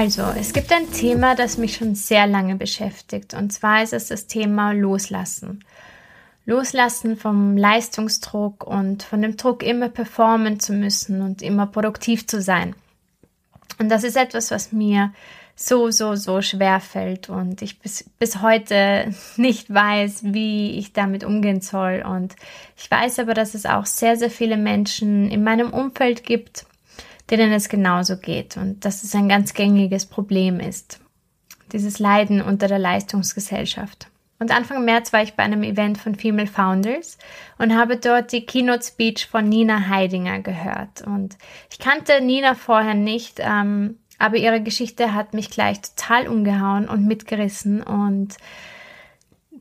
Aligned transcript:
Also, 0.00 0.22
es 0.38 0.52
gibt 0.52 0.72
ein 0.72 0.92
Thema, 0.92 1.34
das 1.34 1.58
mich 1.58 1.74
schon 1.74 1.96
sehr 1.96 2.28
lange 2.28 2.54
beschäftigt, 2.54 3.34
und 3.34 3.52
zwar 3.52 3.82
ist 3.82 3.92
es 3.92 4.06
das 4.06 4.28
Thema 4.28 4.70
Loslassen. 4.70 5.64
Loslassen 6.46 7.16
vom 7.16 7.56
Leistungsdruck 7.56 8.64
und 8.64 9.02
von 9.02 9.22
dem 9.22 9.36
Druck, 9.36 9.64
immer 9.64 9.88
performen 9.88 10.60
zu 10.60 10.72
müssen 10.72 11.20
und 11.20 11.42
immer 11.42 11.66
produktiv 11.66 12.28
zu 12.28 12.40
sein. 12.40 12.76
Und 13.80 13.88
das 13.88 14.04
ist 14.04 14.16
etwas, 14.16 14.52
was 14.52 14.70
mir 14.70 15.12
so, 15.56 15.90
so, 15.90 16.14
so 16.14 16.42
schwer 16.42 16.78
fällt 16.78 17.28
und 17.28 17.60
ich 17.60 17.80
bis, 17.80 18.08
bis 18.20 18.40
heute 18.40 19.12
nicht 19.36 19.68
weiß, 19.68 20.20
wie 20.22 20.78
ich 20.78 20.92
damit 20.92 21.24
umgehen 21.24 21.60
soll. 21.60 22.04
Und 22.08 22.36
ich 22.76 22.88
weiß 22.88 23.18
aber, 23.18 23.34
dass 23.34 23.54
es 23.54 23.66
auch 23.66 23.84
sehr, 23.84 24.16
sehr 24.16 24.30
viele 24.30 24.58
Menschen 24.58 25.28
in 25.28 25.42
meinem 25.42 25.72
Umfeld 25.72 26.22
gibt, 26.22 26.66
denen 27.30 27.52
es 27.52 27.68
genauso 27.68 28.16
geht 28.16 28.56
und 28.56 28.84
dass 28.84 29.04
es 29.04 29.14
ein 29.14 29.28
ganz 29.28 29.54
gängiges 29.54 30.06
Problem 30.06 30.60
ist. 30.60 31.00
Dieses 31.72 31.98
Leiden 31.98 32.40
unter 32.40 32.68
der 32.68 32.78
Leistungsgesellschaft. 32.78 34.08
Und 34.40 34.52
Anfang 34.52 34.84
März 34.84 35.12
war 35.12 35.22
ich 35.22 35.34
bei 35.34 35.42
einem 35.42 35.64
Event 35.64 35.98
von 35.98 36.14
Female 36.14 36.46
Founders 36.46 37.18
und 37.58 37.76
habe 37.76 37.96
dort 37.96 38.30
die 38.30 38.46
Keynote 38.46 38.84
Speech 38.84 39.26
von 39.26 39.48
Nina 39.48 39.88
Heidinger 39.88 40.40
gehört. 40.40 41.02
Und 41.02 41.36
ich 41.70 41.78
kannte 41.78 42.20
Nina 42.20 42.54
vorher 42.54 42.94
nicht, 42.94 43.40
ähm, 43.40 43.98
aber 44.18 44.36
ihre 44.36 44.62
Geschichte 44.62 45.12
hat 45.12 45.34
mich 45.34 45.50
gleich 45.50 45.80
total 45.80 46.28
umgehauen 46.28 46.88
und 46.88 47.06
mitgerissen 47.06 47.82
und 47.82 48.36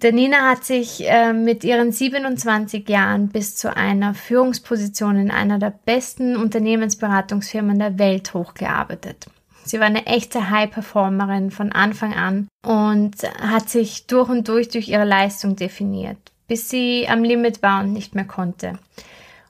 der 0.01 0.11
Nina 0.11 0.49
hat 0.49 0.63
sich 0.63 1.07
äh, 1.07 1.33
mit 1.33 1.63
ihren 1.63 1.91
27 1.91 2.87
Jahren 2.87 3.29
bis 3.29 3.55
zu 3.55 3.75
einer 3.75 4.13
Führungsposition 4.13 5.17
in 5.17 5.31
einer 5.31 5.59
der 5.59 5.73
besten 5.85 6.35
Unternehmensberatungsfirmen 6.35 7.79
der 7.79 7.97
Welt 7.97 8.33
hochgearbeitet. 8.33 9.27
Sie 9.63 9.79
war 9.79 9.87
eine 9.87 10.05
echte 10.05 10.49
High-Performerin 10.49 11.51
von 11.51 11.71
Anfang 11.71 12.13
an 12.13 12.47
und 12.65 13.15
hat 13.41 13.69
sich 13.69 14.07
durch 14.07 14.29
und 14.29 14.47
durch 14.47 14.69
durch 14.69 14.87
ihre 14.87 15.03
Leistung 15.03 15.55
definiert, 15.55 16.17
bis 16.47 16.69
sie 16.69 17.07
am 17.09 17.23
Limit 17.23 17.61
war 17.61 17.81
und 17.81 17.91
nicht 17.91 18.15
mehr 18.15 18.25
konnte. 18.25 18.79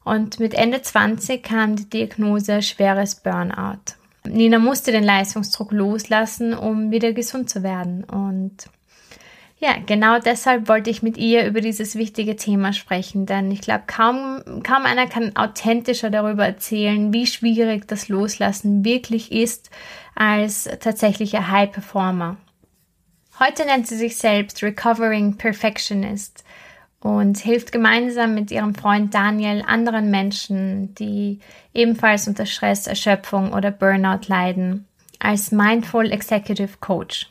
Und 0.03 0.39
mit 0.39 0.53
Ende 0.53 0.81
20 0.81 1.43
kam 1.43 1.75
die 1.75 1.89
Diagnose 1.89 2.61
schweres 2.61 3.15
Burnout. 3.15 3.97
Nina 4.25 4.57
musste 4.57 4.91
den 4.91 5.03
Leistungsdruck 5.03 5.71
loslassen, 5.71 6.53
um 6.53 6.91
wieder 6.91 7.13
gesund 7.13 7.49
zu 7.49 7.61
werden. 7.61 8.03
Und 8.05 8.69
ja, 9.59 9.75
genau 9.83 10.19
deshalb 10.19 10.67
wollte 10.67 10.91
ich 10.91 11.01
mit 11.01 11.17
ihr 11.17 11.47
über 11.47 11.61
dieses 11.61 11.95
wichtige 11.95 12.35
Thema 12.35 12.73
sprechen, 12.73 13.25
denn 13.25 13.49
ich 13.49 13.61
glaube, 13.61 13.85
kaum, 13.87 14.43
kaum 14.63 14.83
einer 14.85 15.07
kann 15.07 15.35
authentischer 15.35 16.11
darüber 16.11 16.45
erzählen, 16.45 17.11
wie 17.11 17.25
schwierig 17.25 17.87
das 17.87 18.07
Loslassen 18.07 18.85
wirklich 18.85 19.31
ist 19.31 19.71
als 20.13 20.69
tatsächlicher 20.79 21.49
High 21.49 21.71
Performer. 21.71 22.37
Heute 23.39 23.65
nennt 23.65 23.87
sie 23.87 23.97
sich 23.97 24.17
selbst 24.17 24.61
Recovering 24.61 25.37
Perfectionist 25.37 26.43
und 26.99 27.39
hilft 27.39 27.71
gemeinsam 27.71 28.35
mit 28.35 28.51
ihrem 28.51 28.75
Freund 28.75 29.13
Daniel 29.13 29.63
anderen 29.65 30.11
Menschen, 30.11 30.93
die 30.95 31.39
ebenfalls 31.73 32.27
unter 32.27 32.45
Stress, 32.45 32.85
Erschöpfung 32.85 33.53
oder 33.53 33.71
Burnout 33.71 34.27
leiden, 34.27 34.87
als 35.19 35.51
Mindful 35.51 36.11
Executive 36.11 36.77
Coach. 36.79 37.27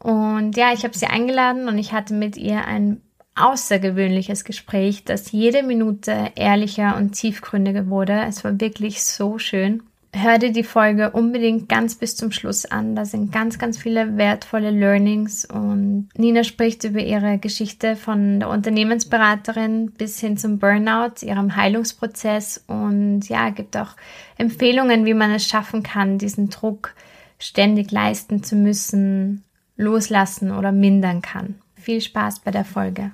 Und 0.00 0.56
ja, 0.56 0.72
ich 0.72 0.84
habe 0.84 0.96
sie 0.96 1.06
eingeladen 1.06 1.68
und 1.68 1.78
ich 1.78 1.92
hatte 1.92 2.14
mit 2.14 2.36
ihr 2.36 2.64
ein 2.64 3.00
außergewöhnliches 3.34 4.44
Gespräch, 4.44 5.04
das 5.04 5.30
jede 5.30 5.62
Minute 5.62 6.32
ehrlicher 6.36 6.96
und 6.96 7.12
tiefgründiger 7.12 7.88
wurde. 7.88 8.24
Es 8.26 8.44
war 8.44 8.60
wirklich 8.60 9.04
so 9.04 9.38
schön. 9.38 9.82
Hör 10.12 10.38
dir 10.38 10.50
die 10.50 10.64
Folge 10.64 11.10
unbedingt 11.10 11.68
ganz 11.68 11.94
bis 11.96 12.16
zum 12.16 12.32
Schluss 12.32 12.64
an. 12.64 12.96
Da 12.96 13.04
sind 13.04 13.32
ganz, 13.32 13.58
ganz 13.58 13.76
viele 13.76 14.16
wertvolle 14.16 14.70
Learnings 14.70 15.44
und 15.44 16.08
Nina 16.16 16.42
spricht 16.42 16.84
über 16.84 17.00
ihre 17.00 17.36
Geschichte 17.36 17.96
von 17.96 18.40
der 18.40 18.48
Unternehmensberaterin 18.48 19.90
bis 19.90 20.18
hin 20.18 20.38
zum 20.38 20.58
Burnout, 20.58 21.20
ihrem 21.20 21.54
Heilungsprozess 21.54 22.64
und 22.66 23.28
ja, 23.28 23.50
gibt 23.50 23.76
auch 23.76 23.90
Empfehlungen, 24.38 25.04
wie 25.04 25.12
man 25.12 25.32
es 25.32 25.46
schaffen 25.46 25.82
kann, 25.82 26.16
diesen 26.16 26.48
Druck 26.48 26.94
ständig 27.38 27.90
leisten 27.90 28.42
zu 28.42 28.56
müssen, 28.56 29.44
loslassen 29.76 30.50
oder 30.50 30.72
mindern 30.72 31.22
kann. 31.22 31.56
Viel 31.74 32.00
Spaß 32.00 32.40
bei 32.40 32.50
der 32.50 32.64
Folge. 32.64 33.12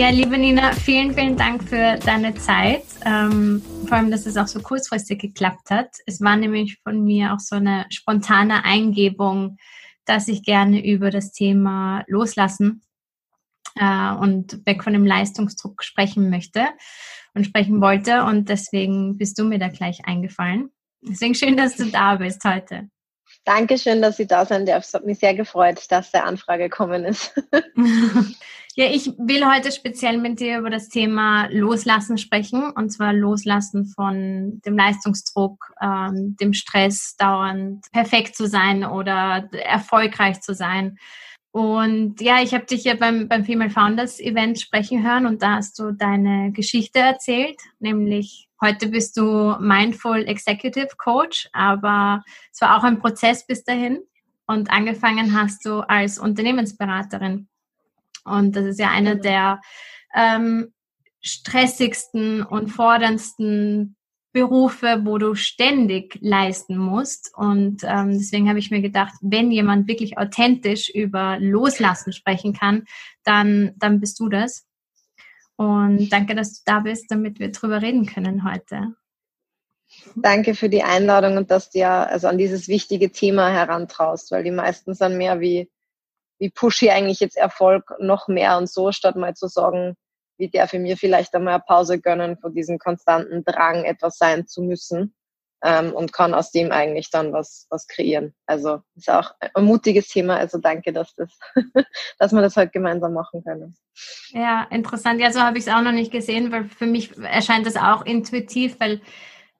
Ja, 0.00 0.08
liebe 0.08 0.38
Nina, 0.38 0.72
vielen, 0.72 1.12
vielen 1.12 1.36
Dank 1.36 1.62
für 1.62 1.98
deine 1.98 2.34
Zeit. 2.34 2.84
Ähm, 3.04 3.60
vor 3.86 3.98
allem, 3.98 4.10
dass 4.10 4.24
es 4.24 4.38
auch 4.38 4.46
so 4.46 4.60
kurzfristig 4.60 5.20
geklappt 5.20 5.70
hat. 5.70 5.90
Es 6.06 6.22
war 6.22 6.36
nämlich 6.36 6.78
von 6.82 7.04
mir 7.04 7.34
auch 7.34 7.40
so 7.40 7.56
eine 7.56 7.84
spontane 7.90 8.64
Eingebung, 8.64 9.58
dass 10.06 10.28
ich 10.28 10.42
gerne 10.42 10.82
über 10.82 11.10
das 11.10 11.32
Thema 11.32 12.04
Loslassen 12.06 12.82
äh, 13.76 14.12
und 14.12 14.64
weg 14.66 14.84
von 14.84 14.92
dem 14.92 15.06
Leistungsdruck 15.06 15.82
sprechen 15.84 16.30
möchte 16.30 16.66
und 17.34 17.44
sprechen 17.44 17.80
wollte. 17.80 18.24
Und 18.24 18.48
deswegen 18.48 19.16
bist 19.16 19.38
du 19.38 19.44
mir 19.44 19.58
da 19.58 19.68
gleich 19.68 20.06
eingefallen. 20.06 20.70
Deswegen 21.02 21.34
schön, 21.34 21.56
dass 21.56 21.76
du 21.76 21.86
da 21.86 22.16
bist 22.16 22.44
heute. 22.44 22.88
Dankeschön, 23.44 24.02
dass 24.02 24.16
Sie 24.16 24.26
da 24.26 24.44
sein 24.44 24.66
darf. 24.66 24.84
Es 24.84 24.92
hat 24.92 25.06
mich 25.06 25.18
sehr 25.18 25.34
gefreut, 25.34 25.86
dass 25.88 26.10
der 26.10 26.26
Anfrage 26.26 26.64
gekommen 26.64 27.04
ist. 27.04 27.32
ja, 28.74 28.86
ich 28.86 29.06
will 29.18 29.46
heute 29.46 29.72
speziell 29.72 30.18
mit 30.18 30.40
dir 30.40 30.58
über 30.58 30.68
das 30.68 30.88
Thema 30.88 31.46
Loslassen 31.50 32.18
sprechen. 32.18 32.70
Und 32.70 32.90
zwar 32.90 33.12
Loslassen 33.12 33.86
von 33.86 34.60
dem 34.66 34.76
Leistungsdruck, 34.76 35.72
ähm, 35.80 36.36
dem 36.38 36.52
Stress, 36.52 37.16
dauernd 37.16 37.90
perfekt 37.92 38.36
zu 38.36 38.46
sein 38.46 38.84
oder 38.84 39.48
erfolgreich 39.52 40.42
zu 40.42 40.54
sein. 40.54 40.98
Und 41.52 42.20
ja, 42.20 42.40
ich 42.42 42.54
habe 42.54 42.66
dich 42.66 42.84
ja 42.84 42.94
beim, 42.94 43.26
beim 43.26 43.44
Female 43.44 43.70
Founders 43.70 44.20
Event 44.20 44.60
sprechen 44.60 45.02
hören 45.02 45.26
und 45.26 45.42
da 45.42 45.56
hast 45.56 45.78
du 45.78 45.90
deine 45.90 46.52
Geschichte 46.52 47.00
erzählt, 47.00 47.60
nämlich 47.80 48.48
heute 48.60 48.88
bist 48.88 49.16
du 49.16 49.56
Mindful 49.58 50.28
Executive 50.28 50.90
Coach, 50.96 51.48
aber 51.52 52.22
es 52.52 52.60
war 52.60 52.78
auch 52.78 52.84
ein 52.84 53.00
Prozess 53.00 53.46
bis 53.46 53.64
dahin 53.64 54.00
und 54.46 54.70
angefangen 54.70 55.34
hast 55.34 55.64
du 55.64 55.80
als 55.80 56.18
Unternehmensberaterin. 56.18 57.48
Und 58.24 58.54
das 58.54 58.66
ist 58.66 58.78
ja 58.78 58.90
einer 58.90 59.16
genau. 59.16 59.22
der 59.22 59.60
ähm, 60.14 60.72
stressigsten 61.20 62.42
und 62.42 62.68
forderndsten 62.68 63.96
Berufe, 64.32 65.00
wo 65.04 65.18
du 65.18 65.34
ständig 65.34 66.18
leisten 66.20 66.76
musst. 66.76 67.32
Und 67.34 67.82
ähm, 67.84 68.12
deswegen 68.12 68.48
habe 68.48 68.58
ich 68.58 68.70
mir 68.70 68.80
gedacht, 68.80 69.14
wenn 69.20 69.50
jemand 69.50 69.88
wirklich 69.88 70.18
authentisch 70.18 70.88
über 70.88 71.38
Loslassen 71.40 72.12
sprechen 72.12 72.52
kann, 72.52 72.84
dann, 73.24 73.72
dann 73.76 74.00
bist 74.00 74.20
du 74.20 74.28
das. 74.28 74.66
Und 75.56 76.10
danke, 76.10 76.34
dass 76.34 76.54
du 76.54 76.62
da 76.64 76.80
bist, 76.80 77.10
damit 77.10 77.38
wir 77.38 77.50
drüber 77.52 77.82
reden 77.82 78.06
können 78.06 78.44
heute. 78.50 78.94
Danke 80.14 80.54
für 80.54 80.68
die 80.68 80.84
Einladung 80.84 81.36
und 81.36 81.50
dass 81.50 81.70
du 81.70 81.80
ja 81.80 82.04
also 82.04 82.28
an 82.28 82.38
dieses 82.38 82.68
wichtige 82.68 83.10
Thema 83.10 83.50
herantraust, 83.50 84.30
weil 84.30 84.44
die 84.44 84.52
meisten 84.52 84.94
sind 84.94 85.18
mehr 85.18 85.40
wie, 85.40 85.68
wie 86.38 86.50
pushe 86.50 86.86
ich 86.86 86.92
eigentlich 86.92 87.20
jetzt 87.20 87.36
Erfolg 87.36 87.92
noch 87.98 88.28
mehr 88.28 88.56
und 88.56 88.70
so, 88.70 88.92
statt 88.92 89.16
mal 89.16 89.34
zu 89.34 89.48
sagen, 89.48 89.96
wie 90.40 90.50
darf 90.50 90.72
ich 90.72 90.80
mir 90.80 90.96
vielleicht 90.96 91.34
einmal 91.34 91.54
eine 91.54 91.62
Pause 91.64 92.00
gönnen 92.00 92.36
von 92.38 92.52
diesem 92.52 92.78
konstanten 92.78 93.44
Drang, 93.44 93.84
etwas 93.84 94.18
sein 94.18 94.46
zu 94.46 94.62
müssen 94.62 95.14
ähm, 95.62 95.92
und 95.92 96.12
kann 96.12 96.34
aus 96.34 96.50
dem 96.50 96.72
eigentlich 96.72 97.10
dann 97.10 97.32
was, 97.32 97.66
was 97.70 97.86
kreieren. 97.86 98.34
Also 98.46 98.80
ist 98.96 99.10
auch 99.10 99.32
ein 99.54 99.64
mutiges 99.64 100.08
Thema. 100.08 100.36
Also 100.36 100.58
danke, 100.58 100.92
dass, 100.92 101.14
das, 101.14 101.38
dass 102.18 102.32
wir 102.32 102.40
das 102.40 102.56
heute 102.56 102.70
gemeinsam 102.70 103.12
machen 103.12 103.44
können. 103.44 103.76
Ja, 104.30 104.66
interessant. 104.70 105.20
Ja, 105.20 105.30
so 105.30 105.40
habe 105.40 105.58
ich 105.58 105.66
es 105.66 105.72
auch 105.72 105.82
noch 105.82 105.92
nicht 105.92 106.10
gesehen, 106.10 106.50
weil 106.50 106.64
für 106.64 106.86
mich 106.86 107.16
erscheint 107.18 107.66
das 107.66 107.76
auch 107.76 108.04
intuitiv, 108.04 108.80
weil 108.80 109.00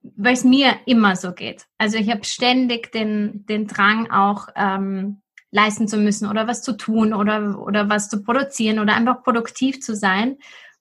weil 0.03 0.33
es 0.33 0.45
mir 0.45 0.77
immer 0.87 1.15
so 1.15 1.33
geht. 1.33 1.67
Also 1.77 1.99
ich 1.99 2.11
habe 2.11 2.25
ständig 2.25 2.91
den, 2.91 3.45
den 3.47 3.67
Drang 3.67 4.11
auch 4.11 4.49
ähm, 4.57 5.21
leisten 5.51 5.89
zu 5.89 5.99
müssen 5.99 6.29
oder 6.29 6.47
was 6.47 6.63
zu 6.63 6.77
tun 6.77 7.13
oder, 7.13 7.59
oder 7.61 7.89
was 7.89 8.09
zu 8.09 8.23
produzieren 8.23 8.79
oder 8.79 8.95
einfach 8.95 9.23
produktiv 9.23 9.81
zu 9.81 9.95
sein, 9.95 10.39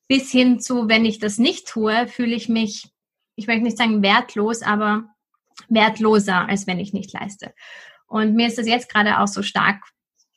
bis 0.10 0.32
hin 0.32 0.60
zu, 0.60 0.90
wenn 0.90 1.06
ich 1.06 1.20
das 1.20 1.38
nicht 1.38 1.68
tue, 1.68 2.08
fühle 2.08 2.36
ich 2.36 2.50
mich, 2.50 2.90
ich 3.36 3.48
möchte 3.48 3.64
nicht 3.64 3.78
sagen 3.78 4.02
wertlos, 4.02 4.64
aber 4.64 5.06
wertloser, 5.70 6.50
als 6.50 6.68
wenn 6.68 6.80
ich 6.80 6.92
nicht 6.94 7.14
leiste. 7.14 7.54
Und 8.08 8.36
mir 8.36 8.48
ist 8.48 8.58
das 8.58 8.68
jetzt 8.68 8.92
gerade 8.92 9.20
auch 9.20 9.28
so 9.28 9.44
stark 9.44 9.84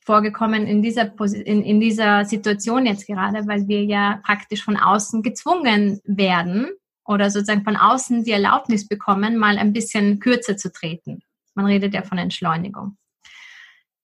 vorgekommen 0.05 0.67
in 0.67 0.83
dieser, 0.83 1.19
in, 1.21 1.63
in 1.63 1.81
dieser 1.81 2.27
Situation 2.27 2.87
jetzt 2.87 3.07
gerade, 3.07 3.47
weil 3.47 3.67
wir 3.67 3.83
ja 3.85 4.21
praktisch 4.25 4.63
von 4.63 4.77
außen 4.77 5.23
gezwungen 5.23 6.01
werden 6.05 6.71
oder 7.05 7.31
sozusagen 7.31 7.65
von 7.65 7.77
außen 7.77 8.25
die 8.25 8.33
Erlaubnis 8.33 8.87
bekommen, 8.87 9.39
mal 9.39 9.57
ein 9.57 9.73
bisschen 9.73 10.21
kürzer 10.21 10.57
zu 10.57 10.71
treten. 10.71 11.23
Man 11.55 11.67
redet 11.67 11.95
ja 11.95 12.03
von 12.03 12.19
Entschleunigung. 12.19 12.99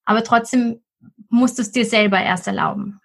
Aber 0.06 0.24
trotzdem 0.24 0.80
musst 1.28 1.58
du 1.58 1.62
es 1.62 1.72
dir 1.72 1.84
selber 1.84 2.20
erst 2.20 2.46
erlauben, 2.46 3.00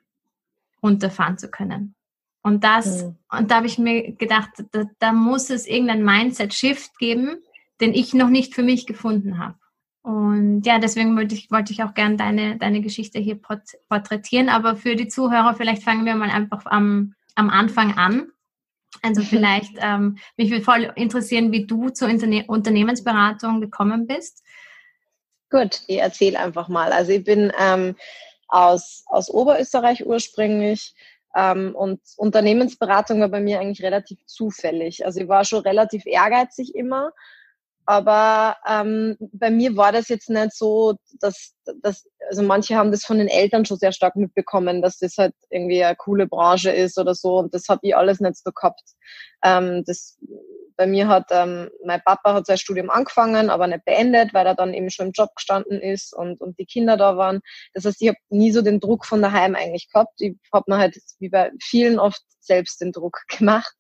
runterfahren 0.82 1.38
zu 1.38 1.50
können. 1.50 1.96
Und 2.44 2.64
das, 2.64 3.04
mhm. 3.04 3.16
und 3.32 3.52
da 3.52 3.56
habe 3.56 3.68
ich 3.68 3.80
mir 3.80 4.12
gedacht, 4.12 4.50
da, 4.72 4.84
da 5.00 5.14
muss 5.14 5.50
es 5.50 5.66
irgendein 5.66 6.04
Mindset-Shift 6.04 6.98
geben, 7.00 7.38
den 7.80 7.94
ich 7.94 8.14
noch 8.14 8.30
nicht 8.30 8.54
für 8.54 8.64
mich 8.64 8.86
gefunden 8.86 9.40
habe. 9.40 9.56
Und 10.04 10.64
ja, 10.66 10.80
deswegen 10.80 11.16
wollte 11.16 11.34
ich, 11.34 11.50
wollte 11.50 11.72
ich 11.72 11.82
auch 11.82 11.94
gerne 11.94 12.18
deine, 12.18 12.58
deine 12.58 12.82
Geschichte 12.82 13.20
hier 13.20 13.40
porträtieren. 13.90 14.50
Aber 14.50 14.76
für 14.76 14.98
die 14.98 15.08
Zuhörer, 15.08 15.56
vielleicht 15.56 15.84
fangen 15.84 16.06
wir 16.06 16.16
mal 16.16 16.30
einfach 16.30 16.66
am, 16.66 17.16
am 17.36 17.50
Anfang 17.50 17.98
an. 17.98 18.28
Also 19.02 19.22
vielleicht, 19.24 19.72
ähm, 19.78 20.18
mich 20.36 20.52
würde 20.52 20.66
voll 20.66 20.92
interessieren, 20.96 21.54
wie 21.54 21.66
du 21.66 21.90
zur 21.90 22.10
Interne 22.10 22.44
Unternehmensberatung 22.48 23.62
gekommen 23.62 24.06
bist. 24.06 24.44
Gut, 25.50 25.82
ich 25.88 26.00
erzähle 26.00 26.40
einfach 26.40 26.68
mal. 26.68 26.92
Also 26.92 27.14
ich 27.14 27.24
bin 27.24 27.54
ähm, 27.58 27.96
aus, 28.50 29.04
aus 29.08 29.30
Oberösterreich 29.30 30.06
ursprünglich 30.06 30.94
und 31.36 32.00
Unternehmensberatung 32.18 33.20
war 33.20 33.30
bei 33.30 33.42
mir 33.42 33.60
eigentlich 33.60 33.84
relativ 33.84 34.20
zufällig. 34.26 35.06
Also 35.06 35.22
ich 35.22 35.28
war 35.28 35.46
schon 35.46 35.62
relativ 35.62 36.06
ehrgeizig 36.06 36.76
immer, 36.76 37.12
aber 37.86 38.58
ähm, 38.68 39.18
bei 39.20 39.50
mir 39.50 39.76
war 39.76 39.92
das 39.92 40.08
jetzt 40.08 40.30
nicht 40.30 40.54
so, 40.54 40.96
dass, 41.20 41.54
dass, 41.82 42.08
also 42.30 42.42
manche 42.44 42.76
haben 42.76 42.92
das 42.92 43.04
von 43.04 43.18
den 43.18 43.28
Eltern 43.28 43.66
schon 43.66 43.78
sehr 43.78 43.92
stark 43.92 44.16
mitbekommen, 44.16 44.82
dass 44.82 45.00
das 45.00 45.18
halt 45.18 45.34
irgendwie 45.50 45.84
eine 45.84 45.96
coole 45.96 46.28
Branche 46.28 46.72
ist 46.72 46.98
oder 46.98 47.14
so 47.14 47.40
und 47.40 47.54
das 47.54 47.68
habe 47.68 47.82
ich 47.84 47.96
alles 47.96 48.20
nicht 48.20 48.38
so 48.38 48.52
gehabt. 48.52 48.84
Ähm, 49.44 49.84
das 49.86 50.18
bei 50.76 50.88
mir 50.88 51.08
hat 51.08 51.28
ähm, 51.32 51.70
mein 51.86 52.02
Papa 52.04 52.34
hat 52.34 52.46
sein 52.46 52.58
Studium 52.58 52.90
angefangen, 52.90 53.50
aber 53.50 53.68
nicht 53.68 53.86
beendet, 53.86 54.34
weil 54.34 54.46
er 54.46 54.56
dann 54.56 54.74
eben 54.74 54.90
schon 54.90 55.08
im 55.08 55.12
Job 55.14 55.30
gestanden 55.36 55.80
ist 55.80 56.14
und, 56.14 56.42
und 56.42 56.60
die 56.60 56.66
Kinder 56.66 56.98
da 56.98 57.18
waren. 57.18 57.42
Das 57.74 57.86
heißt, 57.86 58.02
ich 58.02 58.10
habe 58.10 58.18
nie 58.30 58.52
so 58.52 58.62
den 58.62 58.80
Druck 58.80 59.06
von 59.06 59.22
daheim 59.22 59.56
eigentlich 59.56 59.90
gehabt. 59.92 60.14
Ich 60.20 60.36
habe 60.54 60.66
mir 60.68 60.78
halt 60.78 60.98
wie 61.20 61.30
bei 61.30 61.52
vielen 61.62 62.00
oft 62.00 62.22
selbst 62.40 62.82
den 62.82 62.92
Druck 62.92 63.22
gemacht 63.38 63.74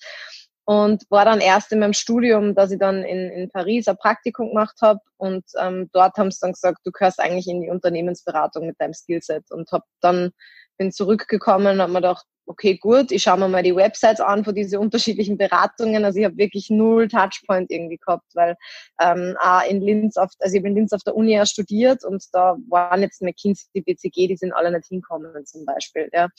und 0.65 1.03
war 1.09 1.25
dann 1.25 1.41
erst 1.41 1.71
in 1.71 1.79
meinem 1.79 1.93
Studium, 1.93 2.55
dass 2.55 2.71
ich 2.71 2.79
dann 2.79 3.03
in, 3.03 3.29
in 3.29 3.49
Paris 3.49 3.87
ein 3.87 3.97
Praktikum 3.97 4.49
gemacht 4.49 4.77
habe 4.81 4.99
und 5.17 5.43
ähm, 5.59 5.89
dort 5.91 6.17
haben 6.17 6.31
sie 6.31 6.39
dann 6.41 6.53
gesagt, 6.53 6.79
du 6.85 6.91
gehörst 6.91 7.19
eigentlich 7.19 7.47
in 7.47 7.61
die 7.61 7.69
Unternehmensberatung 7.69 8.67
mit 8.67 8.79
deinem 8.79 8.93
Skillset 8.93 9.51
und 9.51 9.71
habe 9.71 9.83
dann 9.99 10.31
bin 10.77 10.91
zurückgekommen 10.91 11.75
und 11.75 11.81
habe 11.81 11.91
mir 11.91 11.99
gedacht, 11.99 12.25
okay, 12.45 12.77
gut, 12.77 13.11
ich 13.11 13.23
schaue 13.23 13.39
mir 13.39 13.47
mal 13.47 13.63
die 13.63 13.75
Websites 13.75 14.19
an 14.19 14.43
von 14.43 14.53
diese 14.53 14.79
unterschiedlichen 14.79 15.37
Beratungen. 15.37 16.05
Also 16.05 16.19
ich 16.19 16.25
habe 16.25 16.37
wirklich 16.37 16.69
null 16.69 17.07
Touchpoint 17.07 17.71
irgendwie 17.71 17.97
gehabt, 17.97 18.29
weil 18.33 18.55
ähm, 19.01 19.35
auch 19.39 19.63
in 19.67 19.81
Linz 19.81 20.17
auf, 20.17 20.29
also 20.39 20.53
ich 20.53 20.59
habe 20.59 20.69
in 20.69 20.75
Linz 20.75 20.93
auf 20.93 21.03
der 21.03 21.15
Uni 21.15 21.33
ja 21.33 21.45
studiert 21.45 22.03
und 22.03 22.23
da 22.33 22.57
waren 22.69 23.01
jetzt 23.01 23.21
McKinsey, 23.21 23.81
BCG, 23.81 24.27
die 24.27 24.37
sind 24.37 24.53
alle 24.53 24.71
nicht 24.71 24.87
hinkommen 24.87 25.45
zum 25.45 25.65
Beispiel. 25.65 26.09
Ja. 26.13 26.29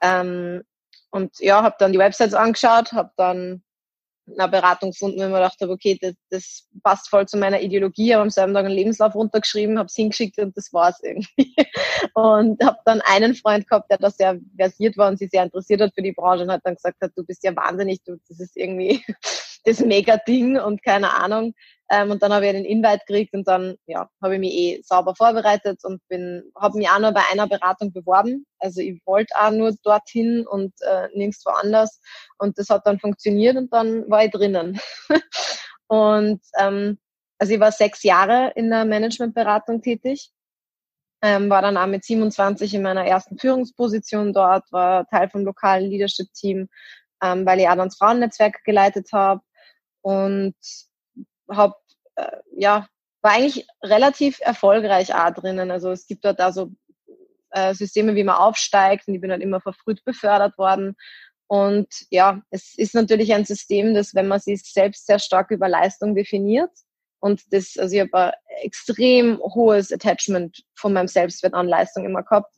Ähm, 0.00 0.62
und 1.10 1.38
ja, 1.38 1.62
habe 1.62 1.76
dann 1.78 1.92
die 1.92 1.98
Websites 1.98 2.34
angeschaut, 2.34 2.92
habe 2.92 3.10
dann 3.16 3.62
eine 4.38 4.48
Beratung 4.48 4.90
gefunden, 4.90 5.20
wenn 5.20 5.30
man 5.30 5.40
gedacht 5.40 5.60
habe, 5.60 5.72
okay, 5.72 5.98
das, 6.00 6.14
das 6.30 6.68
passt 6.82 7.08
voll 7.08 7.26
zu 7.26 7.36
meiner 7.36 7.60
Ideologie, 7.60 8.12
habe 8.12 8.22
am 8.22 8.30
selben 8.30 8.54
Tag 8.54 8.64
einen 8.64 8.74
Lebenslauf 8.74 9.14
runtergeschrieben, 9.14 9.78
habe 9.78 9.86
es 9.86 9.94
hingeschickt 9.94 10.38
und 10.38 10.56
das 10.56 10.72
war's 10.72 11.00
irgendwie. 11.02 11.54
Und 12.14 12.62
habe 12.62 12.78
dann 12.84 13.00
einen 13.02 13.34
Freund 13.34 13.66
gehabt, 13.68 13.90
der 13.90 13.98
da 13.98 14.10
sehr 14.10 14.38
versiert 14.56 14.96
war 14.96 15.08
und 15.08 15.18
sich 15.18 15.30
sehr 15.30 15.42
interessiert 15.42 15.80
hat 15.80 15.94
für 15.94 16.02
die 16.02 16.12
Branche 16.12 16.44
und 16.44 16.50
hat 16.50 16.60
dann 16.64 16.74
gesagt 16.74 17.00
hat, 17.00 17.12
du 17.16 17.24
bist 17.24 17.42
ja 17.42 17.56
wahnsinnig, 17.56 18.02
du, 18.04 18.16
das 18.28 18.38
ist 18.40 18.56
irgendwie 18.56 19.02
das 19.66 19.80
Mega-Ding 19.80 20.58
und 20.58 20.82
keine 20.82 21.14
Ahnung. 21.14 21.52
Ähm, 21.90 22.10
und 22.10 22.22
dann 22.22 22.32
habe 22.32 22.46
ich 22.46 22.52
den 22.52 22.64
Invite 22.64 23.04
gekriegt 23.06 23.34
und 23.34 23.46
dann 23.46 23.76
ja, 23.86 24.08
habe 24.22 24.34
ich 24.34 24.40
mich 24.40 24.52
eh 24.52 24.80
sauber 24.82 25.14
vorbereitet 25.14 25.84
und 25.84 26.00
bin, 26.08 26.42
habe 26.58 26.78
mich 26.78 26.88
auch 26.88 26.98
nur 26.98 27.12
bei 27.12 27.22
einer 27.30 27.46
Beratung 27.46 27.92
beworben. 27.92 28.46
Also 28.58 28.80
ich 28.80 29.00
wollte 29.04 29.34
auch 29.38 29.50
nur 29.50 29.72
dorthin 29.82 30.46
und 30.46 30.72
äh, 30.80 31.08
nirgendwo 31.14 31.50
anders. 31.50 32.00
Und 32.38 32.58
das 32.58 32.70
hat 32.70 32.86
dann 32.86 32.98
funktioniert 32.98 33.56
und 33.56 33.72
dann 33.72 34.08
war 34.10 34.24
ich 34.24 34.30
drinnen. 34.30 34.80
und 35.88 36.40
ähm, 36.58 36.98
also 37.38 37.54
ich 37.54 37.60
war 37.60 37.70
sechs 37.70 38.02
Jahre 38.02 38.52
in 38.56 38.70
der 38.70 38.84
Managementberatung 38.84 39.82
tätig. 39.82 40.30
Ähm, 41.22 41.48
war 41.50 41.62
dann 41.62 41.76
auch 41.76 41.86
mit 41.86 42.04
27 42.04 42.74
in 42.74 42.82
meiner 42.82 43.04
ersten 43.04 43.38
Führungsposition 43.38 44.32
dort, 44.32 44.70
war 44.70 45.08
Teil 45.08 45.30
vom 45.30 45.44
lokalen 45.44 45.88
Leadership-Team, 45.90 46.68
ähm, 47.22 47.46
weil 47.46 47.58
ich 47.58 47.68
auch 47.68 47.76
dann 47.76 47.88
das 47.88 47.96
Frauennetzwerk 47.96 48.62
geleitet 48.64 49.08
habe 49.12 49.40
und 50.06 50.54
habe, 51.50 51.74
äh, 52.14 52.38
ja, 52.56 52.86
war 53.22 53.32
eigentlich 53.32 53.66
relativ 53.82 54.38
erfolgreich 54.40 55.12
auch 55.12 55.30
drinnen. 55.30 55.72
Also 55.72 55.90
es 55.90 56.06
gibt 56.06 56.24
dort 56.24 56.38
also 56.38 56.70
äh, 57.50 57.74
Systeme, 57.74 58.14
wie 58.14 58.22
man 58.22 58.36
aufsteigt 58.36 59.08
und 59.08 59.16
ich 59.16 59.20
bin 59.20 59.32
halt 59.32 59.42
immer 59.42 59.60
verfrüht 59.60 60.04
befördert 60.04 60.56
worden. 60.58 60.94
Und 61.48 61.88
ja, 62.10 62.40
es 62.50 62.78
ist 62.78 62.94
natürlich 62.94 63.34
ein 63.34 63.44
System, 63.44 63.94
das, 63.94 64.14
wenn 64.14 64.28
man 64.28 64.38
sich 64.38 64.62
selbst 64.62 65.06
sehr 65.06 65.18
stark 65.18 65.50
über 65.50 65.68
Leistung 65.68 66.14
definiert, 66.14 66.70
und 67.18 67.42
das, 67.52 67.76
also 67.76 67.96
ich 67.96 68.02
habe 68.02 68.26
ein 68.26 68.32
extrem 68.62 69.38
hohes 69.38 69.90
Attachment 69.90 70.62
von 70.76 70.92
meinem 70.92 71.08
Selbstwert 71.08 71.54
an 71.54 71.66
Leistung 71.66 72.04
immer 72.04 72.22
gehabt. 72.22 72.54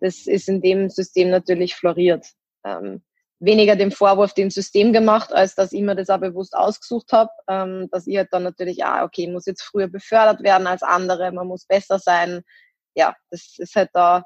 Das 0.00 0.28
ist 0.28 0.48
in 0.48 0.60
dem 0.60 0.90
System 0.90 1.30
natürlich 1.30 1.74
floriert. 1.74 2.24
Ähm, 2.64 3.02
weniger 3.44 3.76
dem 3.76 3.92
Vorwurf 3.92 4.34
dem 4.34 4.50
System 4.50 4.92
gemacht, 4.92 5.32
als 5.32 5.54
dass 5.54 5.72
ich 5.72 5.82
mir 5.82 5.94
das 5.94 6.10
auch 6.10 6.20
bewusst 6.20 6.56
ausgesucht 6.56 7.12
habe, 7.12 7.30
ähm, 7.48 7.88
dass 7.90 8.06
ich 8.06 8.16
halt 8.16 8.28
dann 8.32 8.42
natürlich, 8.42 8.84
ah, 8.84 9.04
okay, 9.04 9.26
muss 9.28 9.46
jetzt 9.46 9.62
früher 9.62 9.88
befördert 9.88 10.42
werden 10.42 10.66
als 10.66 10.82
andere, 10.82 11.32
man 11.32 11.46
muss 11.46 11.66
besser 11.66 11.98
sein. 11.98 12.42
Ja, 12.94 13.14
das 13.30 13.56
ist 13.58 13.74
halt 13.74 13.90
da 13.92 14.24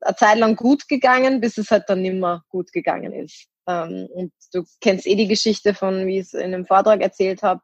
eine 0.00 0.16
Zeit 0.16 0.38
lang 0.38 0.56
gut 0.56 0.88
gegangen, 0.88 1.40
bis 1.40 1.58
es 1.58 1.70
halt 1.70 1.84
dann 1.88 2.02
nimmer 2.02 2.42
gut 2.48 2.72
gegangen 2.72 3.12
ist. 3.12 3.46
Ähm, 3.66 4.08
und 4.12 4.32
du 4.52 4.64
kennst 4.80 5.06
eh 5.06 5.14
die 5.14 5.28
Geschichte 5.28 5.74
von, 5.74 6.06
wie 6.06 6.18
ich 6.18 6.26
es 6.26 6.34
in 6.34 6.52
dem 6.52 6.66
Vortrag 6.66 7.00
erzählt 7.02 7.42
habe. 7.42 7.60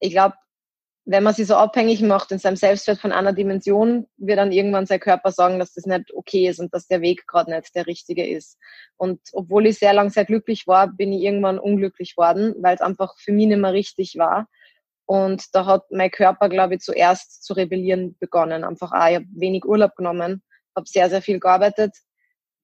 Ich 0.00 0.10
glaube, 0.10 0.34
wenn 1.04 1.24
man 1.24 1.34
sich 1.34 1.48
so 1.48 1.56
abhängig 1.56 2.00
macht 2.00 2.30
in 2.30 2.38
seinem 2.38 2.56
Selbstwert 2.56 3.00
von 3.00 3.10
einer 3.10 3.32
Dimension, 3.32 4.06
wird 4.18 4.38
dann 4.38 4.52
irgendwann 4.52 4.86
sein 4.86 5.00
Körper 5.00 5.32
sagen, 5.32 5.58
dass 5.58 5.74
das 5.74 5.84
nicht 5.84 6.14
okay 6.14 6.48
ist 6.48 6.60
und 6.60 6.72
dass 6.72 6.86
der 6.86 7.00
Weg 7.00 7.26
gerade 7.26 7.50
nicht 7.50 7.74
der 7.74 7.86
richtige 7.86 8.26
ist. 8.26 8.56
Und 8.96 9.20
obwohl 9.32 9.66
ich 9.66 9.78
sehr 9.78 9.92
lang 9.92 10.10
sehr 10.10 10.24
glücklich 10.24 10.66
war, 10.68 10.86
bin 10.86 11.12
ich 11.12 11.22
irgendwann 11.22 11.58
unglücklich 11.58 12.16
worden, 12.16 12.54
weil 12.60 12.76
es 12.76 12.80
einfach 12.80 13.14
für 13.18 13.32
mich 13.32 13.46
nicht 13.46 13.58
mehr 13.58 13.72
richtig 13.72 14.16
war. 14.16 14.46
Und 15.04 15.54
da 15.54 15.66
hat 15.66 15.90
mein 15.90 16.10
Körper, 16.10 16.48
glaube 16.48 16.76
ich, 16.76 16.80
zuerst 16.80 17.44
zu 17.44 17.54
rebellieren 17.54 18.16
begonnen. 18.18 18.62
Einfach 18.62 18.92
auch, 18.92 19.08
ich 19.08 19.16
habe 19.16 19.26
wenig 19.34 19.64
Urlaub 19.64 19.96
genommen, 19.96 20.42
habe 20.76 20.86
sehr, 20.86 21.10
sehr 21.10 21.20
viel 21.20 21.40
gearbeitet. 21.40 21.96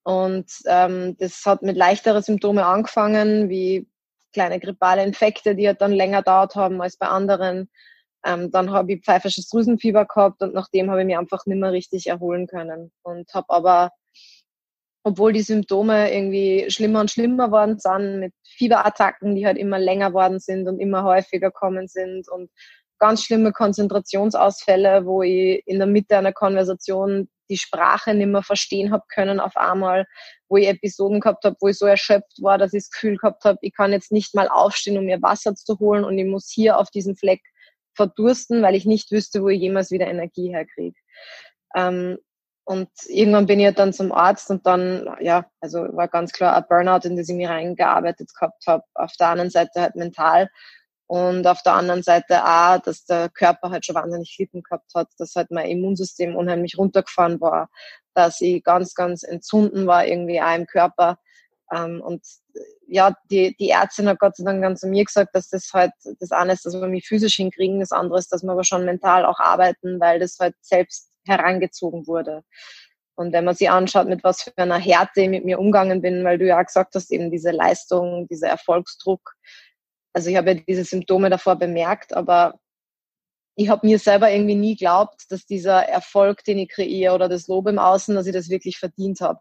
Und 0.04 0.50
ähm, 0.66 1.16
das 1.18 1.44
hat 1.44 1.62
mit 1.62 1.76
leichteren 1.76 2.22
Symptomen 2.22 2.62
angefangen, 2.62 3.48
wie 3.48 3.88
kleine 4.32 4.60
grippale 4.60 5.02
Infekte, 5.02 5.56
die 5.56 5.66
halt 5.66 5.80
dann 5.80 5.92
länger 5.92 6.22
dauert 6.22 6.54
haben 6.54 6.80
als 6.80 6.96
bei 6.96 7.08
anderen 7.08 7.68
ähm, 8.28 8.50
dann 8.50 8.70
habe 8.70 8.92
ich 8.92 9.04
pfeifisches 9.04 9.48
Drüsenfieber 9.48 10.04
gehabt 10.04 10.42
und 10.42 10.54
nachdem 10.54 10.90
habe 10.90 11.00
ich 11.00 11.06
mich 11.06 11.16
einfach 11.16 11.46
nicht 11.46 11.58
mehr 11.58 11.72
richtig 11.72 12.06
erholen 12.08 12.46
können. 12.46 12.92
Und 13.02 13.32
habe 13.32 13.46
aber, 13.48 13.90
obwohl 15.02 15.32
die 15.32 15.42
Symptome 15.42 16.12
irgendwie 16.12 16.70
schlimmer 16.70 17.00
und 17.00 17.10
schlimmer 17.10 17.50
worden 17.50 17.78
sind, 17.78 18.20
mit 18.20 18.34
Fieberattacken, 18.44 19.34
die 19.34 19.46
halt 19.46 19.56
immer 19.56 19.78
länger 19.78 20.12
worden 20.12 20.40
sind 20.40 20.68
und 20.68 20.78
immer 20.78 21.04
häufiger 21.04 21.50
kommen 21.50 21.88
sind 21.88 22.28
und 22.28 22.50
ganz 22.98 23.22
schlimme 23.22 23.52
Konzentrationsausfälle, 23.52 25.06
wo 25.06 25.22
ich 25.22 25.62
in 25.66 25.78
der 25.78 25.86
Mitte 25.86 26.18
einer 26.18 26.32
Konversation 26.32 27.28
die 27.48 27.56
Sprache 27.56 28.12
nicht 28.12 28.26
mehr 28.26 28.42
verstehen 28.42 28.92
habe 28.92 29.04
können 29.08 29.40
auf 29.40 29.56
einmal, 29.56 30.06
wo 30.48 30.58
ich 30.58 30.68
Episoden 30.68 31.20
gehabt 31.20 31.44
habe, 31.44 31.56
wo 31.60 31.68
ich 31.68 31.78
so 31.78 31.86
erschöpft 31.86 32.42
war, 32.42 32.58
dass 32.58 32.74
ich 32.74 32.82
das 32.82 32.90
Gefühl 32.90 33.16
gehabt 33.16 33.44
habe, 33.44 33.58
ich 33.62 33.72
kann 33.74 33.92
jetzt 33.92 34.12
nicht 34.12 34.34
mal 34.34 34.48
aufstehen, 34.48 34.98
um 34.98 35.04
mir 35.04 35.22
Wasser 35.22 35.54
zu 35.54 35.78
holen 35.78 36.04
und 36.04 36.18
ich 36.18 36.26
muss 36.26 36.50
hier 36.50 36.78
auf 36.78 36.90
diesem 36.90 37.16
Fleck 37.16 37.40
verdursten, 37.98 38.62
weil 38.62 38.74
ich 38.74 38.86
nicht 38.86 39.10
wüsste, 39.10 39.42
wo 39.42 39.48
ich 39.48 39.60
jemals 39.60 39.90
wieder 39.90 40.06
Energie 40.06 40.50
herkriege. 40.54 40.96
Ähm, 41.74 42.18
und 42.64 42.88
irgendwann 43.06 43.46
bin 43.46 43.60
ich 43.60 43.74
dann 43.74 43.92
zum 43.92 44.12
Arzt 44.12 44.50
und 44.50 44.66
dann, 44.66 45.08
ja, 45.20 45.46
also 45.60 45.80
war 45.96 46.06
ganz 46.06 46.32
klar 46.32 46.54
ein 46.56 46.64
Burnout, 46.68 47.06
in 47.08 47.16
das 47.16 47.28
ich 47.28 47.34
mich 47.34 47.48
reingearbeitet 47.48 48.30
gehabt 48.34 48.66
habe. 48.66 48.84
Auf 48.94 49.12
der 49.18 49.28
anderen 49.28 49.50
Seite 49.50 49.80
halt 49.80 49.96
mental. 49.96 50.48
Und 51.06 51.46
auf 51.46 51.62
der 51.62 51.72
anderen 51.72 52.02
Seite 52.02 52.44
auch, 52.44 52.78
dass 52.82 53.06
der 53.06 53.30
Körper 53.30 53.70
halt 53.70 53.86
schon 53.86 53.94
wahnsinnig 53.94 54.36
Lippen 54.38 54.62
gehabt 54.62 54.92
hat, 54.94 55.08
dass 55.16 55.34
halt 55.34 55.50
mein 55.50 55.70
Immunsystem 55.70 56.36
unheimlich 56.36 56.76
runtergefahren 56.76 57.40
war, 57.40 57.70
dass 58.12 58.42
ich 58.42 58.62
ganz, 58.62 58.94
ganz 58.94 59.22
entzünden 59.22 59.86
war 59.86 60.06
irgendwie 60.06 60.42
auch 60.42 60.54
im 60.54 60.66
Körper. 60.66 61.18
Ähm, 61.72 62.00
und 62.00 62.24
ja, 62.86 63.14
die, 63.30 63.54
die 63.58 63.70
Ärztin 63.70 64.08
hat 64.08 64.18
Gott 64.18 64.36
sei 64.36 64.44
Dank 64.44 64.62
dann 64.62 64.76
zu 64.76 64.88
mir 64.88 65.04
gesagt, 65.04 65.34
dass 65.34 65.48
das 65.48 65.70
halt, 65.72 65.92
das 66.20 66.30
eine 66.30 66.54
ist, 66.54 66.64
dass 66.64 66.74
wir 66.74 66.88
mich 66.88 67.06
physisch 67.06 67.36
hinkriegen, 67.36 67.80
das 67.80 67.92
andere 67.92 68.18
ist, 68.18 68.32
dass 68.32 68.42
wir 68.42 68.52
aber 68.52 68.64
schon 68.64 68.84
mental 68.84 69.26
auch 69.26 69.40
arbeiten, 69.40 70.00
weil 70.00 70.18
das 70.18 70.38
halt 70.38 70.54
selbst 70.60 71.10
herangezogen 71.26 72.06
wurde. 72.06 72.42
Und 73.14 73.32
wenn 73.32 73.44
man 73.44 73.54
sich 73.54 73.68
anschaut, 73.68 74.08
mit 74.08 74.22
was 74.22 74.42
für 74.42 74.56
einer 74.56 74.78
Härte 74.78 75.22
ich 75.22 75.28
mit 75.28 75.44
mir 75.44 75.58
umgegangen 75.58 76.00
bin, 76.00 76.24
weil 76.24 76.38
du 76.38 76.46
ja 76.46 76.62
gesagt 76.62 76.94
hast, 76.94 77.10
eben 77.10 77.30
diese 77.30 77.50
Leistung, 77.50 78.28
dieser 78.28 78.48
Erfolgsdruck. 78.48 79.34
Also 80.12 80.30
ich 80.30 80.36
habe 80.36 80.52
ja 80.52 80.60
diese 80.66 80.84
Symptome 80.84 81.28
davor 81.28 81.56
bemerkt, 81.56 82.14
aber 82.14 82.60
ich 83.56 83.68
habe 83.70 83.84
mir 83.84 83.98
selber 83.98 84.30
irgendwie 84.30 84.54
nie 84.54 84.76
glaubt, 84.76 85.24
dass 85.30 85.44
dieser 85.44 85.82
Erfolg, 85.88 86.44
den 86.44 86.58
ich 86.58 86.68
kreiere 86.68 87.12
oder 87.12 87.28
das 87.28 87.48
Lob 87.48 87.66
im 87.66 87.80
Außen, 87.80 88.14
dass 88.14 88.28
ich 88.28 88.32
das 88.32 88.50
wirklich 88.50 88.78
verdient 88.78 89.20
habe. 89.20 89.40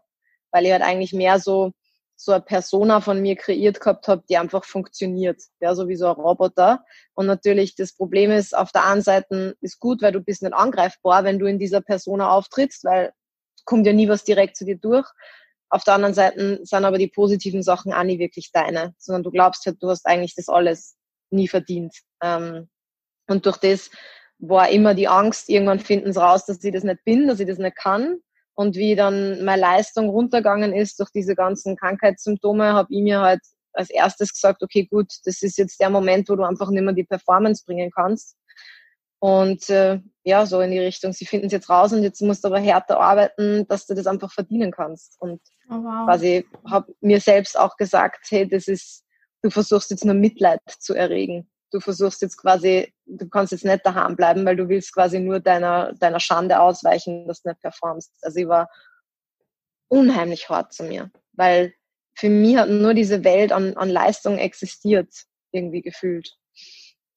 Weil 0.50 0.66
ich 0.66 0.72
halt 0.72 0.82
eigentlich 0.82 1.12
mehr 1.12 1.38
so 1.38 1.70
so 2.20 2.32
eine 2.32 2.42
Persona 2.42 3.00
von 3.00 3.22
mir 3.22 3.36
kreiert 3.36 3.78
gehabt 3.78 4.08
habe, 4.08 4.24
die 4.28 4.36
einfach 4.36 4.64
funktioniert. 4.64 5.40
Ja, 5.60 5.76
so 5.76 5.88
wie 5.88 5.94
so 5.94 6.08
ein 6.08 6.16
Roboter. 6.16 6.84
Und 7.14 7.26
natürlich 7.26 7.76
das 7.76 7.94
Problem 7.94 8.32
ist, 8.32 8.56
auf 8.56 8.72
der 8.72 8.84
einen 8.86 9.02
Seite 9.02 9.56
ist 9.60 9.78
gut, 9.78 10.02
weil 10.02 10.10
du 10.10 10.20
bist 10.20 10.42
nicht 10.42 10.52
angreifbar, 10.52 11.22
wenn 11.22 11.38
du 11.38 11.46
in 11.46 11.60
dieser 11.60 11.80
Persona 11.80 12.30
auftrittst, 12.30 12.82
weil 12.82 13.12
kommt 13.64 13.86
ja 13.86 13.92
nie 13.92 14.08
was 14.08 14.24
direkt 14.24 14.56
zu 14.56 14.64
dir 14.64 14.76
durch. 14.76 15.08
Auf 15.70 15.84
der 15.84 15.94
anderen 15.94 16.14
Seite 16.14 16.58
sind 16.64 16.84
aber 16.84 16.98
die 16.98 17.06
positiven 17.06 17.62
Sachen 17.62 17.92
auch 17.92 18.02
nie 18.02 18.18
wirklich 18.18 18.50
deine, 18.50 18.94
sondern 18.98 19.22
du 19.22 19.30
glaubst 19.30 19.64
halt, 19.66 19.80
du 19.80 19.88
hast 19.88 20.04
eigentlich 20.04 20.34
das 20.34 20.48
alles 20.48 20.96
nie 21.30 21.46
verdient. 21.46 21.94
Ähm, 22.20 22.68
und 23.28 23.46
durch 23.46 23.58
das 23.58 23.90
war 24.38 24.70
immer 24.70 24.94
die 24.94 25.06
Angst, 25.06 25.48
irgendwann 25.48 25.78
finden 25.78 26.12
sie 26.12 26.20
raus, 26.20 26.46
dass 26.46 26.64
ich 26.64 26.72
das 26.72 26.82
nicht 26.82 27.04
bin, 27.04 27.28
dass 27.28 27.38
ich 27.38 27.46
das 27.46 27.58
nicht 27.58 27.76
kann 27.76 28.20
und 28.58 28.74
wie 28.74 28.96
dann 28.96 29.44
meine 29.44 29.62
Leistung 29.62 30.08
runtergegangen 30.08 30.74
ist 30.74 30.98
durch 30.98 31.10
diese 31.10 31.36
ganzen 31.36 31.76
Krankheitssymptome, 31.76 32.72
habe 32.72 32.92
ich 32.92 33.02
mir 33.04 33.20
halt 33.20 33.40
als 33.72 33.88
erstes 33.88 34.32
gesagt, 34.32 34.64
okay, 34.64 34.84
gut, 34.90 35.12
das 35.24 35.42
ist 35.42 35.58
jetzt 35.58 35.78
der 35.80 35.90
Moment, 35.90 36.28
wo 36.28 36.34
du 36.34 36.42
einfach 36.42 36.68
nicht 36.70 36.82
mehr 36.82 36.92
die 36.92 37.04
Performance 37.04 37.62
bringen 37.64 37.92
kannst. 37.94 38.36
Und 39.20 39.70
äh, 39.70 40.00
ja, 40.24 40.44
so 40.44 40.60
in 40.60 40.72
die 40.72 40.80
Richtung, 40.80 41.12
sie 41.12 41.24
finden 41.24 41.46
es 41.46 41.52
jetzt 41.52 41.70
raus 41.70 41.92
und 41.92 42.02
jetzt 42.02 42.20
musst 42.20 42.42
du 42.42 42.48
aber 42.48 42.58
härter 42.58 42.98
arbeiten, 42.98 43.64
dass 43.68 43.86
du 43.86 43.94
das 43.94 44.08
einfach 44.08 44.32
verdienen 44.32 44.72
kannst. 44.72 45.14
Und 45.20 45.40
oh, 45.70 45.74
wow. 45.74 46.06
quasi 46.06 46.44
habe 46.68 46.92
mir 47.00 47.20
selbst 47.20 47.56
auch 47.56 47.76
gesagt, 47.76 48.26
hey, 48.28 48.48
das 48.48 48.66
ist, 48.66 49.04
du 49.40 49.50
versuchst 49.50 49.92
jetzt 49.92 50.04
nur 50.04 50.14
Mitleid 50.14 50.58
zu 50.80 50.94
erregen 50.94 51.48
du 51.70 51.80
versuchst 51.80 52.22
jetzt 52.22 52.36
quasi, 52.36 52.92
du 53.06 53.28
kannst 53.28 53.52
jetzt 53.52 53.64
nicht 53.64 53.84
daheim 53.84 54.16
bleiben, 54.16 54.44
weil 54.44 54.56
du 54.56 54.68
willst 54.68 54.92
quasi 54.94 55.20
nur 55.20 55.40
deiner, 55.40 55.92
deiner 55.94 56.20
Schande 56.20 56.60
ausweichen, 56.60 57.26
dass 57.26 57.42
du 57.42 57.50
nicht 57.50 57.60
performst. 57.60 58.12
Also 58.22 58.40
ich 58.40 58.48
war 58.48 58.70
unheimlich 59.88 60.48
hart 60.48 60.72
zu 60.72 60.84
mir, 60.84 61.10
weil 61.32 61.74
für 62.14 62.28
mich 62.28 62.56
hat 62.56 62.68
nur 62.68 62.94
diese 62.94 63.24
Welt 63.24 63.52
an, 63.52 63.76
an 63.76 63.88
Leistung 63.88 64.38
existiert, 64.38 65.12
irgendwie 65.52 65.82
gefühlt. 65.82 66.36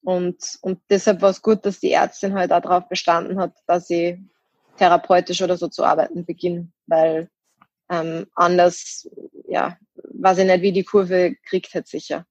Und, 0.03 0.57
und 0.61 0.79
deshalb 0.89 1.21
war 1.21 1.29
es 1.29 1.41
gut, 1.41 1.65
dass 1.65 1.79
die 1.79 1.91
Ärztin 1.91 2.33
halt 2.33 2.51
auch 2.51 2.61
darauf 2.61 2.87
bestanden 2.87 3.39
hat, 3.39 3.53
dass 3.67 3.89
ich 3.89 4.17
therapeutisch 4.77 5.41
oder 5.41 5.57
so 5.57 5.67
zu 5.67 5.83
arbeiten 5.83 6.25
beginne, 6.25 6.71
weil 6.87 7.29
ähm, 7.89 8.27
anders, 8.35 9.07
ja, 9.47 9.77
weiß 9.95 10.39
ich 10.39 10.45
nicht, 10.45 10.61
wie 10.61 10.71
die 10.71 10.83
Kurve 10.83 11.35
kriegt 11.45 11.73
hätte 11.73 11.89
sicher. 11.89 12.25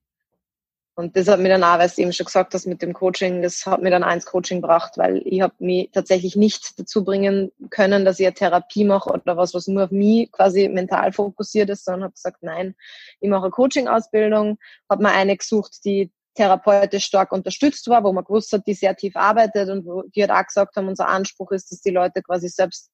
Und 1.01 1.17
das 1.17 1.29
hat 1.29 1.41
mir 1.41 1.49
dann 1.49 1.65
auch, 1.65 1.79
weil 1.79 1.89
du 1.89 2.03
eben 2.03 2.13
schon 2.13 2.27
gesagt 2.27 2.53
hast 2.53 2.67
mit 2.67 2.83
dem 2.83 2.93
Coaching, 2.93 3.41
das 3.41 3.65
hat 3.65 3.81
mir 3.81 3.91
dann 3.91 4.03
eins 4.03 4.27
Coaching 4.27 4.61
gebracht, 4.61 4.99
weil 4.99 5.23
ich 5.25 5.41
habe 5.41 5.55
mich 5.59 5.91
tatsächlich 5.93 6.37
nicht 6.37 6.79
dazu 6.79 7.05
bringen 7.05 7.51
können, 7.71 8.05
dass 8.05 8.21
ich 8.21 8.27
eine 8.27 8.35
Therapie 8.35 8.85
mache 8.85 9.09
oder 9.09 9.39
was, 9.39 9.55
was 9.55 9.67
nur 9.67 9.85
auf 9.85 9.91
mich 9.91 10.31
quasi 10.31 10.69
mental 10.69 11.13
fokussiert 11.13 11.71
ist, 11.71 11.87
sondern 11.87 12.05
habe 12.05 12.13
gesagt, 12.13 12.43
nein, 12.43 12.75
ich 13.21 13.31
mache 13.31 13.45
eine 13.45 13.51
Coaching-Ausbildung, 13.51 14.59
habe 14.91 15.03
mir 15.03 15.13
eine 15.13 15.39
gesucht, 15.39 15.83
die 15.87 16.13
therapeutisch 16.35 17.07
stark 17.07 17.33
unterstützt 17.33 17.89
war, 17.89 18.05
wo 18.05 18.13
man 18.13 18.25
gewusst 18.25 18.53
hat, 18.53 18.67
die 18.67 18.75
sehr 18.75 18.95
tief 18.95 19.17
arbeitet 19.17 19.71
und 19.71 19.87
wo 19.87 20.03
die 20.03 20.23
hat 20.23 20.31
auch 20.31 20.47
gesagt 20.47 20.77
haben, 20.77 20.89
unser 20.89 21.09
Anspruch 21.09 21.51
ist, 21.53 21.73
dass 21.73 21.81
die 21.81 21.91
Leute 21.93 22.23
quasi 22.23 22.51
selbst 22.51 22.91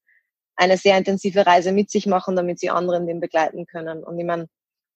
eine 0.55 0.77
sehr 0.77 0.97
intensive 0.97 1.45
Reise 1.45 1.73
mit 1.73 1.91
sich 1.91 2.07
machen, 2.07 2.37
damit 2.37 2.61
sie 2.61 2.71
anderen 2.71 3.09
den 3.09 3.19
begleiten 3.19 3.67
können. 3.67 4.05
Und 4.05 4.17
ich 4.17 4.25
meine, 4.25 4.47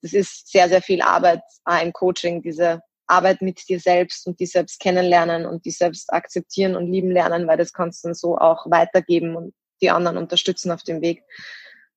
das 0.00 0.12
ist 0.12 0.50
sehr, 0.50 0.68
sehr 0.68 0.80
viel 0.80 1.02
Arbeit 1.02 1.42
auch 1.64 1.82
im 1.82 1.92
Coaching, 1.92 2.40
diese 2.40 2.82
Arbeit 3.10 3.42
mit 3.42 3.68
dir 3.68 3.80
selbst 3.80 4.26
und 4.26 4.40
die 4.40 4.46
selbst 4.46 4.80
kennenlernen 4.80 5.46
und 5.46 5.64
die 5.64 5.70
selbst 5.70 6.12
akzeptieren 6.12 6.76
und 6.76 6.90
lieben 6.90 7.10
lernen, 7.10 7.46
weil 7.46 7.58
das 7.58 7.72
kannst 7.72 8.04
du 8.04 8.08
dann 8.08 8.14
so 8.14 8.38
auch 8.38 8.70
weitergeben 8.70 9.36
und 9.36 9.54
die 9.82 9.90
anderen 9.90 10.16
unterstützen 10.16 10.70
auf 10.70 10.82
dem 10.82 11.00
Weg. 11.00 11.22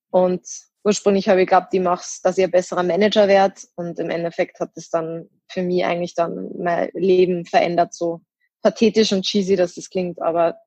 Und 0.09 0.45
ursprünglich 0.83 1.29
habe 1.29 1.41
ich 1.41 1.47
geglaubt, 1.47 1.73
die 1.73 1.79
mach's, 1.79 2.21
dass 2.21 2.37
ich 2.37 2.43
ein 2.43 2.51
besserer 2.51 2.83
Manager 2.83 3.27
werde 3.27 3.61
und 3.75 3.99
im 3.99 4.09
Endeffekt 4.09 4.59
hat 4.59 4.71
es 4.75 4.89
dann 4.89 5.29
für 5.47 5.61
mich 5.61 5.85
eigentlich 5.85 6.15
dann 6.15 6.49
mein 6.57 6.89
Leben 6.93 7.45
verändert, 7.45 7.93
so 7.93 8.21
pathetisch 8.61 9.11
und 9.11 9.23
cheesy, 9.23 9.55
dass 9.55 9.75
das 9.75 9.89
klingt, 9.89 10.21
aber 10.21 10.57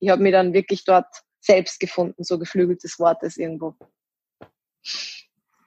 ich 0.00 0.10
habe 0.10 0.22
mir 0.22 0.32
dann 0.32 0.52
wirklich 0.52 0.84
dort 0.84 1.06
selbst 1.40 1.80
gefunden, 1.80 2.24
so 2.24 2.38
geflügeltes 2.38 2.98
Wort 2.98 3.22
ist 3.22 3.38
irgendwo. 3.38 3.74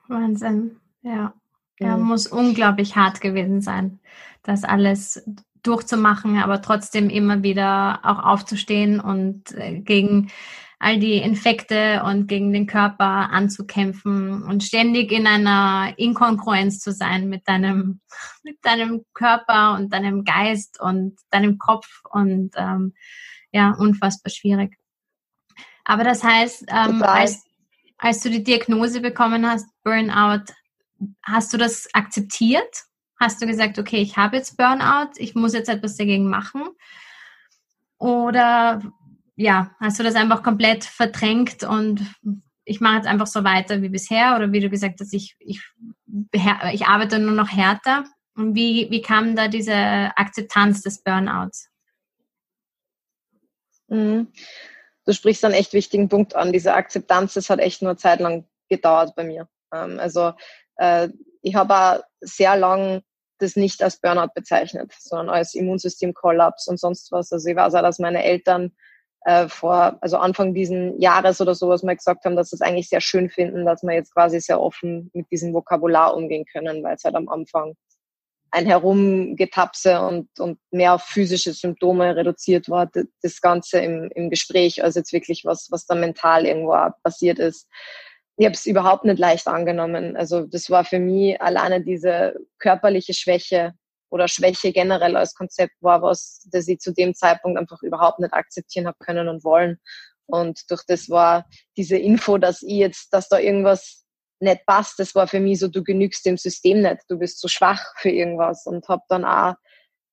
Wahnsinn, 0.07 0.79
ja. 1.01 1.33
Ja, 1.79 1.97
mhm. 1.97 2.03
muss 2.03 2.27
unglaublich 2.27 2.95
hart 2.95 3.21
gewesen 3.21 3.61
sein, 3.61 3.99
das 4.43 4.63
alles 4.63 5.23
durchzumachen, 5.63 6.37
aber 6.37 6.61
trotzdem 6.61 7.09
immer 7.09 7.43
wieder 7.43 7.99
auch 8.03 8.23
aufzustehen 8.23 8.99
und 8.99 9.51
äh, 9.53 9.79
gegen 9.79 10.31
all 10.79 10.97
die 10.97 11.17
Infekte 11.17 12.03
und 12.05 12.27
gegen 12.27 12.53
den 12.53 12.65
Körper 12.65 13.29
anzukämpfen 13.31 14.43
und 14.43 14.63
ständig 14.63 15.11
in 15.11 15.27
einer 15.27 15.93
Inkongruenz 15.97 16.79
zu 16.79 16.93
sein 16.93 17.27
mit 17.27 17.47
deinem, 17.47 17.99
mit 18.43 18.57
deinem 18.63 19.05
Körper 19.13 19.75
und 19.75 19.93
deinem 19.93 20.23
Geist 20.23 20.79
und 20.79 21.17
deinem 21.31 21.57
Kopf 21.57 22.01
und 22.09 22.51
ähm, 22.55 22.93
ja, 23.51 23.71
unfassbar 23.71 24.31
schwierig. 24.31 24.77
Aber 25.83 26.03
das 26.03 26.23
heißt, 26.23 26.65
ähm, 26.69 27.03
als, 27.03 27.43
als 27.97 28.21
du 28.21 28.29
die 28.29 28.43
Diagnose 28.43 29.01
bekommen 29.01 29.45
hast, 29.49 29.67
Burnout, 29.83 30.53
hast 31.23 31.53
du 31.53 31.57
das 31.57 31.87
akzeptiert? 31.93 32.83
Hast 33.19 33.41
du 33.41 33.47
gesagt, 33.47 33.79
okay, 33.79 33.97
ich 33.97 34.17
habe 34.17 34.37
jetzt 34.37 34.57
Burnout, 34.57 35.11
ich 35.17 35.35
muss 35.35 35.53
jetzt 35.53 35.69
etwas 35.69 35.97
dagegen 35.97 36.29
machen? 36.29 36.69
Oder 37.97 38.81
ja, 39.35 39.75
hast 39.79 39.99
du 39.99 40.03
das 40.03 40.15
einfach 40.15 40.43
komplett 40.43 40.83
verdrängt 40.83 41.63
und 41.63 42.01
ich 42.63 42.79
mache 42.79 42.97
jetzt 42.97 43.07
einfach 43.07 43.27
so 43.27 43.43
weiter 43.43 43.81
wie 43.81 43.89
bisher? 43.89 44.35
Oder 44.35 44.51
wie 44.51 44.59
du 44.59 44.69
gesagt 44.69 44.99
hast, 44.99 45.13
ich, 45.13 45.35
ich, 45.39 45.61
ich 46.31 46.85
arbeite 46.85 47.19
nur 47.19 47.33
noch 47.33 47.49
härter? 47.49 48.05
Und 48.35 48.55
wie, 48.55 48.89
wie 48.89 49.01
kam 49.01 49.35
da 49.35 49.47
diese 49.49 49.75
Akzeptanz 49.75 50.81
des 50.81 51.03
Burnouts? 51.03 51.69
Mhm. 53.87 54.27
Du 55.05 55.13
sprichst 55.13 55.43
einen 55.43 55.55
echt 55.55 55.73
wichtigen 55.73 56.07
Punkt 56.07 56.35
an. 56.35 56.53
Diese 56.53 56.73
Akzeptanz, 56.73 57.33
das 57.33 57.49
hat 57.49 57.59
echt 57.59 57.81
nur 57.81 57.91
eine 57.91 57.97
Zeit 57.97 58.19
lang 58.19 58.45
gedauert 58.69 59.15
bei 59.15 59.23
mir. 59.23 59.49
Ähm, 59.73 59.99
also 59.99 60.33
äh, 60.79 61.09
ich 61.41 61.55
habe 61.55 61.75
auch 61.75 61.99
sehr 62.21 62.57
lang 62.57 63.01
das 63.37 63.55
nicht 63.55 63.81
als 63.81 64.01
Burnout 64.01 64.31
bezeichnet, 64.35 64.91
sondern 64.99 65.29
als 65.29 65.53
Immunsystemkollaps 65.53 66.67
und 66.67 66.79
sonst 66.79 67.11
was. 67.11 67.31
Also 67.31 67.47
ich 67.47 67.55
weiß 67.55 67.73
auch, 67.75 67.81
dass 67.81 67.99
meine 67.99 68.23
Eltern 68.23 68.73
äh, 69.21 69.47
vor, 69.47 69.97
also 70.01 70.17
Anfang 70.17 70.53
diesen 70.53 70.99
Jahres 70.99 71.39
oder 71.39 71.55
sowas 71.55 71.83
mal 71.83 71.95
gesagt 71.95 72.25
haben, 72.25 72.35
dass 72.35 72.49
sie 72.49 72.57
es 72.57 72.61
eigentlich 72.61 72.89
sehr 72.89 73.01
schön 73.01 73.29
finden, 73.29 73.65
dass 73.65 73.83
wir 73.83 73.93
jetzt 73.93 74.13
quasi 74.13 74.39
sehr 74.41 74.59
offen 74.59 75.09
mit 75.13 75.31
diesem 75.31 75.53
Vokabular 75.53 76.15
umgehen 76.15 76.45
können, 76.51 76.83
weil 76.83 76.95
es 76.95 77.03
halt 77.03 77.15
am 77.15 77.29
Anfang 77.29 77.75
ein 78.51 78.65
Herumgetapse 78.65 80.01
und, 80.01 80.27
und 80.39 80.59
mehr 80.71 80.95
auf 80.95 81.03
physische 81.03 81.53
Symptome 81.53 82.15
reduziert 82.15 82.67
war, 82.67 82.89
das 83.21 83.41
Ganze 83.41 83.79
im, 83.79 84.09
im 84.15 84.29
Gespräch, 84.29 84.83
als 84.83 84.95
jetzt 84.95 85.13
wirklich 85.13 85.45
was, 85.45 85.67
was 85.69 85.85
da 85.85 85.95
mental 85.95 86.45
irgendwo 86.45 86.75
passiert 87.03 87.39
ist 87.39 87.67
ich 88.39 88.45
habe 88.45 88.53
es 88.53 88.65
überhaupt 88.65 89.03
nicht 89.03 89.19
leicht 89.19 89.47
angenommen. 89.47 90.15
Also 90.15 90.45
das 90.45 90.69
war 90.69 90.85
für 90.85 90.99
mich 90.99 91.39
alleine 91.41 91.83
diese 91.83 92.35
körperliche 92.57 93.13
Schwäche 93.13 93.73
oder 94.09 94.29
Schwäche 94.29 94.71
generell 94.71 95.17
als 95.17 95.35
Konzept 95.35 95.73
war 95.81 96.01
was, 96.01 96.47
das 96.49 96.69
ich 96.69 96.79
zu 96.79 96.93
dem 96.93 97.13
Zeitpunkt 97.13 97.59
einfach 97.59 97.83
überhaupt 97.83 98.19
nicht 98.19 98.33
akzeptieren 98.33 98.87
habe 98.87 98.97
können 99.01 99.27
und 99.27 99.43
wollen. 99.43 99.77
Und 100.25 100.71
durch 100.71 100.83
das 100.87 101.09
war 101.09 101.49
diese 101.75 101.97
Info, 101.97 102.37
dass 102.37 102.61
ich 102.61 102.77
jetzt, 102.77 103.13
dass 103.13 103.27
da 103.27 103.39
irgendwas 103.39 104.05
nicht 104.39 104.65
passt, 104.65 104.99
das 104.99 105.15
war 105.15 105.27
für 105.27 105.41
mich 105.41 105.59
so, 105.59 105.67
du 105.67 105.83
genügst 105.83 106.25
dem 106.25 106.37
System 106.37 106.81
nicht, 106.81 107.01
du 107.09 107.19
bist 107.19 107.39
zu 107.39 107.49
schwach 107.49 107.93
für 107.97 108.09
irgendwas 108.09 108.65
und 108.65 108.87
habe 108.87 109.03
dann 109.09 109.25
auch 109.25 109.55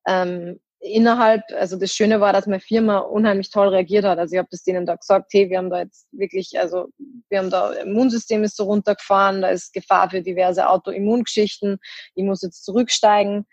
ähm, 0.09 0.59
innerhalb, 0.81 1.43
also 1.55 1.77
das 1.77 1.93
Schöne 1.93 2.21
war, 2.21 2.33
dass 2.33 2.47
meine 2.47 2.61
Firma 2.61 2.99
unheimlich 2.99 3.51
toll 3.51 3.69
reagiert 3.69 4.05
hat. 4.05 4.19
Also 4.19 4.35
ich 4.35 4.39
habe 4.39 4.49
das 4.51 4.63
denen 4.63 4.87
da 4.87 4.97
gesagt, 4.97 5.33
hey, 5.33 5.49
wir 5.51 5.59
haben 5.59 5.71
da 5.71 5.81
jetzt 5.81 6.07
wirklich, 6.13 6.59
also 6.59 6.89
wir 7.29 7.39
haben 7.39 7.51
da 7.51 7.73
Immunsystem 7.73 8.45
ist 8.45 8.57
so 8.57 8.65
runtergefahren, 8.65 9.43
da 9.43 9.49
ist 9.49 9.73
Gefahr 9.73 10.11
für 10.11 10.23
diverse 10.23 10.69
Autoimmungeschichten, 10.69 11.79
ich 12.15 12.25
muss 12.25 12.43
jetzt 12.43 12.65
zurücksteigen. 12.65 13.47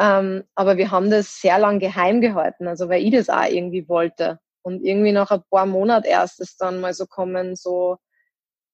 Ähm, 0.00 0.44
aber 0.54 0.76
wir 0.76 0.90
haben 0.90 1.10
das 1.10 1.40
sehr 1.40 1.58
lang 1.58 1.78
geheim 1.78 2.20
gehalten, 2.20 2.66
also 2.66 2.88
weil 2.88 3.04
ich 3.04 3.12
das 3.12 3.28
auch 3.28 3.48
irgendwie 3.48 3.88
wollte. 3.88 4.40
Und 4.62 4.82
irgendwie 4.84 5.12
nach 5.12 5.30
ein 5.30 5.42
paar 5.50 5.66
Monaten 5.66 6.06
erst 6.06 6.40
ist 6.40 6.60
dann 6.60 6.80
mal 6.80 6.94
so 6.94 7.06
kommen, 7.06 7.54
so, 7.54 7.98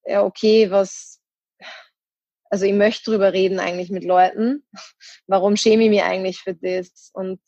ja, 0.05 0.25
okay, 0.25 0.71
was, 0.71 1.21
also 2.51 2.65
ich 2.65 2.73
möchte 2.73 3.11
drüber 3.11 3.33
reden 3.33 3.61
eigentlich 3.61 3.91
mit 3.91 4.05
Leuten. 4.05 4.65
Warum 5.27 5.57
schäme 5.57 5.85
ich 5.85 5.91
mich 5.91 6.03
eigentlich 6.03 6.41
für 6.41 6.55
das? 6.55 7.11
Und, 7.13 7.41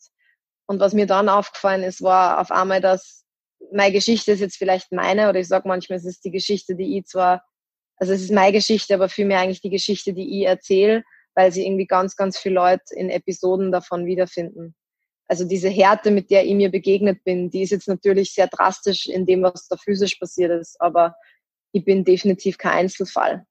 und 0.65 0.79
was 0.79 0.93
mir 0.93 1.05
dann 1.05 1.29
aufgefallen 1.29 1.83
ist, 1.83 2.01
war 2.01 2.39
auf 2.39 2.51
einmal, 2.51 2.81
dass 2.81 3.25
meine 3.71 3.93
Geschichte 3.93 4.31
ist 4.31 4.39
jetzt 4.39 4.57
vielleicht 4.57 4.91
meine, 4.91 5.29
oder 5.29 5.39
ich 5.39 5.47
sage 5.47 5.67
manchmal, 5.67 5.97
es 5.97 6.05
ist 6.05 6.23
die 6.25 6.31
Geschichte, 6.31 6.75
die 6.75 6.97
ich 6.97 7.05
zwar, 7.05 7.43
also 7.97 8.13
es 8.13 8.21
ist 8.21 8.31
meine 8.31 8.51
Geschichte, 8.51 8.93
aber 8.93 9.09
vielmehr 9.09 9.39
eigentlich 9.39 9.61
die 9.61 9.69
Geschichte, 9.69 10.13
die 10.13 10.41
ich 10.41 10.47
erzähle, 10.47 11.03
weil 11.35 11.51
sie 11.51 11.65
irgendwie 11.65 11.87
ganz, 11.87 12.15
ganz 12.15 12.37
viele 12.37 12.55
Leute 12.55 12.95
in 12.95 13.09
Episoden 13.09 13.71
davon 13.71 14.05
wiederfinden. 14.05 14.75
Also 15.27 15.45
diese 15.45 15.69
Härte, 15.69 16.11
mit 16.11 16.29
der 16.29 16.45
ich 16.45 16.53
mir 16.53 16.69
begegnet 16.69 17.23
bin, 17.23 17.49
die 17.49 17.63
ist 17.63 17.71
jetzt 17.71 17.87
natürlich 17.87 18.33
sehr 18.33 18.47
drastisch 18.47 19.07
in 19.07 19.25
dem, 19.25 19.41
was 19.41 19.67
da 19.67 19.77
physisch 19.77 20.15
passiert 20.15 20.51
ist, 20.51 20.79
aber 20.79 21.15
ich 21.71 21.85
bin 21.85 22.03
definitiv 22.03 22.57
kein 22.57 22.73
Einzelfall, 22.73 23.45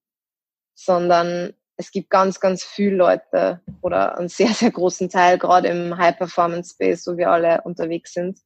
sondern 0.74 1.54
es 1.82 1.90
gibt 1.90 2.10
ganz, 2.10 2.38
ganz 2.38 2.62
viele 2.62 2.96
Leute 2.96 3.60
oder 3.80 4.16
einen 4.16 4.28
sehr, 4.28 4.54
sehr 4.54 4.70
großen 4.70 5.08
Teil, 5.08 5.38
gerade 5.38 5.68
im 5.68 5.96
High-Performance-Space, 5.96 7.06
wo 7.08 7.16
wir 7.16 7.30
alle 7.30 7.60
unterwegs 7.62 8.12
sind, 8.12 8.38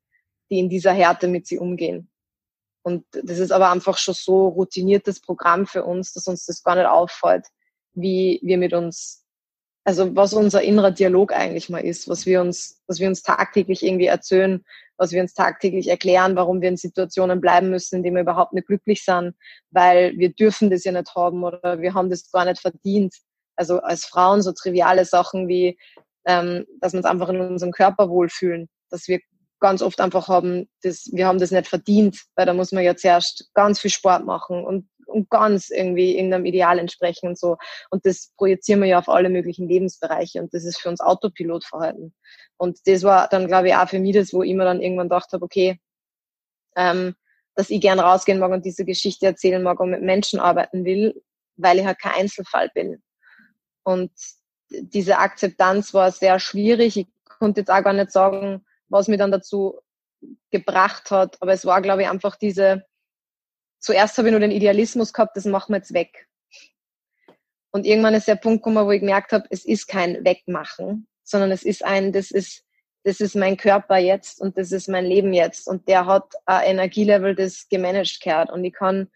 die 0.51 0.59
in 0.59 0.69
dieser 0.69 0.93
Härte 0.93 1.29
mit 1.29 1.47
sie 1.47 1.59
umgehen. 1.59 2.11
Und 2.83 3.05
das 3.11 3.39
ist 3.39 3.53
aber 3.53 3.71
einfach 3.71 3.99
schon 3.99 4.15
so 4.15 4.49
routiniertes 4.49 5.21
Programm 5.21 5.67
für 5.67 5.85
uns, 5.85 6.13
dass 6.13 6.29
uns 6.29 6.47
das 6.47 6.63
gar 6.63 6.77
nicht 6.77 6.87
auffällt, 6.87 7.47
wie 7.95 8.41
wir 8.43 8.59
mit 8.59 8.73
uns 8.73 9.27
also 9.85 10.17
was 10.17 10.35
unser 10.35 10.63
innerer 10.63 10.91
Dialog 10.91 11.33
eigentlich 11.33 11.69
mal 11.69 11.79
ist, 11.79 12.09
was 12.09 12.27
wir 12.27 12.41
uns, 12.41 12.83
was 12.89 12.99
wir 12.99 13.07
uns 13.07 13.23
tagtäglich 13.23 13.85
irgendwie 13.85 14.07
erzählen, 14.07 14.65
was 14.99 15.13
wir 15.13 15.21
uns 15.23 15.35
tagtäglich 15.35 15.89
erklären, 15.89 16.37
warum 16.37 16.61
wir 16.61 16.69
in 16.69 16.77
Situationen 16.77 17.41
bleiben 17.41 17.71
müssen, 17.71 17.97
in 17.97 18.03
denen 18.03 18.17
wir 18.17 18.23
überhaupt 18.23 18.53
nicht 18.53 18.67
glücklich 18.67 19.05
sind, 19.05 19.35
weil 19.71 20.17
wir 20.17 20.33
dürfen 20.33 20.71
das 20.71 20.85
ja 20.85 20.93
nicht 20.93 21.15
haben 21.15 21.45
oder 21.45 21.81
wir 21.81 21.95
haben 21.95 22.11
das 22.11 22.31
gar 22.31 22.45
nicht 22.45 22.61
verdient. 22.61 23.15
Also 23.57 23.81
als 23.81 24.05
Frauen 24.05 24.43
so 24.43 24.53
triviale 24.53 25.05
Sachen 25.05 25.49
wie, 25.49 25.79
ähm, 26.27 26.67
dass 26.81 26.93
wir 26.93 26.99
uns 26.99 27.07
einfach 27.07 27.29
in 27.29 27.41
unserem 27.41 27.73
Körper 27.73 28.09
wohlfühlen, 28.09 28.69
dass 28.91 29.09
wir 29.09 29.21
ganz 29.61 29.83
oft 29.83 30.01
einfach 30.01 30.29
haben, 30.29 30.69
das, 30.83 31.09
wir 31.13 31.27
haben 31.27 31.39
das 31.39 31.51
nicht 31.51 31.67
verdient, 31.67 32.23
weil 32.35 32.47
da 32.47 32.53
muss 32.53 32.73
man 32.73 32.85
ja 32.85 32.95
zuerst 32.97 33.51
ganz 33.55 33.81
viel 33.81 33.91
Sport 33.91 34.25
machen 34.25 34.65
und 34.65 34.89
und 35.07 35.31
ganz 35.31 35.71
irgendwie 35.71 36.17
irgendeinem 36.17 36.45
Ideal 36.45 36.79
entsprechen 36.79 37.29
und 37.29 37.39
so. 37.39 37.57
Und 37.91 38.05
das 38.05 38.33
projizieren 38.37 38.81
wir 38.81 38.89
ja 38.89 38.99
auf 38.99 39.09
alle 39.09 39.29
möglichen 39.29 39.69
Lebensbereiche 39.69 40.41
und 40.41 40.53
das 40.53 40.65
ist 40.65 40.81
für 40.81 40.89
uns 40.89 41.01
Autopilotverhalten. 41.01 42.15
Und 42.57 42.79
das 42.87 43.03
war 43.03 43.29
dann, 43.29 43.47
glaube 43.47 43.69
ich, 43.69 43.75
auch 43.75 43.89
für 43.89 43.99
mich 43.99 44.15
das, 44.15 44.33
wo 44.33 44.43
ich 44.43 44.55
mir 44.55 44.65
dann 44.65 44.81
irgendwann 44.81 45.09
gedacht 45.09 45.33
habe, 45.33 45.45
okay, 45.45 45.81
ähm, 46.77 47.15
dass 47.55 47.71
ich 47.71 47.81
gern 47.81 48.01
rausgehen 48.01 48.39
mag 48.39 48.53
und 48.53 48.65
diese 48.65 48.85
Geschichte 48.85 49.27
erzählen 49.27 49.63
mag 49.63 49.81
und 49.81 49.91
mit 49.91 50.03
Menschen 50.03 50.39
arbeiten 50.39 50.85
will, 50.85 51.23
weil 51.57 51.79
ich 51.79 51.87
halt 51.87 51.99
kein 51.99 52.13
Einzelfall 52.13 52.71
bin. 52.75 53.03
Und 53.83 54.11
diese 54.71 55.19
Akzeptanz 55.19 55.95
war 55.95 56.11
sehr 56.11 56.39
schwierig. 56.39 56.97
Ich 56.97 57.07
konnte 57.25 57.61
jetzt 57.61 57.71
auch 57.71 57.83
gar 57.83 57.93
nicht 57.93 58.13
sagen, 58.13 58.65
was 58.89 59.09
mir 59.09 59.17
dann 59.17 59.31
dazu 59.31 59.81
gebracht 60.51 61.11
hat, 61.11 61.41
aber 61.41 61.53
es 61.53 61.65
war, 61.65 61.81
glaube 61.83 62.03
ich, 62.03 62.09
einfach 62.09 62.37
diese, 62.37 62.85
zuerst 63.79 64.19
habe 64.19 64.29
ich 64.29 64.33
nur 64.33 64.41
den 64.41 64.51
Idealismus 64.51 65.13
gehabt, 65.13 65.37
das 65.37 65.45
machen 65.45 65.73
wir 65.73 65.79
jetzt 65.79 65.95
weg. 65.95 66.29
Und 67.71 67.85
irgendwann 67.85 68.15
ist 68.15 68.29
der 68.29 68.37
Punkt 68.37 68.63
gekommen, 68.63 68.87
wo 68.87 68.91
ich 68.91 69.01
gemerkt 69.01 69.33
habe, 69.33 69.47
es 69.51 69.65
ist 69.65 69.87
kein 69.87 70.25
Wegmachen, 70.25 71.07
sondern 71.25 71.51
es 71.51 71.63
ist 71.63 71.85
ein, 71.85 72.13
das 72.13 72.31
ist, 72.31 72.65
das 73.05 73.21
ist 73.21 73.37
mein 73.37 73.57
Körper 73.57 73.99
jetzt 73.99 74.41
und 74.41 74.57
das 74.57 74.73
ist 74.73 74.89
mein 74.89 75.05
Leben 75.05 75.33
jetzt. 75.33 75.69
Und 75.69 75.87
der 75.87 76.07
hat 76.07 76.33
ein 76.47 76.71
Energielevel, 76.71 77.35
das 77.35 77.69
gemanagt 77.69 78.21
gehört. 78.23 78.51
Und 78.51 78.65
ich 78.65 78.73
kann 78.73 79.09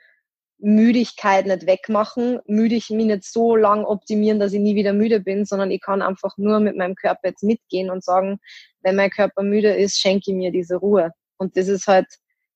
Müdigkeit 0.59 1.47
nicht 1.47 1.67
wegmachen, 1.67 2.41
müde 2.47 2.75
ich 2.75 2.91
mich 2.91 3.07
nicht 3.07 3.25
so 3.25 3.57
lang 3.57 3.85
optimieren, 3.85 4.39
dass 4.39 4.53
ich 4.53 4.61
nie 4.61 4.75
wieder 4.75 4.93
müde 4.93 5.21
bin, 5.21 5.47
sondern 5.47 5.71
ich 5.71 5.81
kann 5.81 6.03
einfach 6.03 6.37
nur 6.37 6.61
mit 6.61 6.77
meinem 6.77 6.95
Körper 6.95 7.29
jetzt 7.29 7.43
mitgehen 7.43 7.91
und 7.91 8.05
sagen, 8.05 8.41
wenn 8.83 8.97
mein 8.97 9.11
Körper 9.11 9.43
müde 9.43 9.75
ist, 9.75 9.99
schenke 9.99 10.31
ich 10.31 10.37
mir 10.37 10.53
diese 10.53 10.77
Ruhe. 10.77 11.13
Und 11.39 11.57
das 11.57 11.69
ist 11.69 11.87
halt 11.87 12.07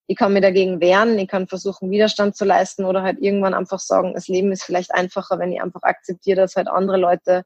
ich 0.06 0.16
kann 0.16 0.32
mir 0.32 0.40
dagegen 0.40 0.80
wehren, 0.80 1.18
ich 1.18 1.28
kann 1.28 1.48
versuchen, 1.48 1.90
Widerstand 1.90 2.36
zu 2.36 2.44
leisten 2.44 2.84
oder 2.84 3.02
halt 3.02 3.18
irgendwann 3.20 3.54
einfach 3.54 3.78
sagen, 3.78 4.14
das 4.14 4.28
Leben 4.28 4.52
ist 4.52 4.64
vielleicht 4.64 4.92
einfacher, 4.92 5.38
wenn 5.38 5.52
ich 5.52 5.62
einfach 5.62 5.82
akzeptiere, 5.82 6.42
dass 6.42 6.56
halt 6.56 6.68
andere 6.68 6.98
Leute 6.98 7.44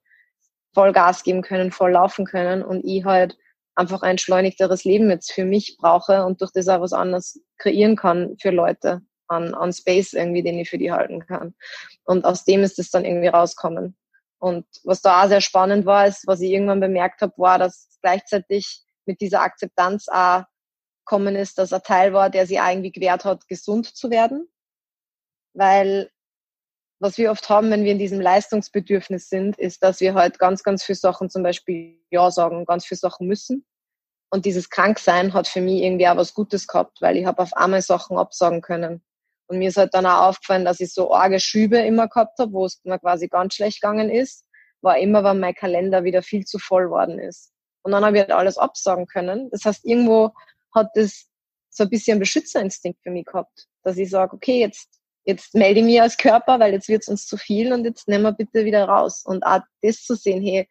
voll 0.74 0.92
Gas 0.92 1.22
geben 1.22 1.42
können, 1.42 1.70
voll 1.70 1.92
laufen 1.92 2.24
können 2.24 2.62
und 2.62 2.84
ich 2.84 3.04
halt 3.04 3.36
einfach 3.74 4.02
ein 4.02 4.12
entschleunigteres 4.12 4.84
Leben 4.84 5.08
jetzt 5.08 5.32
für 5.32 5.44
mich 5.44 5.76
brauche 5.78 6.24
und 6.24 6.40
durch 6.40 6.50
das 6.52 6.68
auch 6.68 6.80
was 6.80 6.92
anderes 6.92 7.40
kreieren 7.58 7.94
kann 7.94 8.36
für 8.40 8.50
Leute 8.50 9.02
an, 9.28 9.54
an 9.54 9.72
Space 9.72 10.14
irgendwie, 10.14 10.42
den 10.42 10.58
ich 10.58 10.68
für 10.68 10.78
die 10.78 10.90
halten 10.90 11.24
kann. 11.26 11.54
Und 12.04 12.24
aus 12.24 12.44
dem 12.44 12.62
ist 12.62 12.78
es 12.78 12.90
dann 12.90 13.04
irgendwie 13.04 13.28
rauskommen. 13.28 13.96
Und 14.38 14.66
was 14.84 15.00
da 15.00 15.22
auch 15.22 15.28
sehr 15.28 15.40
spannend 15.40 15.86
war, 15.86 16.06
ist, 16.06 16.26
was 16.26 16.40
ich 16.40 16.50
irgendwann 16.50 16.80
bemerkt 16.80 17.20
habe, 17.22 17.34
war, 17.36 17.58
dass 17.58 17.98
gleichzeitig 18.02 18.82
mit 19.06 19.20
dieser 19.20 19.42
Akzeptanz 19.42 20.08
auch 20.08 20.42
gekommen 21.08 21.36
ist, 21.36 21.58
dass 21.58 21.72
er 21.72 21.82
Teil 21.82 22.12
war, 22.12 22.28
der 22.28 22.46
sie 22.46 22.56
irgendwie 22.56 22.92
gewährt 22.92 23.24
hat, 23.24 23.48
gesund 23.48 23.86
zu 23.86 24.10
werden. 24.10 24.48
Weil 25.54 26.10
was 27.00 27.16
wir 27.16 27.30
oft 27.30 27.48
haben, 27.48 27.70
wenn 27.70 27.84
wir 27.84 27.92
in 27.92 27.98
diesem 27.98 28.20
Leistungsbedürfnis 28.20 29.28
sind, 29.28 29.56
ist, 29.58 29.82
dass 29.82 30.00
wir 30.00 30.14
halt 30.14 30.38
ganz, 30.38 30.62
ganz 30.62 30.84
viele 30.84 30.96
Sachen 30.96 31.30
zum 31.30 31.42
Beispiel 31.42 32.00
Ja 32.10 32.30
sagen, 32.30 32.66
ganz 32.66 32.84
viele 32.84 32.98
Sachen 32.98 33.26
müssen. 33.26 33.64
Und 34.30 34.44
dieses 34.44 34.68
Kranksein 34.68 35.32
hat 35.32 35.48
für 35.48 35.60
mich 35.60 35.82
irgendwie 35.82 36.08
auch 36.08 36.16
was 36.16 36.34
Gutes 36.34 36.66
gehabt, 36.66 37.00
weil 37.00 37.16
ich 37.16 37.24
habe 37.24 37.42
auf 37.42 37.54
einmal 37.54 37.82
Sachen 37.82 38.18
absagen 38.18 38.60
können. 38.60 39.02
Und 39.46 39.58
mir 39.58 39.68
ist 39.68 39.78
halt 39.78 39.94
dann 39.94 40.04
auch 40.04 40.28
aufgefallen, 40.28 40.64
dass 40.64 40.80
ich 40.80 40.92
so 40.92 41.14
arge 41.14 41.40
Schübe 41.40 41.78
immer 41.78 42.08
gehabt 42.08 42.38
habe, 42.38 42.52
wo 42.52 42.66
es 42.66 42.80
mir 42.84 42.98
quasi 42.98 43.28
ganz 43.28 43.54
schlecht 43.54 43.80
gegangen 43.80 44.10
ist, 44.10 44.44
war 44.82 44.98
immer, 44.98 45.24
wenn 45.24 45.40
mein 45.40 45.54
Kalender 45.54 46.04
wieder 46.04 46.22
viel 46.22 46.44
zu 46.44 46.58
voll 46.58 46.90
worden 46.90 47.18
ist. 47.18 47.52
Und 47.82 47.92
dann 47.92 48.04
habe 48.04 48.16
ich 48.16 48.22
halt 48.22 48.32
alles 48.32 48.58
absagen 48.58 49.06
können. 49.06 49.48
Das 49.50 49.64
heißt, 49.64 49.86
irgendwo 49.86 50.32
hat 50.78 50.90
das 50.94 51.26
so 51.70 51.84
ein 51.84 51.90
bisschen 51.90 52.18
Beschützerinstinkt 52.18 53.00
für 53.02 53.10
mich 53.10 53.26
gehabt, 53.26 53.66
dass 53.82 53.96
ich 53.96 54.10
sage, 54.10 54.34
okay, 54.34 54.60
jetzt, 54.60 54.88
jetzt 55.24 55.54
melde 55.54 55.80
ich 55.80 55.86
mich 55.86 56.00
als 56.00 56.16
Körper, 56.16 56.58
weil 56.60 56.72
jetzt 56.72 56.88
wird 56.88 57.02
es 57.02 57.08
uns 57.08 57.26
zu 57.26 57.36
viel 57.36 57.72
und 57.72 57.84
jetzt 57.84 58.08
nehmen 58.08 58.24
wir 58.24 58.32
bitte 58.32 58.64
wieder 58.64 58.84
raus. 58.84 59.22
Und 59.24 59.44
auch 59.44 59.60
das 59.82 60.02
zu 60.02 60.14
sehen, 60.14 60.42
hey, 60.42 60.68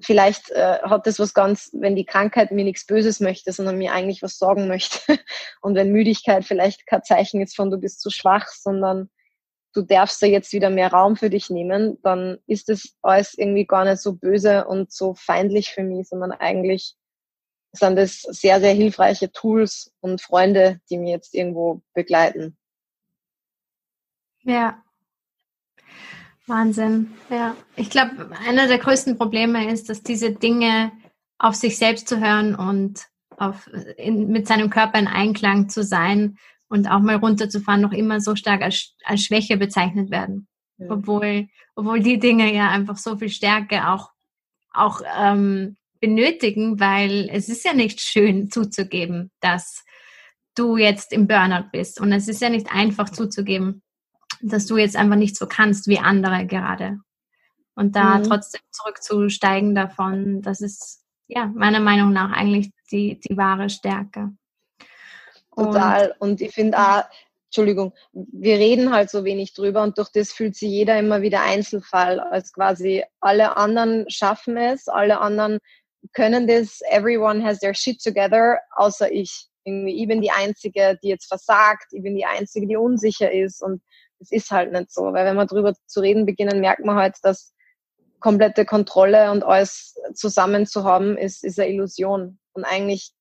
vielleicht 0.00 0.50
äh, 0.50 0.78
hat 0.82 1.06
das 1.06 1.18
was 1.18 1.34
ganz, 1.34 1.70
wenn 1.72 1.96
die 1.96 2.04
Krankheit 2.04 2.50
mir 2.50 2.64
nichts 2.64 2.86
Böses 2.86 3.20
möchte, 3.20 3.52
sondern 3.52 3.78
mir 3.78 3.92
eigentlich 3.92 4.22
was 4.22 4.38
sorgen 4.38 4.68
möchte. 4.68 4.98
Und 5.60 5.74
wenn 5.74 5.92
Müdigkeit 5.92 6.44
vielleicht 6.44 6.86
kein 6.86 7.02
Zeichen 7.02 7.40
ist 7.40 7.56
von 7.56 7.70
du 7.70 7.78
bist 7.78 8.00
zu 8.00 8.10
schwach, 8.10 8.48
sondern 8.48 9.10
du 9.74 9.82
darfst 9.82 10.22
da 10.22 10.26
jetzt 10.26 10.52
wieder 10.52 10.70
mehr 10.70 10.92
Raum 10.92 11.16
für 11.16 11.30
dich 11.30 11.50
nehmen, 11.50 11.98
dann 12.02 12.38
ist 12.46 12.68
das 12.68 12.94
alles 13.02 13.34
irgendwie 13.34 13.66
gar 13.66 13.84
nicht 13.84 14.00
so 14.00 14.14
böse 14.14 14.66
und 14.66 14.92
so 14.92 15.14
feindlich 15.14 15.70
für 15.70 15.82
mich, 15.82 16.08
sondern 16.08 16.32
eigentlich 16.32 16.94
sind 17.76 17.98
es 17.98 18.22
sehr, 18.22 18.60
sehr 18.60 18.72
hilfreiche 18.72 19.32
Tools 19.32 19.92
und 20.00 20.20
Freunde, 20.20 20.80
die 20.90 20.98
mir 20.98 21.10
jetzt 21.10 21.34
irgendwo 21.34 21.82
begleiten. 21.94 22.56
Ja. 24.42 24.82
Wahnsinn. 26.46 27.14
Ja. 27.30 27.56
Ich 27.76 27.90
glaube, 27.90 28.30
einer 28.46 28.68
der 28.68 28.78
größten 28.78 29.16
Probleme 29.16 29.72
ist, 29.72 29.88
dass 29.88 30.02
diese 30.02 30.32
Dinge 30.32 30.92
auf 31.38 31.54
sich 31.54 31.78
selbst 31.78 32.06
zu 32.06 32.20
hören 32.20 32.54
und 32.54 33.06
auf, 33.36 33.68
in, 33.96 34.28
mit 34.28 34.46
seinem 34.46 34.70
Körper 34.70 34.98
in 34.98 35.08
Einklang 35.08 35.68
zu 35.68 35.82
sein 35.82 36.38
und 36.68 36.88
auch 36.88 37.00
mal 37.00 37.16
runterzufahren, 37.16 37.80
noch 37.80 37.92
immer 37.92 38.20
so 38.20 38.36
stark 38.36 38.62
als, 38.62 38.94
als 39.04 39.22
Schwäche 39.22 39.56
bezeichnet 39.56 40.10
werden. 40.10 40.48
Ja. 40.78 40.90
Obwohl, 40.90 41.48
obwohl 41.74 42.00
die 42.00 42.18
Dinge 42.18 42.52
ja 42.52 42.68
einfach 42.68 42.96
so 42.96 43.16
viel 43.16 43.30
Stärke 43.30 43.88
auch, 43.88 44.10
auch 44.72 45.00
ähm, 45.18 45.76
benötigen, 46.04 46.80
weil 46.80 47.30
es 47.32 47.48
ist 47.48 47.64
ja 47.64 47.72
nicht 47.72 48.00
schön 48.00 48.50
zuzugeben, 48.50 49.30
dass 49.40 49.84
du 50.54 50.76
jetzt 50.76 51.12
im 51.12 51.26
Burnout 51.26 51.70
bist. 51.72 51.98
Und 51.98 52.12
es 52.12 52.28
ist 52.28 52.42
ja 52.42 52.50
nicht 52.50 52.70
einfach 52.70 53.08
zuzugeben, 53.08 53.82
dass 54.42 54.66
du 54.66 54.76
jetzt 54.76 54.96
einfach 54.96 55.16
nicht 55.16 55.36
so 55.36 55.46
kannst 55.46 55.88
wie 55.88 55.98
andere 55.98 56.46
gerade. 56.46 56.98
Und 57.74 57.96
da 57.96 58.18
mhm. 58.18 58.24
trotzdem 58.24 58.60
zurückzusteigen 58.70 59.74
davon, 59.74 60.42
das 60.42 60.60
ist 60.60 61.02
ja 61.26 61.46
meiner 61.46 61.80
Meinung 61.80 62.12
nach 62.12 62.32
eigentlich 62.32 62.70
die, 62.92 63.18
die 63.18 63.36
wahre 63.36 63.70
Stärke. 63.70 64.30
Total. 65.56 66.14
Und, 66.18 66.32
und 66.32 66.40
ich 66.42 66.52
finde 66.52 66.78
auch, 66.78 67.04
Entschuldigung, 67.46 67.94
wir 68.12 68.56
reden 68.56 68.92
halt 68.92 69.08
so 69.10 69.24
wenig 69.24 69.54
drüber 69.54 69.82
und 69.82 69.96
durch 69.96 70.10
das 70.10 70.32
fühlt 70.32 70.54
sich 70.54 70.68
jeder 70.68 70.98
immer 70.98 71.22
wieder 71.22 71.40
Einzelfall, 71.42 72.20
als 72.20 72.52
quasi 72.52 73.04
alle 73.20 73.56
anderen 73.56 74.10
schaffen 74.10 74.56
es, 74.56 74.88
alle 74.88 75.20
anderen 75.20 75.60
können 76.12 76.46
das, 76.46 76.80
everyone 76.90 77.44
has 77.44 77.60
their 77.60 77.74
shit 77.74 78.02
together, 78.02 78.58
außer 78.76 79.10
ich. 79.10 79.48
Irgendwie, 79.64 80.02
ich 80.02 80.08
bin 80.08 80.20
die 80.20 80.30
Einzige, 80.30 80.98
die 81.02 81.08
jetzt 81.08 81.26
versagt, 81.26 81.86
ich 81.92 82.02
bin 82.02 82.14
die 82.14 82.26
Einzige, 82.26 82.66
die 82.66 82.76
unsicher 82.76 83.32
ist 83.32 83.62
und 83.62 83.80
es 84.20 84.30
ist 84.30 84.50
halt 84.50 84.72
nicht 84.72 84.92
so, 84.92 85.04
weil 85.12 85.24
wenn 85.24 85.36
wir 85.36 85.46
drüber 85.46 85.74
zu 85.86 86.00
reden 86.00 86.26
beginnen, 86.26 86.60
merkt 86.60 86.84
man 86.84 86.96
halt, 86.96 87.16
dass 87.22 87.54
komplette 88.20 88.64
Kontrolle 88.64 89.30
und 89.30 89.42
alles 89.44 89.94
zusammen 90.14 90.66
zu 90.66 90.84
haben, 90.84 91.16
ist, 91.16 91.44
ist 91.44 91.58
eine 91.58 91.70
Illusion. 91.70 92.38
Und 92.52 92.64
eigentlich 92.64 93.12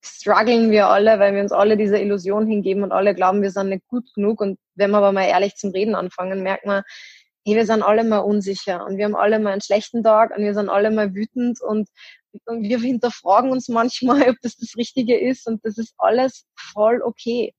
strugglen 0.00 0.70
wir 0.70 0.88
alle, 0.88 1.18
weil 1.18 1.34
wir 1.34 1.42
uns 1.42 1.52
alle 1.52 1.76
dieser 1.76 2.00
Illusion 2.00 2.46
hingeben 2.46 2.82
und 2.82 2.92
alle 2.92 3.14
glauben, 3.14 3.42
wir 3.42 3.50
sind 3.50 3.70
nicht 3.70 3.86
gut 3.88 4.04
genug. 4.14 4.40
Und 4.40 4.58
wenn 4.76 4.90
wir 4.90 4.98
aber 4.98 5.12
mal 5.12 5.26
ehrlich 5.26 5.56
zum 5.56 5.70
Reden 5.70 5.94
anfangen, 5.94 6.42
merkt 6.42 6.66
man, 6.66 6.84
hey, 7.44 7.56
wir 7.56 7.66
sind 7.66 7.82
alle 7.82 8.04
mal 8.04 8.18
unsicher 8.18 8.86
und 8.86 8.96
wir 8.96 9.06
haben 9.06 9.16
alle 9.16 9.38
mal 9.38 9.52
einen 9.52 9.60
schlechten 9.60 10.02
Tag 10.02 10.36
und 10.36 10.44
wir 10.44 10.54
sind 10.54 10.68
alle 10.68 10.90
mal 10.90 11.14
wütend 11.14 11.60
und, 11.60 11.88
und 12.46 12.62
wir 12.62 12.78
hinterfragen 12.78 13.50
uns 13.50 13.68
manchmal, 13.68 14.22
ob 14.30 14.36
das 14.42 14.56
das 14.56 14.76
Richtige 14.76 15.18
ist 15.18 15.46
und 15.46 15.64
das 15.64 15.78
ist 15.78 15.94
alles 15.98 16.46
voll 16.72 17.02
okay. 17.02 17.54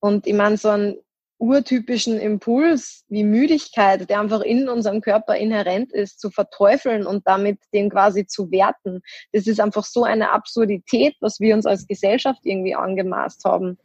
Und 0.00 0.26
ich 0.26 0.34
meine, 0.34 0.56
so 0.56 0.68
ein 0.68 0.98
urtypischen 1.38 2.18
Impuls 2.18 3.04
wie 3.08 3.24
Müdigkeit, 3.24 4.08
der 4.08 4.20
einfach 4.20 4.40
in 4.40 4.68
unserem 4.68 5.00
Körper 5.00 5.36
inhärent 5.36 5.92
ist, 5.92 6.18
zu 6.18 6.30
verteufeln 6.30 7.06
und 7.06 7.26
damit 7.26 7.58
den 7.74 7.90
quasi 7.90 8.26
zu 8.26 8.50
werten. 8.50 9.02
Das 9.32 9.46
ist 9.46 9.60
einfach 9.60 9.84
so 9.84 10.04
eine 10.04 10.30
Absurdität, 10.30 11.14
was 11.20 11.40
wir 11.40 11.54
uns 11.54 11.66
als 11.66 11.86
Gesellschaft 11.86 12.40
irgendwie 12.44 12.74
angemaßt 12.74 13.44
haben. 13.44 13.78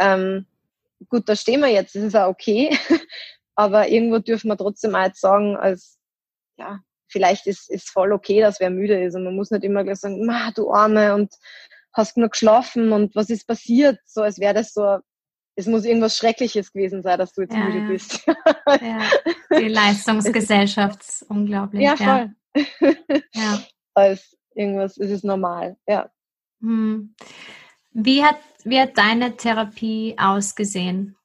Ähm, 0.00 0.46
gut, 1.08 1.28
da 1.28 1.36
stehen 1.36 1.60
wir 1.60 1.68
jetzt, 1.68 1.94
das 1.94 2.02
ist 2.02 2.16
auch 2.16 2.28
okay, 2.28 2.76
aber 3.54 3.88
irgendwo 3.88 4.18
dürfen 4.18 4.48
wir 4.48 4.56
trotzdem 4.56 4.94
auch 4.94 5.04
jetzt 5.04 5.20
sagen, 5.20 5.56
als 5.56 5.98
ja, 6.58 6.80
vielleicht 7.08 7.46
ist 7.46 7.70
es 7.70 7.84
voll 7.84 8.12
okay, 8.12 8.40
dass 8.40 8.60
wer 8.60 8.70
müde 8.70 9.02
ist 9.02 9.14
und 9.14 9.24
man 9.24 9.36
muss 9.36 9.50
nicht 9.50 9.64
immer 9.64 9.84
gleich 9.84 9.98
sagen, 9.98 10.26
du 10.54 10.72
Arme 10.72 11.14
und 11.14 11.34
hast 11.92 12.16
nur 12.16 12.28
geschlafen 12.28 12.92
und 12.92 13.14
was 13.14 13.30
ist 13.30 13.46
passiert, 13.46 13.98
so 14.04 14.22
als 14.22 14.38
wäre 14.38 14.54
das 14.54 14.72
so 14.72 14.98
es 15.56 15.66
muss 15.66 15.86
irgendwas 15.86 16.16
Schreckliches 16.16 16.72
gewesen 16.72 17.02
sein, 17.02 17.18
dass 17.18 17.32
du 17.32 17.40
jetzt 17.40 17.54
ja, 17.54 17.64
müde 17.64 17.88
bist. 17.88 18.26
ja, 18.26 19.10
die 19.58 19.68
Leistungsgesellschaft 19.68 21.02
ist 21.02 21.22
unglaublich. 21.22 21.82
Ja, 21.82 21.96
voll. 21.96 22.34
Ja. 23.32 23.62
Als 23.94 24.36
irgendwas, 24.54 24.98
es 24.98 25.10
ist 25.10 25.24
normal, 25.24 25.78
ja. 25.86 26.10
Hm. 26.60 27.14
Wie 27.92 28.22
hat, 28.22 28.38
wie 28.64 28.78
hat 28.78 28.98
deine 28.98 29.36
Therapie 29.36 30.14
ausgesehen? 30.18 31.16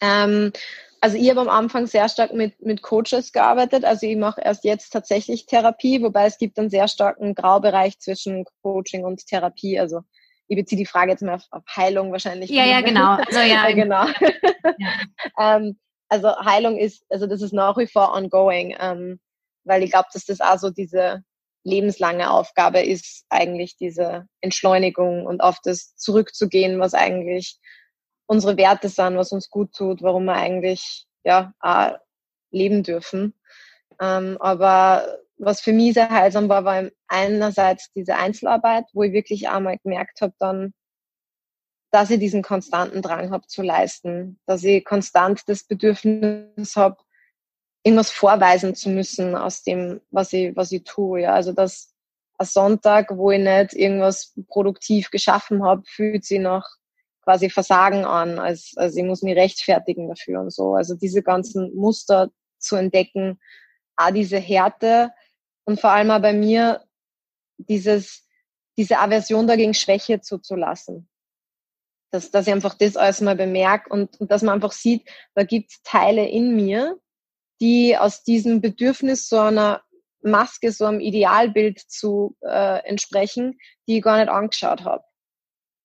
Ähm, 0.00 0.52
also 1.00 1.16
ich 1.16 1.30
habe 1.30 1.40
am 1.40 1.48
Anfang 1.48 1.86
sehr 1.86 2.08
stark 2.08 2.32
mit, 2.32 2.60
mit 2.60 2.82
Coaches 2.82 3.32
gearbeitet. 3.32 3.84
Also 3.84 4.06
ich 4.06 4.16
mache 4.16 4.40
erst 4.40 4.64
jetzt 4.64 4.90
tatsächlich 4.90 5.46
Therapie, 5.46 6.02
wobei 6.02 6.26
es 6.26 6.38
gibt 6.38 6.58
einen 6.58 6.70
sehr 6.70 6.88
starken 6.88 7.34
Graubereich 7.34 7.98
zwischen 7.98 8.44
Coaching 8.62 9.04
und 9.04 9.26
Therapie. 9.26 9.78
Also 9.78 10.00
ich 10.48 10.56
beziehe 10.56 10.78
die 10.78 10.86
Frage 10.86 11.12
jetzt 11.12 11.22
mal 11.22 11.34
auf, 11.34 11.44
auf 11.50 11.62
Heilung 11.76 12.10
wahrscheinlich. 12.10 12.50
Ja, 12.50 12.64
ja, 12.64 12.80
genau. 12.82 13.16
Also, 13.16 13.40
ja, 13.40 13.70
genau. 13.72 14.06
Ja. 15.38 15.56
ähm, 15.56 15.78
also 16.08 16.28
Heilung 16.44 16.76
ist, 16.76 17.04
also 17.08 17.26
das 17.26 17.42
ist 17.42 17.52
nach 17.52 17.76
wie 17.76 17.86
vor 17.86 18.14
ongoing, 18.14 18.76
ähm, 18.78 19.20
weil 19.64 19.82
ich 19.82 19.90
glaube, 19.90 20.08
dass 20.12 20.24
das 20.24 20.40
auch 20.40 20.58
so 20.58 20.70
diese 20.70 21.22
lebenslange 21.64 22.30
Aufgabe 22.30 22.80
ist, 22.80 23.24
eigentlich 23.28 23.76
diese 23.76 24.26
Entschleunigung 24.40 25.26
und 25.26 25.40
auf 25.40 25.58
das 25.62 25.94
zurückzugehen, 25.96 26.80
was 26.80 26.94
eigentlich 26.94 27.58
unsere 28.28 28.56
Werte 28.56 28.88
sind, 28.88 29.16
was 29.16 29.32
uns 29.32 29.50
gut 29.50 29.72
tut, 29.72 30.02
warum 30.02 30.26
wir 30.26 30.34
eigentlich 30.34 31.06
ja 31.24 31.52
auch 31.60 31.98
leben 32.50 32.82
dürfen. 32.82 33.34
Ähm, 34.00 34.36
aber 34.40 35.18
was 35.38 35.60
für 35.60 35.72
mich 35.72 35.94
sehr 35.94 36.10
heilsam 36.10 36.48
war, 36.48 36.64
war 36.64 36.88
einerseits 37.08 37.92
diese 37.92 38.16
Einzelarbeit, 38.16 38.84
wo 38.92 39.02
ich 39.02 39.12
wirklich 39.12 39.48
einmal 39.48 39.78
gemerkt 39.78 40.20
habe, 40.20 40.34
dann, 40.38 40.74
dass 41.90 42.10
ich 42.10 42.18
diesen 42.18 42.42
konstanten 42.42 43.02
Drang 43.02 43.30
habe 43.30 43.46
zu 43.46 43.62
leisten, 43.62 44.38
dass 44.46 44.62
ich 44.62 44.84
konstant 44.84 45.48
das 45.48 45.64
Bedürfnis 45.64 46.76
habe, 46.76 46.98
irgendwas 47.82 48.10
vorweisen 48.10 48.74
zu 48.74 48.90
müssen 48.90 49.34
aus 49.34 49.62
dem, 49.62 50.00
was 50.10 50.32
ich, 50.32 50.54
was 50.54 50.70
ich 50.72 50.84
tue. 50.84 51.22
Ja. 51.22 51.32
Also 51.32 51.52
dass 51.52 51.94
ein 52.36 52.46
Sonntag, 52.46 53.16
wo 53.16 53.30
ich 53.30 53.40
nicht 53.40 53.72
irgendwas 53.72 54.34
produktiv 54.48 55.10
geschaffen 55.10 55.64
habe, 55.64 55.82
fühlt 55.86 56.24
sich 56.24 56.40
noch 56.40 56.77
quasi 57.28 57.50
Versagen 57.50 58.06
an, 58.06 58.38
als, 58.38 58.72
also 58.76 58.98
ich 58.98 59.04
muss 59.04 59.20
mich 59.20 59.36
rechtfertigen 59.36 60.08
dafür 60.08 60.40
und 60.40 60.50
so. 60.50 60.72
Also 60.72 60.94
diese 60.94 61.22
ganzen 61.22 61.74
Muster 61.76 62.30
zu 62.58 62.76
entdecken, 62.76 63.38
auch 63.96 64.10
diese 64.10 64.38
Härte, 64.38 65.12
und 65.66 65.78
vor 65.78 65.90
allem 65.90 66.10
auch 66.10 66.22
bei 66.22 66.32
mir 66.32 66.82
dieses, 67.58 68.26
diese 68.78 68.98
Aversion 68.98 69.46
dagegen 69.46 69.74
Schwäche 69.74 70.22
zuzulassen. 70.22 71.10
Dass, 72.10 72.30
dass 72.30 72.46
ich 72.46 72.52
einfach 72.54 72.72
das 72.72 72.96
alles 72.96 73.20
mal 73.20 73.36
bemerke 73.36 73.90
und, 73.90 74.18
und 74.18 74.30
dass 74.30 74.40
man 74.40 74.54
einfach 74.54 74.72
sieht, 74.72 75.06
da 75.34 75.42
gibt 75.44 75.70
es 75.70 75.82
Teile 75.82 76.26
in 76.26 76.56
mir, 76.56 76.98
die 77.60 77.98
aus 77.98 78.22
diesem 78.22 78.62
Bedürfnis 78.62 79.28
so 79.28 79.38
einer 79.38 79.82
Maske, 80.22 80.72
so 80.72 80.86
einem 80.86 81.00
Idealbild 81.00 81.78
zu 81.78 82.38
äh, 82.40 82.82
entsprechen, 82.86 83.58
die 83.86 83.98
ich 83.98 84.02
gar 84.02 84.16
nicht 84.16 84.30
angeschaut 84.30 84.84
habe. 84.84 85.04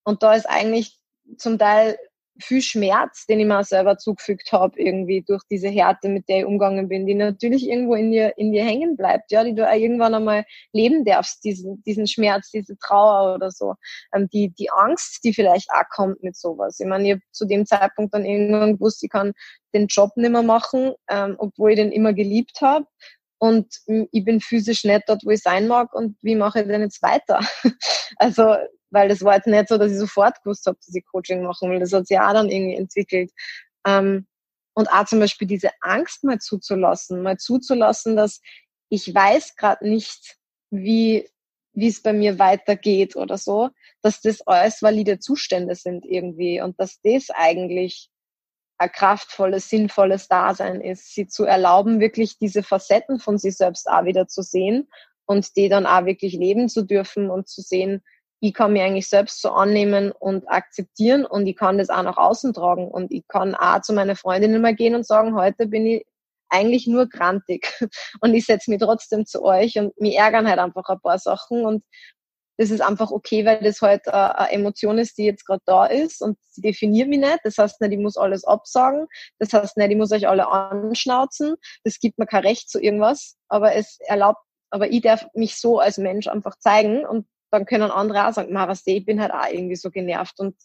Und 0.05 0.23
da 0.23 0.35
ist 0.35 0.45
eigentlich 0.45 1.02
zum 1.37 1.57
Teil 1.57 1.97
viel 2.39 2.61
Schmerz, 2.61 3.25
den 3.27 3.39
ich 3.39 3.45
mir 3.45 3.63
selber 3.63 3.97
zugefügt 3.97 4.51
habe, 4.51 4.79
irgendwie 4.79 5.21
durch 5.21 5.43
diese 5.49 5.69
Härte, 5.69 6.09
mit 6.09 6.27
der 6.27 6.39
ich 6.39 6.45
umgegangen 6.45 6.87
bin, 6.87 7.05
die 7.05 7.13
natürlich 7.13 7.67
irgendwo 7.67 7.95
in 7.95 8.11
dir, 8.11 8.37
in 8.37 8.51
dir 8.51 8.63
hängen 8.63 8.97
bleibt, 8.97 9.31
ja, 9.31 9.43
die 9.43 9.53
du 9.53 9.63
irgendwann 9.63 10.15
einmal 10.15 10.45
leben 10.71 11.05
darfst, 11.05 11.43
diesen, 11.43 11.83
diesen 11.83 12.07
Schmerz, 12.07 12.49
diese 12.49 12.77
Trauer 12.77 13.35
oder 13.35 13.51
so, 13.51 13.75
ähm, 14.13 14.27
die, 14.33 14.49
die 14.49 14.71
Angst, 14.71 15.23
die 15.23 15.33
vielleicht 15.33 15.69
auch 15.69 15.87
kommt 15.89 16.23
mit 16.23 16.35
sowas. 16.35 16.79
Ich 16.79 16.87
meine, 16.87 17.03
ich 17.05 17.11
habe 17.11 17.21
zu 17.31 17.45
dem 17.45 17.65
Zeitpunkt 17.65 18.13
dann 18.13 18.25
irgendwann 18.25 18.73
gewusst, 18.73 19.03
ich 19.03 19.09
kann 19.09 19.33
den 19.73 19.87
Job 19.87 20.11
nicht 20.15 20.31
mehr 20.31 20.43
machen, 20.43 20.93
ähm, 21.09 21.35
obwohl 21.37 21.71
ich 21.71 21.77
den 21.77 21.91
immer 21.91 22.13
geliebt 22.13 22.61
habe 22.61 22.85
und 23.37 23.75
ich 24.11 24.23
bin 24.23 24.39
physisch 24.39 24.85
nicht 24.85 25.03
dort, 25.07 25.23
wo 25.25 25.29
ich 25.29 25.41
sein 25.41 25.67
mag 25.67 25.93
und 25.93 26.17
wie 26.21 26.35
mache 26.35 26.61
ich 26.61 26.67
denn 26.67 26.81
jetzt 26.81 27.01
weiter? 27.03 27.39
Also 28.17 28.55
weil 28.93 29.09
das 29.09 29.23
war 29.23 29.35
jetzt 29.35 29.47
nicht 29.47 29.67
so, 29.67 29.77
dass 29.77 29.91
ich 29.91 29.97
sofort 29.97 30.41
gewusst 30.43 30.65
habe, 30.65 30.77
dass 30.77 30.95
ich 30.95 31.05
Coaching 31.05 31.43
machen 31.43 31.69
will. 31.69 31.79
Das 31.79 31.91
hat 31.91 32.07
sich 32.07 32.19
auch 32.19 32.33
dann 32.33 32.49
irgendwie 32.49 32.75
entwickelt. 32.75 33.31
Ähm, 33.85 34.27
und 34.75 34.87
auch 34.87 35.05
zum 35.05 35.19
Beispiel 35.19 35.47
diese 35.47 35.69
Angst 35.81 36.23
mal 36.23 36.39
zuzulassen, 36.39 37.21
mal 37.21 37.37
zuzulassen, 37.37 38.15
dass 38.15 38.39
ich 38.89 39.13
weiß 39.13 39.55
gerade 39.55 39.87
nicht, 39.87 40.37
wie 40.69 41.27
wie 41.75 41.87
es 41.87 42.01
bei 42.01 42.13
mir 42.13 42.37
weitergeht 42.37 43.15
oder 43.15 43.37
so, 43.37 43.69
dass 44.01 44.21
das 44.21 44.45
alles 44.45 44.81
valide 44.83 45.19
Zustände 45.19 45.73
sind 45.75 46.05
irgendwie 46.05 46.61
und 46.61 46.79
dass 46.79 47.01
das 47.01 47.31
eigentlich 47.31 48.09
ein 48.77 48.91
kraftvolles, 48.91 49.69
sinnvolles 49.69 50.27
Dasein 50.27 50.81
ist, 50.81 51.15
sie 51.15 51.27
zu 51.27 51.45
erlauben, 51.45 51.99
wirklich 51.99 52.37
diese 52.37 52.63
Facetten 52.63 53.19
von 53.19 53.37
sich 53.37 53.57
selbst 53.57 53.89
auch 53.89 54.05
wieder 54.05 54.27
zu 54.27 54.43
sehen 54.43 54.87
und 55.25 55.55
die 55.55 55.69
dann 55.69 55.85
auch 55.85 56.05
wirklich 56.05 56.33
leben 56.33 56.69
zu 56.69 56.83
dürfen 56.83 57.29
und 57.29 57.47
zu 57.47 57.61
sehen, 57.61 58.03
ich 58.43 58.53
kann 58.53 58.73
mich 58.73 58.81
eigentlich 58.81 59.07
selbst 59.07 59.41
so 59.41 59.51
annehmen 59.51 60.11
und 60.11 60.49
akzeptieren 60.49 61.25
und 61.25 61.47
ich 61.47 61.55
kann 61.55 61.77
das 61.77 61.89
auch 61.89 62.03
nach 62.03 62.17
außen 62.17 62.53
tragen 62.53 62.89
und 62.89 63.13
ich 63.13 63.25
kann 63.29 63.55
auch 63.55 63.79
zu 63.81 63.93
meinen 63.93 64.17
Freundinnen 64.17 64.61
mal 64.61 64.75
gehen 64.75 64.95
und 64.95 65.07
sagen, 65.07 65.33
heute 65.33 65.65
bin 65.65 65.87
ich 65.87 66.05
eigentlich 66.49 66.85
nur 66.85 67.07
grantig 67.07 67.73
und 68.21 68.33
ich 68.33 68.45
setze 68.45 68.69
mich 68.69 68.81
trotzdem 68.81 69.25
zu 69.25 69.45
euch 69.45 69.79
und 69.79 69.97
mich 69.97 70.17
ärgern 70.17 70.45
halt 70.45 70.59
einfach 70.59 70.83
ein 70.89 70.99
paar 70.99 71.19
Sachen 71.19 71.65
und 71.65 71.85
das 72.57 72.69
ist 72.69 72.81
einfach 72.81 73.11
okay, 73.11 73.45
weil 73.45 73.61
das 73.63 73.81
halt 73.81 74.09
eine 74.09 74.51
Emotion 74.51 74.97
ist, 74.97 75.17
die 75.17 75.23
jetzt 75.23 75.45
gerade 75.45 75.63
da 75.65 75.85
ist 75.85 76.21
und 76.21 76.37
sie 76.49 76.61
definiert 76.61 77.07
mich 77.07 77.19
nicht. 77.19 77.39
Das 77.45 77.57
heißt 77.57 77.79
nicht, 77.79 77.93
ich 77.93 77.99
muss 77.99 78.17
alles 78.17 78.43
absagen. 78.43 79.07
Das 79.39 79.53
heißt 79.53 79.77
nicht, 79.77 79.89
ich 79.89 79.97
muss 79.97 80.11
euch 80.11 80.27
alle 80.27 80.47
anschnauzen. 80.49 81.55
Das 81.83 81.97
gibt 81.99 82.19
mir 82.19 82.27
kein 82.27 82.43
Recht 82.43 82.69
zu 82.69 82.79
irgendwas, 82.79 83.37
aber 83.47 83.73
es 83.73 83.97
erlaubt, 84.01 84.39
aber 84.69 84.91
ich 84.91 85.01
darf 85.01 85.25
mich 85.33 85.59
so 85.59 85.79
als 85.79 85.97
Mensch 85.97 86.27
einfach 86.27 86.55
zeigen 86.59 87.05
und 87.05 87.25
dann 87.53 87.65
können 87.65 87.91
andere 87.91 88.27
auch 88.27 88.33
sagen, 88.33 88.53
was 88.53 88.81
ich 88.85 89.05
bin 89.05 89.21
halt 89.21 89.31
auch 89.31 89.47
irgendwie 89.47 89.75
so 89.75 89.91
genervt 89.91 90.39
und 90.39 90.55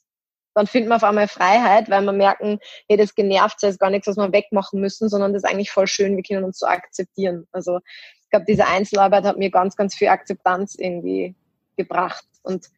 dann 0.55 0.67
finden 0.67 0.89
wir 0.89 0.97
auf 0.97 1.05
einmal 1.05 1.29
Freiheit, 1.29 1.91
weil 1.91 2.03
wir 2.03 2.13
merken, 2.13 2.59
hey, 2.89 2.97
das 2.97 3.15
genervt 3.15 3.63
ist 3.63 3.79
gar 3.79 3.91
nichts, 3.91 4.09
was 4.09 4.17
wir 4.17 4.33
wegmachen 4.33 4.81
müssen, 4.81 5.09
sondern 5.11 5.35
das 5.35 5.43
ist 5.43 5.49
eigentlich 5.49 5.71
voll 5.71 5.87
schön, 5.87 6.17
wir 6.17 6.23
können 6.23 6.45
uns 6.45 6.59
so 6.59 6.67
akzeptieren. 6.67 7.47
Also 7.53 7.79
ich 8.23 8.31
glaube, 8.31 8.47
diese 8.49 8.67
Einzelarbeit 8.67 9.25
hat 9.25 9.37
mir 9.37 9.51
ganz, 9.51 9.77
ganz 9.77 9.95
viel 9.95 10.09
Akzeptanz 10.09 10.75
irgendwie 10.77 11.37
gebracht. 11.77 12.25
Und 12.43 12.71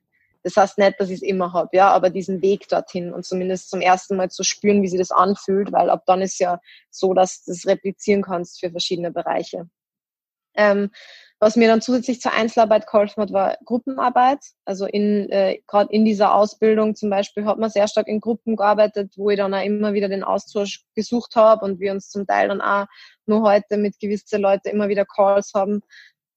das 0.43 0.57
heißt 0.57 0.79
nicht, 0.79 0.99
dass 0.99 1.09
ich 1.09 1.17
es 1.17 1.23
immer 1.23 1.53
habe, 1.53 1.71
ja, 1.73 1.91
aber 1.91 2.11
diesen 2.11 2.43
Weg 2.43 2.69
dorthin 2.69 3.13
und 3.13 3.25
zumindest 3.25 3.71
zum 3.71 3.81
ersten 3.81 4.17
Mal 4.17 4.31
zu 4.31 4.43
spüren, 4.43 4.83
wie 4.83 4.89
sich 4.89 4.99
das 4.99 5.13
anfühlt, 5.13 5.71
weil 5.71 5.89
ab 5.89 6.03
dann 6.07 6.21
ist 6.21 6.41
ja 6.41 6.61
so, 6.91 7.15
dass 7.15 7.45
du 7.45 7.53
das 7.53 7.65
replizieren 7.67 8.23
kannst 8.23 8.59
für 8.59 8.71
verschiedene 8.71 9.13
Bereiche. 9.13 9.71
Ähm, 10.55 10.91
was 11.43 11.57
mir 11.57 11.69
dann 11.69 11.81
zusätzlich 11.81 12.21
zur 12.21 12.35
Einzelarbeit 12.35 12.87
geholfen 12.87 13.23
hat, 13.23 13.33
war 13.33 13.57
Gruppenarbeit. 13.65 14.41
Also 14.67 14.85
in 14.85 15.31
äh, 15.31 15.61
gerade 15.67 15.91
in 15.91 16.05
dieser 16.05 16.35
Ausbildung 16.35 16.95
zum 16.95 17.09
Beispiel 17.09 17.47
hat 17.47 17.59
man 17.59 17.71
sehr 17.71 17.89
stark 17.89 18.09
in 18.09 18.21
Gruppen 18.21 18.57
gearbeitet, 18.57 19.15
wo 19.17 19.31
ich 19.31 19.39
dann 19.39 19.55
auch 19.55 19.65
immer 19.65 19.95
wieder 19.95 20.11
den 20.11 20.23
Austausch 20.23 20.85
gesucht 20.95 21.37
habe 21.37 21.65
und 21.65 21.81
wir 21.81 21.93
uns 21.93 22.11
zum 22.11 22.27
Teil 22.27 22.49
dann 22.49 22.61
auch 22.61 22.87
nur 23.25 23.43
heute 23.43 23.79
mit 23.79 23.99
gewissen 23.99 24.43
Leuten 24.43 24.69
immer 24.69 24.91
wieder 24.91 25.07
Calls 25.07 25.53
haben. 25.55 25.81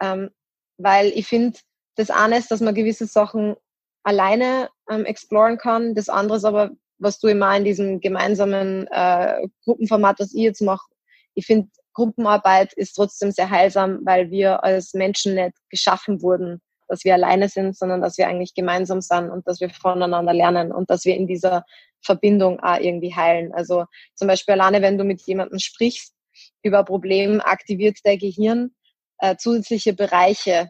Ähm, 0.02 0.30
weil 0.78 1.08
ich 1.08 1.28
finde, 1.28 1.60
das 1.96 2.10
eine 2.10 2.38
ist, 2.38 2.50
dass 2.50 2.62
man 2.62 2.74
gewisse 2.74 3.06
Sachen 3.06 3.56
alleine 4.04 4.70
ähm, 4.90 5.04
exploren 5.04 5.58
kann. 5.58 5.96
Das 5.96 6.08
andere 6.08 6.38
ist 6.38 6.46
aber, 6.46 6.72
was 6.98 7.20
du 7.20 7.28
immer 7.28 7.56
in 7.58 7.66
diesem 7.66 8.00
gemeinsamen 8.00 8.88
äh, 8.90 9.48
Gruppenformat, 9.66 10.22
was 10.22 10.34
ich 10.34 10.44
jetzt 10.44 10.62
mache, 10.62 10.88
ich 11.36 11.46
finde, 11.46 11.70
Gruppenarbeit 11.94 12.74
ist 12.74 12.94
trotzdem 12.94 13.32
sehr 13.32 13.50
heilsam, 13.50 14.00
weil 14.04 14.32
wir 14.32 14.64
als 14.64 14.94
Menschen 14.94 15.36
nicht 15.36 15.54
geschaffen 15.70 16.22
wurden, 16.22 16.62
dass 16.88 17.04
wir 17.04 17.14
alleine 17.14 17.50
sind, 17.50 17.78
sondern 17.78 18.02
dass 18.02 18.18
wir 18.18 18.28
eigentlich 18.28 18.54
gemeinsam 18.54 19.02
sind 19.02 19.30
und 19.30 19.48
dass 19.48 19.62
wir 19.62 19.70
voneinander 19.70 20.34
lernen 20.34 20.72
und 20.72 20.90
dass 20.90 21.06
wir 21.06 21.16
in 21.16 21.28
dieser 21.28 21.64
Verbindung 22.02 22.60
auch 22.60 22.80
irgendwie 22.80 23.16
heilen. 23.16 23.54
Also 23.54 23.86
zum 24.16 24.28
Beispiel 24.28 24.54
alleine, 24.54 24.82
wenn 24.82 24.98
du 24.98 25.04
mit 25.04 25.22
jemandem 25.22 25.60
sprichst 25.60 26.14
über 26.62 26.80
ein 26.80 26.86
Problem, 26.86 27.42
aktiviert 27.42 27.98
dein 28.04 28.18
Gehirn 28.18 28.72
äh, 29.20 29.38
zusätzliche 29.38 29.94
Bereiche, 29.94 30.70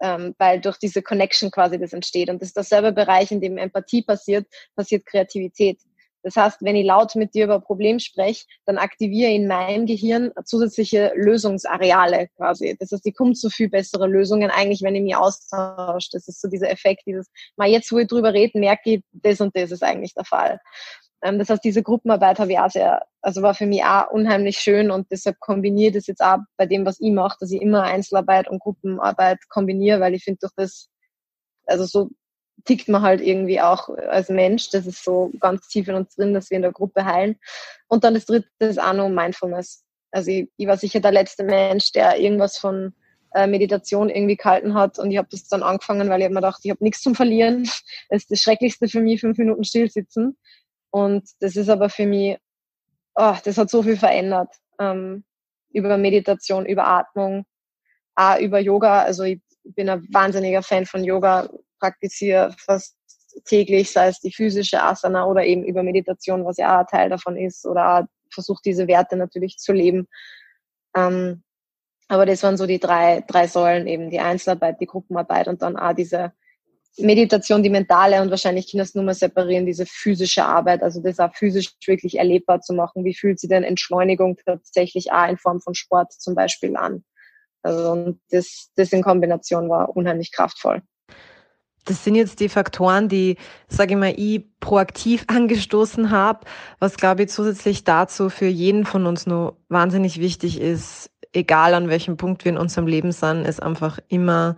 ähm, 0.00 0.34
weil 0.38 0.60
durch 0.60 0.78
diese 0.78 1.02
Connection 1.02 1.50
quasi 1.50 1.78
das 1.78 1.92
entsteht. 1.92 2.28
Und 2.28 2.42
das 2.42 2.48
ist 2.48 2.56
derselbe 2.56 2.92
Bereich, 2.92 3.30
in 3.30 3.40
dem 3.40 3.58
Empathie 3.58 4.02
passiert, 4.02 4.46
passiert 4.74 5.06
Kreativität. 5.06 5.80
Das 6.26 6.34
heißt, 6.34 6.58
wenn 6.62 6.74
ich 6.74 6.84
laut 6.84 7.14
mit 7.14 7.34
dir 7.34 7.44
über 7.44 7.54
ein 7.54 7.62
Problem 7.62 8.00
spreche, 8.00 8.46
dann 8.64 8.78
aktiviere 8.78 9.30
in 9.30 9.46
meinem 9.46 9.86
Gehirn 9.86 10.32
zusätzliche 10.44 11.12
Lösungsareale 11.14 12.26
quasi. 12.36 12.76
Das 12.80 12.90
heißt, 12.90 13.06
ich 13.06 13.14
komme 13.14 13.34
zu 13.34 13.48
viel 13.48 13.68
bessere 13.68 14.08
Lösungen 14.08 14.50
eigentlich, 14.50 14.82
wenn 14.82 14.96
ich 14.96 15.02
mich 15.02 15.14
austausche. 15.14 16.08
Das 16.10 16.26
ist 16.26 16.40
so 16.40 16.48
dieser 16.48 16.68
Effekt, 16.68 17.02
dieses, 17.06 17.30
mal 17.56 17.68
jetzt, 17.68 17.92
wo 17.92 17.98
ich 17.98 18.08
drüber 18.08 18.32
rede, 18.34 18.58
merke 18.58 18.94
ich, 18.94 19.02
das 19.12 19.40
und 19.40 19.54
das 19.56 19.70
ist 19.70 19.84
eigentlich 19.84 20.14
der 20.14 20.24
Fall. 20.24 20.58
Ähm, 21.22 21.38
das 21.38 21.48
heißt, 21.48 21.62
diese 21.62 21.84
Gruppenarbeit 21.84 22.40
habe 22.40 22.50
ich 22.50 22.58
auch 22.58 22.70
sehr, 22.70 23.02
also 23.22 23.42
war 23.42 23.54
für 23.54 23.66
mich 23.66 23.84
auch 23.84 24.10
unheimlich 24.10 24.58
schön 24.58 24.90
und 24.90 25.06
deshalb 25.12 25.38
kombiniere 25.38 25.92
das 25.92 26.08
jetzt 26.08 26.22
auch 26.22 26.38
bei 26.56 26.66
dem, 26.66 26.84
was 26.84 26.98
ich 26.98 27.12
mache, 27.12 27.36
dass 27.38 27.52
ich 27.52 27.62
immer 27.62 27.84
Einzelarbeit 27.84 28.48
und 28.50 28.58
Gruppenarbeit 28.58 29.38
kombiniere, 29.48 30.00
weil 30.00 30.14
ich 30.14 30.24
finde 30.24 30.40
durch 30.40 30.54
das, 30.56 30.88
also 31.66 31.84
so 31.84 32.10
tickt 32.64 32.88
man 32.88 33.02
halt 33.02 33.20
irgendwie 33.20 33.60
auch 33.60 33.88
als 33.88 34.28
Mensch. 34.28 34.70
Das 34.70 34.86
ist 34.86 35.04
so 35.04 35.30
ganz 35.40 35.68
tief 35.68 35.88
in 35.88 35.94
uns 35.94 36.14
drin, 36.16 36.34
dass 36.34 36.50
wir 36.50 36.56
in 36.56 36.62
der 36.62 36.72
Gruppe 36.72 37.04
heilen. 37.04 37.36
Und 37.88 38.04
dann 38.04 38.14
das 38.14 38.26
dritte 38.26 38.48
ist 38.58 38.80
auch 38.80 38.92
noch 38.92 39.08
Mindfulness. 39.08 39.84
Also 40.10 40.30
ich, 40.30 40.48
ich 40.56 40.66
war 40.66 40.76
sicher 40.76 41.00
der 41.00 41.12
letzte 41.12 41.44
Mensch, 41.44 41.92
der 41.92 42.18
irgendwas 42.18 42.58
von 42.58 42.94
äh, 43.34 43.46
Meditation 43.46 44.08
irgendwie 44.08 44.36
gehalten 44.36 44.74
hat 44.74 44.98
und 44.98 45.10
ich 45.10 45.18
habe 45.18 45.28
das 45.30 45.46
dann 45.48 45.62
angefangen, 45.62 46.08
weil 46.08 46.20
ich 46.20 46.24
habe 46.24 46.34
mir 46.34 46.40
gedacht, 46.40 46.60
ich 46.62 46.70
habe 46.70 46.82
nichts 46.82 47.02
zum 47.02 47.14
Verlieren. 47.14 47.64
Das 48.08 48.22
ist 48.22 48.30
das 48.30 48.40
Schrecklichste 48.40 48.88
für 48.88 49.00
mich, 49.00 49.20
fünf 49.20 49.36
Minuten 49.36 49.64
still 49.64 49.90
sitzen. 49.90 50.36
Und 50.90 51.28
das 51.40 51.56
ist 51.56 51.68
aber 51.68 51.90
für 51.90 52.06
mich, 52.06 52.38
oh, 53.14 53.34
das 53.44 53.58
hat 53.58 53.68
so 53.68 53.82
viel 53.82 53.96
verändert. 53.96 54.54
Ähm, 54.78 55.24
über 55.70 55.98
Meditation, 55.98 56.64
über 56.64 56.86
Atmung, 56.86 57.44
auch 58.14 58.38
über 58.38 58.60
Yoga. 58.60 59.02
Also 59.02 59.24
ich 59.24 59.40
bin 59.64 59.90
ein 59.90 60.06
wahnsinniger 60.10 60.62
Fan 60.62 60.86
von 60.86 61.04
Yoga, 61.04 61.50
praktiziere 61.78 62.54
fast 62.58 62.96
täglich, 63.44 63.90
sei 63.90 64.08
es 64.08 64.20
die 64.20 64.32
physische 64.32 64.82
Asana 64.82 65.26
oder 65.26 65.44
eben 65.44 65.64
über 65.64 65.82
Meditation, 65.82 66.44
was 66.44 66.56
ja 66.56 66.80
auch 66.80 66.86
Teil 66.86 67.10
davon 67.10 67.36
ist, 67.36 67.66
oder 67.66 68.08
versuche 68.32 68.60
diese 68.64 68.86
Werte 68.88 69.16
natürlich 69.16 69.58
zu 69.58 69.72
leben. 69.72 70.08
Ähm, 70.96 71.42
aber 72.08 72.24
das 72.24 72.42
waren 72.42 72.56
so 72.56 72.66
die 72.66 72.78
drei, 72.78 73.24
drei 73.26 73.48
Säulen, 73.48 73.86
eben 73.86 74.10
die 74.10 74.20
Einzelarbeit, 74.20 74.80
die 74.80 74.86
Gruppenarbeit 74.86 75.48
und 75.48 75.62
dann 75.62 75.76
auch 75.76 75.92
diese 75.92 76.32
Meditation, 76.98 77.62
die 77.62 77.70
mentale 77.70 78.22
und 78.22 78.30
wahrscheinlich 78.30 78.70
können 78.70 78.78
das 78.78 78.94
nur 78.94 79.04
mal 79.04 79.14
separieren, 79.14 79.66
diese 79.66 79.84
physische 79.84 80.44
Arbeit, 80.44 80.82
also 80.82 81.02
das 81.02 81.18
auch 81.18 81.34
physisch 81.34 81.74
wirklich 81.84 82.16
erlebbar 82.18 82.60
zu 82.62 82.72
machen. 82.72 83.04
Wie 83.04 83.14
fühlt 83.14 83.38
sich 83.38 83.50
denn 83.50 83.64
Entschleunigung 83.64 84.36
tatsächlich 84.44 85.12
auch 85.12 85.28
in 85.28 85.36
Form 85.36 85.60
von 85.60 85.74
Sport 85.74 86.12
zum 86.12 86.34
Beispiel 86.34 86.76
an? 86.76 87.04
Also 87.62 87.90
und 87.90 88.20
das, 88.30 88.70
das 88.76 88.92
in 88.92 89.02
Kombination 89.02 89.68
war 89.68 89.94
unheimlich 89.94 90.32
kraftvoll. 90.32 90.82
Das 91.86 92.04
sind 92.04 92.14
jetzt 92.16 92.40
die 92.40 92.48
Faktoren, 92.48 93.08
die, 93.08 93.36
sage 93.68 93.94
ich 93.94 93.98
mal, 93.98 94.12
ich 94.14 94.44
proaktiv 94.60 95.24
angestoßen 95.28 96.10
habe, 96.10 96.40
was, 96.78 96.96
glaube 96.96 97.22
ich, 97.22 97.30
zusätzlich 97.30 97.84
dazu 97.84 98.28
für 98.28 98.46
jeden 98.46 98.84
von 98.84 99.06
uns 99.06 99.26
nur 99.26 99.56
wahnsinnig 99.68 100.20
wichtig 100.20 100.60
ist, 100.60 101.10
egal 101.32 101.74
an 101.74 101.88
welchem 101.88 102.16
Punkt 102.16 102.44
wir 102.44 102.52
in 102.52 102.58
unserem 102.58 102.86
Leben 102.86 103.12
sind, 103.12 103.46
ist 103.46 103.62
einfach 103.62 103.98
immer 104.08 104.56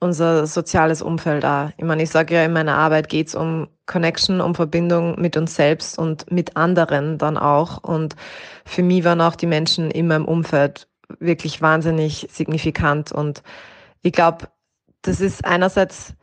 unser 0.00 0.46
soziales 0.46 1.02
Umfeld 1.02 1.44
auch. 1.44 1.70
Ich 1.76 1.84
meine, 1.84 2.02
ich 2.02 2.10
sage 2.10 2.34
ja, 2.34 2.44
in 2.44 2.52
meiner 2.52 2.76
Arbeit 2.76 3.08
geht's 3.08 3.34
um 3.34 3.68
Connection, 3.86 4.40
um 4.40 4.54
Verbindung 4.54 5.20
mit 5.20 5.36
uns 5.36 5.56
selbst 5.56 5.98
und 5.98 6.30
mit 6.30 6.56
anderen 6.56 7.18
dann 7.18 7.36
auch. 7.36 7.82
Und 7.82 8.14
für 8.64 8.82
mich 8.82 9.02
waren 9.04 9.20
auch 9.20 9.34
die 9.34 9.46
Menschen 9.46 9.90
in 9.90 10.06
meinem 10.06 10.24
Umfeld 10.24 10.88
wirklich 11.18 11.60
wahnsinnig 11.62 12.28
signifikant. 12.30 13.10
Und 13.10 13.42
ich 14.02 14.12
glaube, 14.12 14.48
das 15.02 15.20
ist 15.20 15.44
einerseits 15.44 16.14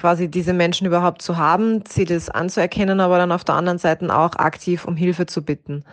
quasi 0.00 0.28
diese 0.28 0.54
Menschen 0.54 0.86
überhaupt 0.86 1.22
zu 1.22 1.36
haben, 1.36 1.84
sie 1.86 2.06
das 2.06 2.30
anzuerkennen, 2.30 3.00
aber 3.00 3.18
dann 3.18 3.32
auf 3.32 3.44
der 3.44 3.54
anderen 3.54 3.78
Seite 3.78 4.14
auch 4.16 4.34
aktiv 4.36 4.86
um 4.86 4.96
Hilfe 4.96 5.26
zu 5.26 5.44
bitten 5.44 5.84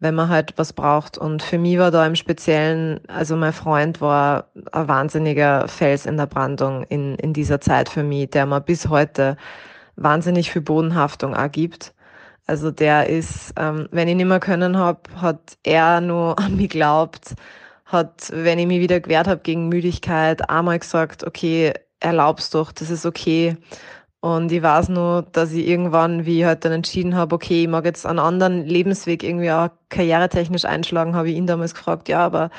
wenn 0.00 0.14
man 0.14 0.28
halt 0.28 0.54
was 0.56 0.72
braucht. 0.72 1.18
Und 1.18 1.42
für 1.42 1.58
mich 1.58 1.78
war 1.78 1.90
da 1.90 2.06
im 2.06 2.14
Speziellen, 2.14 3.00
also 3.08 3.36
mein 3.36 3.52
Freund 3.52 4.00
war 4.00 4.46
ein 4.72 4.88
wahnsinniger 4.88 5.66
Fels 5.68 6.06
in 6.06 6.16
der 6.16 6.26
Brandung 6.26 6.84
in, 6.84 7.16
in 7.16 7.32
dieser 7.32 7.60
Zeit 7.60 7.88
für 7.88 8.02
mich, 8.02 8.30
der 8.30 8.46
mir 8.46 8.60
bis 8.60 8.88
heute 8.88 9.36
wahnsinnig 9.96 10.52
viel 10.52 10.62
Bodenhaftung 10.62 11.34
ergibt. 11.34 11.94
Also 12.46 12.70
der 12.70 13.08
ist, 13.08 13.52
ähm, 13.58 13.88
wenn 13.90 14.08
ich 14.08 14.16
nicht 14.16 14.26
mehr 14.26 14.40
können 14.40 14.78
habe, 14.78 15.00
hat 15.16 15.58
er 15.64 16.00
nur 16.00 16.38
an 16.38 16.56
mich 16.56 16.70
glaubt, 16.70 17.34
hat, 17.84 18.30
wenn 18.32 18.58
ich 18.58 18.66
mich 18.66 18.80
wieder 18.80 19.00
gewehrt 19.00 19.26
habe 19.28 19.40
gegen 19.42 19.68
Müdigkeit, 19.68 20.48
einmal 20.50 20.78
gesagt, 20.78 21.24
okay, 21.24 21.72
erlaubst 22.00 22.54
doch, 22.54 22.72
das 22.72 22.90
ist 22.90 23.06
okay. 23.06 23.56
Und 24.20 24.50
ich 24.50 24.62
weiß 24.62 24.88
nur, 24.88 25.22
dass 25.30 25.52
ich 25.52 25.68
irgendwann, 25.68 26.26
wie 26.26 26.40
ich 26.40 26.44
halt 26.44 26.64
dann 26.64 26.72
entschieden 26.72 27.14
habe, 27.14 27.36
okay, 27.36 27.62
ich 27.62 27.68
mag 27.68 27.84
jetzt 27.84 28.04
einen 28.04 28.18
anderen 28.18 28.66
Lebensweg 28.66 29.22
irgendwie 29.22 29.52
auch 29.52 29.68
karrieretechnisch 29.90 30.64
einschlagen, 30.64 31.14
habe 31.14 31.30
ich 31.30 31.36
ihn 31.36 31.46
damals 31.46 31.72
gefragt, 31.74 32.08
ja, 32.08 32.18
aber 32.18 32.50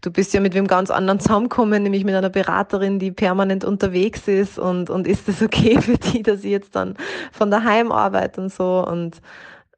du 0.00 0.12
bist 0.12 0.32
ja 0.32 0.40
mit 0.40 0.54
wem 0.54 0.68
ganz 0.68 0.90
anderen 0.90 1.18
zusammengekommen, 1.18 1.82
nämlich 1.82 2.04
mit 2.04 2.14
einer 2.14 2.30
Beraterin, 2.30 3.00
die 3.00 3.10
permanent 3.10 3.64
unterwegs 3.64 4.28
ist 4.28 4.60
und, 4.60 4.90
und 4.90 5.08
ist 5.08 5.28
es 5.28 5.42
okay 5.42 5.80
für 5.82 5.98
die, 5.98 6.22
dass 6.22 6.44
ich 6.44 6.52
jetzt 6.52 6.76
dann 6.76 6.94
von 7.32 7.50
daheim 7.50 7.90
arbeite 7.90 8.40
und 8.40 8.52
so 8.52 8.86
und 8.86 9.20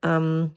ähm, 0.03 0.51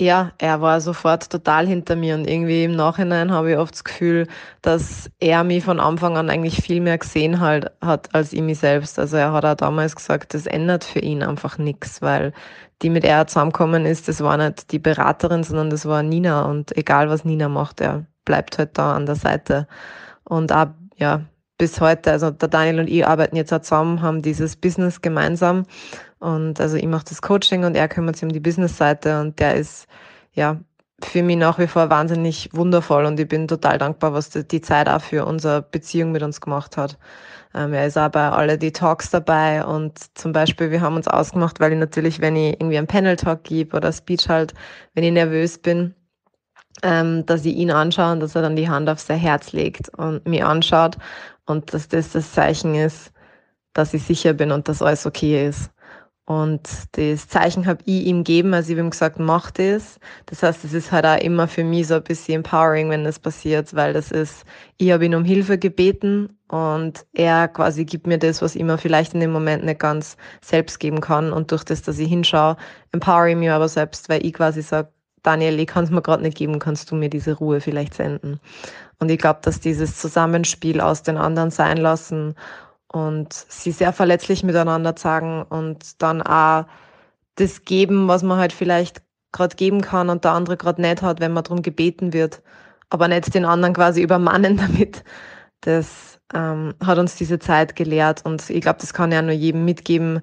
ja, 0.00 0.32
er 0.38 0.60
war 0.60 0.80
sofort 0.80 1.28
total 1.28 1.66
hinter 1.66 1.96
mir 1.96 2.14
und 2.14 2.28
irgendwie 2.28 2.64
im 2.64 2.76
Nachhinein 2.76 3.32
habe 3.32 3.52
ich 3.52 3.58
oft 3.58 3.74
das 3.74 3.84
Gefühl, 3.84 4.28
dass 4.62 5.10
er 5.18 5.42
mich 5.42 5.64
von 5.64 5.80
Anfang 5.80 6.16
an 6.16 6.30
eigentlich 6.30 6.62
viel 6.62 6.80
mehr 6.80 6.98
gesehen 6.98 7.40
halt, 7.40 7.72
hat 7.80 8.14
als 8.14 8.32
ich 8.32 8.42
mich 8.42 8.60
selbst. 8.60 8.98
Also 8.98 9.16
er 9.16 9.32
hat 9.32 9.44
auch 9.44 9.56
damals 9.56 9.96
gesagt, 9.96 10.34
das 10.34 10.46
ändert 10.46 10.84
für 10.84 11.00
ihn 11.00 11.22
einfach 11.22 11.58
nichts, 11.58 12.00
weil 12.00 12.32
die 12.82 12.90
mit 12.90 13.04
er 13.04 13.26
zusammengekommen 13.26 13.86
ist, 13.86 14.06
das 14.06 14.20
war 14.22 14.36
nicht 14.36 14.70
die 14.70 14.78
Beraterin, 14.78 15.42
sondern 15.42 15.70
das 15.70 15.84
war 15.84 16.04
Nina 16.04 16.42
und 16.42 16.76
egal 16.76 17.10
was 17.10 17.24
Nina 17.24 17.48
macht, 17.48 17.80
er 17.80 18.04
bleibt 18.24 18.58
halt 18.58 18.78
da 18.78 18.94
an 18.94 19.06
der 19.06 19.16
Seite. 19.16 19.66
Und 20.22 20.52
auch, 20.52 20.68
ja, 20.96 21.22
bis 21.56 21.80
heute, 21.80 22.12
also 22.12 22.30
der 22.30 22.48
Daniel 22.48 22.78
und 22.80 22.88
ich 22.88 23.04
arbeiten 23.04 23.34
jetzt 23.34 23.52
auch 23.52 23.62
zusammen, 23.62 24.00
haben 24.00 24.22
dieses 24.22 24.54
Business 24.54 25.02
gemeinsam 25.02 25.64
und 26.20 26.60
also 26.60 26.76
ich 26.76 26.86
mache 26.86 27.04
das 27.08 27.22
Coaching 27.22 27.64
und 27.64 27.76
er 27.76 27.88
kümmert 27.88 28.16
sich 28.16 28.24
um 28.24 28.32
die 28.32 28.40
Business-Seite 28.40 29.20
und 29.20 29.38
der 29.38 29.54
ist 29.54 29.86
ja 30.32 30.58
für 31.02 31.22
mich 31.22 31.36
nach 31.36 31.58
wie 31.58 31.68
vor 31.68 31.90
wahnsinnig 31.90 32.50
wundervoll 32.52 33.04
und 33.04 33.20
ich 33.20 33.28
bin 33.28 33.46
total 33.46 33.78
dankbar, 33.78 34.12
was 34.12 34.30
die 34.30 34.60
Zeit 34.60 34.88
auch 34.88 35.00
für 35.00 35.24
unsere 35.24 35.62
Beziehung 35.62 36.12
mit 36.12 36.22
uns 36.22 36.40
gemacht 36.40 36.76
hat. 36.76 36.98
Ähm, 37.54 37.72
er 37.72 37.86
ist 37.86 37.96
auch 37.96 38.08
bei 38.08 38.28
alle 38.28 38.58
die 38.58 38.72
Talks 38.72 39.10
dabei 39.10 39.64
und 39.64 39.98
zum 40.18 40.32
Beispiel, 40.32 40.70
wir 40.70 40.80
haben 40.80 40.96
uns 40.96 41.08
ausgemacht, 41.08 41.60
weil 41.60 41.72
ich 41.72 41.78
natürlich, 41.78 42.20
wenn 42.20 42.36
ich 42.36 42.54
irgendwie 42.60 42.78
einen 42.78 42.86
Panel-Talk 42.88 43.44
gebe 43.44 43.76
oder 43.76 43.92
Speech 43.92 44.28
halt, 44.28 44.54
wenn 44.94 45.04
ich 45.04 45.12
nervös 45.12 45.58
bin, 45.58 45.94
ähm, 46.82 47.24
dass 47.26 47.44
ich 47.44 47.54
ihn 47.54 47.70
anschaue 47.70 48.12
und 48.12 48.20
dass 48.20 48.34
er 48.34 48.42
dann 48.42 48.56
die 48.56 48.68
Hand 48.68 48.88
auf 48.88 49.00
sein 49.00 49.18
Herz 49.18 49.52
legt 49.52 49.88
und 49.96 50.26
mich 50.26 50.44
anschaut 50.44 50.98
und 51.46 51.72
dass 51.74 51.88
das 51.88 52.12
das 52.12 52.32
Zeichen 52.32 52.74
ist, 52.74 53.12
dass 53.72 53.94
ich 53.94 54.02
sicher 54.04 54.32
bin 54.34 54.52
und 54.52 54.68
dass 54.68 54.82
alles 54.82 55.06
okay 55.06 55.46
ist. 55.48 55.70
Und 56.28 56.68
das 56.92 57.26
Zeichen 57.26 57.64
habe 57.66 57.80
ich 57.86 58.04
ihm 58.04 58.18
gegeben, 58.18 58.52
also 58.52 58.70
ich 58.70 58.76
habe 58.76 58.86
ihm 58.86 58.90
gesagt, 58.90 59.18
mach 59.18 59.50
das. 59.50 59.98
Das 60.26 60.42
heißt, 60.42 60.62
es 60.62 60.74
ist 60.74 60.92
halt 60.92 61.06
auch 61.06 61.16
immer 61.16 61.48
für 61.48 61.64
mich 61.64 61.86
so 61.86 61.94
ein 61.94 62.02
bisschen 62.02 62.34
empowering, 62.40 62.90
wenn 62.90 63.02
das 63.02 63.18
passiert, 63.18 63.74
weil 63.74 63.94
das 63.94 64.10
ist, 64.10 64.44
ich 64.76 64.90
habe 64.90 65.06
ihn 65.06 65.14
um 65.14 65.24
Hilfe 65.24 65.56
gebeten 65.56 66.36
und 66.48 67.06
er 67.14 67.48
quasi 67.48 67.86
gibt 67.86 68.06
mir 68.06 68.18
das, 68.18 68.42
was 68.42 68.56
ich 68.56 68.62
mir 68.62 68.76
vielleicht 68.76 69.14
in 69.14 69.20
dem 69.20 69.32
Moment 69.32 69.64
nicht 69.64 69.80
ganz 69.80 70.18
selbst 70.42 70.80
geben 70.80 71.00
kann. 71.00 71.32
Und 71.32 71.50
durch 71.50 71.64
das, 71.64 71.80
dass 71.80 71.98
ich 71.98 72.10
hinschaue, 72.10 72.58
empower 72.92 73.28
ich 73.28 73.36
mich 73.36 73.50
aber 73.50 73.68
selbst, 73.68 74.10
weil 74.10 74.22
ich 74.26 74.34
quasi 74.34 74.60
sage, 74.60 74.92
Daniel, 75.22 75.58
ich 75.58 75.66
kann 75.66 75.84
es 75.84 75.90
mir 75.90 76.02
gerade 76.02 76.22
nicht 76.22 76.36
geben, 76.36 76.58
kannst 76.58 76.90
du 76.90 76.94
mir 76.94 77.08
diese 77.08 77.38
Ruhe 77.38 77.62
vielleicht 77.62 77.94
senden? 77.94 78.38
Und 78.98 79.10
ich 79.10 79.18
glaube, 79.18 79.40
dass 79.40 79.60
dieses 79.60 79.96
Zusammenspiel 79.96 80.82
aus 80.82 81.02
den 81.02 81.16
anderen 81.16 81.50
sein 81.50 81.78
lassen 81.78 82.34
und 82.92 83.32
sie 83.32 83.70
sehr 83.72 83.92
verletzlich 83.92 84.42
miteinander 84.42 84.94
sagen 84.96 85.42
und 85.42 86.02
dann 86.02 86.22
auch 86.22 86.66
das 87.36 87.64
geben, 87.64 88.08
was 88.08 88.22
man 88.22 88.38
halt 88.38 88.52
vielleicht 88.52 89.02
gerade 89.32 89.56
geben 89.56 89.82
kann 89.82 90.08
und 90.08 90.24
der 90.24 90.32
andere 90.32 90.56
gerade 90.56 90.80
nicht 90.80 91.02
hat, 91.02 91.20
wenn 91.20 91.32
man 91.32 91.44
darum 91.44 91.62
gebeten 91.62 92.12
wird, 92.12 92.42
aber 92.90 93.08
nicht 93.08 93.34
den 93.34 93.44
anderen 93.44 93.74
quasi 93.74 94.02
übermannen 94.02 94.56
damit. 94.58 95.04
Das 95.60 96.20
ähm, 96.34 96.74
hat 96.84 96.98
uns 96.98 97.16
diese 97.16 97.38
Zeit 97.38 97.76
gelehrt 97.76 98.24
und 98.24 98.48
ich 98.50 98.60
glaube, 98.60 98.80
das 98.80 98.94
kann 98.94 99.12
ja 99.12 99.22
nur 99.22 99.32
jedem 99.32 99.64
mitgeben. 99.64 100.20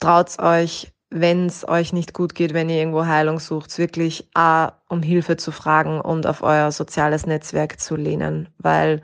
Traut 0.00 0.38
euch, 0.38 0.92
wenn 1.10 1.46
es 1.46 1.66
euch 1.68 1.92
nicht 1.92 2.12
gut 2.14 2.34
geht, 2.34 2.54
wenn 2.54 2.68
ihr 2.68 2.76
irgendwo 2.76 3.06
Heilung 3.06 3.38
sucht, 3.38 3.78
wirklich 3.78 4.28
A, 4.34 4.72
um 4.88 5.02
Hilfe 5.02 5.36
zu 5.36 5.52
fragen 5.52 6.00
und 6.00 6.26
auf 6.26 6.42
euer 6.42 6.72
soziales 6.72 7.26
Netzwerk 7.26 7.80
zu 7.80 7.96
lehnen, 7.96 8.48
weil 8.58 9.02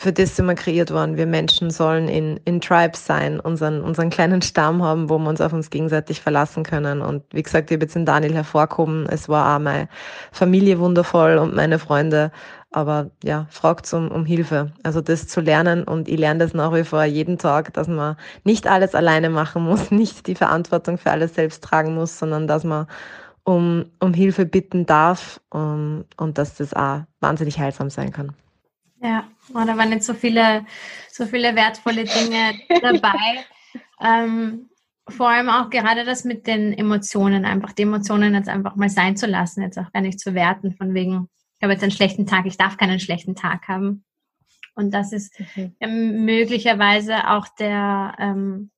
für 0.00 0.12
das 0.12 0.36
sind 0.36 0.46
wir 0.46 0.54
kreiert 0.54 0.92
worden. 0.92 1.16
Wir 1.16 1.26
Menschen 1.26 1.72
sollen 1.72 2.06
in, 2.06 2.38
in 2.44 2.60
Tribes 2.60 3.04
sein, 3.04 3.40
unseren, 3.40 3.82
unseren 3.82 4.10
kleinen 4.10 4.42
Stamm 4.42 4.80
haben, 4.80 5.10
wo 5.10 5.18
wir 5.18 5.28
uns 5.28 5.40
auf 5.40 5.52
uns 5.52 5.70
gegenseitig 5.70 6.20
verlassen 6.20 6.62
können. 6.62 7.02
Und 7.02 7.24
wie 7.32 7.42
gesagt, 7.42 7.68
ich 7.68 7.74
habe 7.74 7.84
jetzt 7.84 7.96
in 7.96 8.06
Daniel 8.06 8.32
hervorkommen. 8.32 9.08
Es 9.08 9.28
war 9.28 9.56
auch 9.56 9.58
meine 9.58 9.88
Familie 10.30 10.78
wundervoll 10.78 11.38
und 11.38 11.52
meine 11.52 11.80
Freunde. 11.80 12.30
Aber 12.70 13.10
ja, 13.24 13.48
fragt 13.50 13.92
um, 13.92 14.08
um 14.12 14.24
Hilfe. 14.24 14.70
Also 14.84 15.00
das 15.00 15.26
zu 15.26 15.40
lernen 15.40 15.82
und 15.82 16.06
ich 16.06 16.16
lerne 16.16 16.44
das 16.44 16.54
nach 16.54 16.72
wie 16.72 16.84
vor 16.84 17.02
jeden 17.02 17.36
Tag, 17.36 17.72
dass 17.72 17.88
man 17.88 18.14
nicht 18.44 18.68
alles 18.68 18.94
alleine 18.94 19.30
machen 19.30 19.64
muss, 19.64 19.90
nicht 19.90 20.28
die 20.28 20.36
Verantwortung 20.36 20.98
für 20.98 21.10
alles 21.10 21.34
selbst 21.34 21.64
tragen 21.64 21.96
muss, 21.96 22.20
sondern 22.20 22.46
dass 22.46 22.62
man 22.62 22.86
um, 23.42 23.86
um 23.98 24.14
Hilfe 24.14 24.46
bitten 24.46 24.86
darf 24.86 25.40
um, 25.50 26.04
und 26.16 26.38
dass 26.38 26.54
das 26.54 26.72
auch 26.72 27.00
wahnsinnig 27.18 27.58
heilsam 27.58 27.90
sein 27.90 28.12
kann. 28.12 28.36
Ja, 29.00 29.28
oh, 29.50 29.64
da 29.64 29.76
waren 29.76 29.92
jetzt 29.92 30.06
so 30.06 30.14
viele, 30.14 30.66
so 31.10 31.26
viele 31.26 31.54
wertvolle 31.54 32.04
Dinge 32.04 32.58
dabei. 32.82 33.44
ähm, 34.00 34.68
vor 35.08 35.30
allem 35.30 35.48
auch 35.48 35.70
gerade 35.70 36.04
das 36.04 36.24
mit 36.24 36.46
den 36.46 36.72
Emotionen, 36.72 37.44
einfach 37.44 37.72
die 37.72 37.82
Emotionen 37.82 38.34
jetzt 38.34 38.48
einfach 38.48 38.76
mal 38.76 38.90
sein 38.90 39.16
zu 39.16 39.26
lassen, 39.26 39.62
jetzt 39.62 39.78
auch 39.78 39.90
gar 39.92 40.02
nicht 40.02 40.20
zu 40.20 40.34
werten, 40.34 40.72
von 40.72 40.94
wegen, 40.94 41.28
ich 41.56 41.62
habe 41.62 41.72
jetzt 41.72 41.82
einen 41.82 41.92
schlechten 41.92 42.26
Tag, 42.26 42.46
ich 42.46 42.58
darf 42.58 42.76
keinen 42.76 43.00
schlechten 43.00 43.34
Tag 43.34 43.68
haben. 43.68 44.04
Und 44.74 44.92
das 44.92 45.12
ist 45.12 45.34
okay. 45.40 45.72
möglicherweise 45.80 47.30
auch 47.30 47.48
der, 47.58 48.14
ähm, 48.18 48.70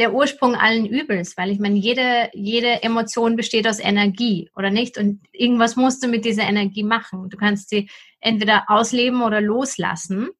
der 0.00 0.14
Ursprung 0.14 0.54
allen 0.54 0.86
Übels, 0.86 1.36
weil 1.36 1.50
ich 1.50 1.58
meine, 1.58 1.76
jede, 1.76 2.30
jede 2.32 2.82
Emotion 2.82 3.36
besteht 3.36 3.68
aus 3.68 3.78
Energie, 3.78 4.50
oder 4.56 4.70
nicht? 4.70 4.96
Und 4.96 5.20
irgendwas 5.30 5.76
musst 5.76 6.02
du 6.02 6.08
mit 6.08 6.24
dieser 6.24 6.44
Energie 6.44 6.82
machen. 6.82 7.28
Du 7.28 7.36
kannst 7.36 7.68
sie 7.68 7.90
entweder 8.18 8.64
ausleben 8.68 9.20
oder 9.20 9.42
loslassen, 9.42 10.30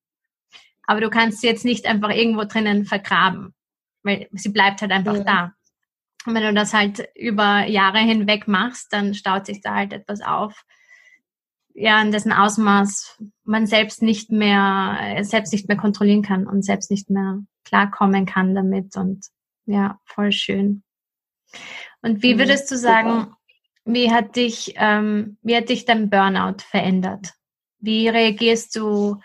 aber 0.85 1.03
du 1.03 1.11
kannst 1.11 1.42
sie 1.42 1.46
jetzt 1.46 1.66
nicht 1.66 1.85
einfach 1.85 2.09
irgendwo 2.09 2.44
drinnen 2.44 2.87
vergraben, 2.87 3.55
weil 4.03 4.29
sie 4.33 4.49
bleibt 4.49 4.81
halt 4.81 4.92
einfach 4.92 5.16
ja. 5.16 5.25
da. 5.25 5.53
Und 6.25 6.35
wenn 6.35 6.42
du 6.42 6.55
das 6.55 6.73
halt 6.73 7.07
über 7.14 7.66
Jahre 7.66 7.99
hinweg 7.99 8.49
machst, 8.49 8.90
dann 8.94 9.12
staut 9.12 9.44
sich 9.44 9.61
da 9.61 9.75
halt 9.75 9.92
etwas 9.92 10.23
auf, 10.23 10.64
ja, 11.75 12.01
in 12.01 12.12
dessen 12.12 12.33
Ausmaß 12.33 13.23
man 13.44 13.66
selbst 13.66 14.03
nicht 14.03 14.31
mehr, 14.31 15.18
selbst 15.20 15.53
nicht 15.53 15.68
mehr 15.68 15.77
kontrollieren 15.77 16.23
kann 16.23 16.46
und 16.46 16.64
selbst 16.64 16.90
nicht 16.90 17.11
mehr 17.11 17.40
klarkommen 17.64 18.25
kann 18.25 18.55
damit 18.55 18.96
und 18.96 19.27
ja, 19.70 20.00
voll 20.04 20.33
schön. 20.33 20.83
Und 22.02 22.22
wie 22.22 22.38
würdest 22.38 22.70
du 22.70 22.76
sagen, 22.76 23.35
wie 23.85 24.11
hat 24.11 24.37
dich, 24.37 24.74
ähm, 24.76 25.38
wie 25.42 25.56
hat 25.56 25.68
dich 25.68 25.85
dein 25.85 26.11
Burnout 26.11 26.62
verändert? 26.68 27.35
Wie 27.78 28.09
reagierst 28.09 28.74
du 28.76 29.20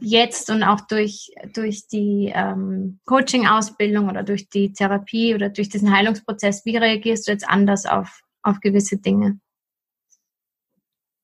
jetzt 0.00 0.50
und 0.50 0.62
auch 0.62 0.82
durch, 0.82 1.30
durch 1.54 1.88
die 1.88 2.30
ähm, 2.34 3.00
Coaching-Ausbildung 3.06 4.08
oder 4.08 4.22
durch 4.22 4.48
die 4.48 4.72
Therapie 4.72 5.34
oder 5.34 5.48
durch 5.48 5.68
diesen 5.68 5.92
Heilungsprozess, 5.92 6.64
wie 6.64 6.76
reagierst 6.76 7.26
du 7.26 7.32
jetzt 7.32 7.48
anders 7.48 7.86
auf, 7.86 8.20
auf 8.42 8.60
gewisse 8.60 8.98
Dinge? 8.98 9.40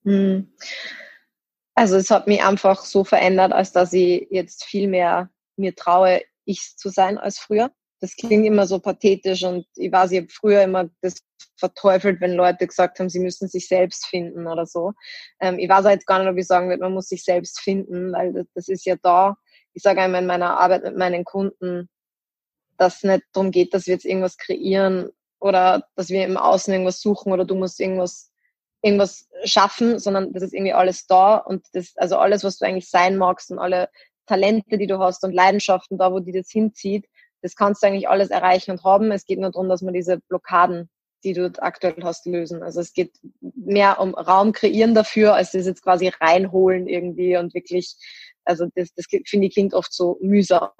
Hm. 0.05 0.53
Also 1.74 1.96
es 1.96 2.11
hat 2.11 2.27
mich 2.27 2.42
einfach 2.42 2.85
so 2.85 3.05
verändert, 3.05 3.53
als 3.53 3.72
dass 3.72 3.92
ich 3.92 4.27
jetzt 4.31 4.64
viel 4.64 4.88
mehr 4.88 5.31
mir 5.57 5.74
traue, 5.74 6.22
ich 6.44 6.77
zu 6.77 6.88
sein 6.88 7.18
als 7.18 7.38
früher. 7.38 7.72
Das 8.05 8.17
klingt 8.17 8.45
immer 8.45 8.67
so 8.67 8.81
pathetisch 8.81 9.45
und 9.45 9.67
ich 9.77 9.90
weiß, 9.90 10.11
ich 10.11 10.19
habe 10.19 10.29
früher 10.29 10.62
immer 10.62 10.90
das 11.01 11.23
verteufelt, 11.57 12.21
wenn 12.21 12.35
Leute 12.35 12.67
gesagt 12.67 12.99
haben, 12.99 13.09
sie 13.09 13.19
müssen 13.19 13.49
sich 13.49 13.67
selbst 13.67 14.05
finden 14.05 14.47
oder 14.47 14.67
so. 14.67 14.93
Ähm, 15.40 15.59
ich 15.59 15.71
weiß 15.71 15.87
jetzt 15.87 16.07
gar 16.07 16.19
nicht, 16.19 16.29
ob 16.29 16.37
ich 16.37 16.47
sagen 16.47 16.69
würde, 16.69 16.83
man 16.83 16.93
muss 16.93 17.09
sich 17.09 17.25
selbst 17.25 17.61
finden, 17.61 18.12
weil 18.12 18.35
das, 18.35 18.47
das 18.55 18.69
ist 18.69 18.85
ja 18.85 18.97
da. 19.03 19.38
Ich 19.73 19.83
sage 19.83 20.03
einmal 20.03 20.21
in 20.21 20.27
meiner 20.27 20.61
Arbeit 20.61 20.85
mit 20.85 20.99
meinen 20.99 21.25
Kunden, 21.25 21.88
dass 22.77 22.97
es 22.97 23.05
nicht 23.05 23.23
darum 23.33 23.51
geht, 23.51 23.73
dass 23.73 23.87
wir 23.87 23.95
jetzt 23.95 24.05
irgendwas 24.05 24.37
kreieren 24.37 25.09
oder 25.40 25.88
dass 25.97 26.11
wir 26.11 26.27
im 26.27 26.37
Außen 26.37 26.75
irgendwas 26.75 27.01
suchen 27.01 27.33
oder 27.33 27.47
du 27.47 27.55
musst 27.55 27.81
irgendwas 27.81 28.31
irgendwas 28.83 29.31
schaffen, 29.45 29.99
sondern 29.99 30.31
das 30.35 30.43
ist 30.43 30.53
irgendwie 30.53 30.75
alles 30.75 31.07
da 31.07 31.38
und 31.38 31.64
das, 31.73 31.97
also 31.97 32.19
alles, 32.19 32.45
was 32.45 32.59
du 32.59 32.67
eigentlich 32.67 32.90
sein 32.90 33.17
magst 33.17 33.51
und 33.51 33.59
alle 33.59 33.88
Talente, 34.27 34.77
die 34.77 34.87
du 34.87 34.99
hast 34.99 35.25
und 35.25 35.33
Leidenschaften 35.33 35.97
da, 35.97 36.12
wo 36.12 36.21
die 36.21 36.33
das 36.33 36.51
hinzieht, 36.51 37.07
das 37.44 37.57
kannst 37.57 37.83
du 37.83 37.87
eigentlich 37.87 38.09
alles 38.09 38.30
erreichen 38.30 38.70
und 38.70 38.85
haben. 38.85 39.12
Es 39.12 39.26
geht 39.26 39.38
nur 39.38 39.50
darum, 39.50 39.68
dass 39.68 39.83
man 39.83 39.92
diese 39.92 40.18
Blockaden, 40.28 40.88
die 41.24 41.35
du 41.35 41.52
aktuell 41.59 42.02
hast, 42.02 42.24
lösen. 42.24 42.62
Also 42.62 42.80
es 42.80 42.94
geht 42.94 43.12
mehr 43.40 44.00
um 44.00 44.14
Raum 44.14 44.52
kreieren 44.52 44.94
dafür, 44.94 45.35
als 45.35 45.52
das 45.52 45.66
jetzt 45.66 45.83
quasi 45.83 46.09
reinholen 46.09 46.88
irgendwie 46.88 47.37
und 47.37 47.52
wirklich, 47.52 47.96
also 48.46 48.66
das, 48.74 48.94
das 48.94 49.04
finde 49.26 49.48
ich 49.48 49.52
klingt 49.52 49.74
oft 49.74 49.92
so 49.92 50.18
mühsam. 50.22 50.70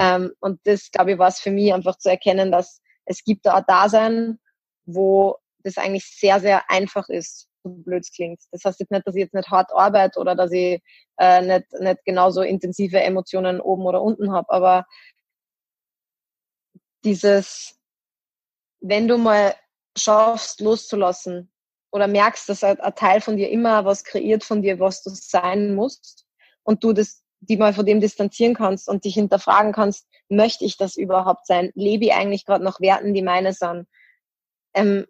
Ähm, 0.00 0.32
und 0.40 0.58
das, 0.64 0.90
glaube 0.90 1.12
ich, 1.12 1.18
war 1.18 1.28
es 1.28 1.38
für 1.38 1.50
mich 1.50 1.74
einfach 1.74 1.98
zu 1.98 2.08
erkennen, 2.08 2.50
dass 2.50 2.80
es 3.04 3.22
gibt 3.22 3.44
da 3.44 3.56
ein 3.56 3.64
Dasein, 3.66 4.38
wo 4.86 5.36
das 5.64 5.76
eigentlich 5.76 6.06
sehr, 6.06 6.40
sehr 6.40 6.70
einfach 6.70 7.10
ist, 7.10 7.46
so 7.62 7.68
blöd 7.68 8.06
klingt. 8.14 8.40
Das 8.52 8.64
heißt 8.64 8.80
jetzt 8.80 8.90
nicht, 8.90 9.06
dass 9.06 9.14
ich 9.14 9.20
jetzt 9.20 9.34
nicht 9.34 9.50
hart 9.50 9.70
arbeite 9.74 10.18
oder 10.18 10.34
dass 10.34 10.50
ich 10.50 10.80
äh, 11.18 11.42
nicht, 11.42 11.66
nicht 11.78 12.04
genauso 12.06 12.40
intensive 12.40 13.02
Emotionen 13.02 13.60
oben 13.60 13.84
oder 13.84 14.00
unten 14.00 14.32
habe, 14.32 14.48
aber 14.48 14.86
dieses, 17.04 17.78
wenn 18.80 19.08
du 19.08 19.18
mal 19.18 19.54
schaffst, 19.96 20.60
loszulassen 20.60 21.50
oder 21.90 22.06
merkst, 22.06 22.48
dass 22.48 22.64
ein, 22.64 22.78
Teil 22.96 23.20
von 23.20 23.36
dir 23.36 23.50
immer 23.50 23.84
was 23.84 24.04
kreiert 24.04 24.44
von 24.44 24.62
dir, 24.62 24.78
was 24.78 25.02
du 25.02 25.10
sein 25.10 25.74
musst 25.74 26.26
und 26.62 26.84
du 26.84 26.92
das 26.92 27.24
die 27.40 27.56
mal 27.56 27.72
von 27.72 27.86
dem 27.86 28.00
distanzieren 28.00 28.54
kannst 28.54 28.88
und 28.88 29.04
dich 29.04 29.14
hinterfragen 29.14 29.72
kannst, 29.72 30.06
möchte 30.28 30.64
ich 30.64 30.76
das 30.76 30.96
überhaupt 30.96 31.46
sein? 31.46 31.70
Lebe 31.74 32.06
ich 32.06 32.12
eigentlich 32.12 32.44
gerade 32.44 32.64
noch 32.64 32.80
Werten, 32.80 33.14
die 33.14 33.22
meine 33.22 33.52
sind? 33.52 33.86
Ähm, 34.74 35.06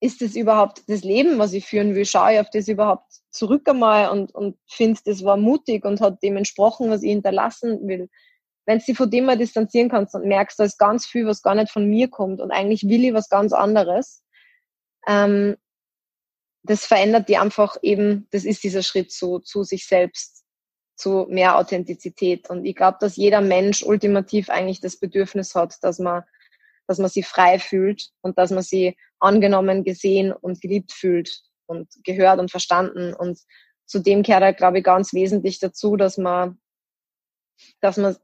ist 0.00 0.22
das 0.22 0.36
überhaupt 0.36 0.82
das 0.86 1.02
Leben, 1.02 1.38
was 1.38 1.52
ich 1.52 1.66
führen 1.66 1.94
will? 1.96 2.06
Schaue 2.06 2.34
ich 2.34 2.40
auf 2.40 2.50
das 2.50 2.68
überhaupt 2.68 3.12
zurück 3.30 3.68
einmal 3.68 4.10
und, 4.10 4.32
und 4.32 4.56
finde, 4.68 5.00
das 5.04 5.24
war 5.24 5.36
mutig 5.36 5.84
und 5.84 6.00
hat 6.00 6.22
dem 6.22 6.36
entsprochen, 6.36 6.90
was 6.90 7.02
ich 7.02 7.10
hinterlassen 7.10 7.86
will? 7.88 8.08
Wenn 8.68 8.80
du 8.80 8.84
dich 8.84 8.98
von 8.98 9.10
dem 9.10 9.24
mal 9.24 9.38
distanzieren 9.38 9.88
kannst 9.88 10.14
und 10.14 10.28
merkst, 10.28 10.58
da 10.60 10.64
ist 10.64 10.78
ganz 10.78 11.06
viel, 11.06 11.26
was 11.26 11.42
gar 11.42 11.54
nicht 11.54 11.72
von 11.72 11.88
mir 11.88 12.08
kommt 12.08 12.40
und 12.40 12.50
eigentlich 12.50 12.86
will 12.86 13.02
ich 13.02 13.14
was 13.14 13.30
ganz 13.30 13.54
anderes, 13.54 14.22
ähm, 15.06 15.56
das 16.64 16.84
verändert 16.84 17.30
die 17.30 17.38
einfach 17.38 17.78
eben, 17.80 18.28
das 18.30 18.44
ist 18.44 18.62
dieser 18.62 18.82
Schritt 18.82 19.10
zu, 19.10 19.38
zu 19.38 19.62
sich 19.62 19.86
selbst, 19.86 20.44
zu 20.96 21.26
mehr 21.30 21.56
Authentizität. 21.56 22.50
Und 22.50 22.66
ich 22.66 22.76
glaube, 22.76 22.98
dass 23.00 23.16
jeder 23.16 23.40
Mensch 23.40 23.82
ultimativ 23.82 24.50
eigentlich 24.50 24.80
das 24.80 24.98
Bedürfnis 24.98 25.54
hat, 25.54 25.76
dass 25.80 25.98
man 25.98 26.24
dass 26.88 26.98
man 26.98 27.10
sich 27.10 27.26
frei 27.26 27.58
fühlt 27.58 28.10
und 28.22 28.38
dass 28.38 28.50
man 28.50 28.62
sich 28.62 28.96
angenommen, 29.20 29.84
gesehen 29.84 30.32
und 30.32 30.60
geliebt 30.60 30.92
fühlt 30.92 31.42
und 31.66 31.88
gehört 32.02 32.40
und 32.40 32.50
verstanden. 32.50 33.12
Und 33.12 33.38
zudem 33.84 34.22
gehört 34.22 34.42
halt, 34.42 34.56
glaube 34.56 34.78
ich, 34.78 34.84
ganz 34.84 35.12
wesentlich 35.12 35.58
dazu, 35.58 35.96
dass 35.96 36.16
man, 36.16 36.58
dass 37.80 37.98
man 37.98 38.16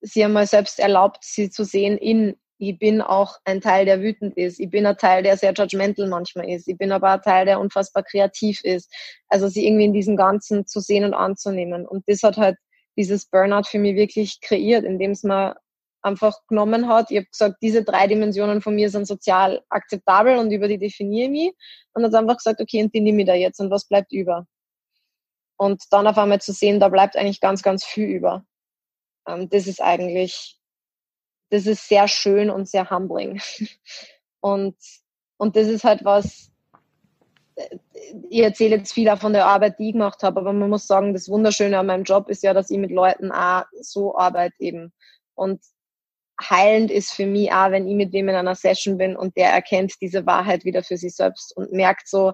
sie 0.00 0.24
einmal 0.24 0.46
selbst 0.46 0.78
erlaubt, 0.78 1.18
sie 1.22 1.50
zu 1.50 1.64
sehen 1.64 1.98
in, 1.98 2.36
ich 2.58 2.78
bin 2.78 3.00
auch 3.00 3.36
ein 3.44 3.60
Teil, 3.60 3.84
der 3.84 4.00
wütend 4.00 4.36
ist. 4.36 4.58
Ich 4.58 4.68
bin 4.68 4.84
ein 4.84 4.96
Teil, 4.96 5.22
der 5.22 5.36
sehr 5.36 5.52
judgmental 5.52 6.08
manchmal 6.08 6.48
ist. 6.48 6.66
Ich 6.66 6.76
bin 6.76 6.90
aber 6.90 7.10
ein 7.10 7.22
Teil, 7.22 7.46
der 7.46 7.60
unfassbar 7.60 8.02
kreativ 8.02 8.64
ist. 8.64 8.92
Also 9.28 9.46
sie 9.48 9.66
irgendwie 9.66 9.84
in 9.84 9.92
diesem 9.92 10.16
Ganzen 10.16 10.66
zu 10.66 10.80
sehen 10.80 11.04
und 11.04 11.14
anzunehmen. 11.14 11.86
Und 11.86 12.02
das 12.08 12.22
hat 12.22 12.36
halt 12.36 12.56
dieses 12.96 13.26
Burnout 13.26 13.68
für 13.68 13.78
mich 13.78 13.94
wirklich 13.94 14.40
kreiert, 14.40 14.84
indem 14.84 15.12
es 15.12 15.22
mir 15.22 15.56
einfach 16.02 16.36
genommen 16.48 16.88
hat. 16.88 17.10
Ich 17.10 17.18
habe 17.18 17.26
gesagt, 17.30 17.56
diese 17.62 17.84
drei 17.84 18.08
Dimensionen 18.08 18.60
von 18.60 18.74
mir 18.74 18.90
sind 18.90 19.06
sozial 19.06 19.62
akzeptabel 19.68 20.38
und 20.38 20.50
über 20.50 20.66
die 20.66 20.78
definiere 20.78 21.26
ich 21.26 21.30
mich. 21.30 21.52
Und 21.92 22.04
hat 22.04 22.14
einfach 22.14 22.38
gesagt, 22.38 22.60
okay, 22.60 22.82
und 22.82 22.92
die 22.92 23.00
nehme 23.00 23.22
ich 23.22 23.26
da 23.26 23.34
jetzt 23.34 23.60
und 23.60 23.70
was 23.70 23.86
bleibt 23.86 24.12
über? 24.12 24.46
Und 25.56 25.82
dann 25.90 26.06
auf 26.06 26.18
einmal 26.18 26.40
zu 26.40 26.52
sehen, 26.52 26.80
da 26.80 26.88
bleibt 26.88 27.16
eigentlich 27.16 27.40
ganz, 27.40 27.62
ganz 27.62 27.84
viel 27.84 28.08
über. 28.08 28.44
Ähm, 29.28 29.48
das 29.50 29.66
ist 29.66 29.80
eigentlich, 29.80 30.58
das 31.50 31.66
ist 31.66 31.88
sehr 31.88 32.08
schön 32.08 32.50
und 32.50 32.68
sehr 32.68 32.90
humbling. 32.90 33.40
und, 34.40 34.76
und 35.36 35.56
das 35.56 35.68
ist 35.68 35.84
halt 35.84 36.04
was, 36.04 36.50
äh, 37.56 37.78
ich 38.30 38.40
erzähle 38.40 38.76
jetzt 38.76 38.92
viel 38.92 39.08
auch 39.08 39.18
von 39.18 39.32
der 39.32 39.46
Arbeit, 39.46 39.78
die 39.78 39.88
ich 39.88 39.92
gemacht 39.92 40.22
habe, 40.22 40.40
aber 40.40 40.52
man 40.52 40.70
muss 40.70 40.86
sagen, 40.86 41.12
das 41.12 41.28
Wunderschöne 41.28 41.78
an 41.78 41.86
meinem 41.86 42.04
Job 42.04 42.28
ist 42.28 42.42
ja, 42.42 42.54
dass 42.54 42.70
ich 42.70 42.78
mit 42.78 42.90
Leuten 42.90 43.30
auch 43.30 43.64
so 43.80 44.16
arbeite 44.16 44.54
eben. 44.58 44.92
Und 45.34 45.60
heilend 46.40 46.90
ist 46.90 47.12
für 47.12 47.26
mich 47.26 47.52
auch, 47.52 47.70
wenn 47.70 47.88
ich 47.88 47.94
mit 47.94 48.12
wem 48.12 48.28
in 48.28 48.36
einer 48.36 48.54
Session 48.54 48.96
bin 48.96 49.16
und 49.16 49.36
der 49.36 49.50
erkennt 49.50 49.94
diese 50.00 50.24
Wahrheit 50.26 50.64
wieder 50.64 50.82
für 50.82 50.96
sich 50.96 51.14
selbst 51.14 51.56
und 51.56 51.72
merkt 51.72 52.08
so, 52.08 52.32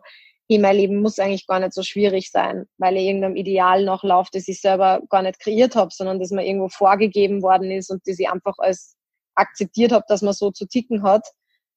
hey, 0.49 0.59
mein 0.59 0.77
Leben 0.77 1.01
muss 1.01 1.19
eigentlich 1.19 1.47
gar 1.47 1.61
nicht 1.61 1.73
so 1.73 1.83
schwierig 1.83 2.31
sein, 2.31 2.67
weil 2.79 2.97
ich 2.97 3.05
irgendeinem 3.05 3.37
Ideal 3.37 3.85
noch 3.85 4.03
laufe, 4.05 4.31
das 4.33 4.49
ich 4.49 4.61
selber 4.61 5.01
gar 5.09 5.23
nicht 5.23 5.41
kreiert 5.41 5.75
habe, 5.75 5.91
sondern 5.93 6.21
das 6.21 6.31
mir 6.31 6.47
irgendwo 6.47 6.69
vorgegeben 6.69 7.43
worden 7.43 7.71
ist 7.71 7.91
und 7.91 8.03
das 8.07 8.19
ich 8.19 8.29
einfach 8.29 8.59
als 8.59 8.97
akzeptiert 9.35 9.93
habe, 9.93 10.05
dass 10.09 10.23
man 10.23 10.35
so 10.35 10.51
zu 10.51 10.67
ticken 10.67 11.03
hat, 11.03 11.27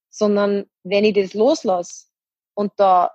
sondern 0.10 0.66
wenn 0.84 1.06
ich 1.06 1.14
das 1.14 1.34
loslasse 1.34 2.08
und 2.56 2.72
da 2.78 3.12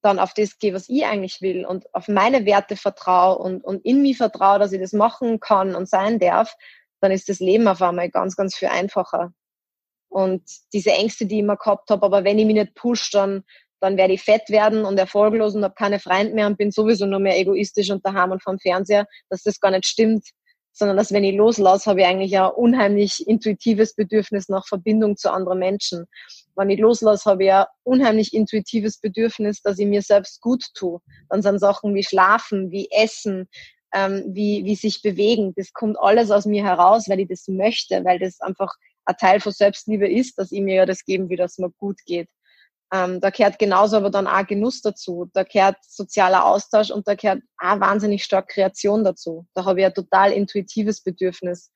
dann 0.00 0.18
auf 0.18 0.32
das 0.32 0.58
gehe, 0.58 0.74
was 0.74 0.88
ich 0.88 1.04
eigentlich 1.04 1.40
will 1.40 1.66
und 1.66 1.92
auf 1.94 2.08
meine 2.08 2.46
Werte 2.46 2.76
vertraue 2.76 3.38
und, 3.38 3.64
und 3.64 3.84
in 3.84 4.00
mich 4.02 4.16
vertraue, 4.16 4.58
dass 4.58 4.72
ich 4.72 4.80
das 4.80 4.92
machen 4.92 5.40
kann 5.40 5.74
und 5.74 5.88
sein 5.88 6.18
darf, 6.18 6.54
dann 7.00 7.10
ist 7.12 7.28
das 7.28 7.40
Leben 7.40 7.68
auf 7.68 7.82
einmal 7.82 8.10
ganz, 8.10 8.36
ganz 8.36 8.56
viel 8.56 8.68
einfacher. 8.68 9.32
Und 10.08 10.42
diese 10.72 10.92
Ängste, 10.92 11.26
die 11.26 11.36
ich 11.36 11.42
immer 11.42 11.56
gehabt 11.56 11.90
habe, 11.90 12.06
aber 12.06 12.24
wenn 12.24 12.38
ich 12.38 12.46
mich 12.46 12.54
nicht 12.54 12.74
push, 12.74 13.10
dann, 13.10 13.44
dann 13.80 13.96
werde 13.96 14.14
ich 14.14 14.22
fett 14.22 14.48
werden 14.48 14.84
und 14.84 14.98
erfolglos 14.98 15.54
und 15.54 15.64
habe 15.64 15.74
keine 15.74 16.00
Freunde 16.00 16.34
mehr 16.34 16.46
und 16.46 16.58
bin 16.58 16.70
sowieso 16.70 17.06
nur 17.06 17.20
mehr 17.20 17.38
egoistisch 17.38 17.90
und 17.90 18.04
daheim 18.04 18.32
und 18.32 18.42
vom 18.42 18.58
Fernseher, 18.58 19.06
dass 19.30 19.42
das 19.42 19.60
gar 19.60 19.70
nicht 19.70 19.86
stimmt, 19.86 20.28
sondern 20.72 20.96
dass 20.96 21.12
wenn 21.12 21.24
ich 21.24 21.34
loslasse, 21.34 21.90
habe 21.90 22.00
ich 22.00 22.06
eigentlich 22.06 22.38
ein 22.38 22.50
unheimlich 22.50 23.26
intuitives 23.26 23.94
Bedürfnis 23.94 24.48
nach 24.48 24.66
Verbindung 24.66 25.16
zu 25.16 25.30
anderen 25.32 25.58
Menschen. 25.58 26.06
Wenn 26.54 26.70
ich 26.70 26.78
loslasse, 26.78 27.30
habe 27.30 27.44
ich 27.44 27.52
ein 27.52 27.64
unheimlich 27.82 28.32
intuitives 28.32 28.98
Bedürfnis, 28.98 29.60
dass 29.62 29.78
ich 29.78 29.86
mir 29.86 30.02
selbst 30.02 30.40
gut 30.40 30.64
tue. 30.74 31.00
Dann 31.28 31.42
sind 31.42 31.58
Sachen 31.58 31.94
wie 31.94 32.04
Schlafen, 32.04 32.70
wie 32.70 32.88
Essen, 32.90 33.48
ähm, 33.94 34.24
wie, 34.28 34.64
wie 34.64 34.76
sich 34.76 35.02
bewegen. 35.02 35.52
Das 35.56 35.72
kommt 35.72 35.98
alles 35.98 36.30
aus 36.30 36.46
mir 36.46 36.64
heraus, 36.64 37.08
weil 37.08 37.20
ich 37.20 37.28
das 37.28 37.48
möchte, 37.48 38.04
weil 38.04 38.18
das 38.18 38.40
einfach 38.40 38.72
ein 39.04 39.16
Teil 39.16 39.40
von 39.40 39.52
Selbstliebe 39.52 40.08
ist, 40.08 40.38
dass 40.38 40.52
ich 40.52 40.60
mir 40.60 40.74
ja 40.74 40.86
das 40.86 41.04
geben 41.04 41.28
will, 41.28 41.38
dass 41.38 41.58
mir 41.58 41.70
gut 41.78 41.98
geht. 42.04 42.28
Ähm, 42.92 43.20
da 43.20 43.30
gehört 43.30 43.58
genauso 43.58 43.98
aber 43.98 44.10
dann 44.10 44.26
auch 44.26 44.46
Genuss 44.46 44.80
dazu. 44.80 45.30
Da 45.34 45.42
gehört 45.42 45.76
sozialer 45.82 46.46
Austausch 46.46 46.90
und 46.90 47.06
da 47.06 47.14
gehört 47.14 47.42
auch 47.58 47.80
wahnsinnig 47.80 48.24
stark 48.24 48.48
Kreation 48.48 49.04
dazu. 49.04 49.46
Da 49.54 49.64
habe 49.64 49.80
ich 49.80 49.86
ein 49.86 49.94
total 49.94 50.32
intuitives 50.32 51.02
Bedürfnis, 51.02 51.70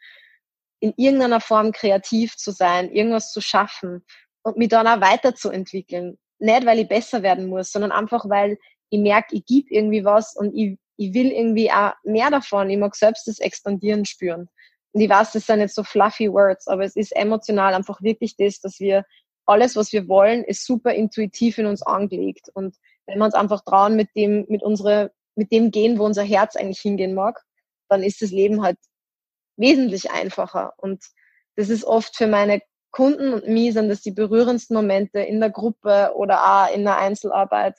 in 0.81 0.95
irgendeiner 0.97 1.41
Form 1.41 1.73
kreativ 1.73 2.37
zu 2.37 2.51
sein, 2.51 2.91
irgendwas 2.91 3.31
zu 3.31 3.41
schaffen 3.41 4.05
und 4.43 4.57
mich 4.57 4.69
dann 4.69 4.87
auch 4.87 5.01
weiterzuentwickeln. 5.01 6.19
Nicht, 6.39 6.67
weil 6.67 6.81
ich 6.81 6.89
besser 6.89 7.23
werden 7.23 7.47
muss, 7.47 7.71
sondern 7.71 7.93
einfach, 7.93 8.29
weil 8.29 8.59
ich 8.91 8.99
merke, 8.99 9.37
ich 9.37 9.45
gebe 9.45 9.69
irgendwie 9.71 10.05
was 10.05 10.35
und 10.35 10.55
ich, 10.57 10.79
ich 10.97 11.15
will 11.15 11.31
irgendwie 11.31 11.71
auch 11.71 11.93
mehr 12.05 12.31
davon. 12.31 12.69
Ich 12.69 12.79
mag 12.79 12.97
selbst 12.97 13.29
das 13.29 13.39
Expandieren 13.39 14.05
spüren. 14.07 14.49
Und 14.93 15.01
ich 15.01 15.09
weiß, 15.09 15.33
das 15.33 15.47
sind 15.47 15.61
jetzt 15.61 15.75
so 15.75 15.85
fluffy 15.85 16.31
Words, 16.31 16.67
aber 16.69 16.85
es 16.85 16.97
ist 16.97 17.15
emotional 17.17 17.75
einfach 17.75 18.03
wirklich 18.03 18.37
das, 18.37 18.61
dass 18.61 18.81
wir 18.81 19.05
alles, 19.47 19.77
was 19.77 19.93
wir 19.93 20.09
wollen, 20.09 20.45
ist 20.45 20.65
super 20.65 20.93
intuitiv 20.95 21.59
in 21.59 21.67
uns 21.67 21.83
angelegt. 21.83 22.49
Und 22.53 22.77
wenn 23.07 23.19
wir 23.19 23.25
uns 23.25 23.35
einfach 23.35 23.63
trauen, 23.65 23.97
mit 23.97 24.09
dem, 24.15 24.47
mit 24.49 24.63
unsere, 24.63 25.13
mit 25.35 25.53
dem 25.53 25.71
gehen, 25.71 25.99
wo 25.99 26.05
unser 26.05 26.23
Herz 26.23 26.57
eigentlich 26.57 26.81
hingehen 26.81 27.15
mag, 27.15 27.43
dann 27.89 28.03
ist 28.03 28.23
das 28.23 28.31
Leben 28.31 28.63
halt 28.63 28.79
wesentlich 29.57 30.11
einfacher. 30.11 30.75
Und 30.77 31.05
das 31.57 31.69
ist 31.69 31.85
oft 31.85 32.17
für 32.17 32.27
meine 32.27 32.63
Kunden 32.91 33.33
und 33.33 33.49
mich 33.49 33.73
sind 33.73 33.89
das 33.89 34.03
die 34.03 34.11
berührendsten 34.11 34.77
Momente 34.77 35.21
in 35.21 35.41
der 35.41 35.51
Gruppe 35.51 36.13
oder 36.15 36.45
auch 36.45 36.75
in 36.75 36.85
der 36.85 36.99
Einzelarbeit. 36.99 37.79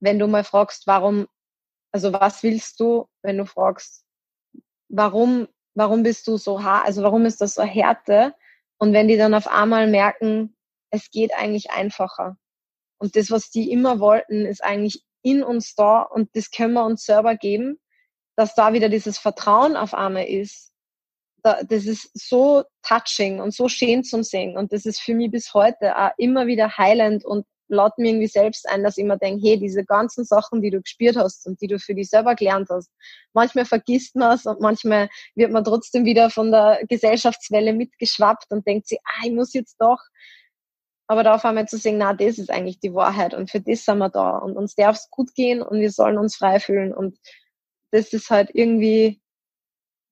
Wenn 0.00 0.18
du 0.18 0.26
mal 0.26 0.44
fragst, 0.44 0.86
warum, 0.86 1.26
also 1.92 2.12
was 2.12 2.42
willst 2.42 2.80
du, 2.80 3.06
wenn 3.22 3.36
du 3.36 3.44
fragst, 3.44 4.04
warum, 4.88 5.46
warum 5.74 6.02
bist 6.02 6.26
du 6.26 6.38
so 6.38 6.62
hart, 6.62 6.86
also 6.86 7.02
warum 7.02 7.26
ist 7.26 7.40
das 7.40 7.54
so 7.54 7.62
Härte? 7.62 8.34
Und 8.80 8.94
wenn 8.94 9.08
die 9.08 9.18
dann 9.18 9.34
auf 9.34 9.46
einmal 9.46 9.86
merken, 9.86 10.56
es 10.90 11.10
geht 11.10 11.34
eigentlich 11.34 11.70
einfacher. 11.70 12.36
Und 12.98 13.14
das, 13.14 13.30
was 13.30 13.50
die 13.50 13.70
immer 13.70 14.00
wollten, 14.00 14.46
ist 14.46 14.64
eigentlich 14.64 15.04
in 15.22 15.42
uns 15.42 15.74
da 15.74 16.02
und 16.02 16.34
das 16.34 16.50
können 16.50 16.72
wir 16.72 16.84
uns 16.84 17.04
selber 17.04 17.36
geben, 17.36 17.78
dass 18.36 18.54
da 18.54 18.72
wieder 18.72 18.88
dieses 18.88 19.18
Vertrauen 19.18 19.76
auf 19.76 19.92
einmal 19.94 20.24
ist. 20.24 20.72
das 21.42 21.86
ist 21.86 22.10
so 22.14 22.64
touching 22.82 23.40
und 23.40 23.54
so 23.54 23.68
schön 23.68 24.02
zum 24.04 24.22
Sehen. 24.22 24.56
Und 24.56 24.72
das 24.72 24.84
ist 24.86 25.00
für 25.00 25.14
mich 25.14 25.30
bis 25.30 25.54
heute 25.54 25.96
auch 25.96 26.10
immer 26.18 26.46
wieder 26.46 26.76
heilend 26.76 27.24
und 27.24 27.46
laut 27.70 27.96
mir 27.98 28.10
irgendwie 28.10 28.26
selbst 28.26 28.68
ein, 28.68 28.82
dass 28.82 28.98
ich 28.98 29.04
immer 29.04 29.16
denke, 29.16 29.46
hey, 29.46 29.58
diese 29.58 29.84
ganzen 29.84 30.24
Sachen, 30.24 30.60
die 30.60 30.70
du 30.70 30.82
gespürt 30.82 31.16
hast 31.16 31.46
und 31.46 31.60
die 31.60 31.66
du 31.66 31.78
für 31.78 31.94
dich 31.94 32.10
selber 32.10 32.34
gelernt 32.34 32.68
hast, 32.70 32.90
manchmal 33.32 33.64
vergisst 33.64 34.16
man 34.16 34.34
es 34.34 34.46
und 34.46 34.60
manchmal 34.60 35.08
wird 35.34 35.52
man 35.52 35.64
trotzdem 35.64 36.04
wieder 36.04 36.30
von 36.30 36.50
der 36.50 36.80
Gesellschaftswelle 36.88 37.72
mitgeschwappt 37.72 38.50
und 38.50 38.66
denkt 38.66 38.88
sich, 38.88 38.98
ah, 39.04 39.26
ich 39.26 39.32
muss 39.32 39.54
jetzt 39.54 39.76
doch. 39.78 40.00
Aber 41.06 41.24
da 41.24 41.34
auf 41.34 41.44
einmal 41.44 41.66
zu 41.66 41.76
sehen, 41.76 41.98
na, 41.98 42.12
das 42.12 42.38
ist 42.38 42.50
eigentlich 42.50 42.78
die 42.80 42.94
Wahrheit 42.94 43.34
und 43.34 43.50
für 43.50 43.60
das 43.60 43.84
sind 43.84 43.98
wir 43.98 44.10
da 44.10 44.38
und 44.38 44.56
uns 44.56 44.74
darf 44.74 44.96
es 44.96 45.10
gut 45.10 45.34
gehen 45.34 45.62
und 45.62 45.80
wir 45.80 45.90
sollen 45.90 46.18
uns 46.18 46.36
frei 46.36 46.60
fühlen 46.60 46.94
und 46.94 47.18
das 47.90 48.12
ist 48.12 48.30
halt 48.30 48.50
irgendwie 48.52 49.20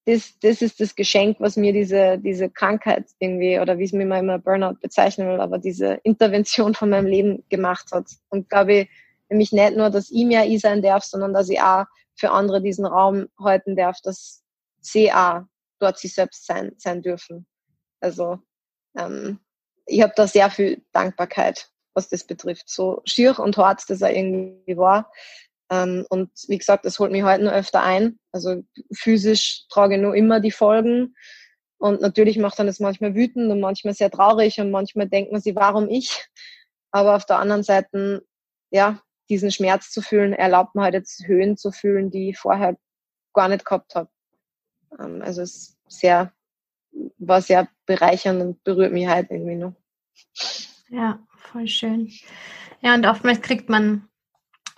das, 0.08 0.38
das 0.40 0.62
ist 0.62 0.80
das 0.80 0.94
Geschenk, 0.94 1.36
was 1.38 1.58
mir 1.58 1.74
diese, 1.74 2.16
diese 2.16 2.48
Krankheit 2.48 3.04
irgendwie, 3.18 3.60
oder 3.60 3.76
wie 3.76 3.84
es 3.84 3.92
mir 3.92 4.04
immer, 4.04 4.18
immer 4.18 4.38
Burnout 4.38 4.78
bezeichnen 4.80 5.28
will, 5.28 5.38
aber 5.38 5.58
diese 5.58 6.00
Intervention 6.02 6.74
von 6.74 6.88
meinem 6.88 7.04
Leben 7.04 7.44
gemacht 7.50 7.92
hat. 7.92 8.06
Und 8.30 8.48
glaube 8.48 8.72
ich, 8.72 8.88
nämlich 9.28 9.52
nicht 9.52 9.76
nur, 9.76 9.90
dass 9.90 10.10
ich 10.10 10.24
mehr 10.24 10.46
ich 10.46 10.62
sein 10.62 10.80
darf, 10.80 11.04
sondern 11.04 11.34
dass 11.34 11.50
ich 11.50 11.60
auch 11.60 11.84
für 12.16 12.30
andere 12.30 12.62
diesen 12.62 12.86
Raum 12.86 13.28
halten 13.38 13.76
darf, 13.76 14.00
dass 14.02 14.42
sie 14.80 15.12
auch 15.12 15.42
dort 15.78 15.98
sich 15.98 16.14
selbst 16.14 16.46
sein, 16.46 16.72
sein 16.78 17.02
dürfen. 17.02 17.46
Also 18.00 18.38
ähm, 18.96 19.38
ich 19.84 20.00
habe 20.00 20.14
da 20.16 20.26
sehr 20.26 20.50
viel 20.50 20.82
Dankbarkeit, 20.92 21.68
was 21.92 22.08
das 22.08 22.24
betrifft. 22.24 22.70
So 22.70 23.02
schier 23.04 23.38
und 23.38 23.58
hart 23.58 23.82
das 23.88 24.02
auch 24.02 24.08
irgendwie 24.08 24.78
war. 24.78 25.12
Ähm, 25.70 26.06
und 26.08 26.30
wie 26.48 26.58
gesagt, 26.58 26.84
das 26.84 26.98
holt 26.98 27.12
mich 27.12 27.22
heute 27.22 27.44
nur 27.44 27.52
öfter 27.52 27.82
ein. 27.82 28.18
Also 28.32 28.62
physisch 28.92 29.66
trage 29.68 29.96
ich 29.96 30.00
nur 30.00 30.14
immer 30.14 30.40
die 30.40 30.50
Folgen. 30.50 31.14
Und 31.78 32.00
natürlich 32.00 32.38
macht 32.38 32.58
dann 32.58 32.66
das 32.66 32.80
manchmal 32.80 33.14
wütend 33.14 33.50
und 33.50 33.60
manchmal 33.60 33.94
sehr 33.94 34.10
traurig 34.10 34.60
und 34.60 34.70
manchmal 34.70 35.08
denkt 35.08 35.30
man 35.30 35.40
sich, 35.40 35.54
warum 35.54 35.88
ich? 35.88 36.26
Aber 36.90 37.14
auf 37.14 37.26
der 37.26 37.38
anderen 37.38 37.62
Seite, 37.62 38.24
ja, 38.70 39.00
diesen 39.28 39.52
Schmerz 39.52 39.90
zu 39.90 40.02
fühlen, 40.02 40.32
erlaubt 40.32 40.74
mir 40.74 40.82
halt 40.82 40.94
jetzt 40.94 41.26
Höhen 41.26 41.56
zu 41.56 41.70
fühlen, 41.70 42.10
die 42.10 42.30
ich 42.30 42.38
vorher 42.38 42.76
gar 43.34 43.48
nicht 43.48 43.64
gehabt 43.64 43.94
habe. 43.94 44.08
Ähm, 44.98 45.22
also 45.22 45.42
es 45.42 45.76
sehr, 45.86 46.32
war 47.18 47.42
sehr 47.42 47.68
bereichernd 47.86 48.40
und 48.40 48.64
berührt 48.64 48.92
mich 48.92 49.06
halt 49.06 49.30
irgendwie 49.30 49.56
noch. 49.56 49.74
Ja, 50.88 51.20
voll 51.36 51.68
schön. 51.68 52.10
Ja, 52.80 52.94
und 52.94 53.06
oftmals 53.06 53.40
kriegt 53.42 53.68
man 53.68 54.07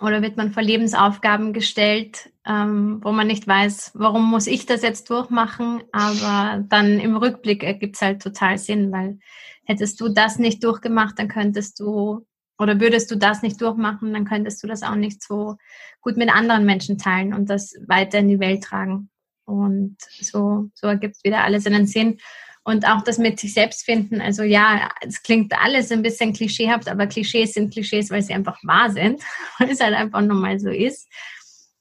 oder 0.01 0.21
wird 0.21 0.35
man 0.35 0.51
vor 0.51 0.63
Lebensaufgaben 0.63 1.53
gestellt, 1.53 2.31
ähm, 2.45 2.99
wo 3.03 3.11
man 3.11 3.27
nicht 3.27 3.47
weiß, 3.47 3.91
warum 3.93 4.29
muss 4.29 4.47
ich 4.47 4.65
das 4.65 4.81
jetzt 4.81 5.09
durchmachen, 5.09 5.83
aber 5.91 6.63
dann 6.67 6.99
im 6.99 7.15
Rückblick 7.15 7.63
ergibt 7.63 7.95
es 7.95 8.01
halt 8.01 8.21
total 8.21 8.57
Sinn, 8.57 8.91
weil 8.91 9.19
hättest 9.65 10.01
du 10.01 10.09
das 10.09 10.39
nicht 10.39 10.63
durchgemacht, 10.63 11.19
dann 11.19 11.27
könntest 11.27 11.79
du 11.79 12.25
oder 12.57 12.79
würdest 12.79 13.09
du 13.09 13.15
das 13.15 13.41
nicht 13.41 13.59
durchmachen, 13.61 14.13
dann 14.13 14.25
könntest 14.25 14.61
du 14.61 14.67
das 14.67 14.83
auch 14.83 14.95
nicht 14.95 15.23
so 15.23 15.57
gut 16.01 16.17
mit 16.17 16.33
anderen 16.33 16.65
Menschen 16.65 16.97
teilen 16.97 17.33
und 17.33 17.49
das 17.49 17.73
weiter 17.87 18.19
in 18.19 18.27
die 18.27 18.39
Welt 18.39 18.63
tragen. 18.63 19.09
Und 19.45 19.97
so, 19.99 20.69
so 20.75 20.87
ergibt 20.87 21.17
wieder 21.23 21.43
alles 21.43 21.65
einen 21.65 21.87
Sinn. 21.87 22.19
Und 22.63 22.87
auch 22.87 23.01
das 23.03 23.17
mit 23.17 23.39
sich 23.39 23.53
selbst 23.53 23.85
finden. 23.85 24.21
Also 24.21 24.43
ja, 24.43 24.91
es 25.01 25.23
klingt 25.23 25.51
alles 25.59 25.91
ein 25.91 26.03
bisschen 26.03 26.33
klischeehaft, 26.33 26.87
aber 26.87 27.07
Klischees 27.07 27.53
sind 27.53 27.73
Klischees, 27.73 28.11
weil 28.11 28.21
sie 28.21 28.33
einfach 28.33 28.59
wahr 28.63 28.91
sind, 28.91 29.21
weil 29.59 29.71
es 29.71 29.79
halt 29.79 29.95
einfach 29.95 30.21
normal 30.21 30.59
so 30.59 30.69
ist. 30.69 31.07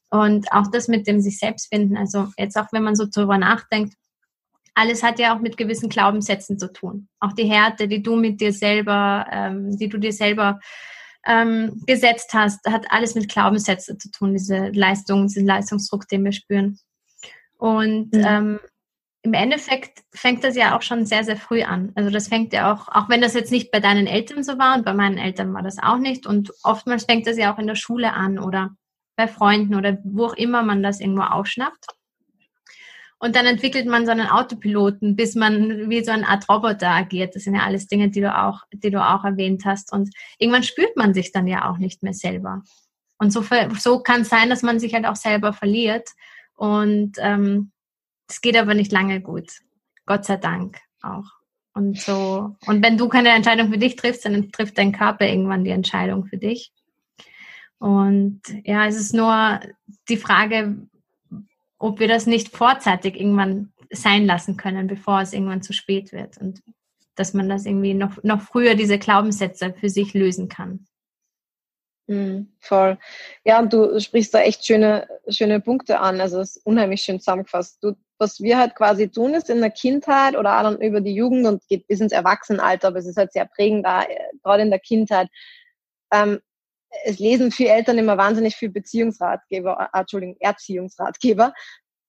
Und 0.08 0.50
auch 0.52 0.70
das 0.72 0.88
mit 0.88 1.06
dem 1.06 1.20
sich 1.20 1.38
selbst 1.38 1.68
finden. 1.68 1.96
Also 1.96 2.28
jetzt 2.38 2.56
auch, 2.56 2.66
wenn 2.72 2.82
man 2.82 2.96
so 2.96 3.06
drüber 3.06 3.38
nachdenkt, 3.38 3.94
alles 4.74 5.02
hat 5.02 5.18
ja 5.18 5.36
auch 5.36 5.40
mit 5.40 5.56
gewissen 5.56 5.88
Glaubenssätzen 5.88 6.58
zu 6.58 6.72
tun. 6.72 7.08
Auch 7.20 7.32
die 7.32 7.44
Härte, 7.44 7.86
die 7.86 8.02
du 8.02 8.16
mit 8.16 8.40
dir 8.40 8.52
selber, 8.52 9.26
ähm, 9.30 9.76
die 9.76 9.88
du 9.88 9.98
dir 9.98 10.12
selber 10.12 10.58
ähm, 11.26 11.82
gesetzt 11.86 12.32
hast, 12.32 12.64
hat 12.66 12.90
alles 12.90 13.14
mit 13.14 13.28
Glaubenssätzen 13.28 14.00
zu 14.00 14.10
tun, 14.10 14.32
diese 14.32 14.68
Leistung, 14.68 15.26
diesen 15.26 15.46
Leistungsdruck, 15.46 16.08
den 16.08 16.24
wir 16.24 16.32
spüren. 16.32 16.78
Und 17.58 18.12
mhm. 18.14 18.24
ähm, 18.26 18.60
im 19.22 19.34
Endeffekt 19.34 20.02
fängt 20.12 20.44
das 20.44 20.56
ja 20.56 20.76
auch 20.76 20.82
schon 20.82 21.04
sehr, 21.04 21.24
sehr 21.24 21.36
früh 21.36 21.62
an. 21.62 21.92
Also 21.94 22.10
das 22.10 22.28
fängt 22.28 22.52
ja 22.52 22.72
auch, 22.72 22.88
auch 22.88 23.08
wenn 23.08 23.20
das 23.20 23.34
jetzt 23.34 23.52
nicht 23.52 23.70
bei 23.70 23.80
deinen 23.80 24.06
Eltern 24.06 24.42
so 24.42 24.58
war 24.58 24.76
und 24.76 24.84
bei 24.84 24.94
meinen 24.94 25.18
Eltern 25.18 25.52
war 25.52 25.62
das 25.62 25.78
auch 25.78 25.98
nicht. 25.98 26.26
Und 26.26 26.52
oftmals 26.62 27.04
fängt 27.04 27.26
das 27.26 27.36
ja 27.36 27.52
auch 27.52 27.58
in 27.58 27.66
der 27.66 27.74
Schule 27.74 28.14
an 28.14 28.38
oder 28.38 28.70
bei 29.16 29.28
Freunden 29.28 29.74
oder 29.74 29.98
wo 30.04 30.26
auch 30.26 30.36
immer 30.36 30.62
man 30.62 30.82
das 30.82 31.00
irgendwo 31.00 31.22
aufschnappt. 31.22 31.86
Und 33.18 33.36
dann 33.36 33.44
entwickelt 33.44 33.86
man 33.86 34.06
so 34.06 34.12
einen 34.12 34.28
Autopiloten, 34.28 35.14
bis 35.14 35.34
man 35.34 35.90
wie 35.90 36.02
so 36.02 36.10
eine 36.10 36.26
Art 36.26 36.48
Roboter 36.48 36.88
agiert. 36.88 37.36
Das 37.36 37.42
sind 37.42 37.54
ja 37.54 37.64
alles 37.64 37.86
Dinge, 37.86 38.08
die 38.08 38.22
du 38.22 38.34
auch, 38.34 38.62
die 38.72 38.90
du 38.90 39.06
auch 39.06 39.24
erwähnt 39.24 39.66
hast. 39.66 39.92
Und 39.92 40.08
irgendwann 40.38 40.62
spürt 40.62 40.96
man 40.96 41.12
sich 41.12 41.30
dann 41.30 41.46
ja 41.46 41.70
auch 41.70 41.76
nicht 41.76 42.02
mehr 42.02 42.14
selber. 42.14 42.62
Und 43.18 43.30
so, 43.30 43.44
so 43.78 44.00
kann 44.00 44.22
es 44.22 44.30
sein, 44.30 44.48
dass 44.48 44.62
man 44.62 44.80
sich 44.80 44.94
halt 44.94 45.04
auch 45.04 45.16
selber 45.16 45.52
verliert. 45.52 46.08
Und 46.54 47.16
ähm, 47.18 47.72
es 48.30 48.40
geht 48.40 48.56
aber 48.56 48.74
nicht 48.74 48.92
lange 48.92 49.20
gut. 49.20 49.50
Gott 50.06 50.24
sei 50.24 50.36
Dank 50.36 50.78
auch. 51.02 51.26
Und 51.72 51.98
so, 51.98 52.56
und 52.66 52.82
wenn 52.82 52.98
du 52.98 53.08
keine 53.08 53.30
Entscheidung 53.30 53.70
für 53.70 53.78
dich 53.78 53.96
triffst, 53.96 54.24
dann 54.24 54.50
trifft 54.50 54.76
dein 54.76 54.92
Körper 54.92 55.26
irgendwann 55.26 55.64
die 55.64 55.70
Entscheidung 55.70 56.26
für 56.26 56.36
dich. 56.36 56.72
Und 57.78 58.42
ja, 58.64 58.86
es 58.86 58.96
ist 58.96 59.14
nur 59.14 59.60
die 60.08 60.16
Frage, 60.16 60.76
ob 61.78 62.00
wir 62.00 62.08
das 62.08 62.26
nicht 62.26 62.54
vorzeitig 62.54 63.18
irgendwann 63.18 63.72
sein 63.90 64.26
lassen 64.26 64.56
können, 64.56 64.86
bevor 64.86 65.20
es 65.20 65.32
irgendwann 65.32 65.62
zu 65.62 65.72
spät 65.72 66.12
wird. 66.12 66.38
Und 66.38 66.62
dass 67.14 67.34
man 67.34 67.48
das 67.48 67.66
irgendwie 67.66 67.94
noch, 67.94 68.22
noch 68.22 68.42
früher 68.42 68.74
diese 68.74 68.98
Glaubenssätze 68.98 69.74
für 69.78 69.88
sich 69.88 70.12
lösen 70.12 70.48
kann. 70.48 70.86
Mhm, 72.10 72.48
voll. 72.58 72.98
Ja, 73.44 73.60
und 73.60 73.72
du 73.72 74.00
sprichst 74.00 74.34
da 74.34 74.40
echt 74.40 74.66
schöne, 74.66 75.06
schöne 75.28 75.60
Punkte 75.60 76.00
an. 76.00 76.20
Also 76.20 76.40
es 76.40 76.56
ist 76.56 76.66
unheimlich 76.66 77.02
schön 77.02 77.20
zusammengefasst. 77.20 77.78
Du, 77.84 77.92
was 78.18 78.40
wir 78.40 78.58
halt 78.58 78.74
quasi 78.74 79.08
tun, 79.08 79.32
ist 79.32 79.48
in 79.48 79.60
der 79.60 79.70
Kindheit 79.70 80.36
oder 80.36 80.58
auch 80.58 80.64
dann 80.64 80.80
über 80.80 81.00
die 81.00 81.14
Jugend 81.14 81.46
und 81.46 81.62
geht 81.68 81.86
bis 81.86 82.00
ins 82.00 82.10
Erwachsenenalter, 82.10 82.88
aber 82.88 82.98
es 82.98 83.06
ist 83.06 83.16
halt 83.16 83.32
sehr 83.32 83.46
prägend 83.46 83.86
da, 83.86 84.02
äh, 84.02 84.08
gerade 84.42 84.64
in 84.64 84.70
der 84.70 84.80
Kindheit. 84.80 85.28
Ähm, 86.12 86.40
es 87.04 87.20
lesen 87.20 87.52
viele 87.52 87.70
Eltern 87.70 87.98
immer 87.98 88.18
wahnsinnig 88.18 88.56
viel 88.56 88.70
Beziehungsratgeber, 88.70 89.90
äh, 89.94 89.98
Entschuldigung, 90.00 90.36
Erziehungsratgeber. 90.40 91.54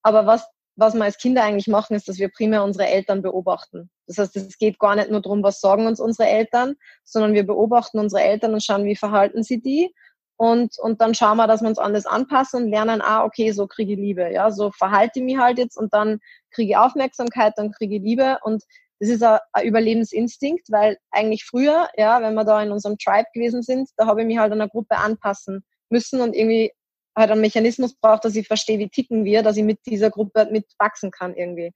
Aber 0.01 0.25
was, 0.25 0.47
was 0.81 0.95
wir 0.95 1.03
als 1.03 1.17
Kinder 1.17 1.43
eigentlich 1.43 1.67
machen, 1.67 1.95
ist, 1.95 2.09
dass 2.09 2.17
wir 2.17 2.29
primär 2.29 2.63
unsere 2.63 2.87
Eltern 2.87 3.21
beobachten. 3.21 3.89
Das 4.07 4.17
heißt, 4.17 4.35
es 4.35 4.57
geht 4.57 4.79
gar 4.79 4.95
nicht 4.95 5.11
nur 5.11 5.21
darum, 5.21 5.43
was 5.43 5.61
sagen 5.61 5.85
uns 5.85 5.99
unsere 5.99 6.27
Eltern, 6.27 6.73
sondern 7.03 7.33
wir 7.33 7.45
beobachten 7.45 7.99
unsere 7.99 8.23
Eltern 8.23 8.53
und 8.53 8.63
schauen, 8.63 8.85
wie 8.85 8.95
verhalten 8.95 9.43
sie 9.43 9.61
die. 9.61 9.93
Und, 10.37 10.79
und 10.79 10.99
dann 10.99 11.13
schauen 11.13 11.37
wir, 11.37 11.45
dass 11.45 11.61
wir 11.61 11.69
uns 11.69 11.77
anders 11.77 12.07
anpassen 12.07 12.63
und 12.63 12.69
lernen, 12.69 12.99
ah, 13.01 13.23
okay, 13.23 13.51
so 13.51 13.67
kriege 13.67 13.93
ich 13.93 13.99
Liebe. 13.99 14.33
Ja, 14.33 14.49
so 14.49 14.71
verhalte 14.71 15.19
ich 15.19 15.25
mich 15.25 15.37
halt 15.37 15.59
jetzt 15.59 15.77
und 15.77 15.93
dann 15.93 16.19
kriege 16.49 16.71
ich 16.71 16.77
Aufmerksamkeit, 16.77 17.53
dann 17.57 17.71
kriege 17.71 17.97
ich 17.97 18.01
Liebe. 18.01 18.39
Und 18.41 18.63
das 18.99 19.09
ist 19.09 19.21
ein, 19.21 19.37
Überlebensinstinkt, 19.63 20.71
weil 20.71 20.97
eigentlich 21.11 21.45
früher, 21.45 21.89
ja, 21.95 22.23
wenn 22.23 22.33
wir 22.33 22.43
da 22.43 22.61
in 22.63 22.71
unserem 22.71 22.97
Tribe 22.97 23.27
gewesen 23.35 23.61
sind, 23.61 23.87
da 23.97 24.07
habe 24.07 24.21
ich 24.21 24.27
mich 24.27 24.39
halt 24.39 24.51
einer 24.51 24.67
Gruppe 24.67 24.97
anpassen 24.97 25.63
müssen 25.89 26.21
und 26.21 26.35
irgendwie 26.35 26.71
halt 27.15 27.31
einen 27.31 27.41
Mechanismus 27.41 27.93
braucht, 27.95 28.25
dass 28.25 28.35
ich 28.35 28.47
verstehe, 28.47 28.79
wie 28.79 28.89
ticken 28.89 29.25
wir, 29.25 29.43
dass 29.43 29.57
ich 29.57 29.63
mit 29.63 29.79
dieser 29.85 30.09
Gruppe 30.09 30.47
mitwachsen 30.51 31.11
kann 31.11 31.35
irgendwie. 31.35 31.73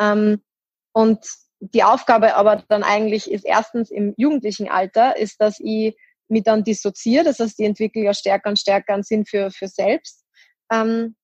Ähm, 0.00 0.42
und 0.92 1.24
die 1.60 1.84
Aufgabe 1.84 2.34
aber 2.34 2.64
dann 2.68 2.82
eigentlich 2.82 3.30
ist 3.30 3.44
erstens 3.44 3.90
im 3.90 4.14
jugendlichen 4.16 4.68
Alter, 4.68 5.16
ist, 5.16 5.40
dass 5.40 5.58
ich 5.60 5.96
mich 6.28 6.42
dann 6.42 6.64
dissoziere, 6.64 7.24
das 7.24 7.38
heißt, 7.38 7.60
ich 7.60 7.66
entwickle 7.66 8.02
ja 8.02 8.14
stärker 8.14 8.48
und 8.48 8.58
stärker 8.58 8.94
einen 8.94 9.02
Sinn 9.02 9.24
für, 9.24 9.50
für 9.50 9.68
selbst. 9.68 10.24
Ähm, 10.72 11.16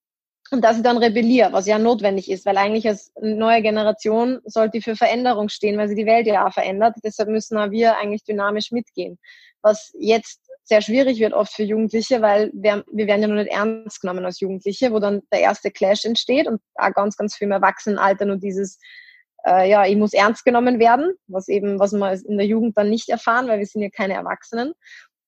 und 0.52 0.62
dass 0.62 0.78
ich 0.78 0.82
dann 0.82 0.98
rebelliere, 0.98 1.52
was 1.52 1.66
ja 1.66 1.78
notwendig 1.78 2.30
ist, 2.30 2.44
weil 2.44 2.56
eigentlich 2.56 2.86
als 2.88 3.12
neue 3.20 3.62
Generation 3.62 4.40
sollte 4.44 4.78
die 4.78 4.82
für 4.82 4.96
Veränderung 4.96 5.48
stehen, 5.48 5.78
weil 5.78 5.88
sie 5.88 5.94
die 5.94 6.06
Welt 6.06 6.26
ja 6.26 6.46
auch 6.46 6.52
verändert. 6.52 6.96
Deshalb 7.04 7.28
müssen 7.28 7.56
auch 7.56 7.70
wir 7.70 7.96
eigentlich 7.98 8.24
dynamisch 8.24 8.72
mitgehen. 8.72 9.18
Was 9.62 9.92
jetzt 9.98 10.40
sehr 10.70 10.82
schwierig 10.82 11.18
wird 11.18 11.32
oft 11.32 11.52
für 11.52 11.64
Jugendliche, 11.64 12.22
weil 12.22 12.52
wir, 12.54 12.84
wir 12.92 13.08
werden 13.08 13.22
ja 13.22 13.26
noch 13.26 13.34
nicht 13.34 13.52
ernst 13.52 14.00
genommen 14.00 14.24
als 14.24 14.38
Jugendliche, 14.38 14.92
wo 14.92 15.00
dann 15.00 15.20
der 15.32 15.40
erste 15.40 15.72
Clash 15.72 16.04
entsteht 16.04 16.46
und 16.46 16.60
auch 16.76 16.92
ganz, 16.92 17.16
ganz 17.16 17.34
viel 17.34 17.46
im 17.46 17.52
Erwachsenenalter 17.52 18.24
nur 18.24 18.36
dieses 18.36 18.78
äh, 19.44 19.68
ja, 19.68 19.84
ich 19.84 19.96
muss 19.96 20.12
ernst 20.12 20.44
genommen 20.44 20.78
werden, 20.78 21.14
was 21.26 21.48
eben, 21.48 21.80
was 21.80 21.92
wir 21.92 22.12
in 22.28 22.36
der 22.36 22.46
Jugend 22.46 22.78
dann 22.78 22.88
nicht 22.88 23.08
erfahren, 23.08 23.48
weil 23.48 23.58
wir 23.58 23.66
sind 23.66 23.82
ja 23.82 23.88
keine 23.90 24.14
Erwachsenen. 24.14 24.72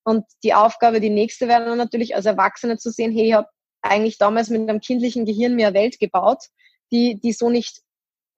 Und 0.04 0.24
die 0.44 0.54
Aufgabe, 0.54 1.00
die 1.00 1.10
nächste 1.10 1.48
wäre 1.48 1.64
dann 1.64 1.78
natürlich 1.78 2.14
als 2.14 2.26
Erwachsene 2.26 2.76
zu 2.76 2.90
sehen, 2.92 3.10
hey, 3.10 3.28
ich 3.28 3.32
habe 3.32 3.48
eigentlich 3.80 4.18
damals 4.18 4.48
mit 4.48 4.60
einem 4.60 4.78
kindlichen 4.78 5.24
Gehirn 5.24 5.56
mir 5.56 5.68
eine 5.68 5.76
Welt 5.76 5.98
gebaut, 5.98 6.44
die, 6.92 7.18
die 7.20 7.32
so 7.32 7.50
nicht 7.50 7.80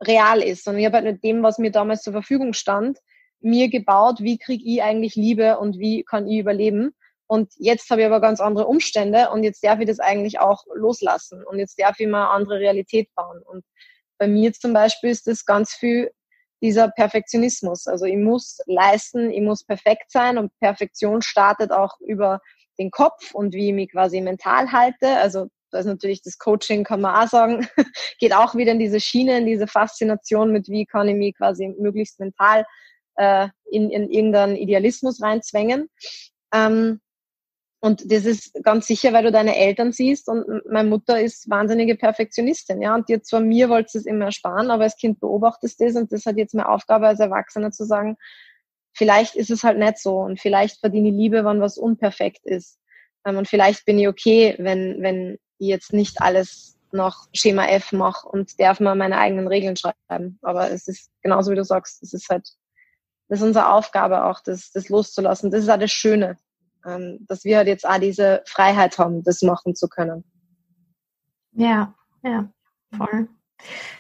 real 0.03 0.41
ist, 0.41 0.65
sondern 0.65 0.81
ich 0.81 0.87
habe 0.87 0.97
halt 0.97 1.07
mit 1.07 1.23
dem, 1.23 1.43
was 1.43 1.59
mir 1.59 1.71
damals 1.71 2.03
zur 2.03 2.15
Verfügung 2.15 2.55
stand, 2.55 2.99
mir 3.45 3.69
gebaut, 3.69 4.21
wie 4.21 4.39
kriege 4.39 4.65
ich 4.65 4.83
eigentlich 4.83 5.15
Liebe 5.15 5.59
und 5.59 5.79
wie 5.79 6.03
kann 6.03 6.27
ich 6.27 6.39
überleben. 6.39 6.95
Und 7.27 7.53
jetzt 7.57 7.89
habe 7.91 8.03
ich 8.03 8.07
aber 8.07 8.21
ganz 8.21 8.41
andere 8.41 8.67
Umstände 8.67 9.31
und 9.31 9.45
jetzt 9.45 9.65
darf 9.65 9.81
ich 9.81 9.87
das 9.87 10.01
eigentlich 10.01 10.41
auch 10.41 10.65
loslassen 10.75 11.45
und 11.45 11.59
jetzt 11.59 11.81
darf 11.81 11.99
ich 11.99 12.07
mal 12.07 12.25
eine 12.25 12.31
andere 12.31 12.59
Realität 12.59 13.09
bauen. 13.15 13.43
Und 13.43 13.65
bei 14.19 14.27
mir 14.27 14.53
zum 14.53 14.73
Beispiel 14.73 15.11
ist 15.11 15.27
das 15.27 15.45
ganz 15.45 15.75
viel 15.75 16.11
dieser 16.63 16.89
Perfektionismus. 16.89 17.87
Also 17.87 18.07
ich 18.07 18.17
muss 18.17 18.59
leisten, 18.67 19.31
ich 19.31 19.43
muss 19.43 19.65
perfekt 19.65 20.11
sein 20.11 20.39
und 20.39 20.53
Perfektion 20.61 21.23
startet 21.23 21.73
auch 21.73 21.99
über 22.01 22.41
den 22.79 22.91
Kopf 22.91 23.35
und 23.35 23.55
wie 23.55 23.69
ich 23.69 23.75
mich 23.75 23.91
quasi 23.91 24.21
mental 24.21 24.73
halte. 24.73 25.17
Also 25.19 25.49
da 25.71 25.81
ist 25.81 25.87
natürlich 25.87 26.23
das 26.23 26.39
Coaching, 26.39 26.85
kann 26.85 27.01
man 27.01 27.17
auch 27.17 27.29
sagen, 27.29 27.67
geht 28.19 28.35
auch 28.35 28.55
wieder 28.55 28.73
in 28.73 28.79
diese 28.79 29.01
Schiene, 29.01 29.39
in 29.39 29.47
diese 29.47 29.67
Faszination 29.67 30.53
mit, 30.53 30.69
wie 30.69 30.87
kann 30.87 31.09
ich 31.09 31.17
mich 31.17 31.37
quasi 31.37 31.69
möglichst 31.79 32.21
mental 32.21 32.65
äh, 33.17 33.49
in, 33.71 33.91
in 33.91 34.11
irgendeinen 34.11 34.57
Idealismus 34.57 35.23
reinzwängen. 35.23 35.89
Ähm, 36.53 37.01
und 37.81 38.11
das 38.11 38.25
ist 38.25 38.55
ganz 38.62 38.87
sicher, 38.87 39.12
weil 39.12 39.25
du 39.25 39.31
deine 39.31 39.57
Eltern 39.57 39.93
siehst 39.93 40.29
und 40.31 40.47
meine 40.71 40.89
Mutter 40.89 41.21
ist 41.21 41.51
wahnsinnige 41.51 41.97
Perfektionistin, 41.97 42.81
ja. 42.81 42.95
Und 42.95 43.11
dir 43.11 43.23
zwar 43.23 43.41
mir 43.41 43.69
wollte 43.69 43.99
es 43.99 44.07
immer 44.07 44.27
ersparen, 44.27 44.71
aber 44.71 44.85
als 44.85 44.97
Kind 44.97 45.21
beobachtest 45.21 45.81
du 45.81 45.85
das 45.85 45.97
und 45.97 46.11
das 46.11 46.25
hat 46.25 46.39
jetzt 46.39 46.55
meine 46.55 46.71
Aufgabe 46.71 47.07
als 47.07 47.21
Erwachsener 47.21 47.73
zu 47.73 47.85
sagen, 47.85 48.17
vielleicht 48.95 49.37
ist 49.37 49.51
es 49.51 49.65
halt 49.65 49.79
nicht 49.79 49.99
so 49.99 50.21
und 50.21 50.41
vielleicht 50.41 50.81
verdiene 50.81 51.11
ich 51.11 51.15
Liebe, 51.15 51.45
wenn 51.45 51.61
was 51.61 51.77
unperfekt 51.77 52.47
ist. 52.47 52.79
Ähm, 53.27 53.37
und 53.37 53.49
vielleicht 53.49 53.85
bin 53.85 53.99
ich 53.99 54.09
okay, 54.09 54.55
wenn, 54.59 55.03
wenn 55.03 55.39
ich 55.59 55.69
jetzt 55.69 55.93
nicht 55.93 56.23
alles 56.23 56.79
noch 56.91 57.27
Schema 57.35 57.67
F 57.67 57.93
mache 57.93 58.27
und 58.27 58.59
darf 58.59 58.81
mal 58.81 58.95
meine 58.95 59.19
eigenen 59.19 59.49
Regeln 59.49 59.77
schreiben. 59.77 60.39
Aber 60.41 60.71
es 60.71 60.89
ist 60.89 61.11
genauso 61.23 61.51
wie 61.51 61.57
du 61.57 61.65
sagst, 61.65 62.03
es 62.03 62.15
ist 62.15 62.29
halt, 62.31 62.49
das 63.29 63.41
ist 63.41 63.47
unsere 63.47 63.70
Aufgabe 63.70 64.25
auch, 64.25 64.41
das, 64.41 64.70
das 64.72 64.89
loszulassen. 64.89 65.51
Das 65.51 65.62
ist 65.62 65.70
auch 65.70 65.79
das 65.79 65.93
Schöne 65.93 66.37
ähm, 66.87 67.25
dass 67.29 67.45
wir 67.45 67.59
halt 67.59 67.68
jetzt 67.68 67.87
auch 67.87 67.99
diese 67.99 68.43
Freiheit 68.47 68.99
haben, 68.99 69.22
das 69.22 69.43
machen 69.43 69.75
zu 69.75 69.89
können. 69.89 70.25
Ja, 71.53 71.95
ja, 72.22 72.49
voll. 72.97 73.29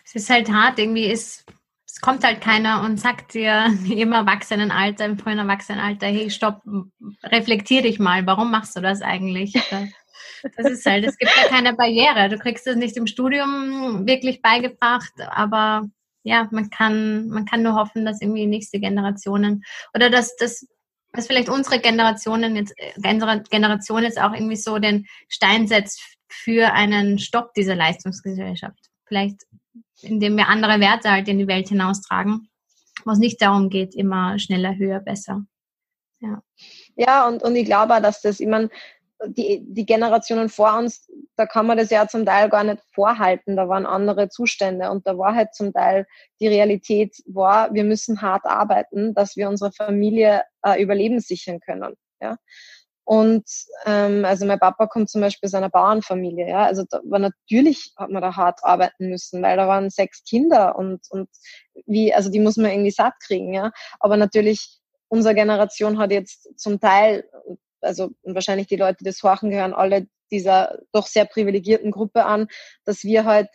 Es 0.04 0.14
ist 0.14 0.30
halt 0.30 0.50
hart, 0.50 0.78
irgendwie 0.78 1.06
ist, 1.06 1.44
es 1.86 2.00
kommt 2.00 2.24
halt 2.24 2.40
keiner 2.40 2.82
und 2.82 2.98
sagt 2.98 3.34
dir 3.34 3.66
im 3.90 4.12
Erwachsenenalter, 4.12 5.06
im 5.06 5.18
frühen 5.18 5.38
Erwachsenenalter, 5.38 6.06
hey, 6.06 6.30
stopp, 6.30 6.62
reflektier 7.22 7.82
dich 7.82 7.98
mal, 7.98 8.26
warum 8.26 8.50
machst 8.50 8.76
du 8.76 8.80
das 8.80 9.02
eigentlich? 9.02 9.52
Das 10.56 10.70
ist 10.70 10.84
halt, 10.84 11.04
es 11.06 11.16
gibt 11.16 11.32
ja 11.42 11.48
keine 11.48 11.72
Barriere. 11.72 12.28
Du 12.28 12.38
kriegst 12.38 12.66
es 12.66 12.76
nicht 12.76 12.98
im 12.98 13.06
Studium 13.06 14.06
wirklich 14.06 14.42
beigebracht, 14.42 15.12
aber 15.30 15.88
ja, 16.24 16.48
man 16.50 16.70
kann, 16.70 17.28
man 17.28 17.44
kann 17.44 17.62
nur 17.62 17.74
hoffen, 17.74 18.04
dass 18.04 18.20
irgendwie 18.20 18.46
nächste 18.46 18.80
Generationen 18.80 19.62
oder 19.94 20.10
dass, 20.10 20.34
dass 20.36 20.66
dass 21.14 21.28
vielleicht 21.28 21.48
unsere 21.48 21.78
Generationen 21.78 22.56
jetzt, 22.56 22.74
äh, 22.76 22.92
Generation 23.50 24.02
jetzt 24.02 24.20
auch 24.20 24.32
irgendwie 24.32 24.56
so 24.56 24.78
den 24.78 25.06
Stein 25.28 25.68
setzt 25.68 26.02
für 26.28 26.72
einen 26.72 27.18
Stopp 27.20 27.54
dieser 27.54 27.76
Leistungsgesellschaft. 27.76 28.90
Vielleicht, 29.06 29.42
indem 30.02 30.36
wir 30.36 30.48
andere 30.48 30.80
Werte 30.80 31.10
halt 31.10 31.28
in 31.28 31.38
die 31.38 31.46
Welt 31.46 31.68
hinaustragen, 31.68 32.48
wo 33.04 33.12
es 33.12 33.18
nicht 33.18 33.40
darum 33.40 33.70
geht, 33.70 33.94
immer 33.94 34.38
schneller, 34.40 34.76
höher, 34.76 34.98
besser. 34.98 35.44
Ja, 36.18 36.42
ja 36.96 37.28
und, 37.28 37.42
und 37.44 37.54
ich 37.54 37.66
glaube 37.66 38.00
dass 38.00 38.20
das, 38.20 38.40
ich 38.40 38.48
meine, 38.48 38.68
die, 39.28 39.64
die 39.66 39.86
Generationen 39.86 40.48
vor 40.48 40.76
uns, 40.78 41.08
da 41.36 41.46
kann 41.46 41.66
man 41.66 41.78
das 41.78 41.90
ja 41.90 42.06
zum 42.08 42.24
Teil 42.24 42.48
gar 42.48 42.64
nicht 42.64 42.82
vorhalten. 42.92 43.56
Da 43.56 43.68
waren 43.68 43.86
andere 43.86 44.28
Zustände 44.28 44.90
und 44.90 45.06
da 45.06 45.18
war 45.18 45.34
halt 45.34 45.54
zum 45.54 45.72
Teil 45.72 46.06
die 46.40 46.48
Realität 46.48 47.16
war, 47.26 47.72
wir 47.74 47.84
müssen 47.84 48.22
hart 48.22 48.44
arbeiten, 48.46 49.14
dass 49.14 49.36
wir 49.36 49.48
unsere 49.48 49.72
Familie 49.72 50.42
äh, 50.62 50.82
Überleben 50.82 51.20
sichern 51.20 51.60
können. 51.60 51.94
Ja. 52.20 52.36
Und 53.04 53.44
ähm, 53.84 54.24
also 54.24 54.46
mein 54.46 54.58
Papa 54.58 54.86
kommt 54.86 55.10
zum 55.10 55.20
Beispiel 55.20 55.46
aus 55.46 55.54
einer 55.54 55.68
Bauernfamilie, 55.68 56.48
ja. 56.48 56.64
Also 56.64 56.84
da 56.88 57.00
war 57.04 57.18
natürlich 57.18 57.92
hat 57.96 58.10
man 58.10 58.22
da 58.22 58.34
hart 58.34 58.60
arbeiten 58.62 59.10
müssen, 59.10 59.42
weil 59.42 59.58
da 59.58 59.68
waren 59.68 59.90
sechs 59.90 60.24
Kinder 60.24 60.76
und 60.76 61.02
und 61.10 61.28
wie, 61.86 62.14
also 62.14 62.30
die 62.30 62.40
muss 62.40 62.56
man 62.56 62.70
irgendwie 62.70 62.90
satt 62.90 63.14
kriegen, 63.26 63.52
ja. 63.52 63.72
Aber 64.00 64.16
natürlich 64.16 64.80
unsere 65.08 65.34
Generation 65.34 65.98
hat 65.98 66.12
jetzt 66.12 66.58
zum 66.58 66.80
Teil, 66.80 67.24
also 67.84 68.10
wahrscheinlich 68.22 68.66
die 68.66 68.76
Leute, 68.76 68.98
die 69.00 69.04
das 69.04 69.22
horchen, 69.22 69.50
gehören 69.50 69.74
alle 69.74 70.06
dieser 70.30 70.78
doch 70.92 71.06
sehr 71.06 71.24
privilegierten 71.24 71.90
Gruppe 71.90 72.24
an, 72.24 72.48
dass 72.84 73.04
wir 73.04 73.24
halt 73.24 73.48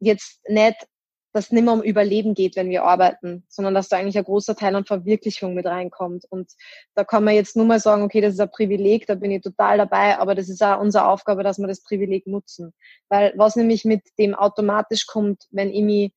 jetzt 0.00 0.40
nicht, 0.48 0.86
dass 1.32 1.50
nicht 1.50 1.64
mehr 1.64 1.74
um 1.74 1.82
Überleben 1.82 2.34
geht, 2.34 2.56
wenn 2.56 2.70
wir 2.70 2.84
arbeiten, 2.84 3.44
sondern 3.48 3.74
dass 3.74 3.88
da 3.88 3.98
eigentlich 3.98 4.16
ein 4.16 4.24
großer 4.24 4.56
Teil 4.56 4.74
an 4.74 4.86
Verwirklichung 4.86 5.54
mit 5.54 5.66
reinkommt. 5.66 6.24
Und 6.30 6.50
da 6.94 7.04
kann 7.04 7.24
man 7.24 7.34
jetzt 7.34 7.56
nur 7.56 7.66
mal 7.66 7.78
sagen, 7.78 8.02
okay, 8.02 8.22
das 8.22 8.34
ist 8.34 8.40
ein 8.40 8.50
Privileg, 8.50 9.06
da 9.06 9.14
bin 9.14 9.30
ich 9.30 9.42
total 9.42 9.78
dabei, 9.78 10.18
aber 10.18 10.34
das 10.34 10.48
ist 10.48 10.62
auch 10.62 10.80
unsere 10.80 11.06
Aufgabe, 11.06 11.42
dass 11.42 11.58
wir 11.58 11.66
das 11.66 11.82
Privileg 11.82 12.26
nutzen. 12.26 12.72
Weil 13.08 13.34
was 13.36 13.56
nämlich 13.56 13.84
mit 13.84 14.02
dem 14.18 14.34
automatisch 14.34 15.06
kommt, 15.06 15.44
wenn 15.50 15.70
ich 15.70 15.82
mich 15.82 16.12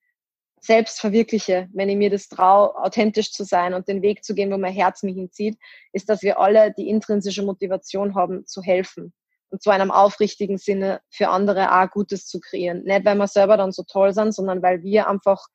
selbst 0.61 0.99
verwirkliche, 0.99 1.67
wenn 1.73 1.89
ich 1.89 1.97
mir 1.97 2.09
das 2.09 2.27
traue, 2.27 2.75
authentisch 2.75 3.31
zu 3.31 3.43
sein 3.43 3.73
und 3.73 3.87
den 3.87 4.01
Weg 4.01 4.23
zu 4.23 4.33
gehen, 4.33 4.51
wo 4.51 4.57
mein 4.57 4.73
Herz 4.73 5.03
mich 5.03 5.15
hinzieht, 5.15 5.57
ist, 5.93 6.09
dass 6.09 6.21
wir 6.21 6.39
alle 6.39 6.73
die 6.73 6.89
intrinsische 6.89 7.43
Motivation 7.43 8.15
haben, 8.15 8.45
zu 8.45 8.61
helfen. 8.61 9.13
Und 9.49 9.63
zwar 9.63 9.75
in 9.75 9.81
einem 9.81 9.91
aufrichtigen 9.91 10.57
Sinne 10.57 11.01
für 11.09 11.29
andere 11.29 11.71
auch 11.71 11.89
Gutes 11.89 12.27
zu 12.27 12.39
kreieren. 12.39 12.83
Nicht, 12.83 13.05
weil 13.05 13.15
wir 13.15 13.27
selber 13.27 13.57
dann 13.57 13.71
so 13.71 13.83
toll 13.83 14.13
sind, 14.13 14.33
sondern 14.33 14.61
weil 14.61 14.83
wir 14.83 15.07
einfach, 15.07 15.47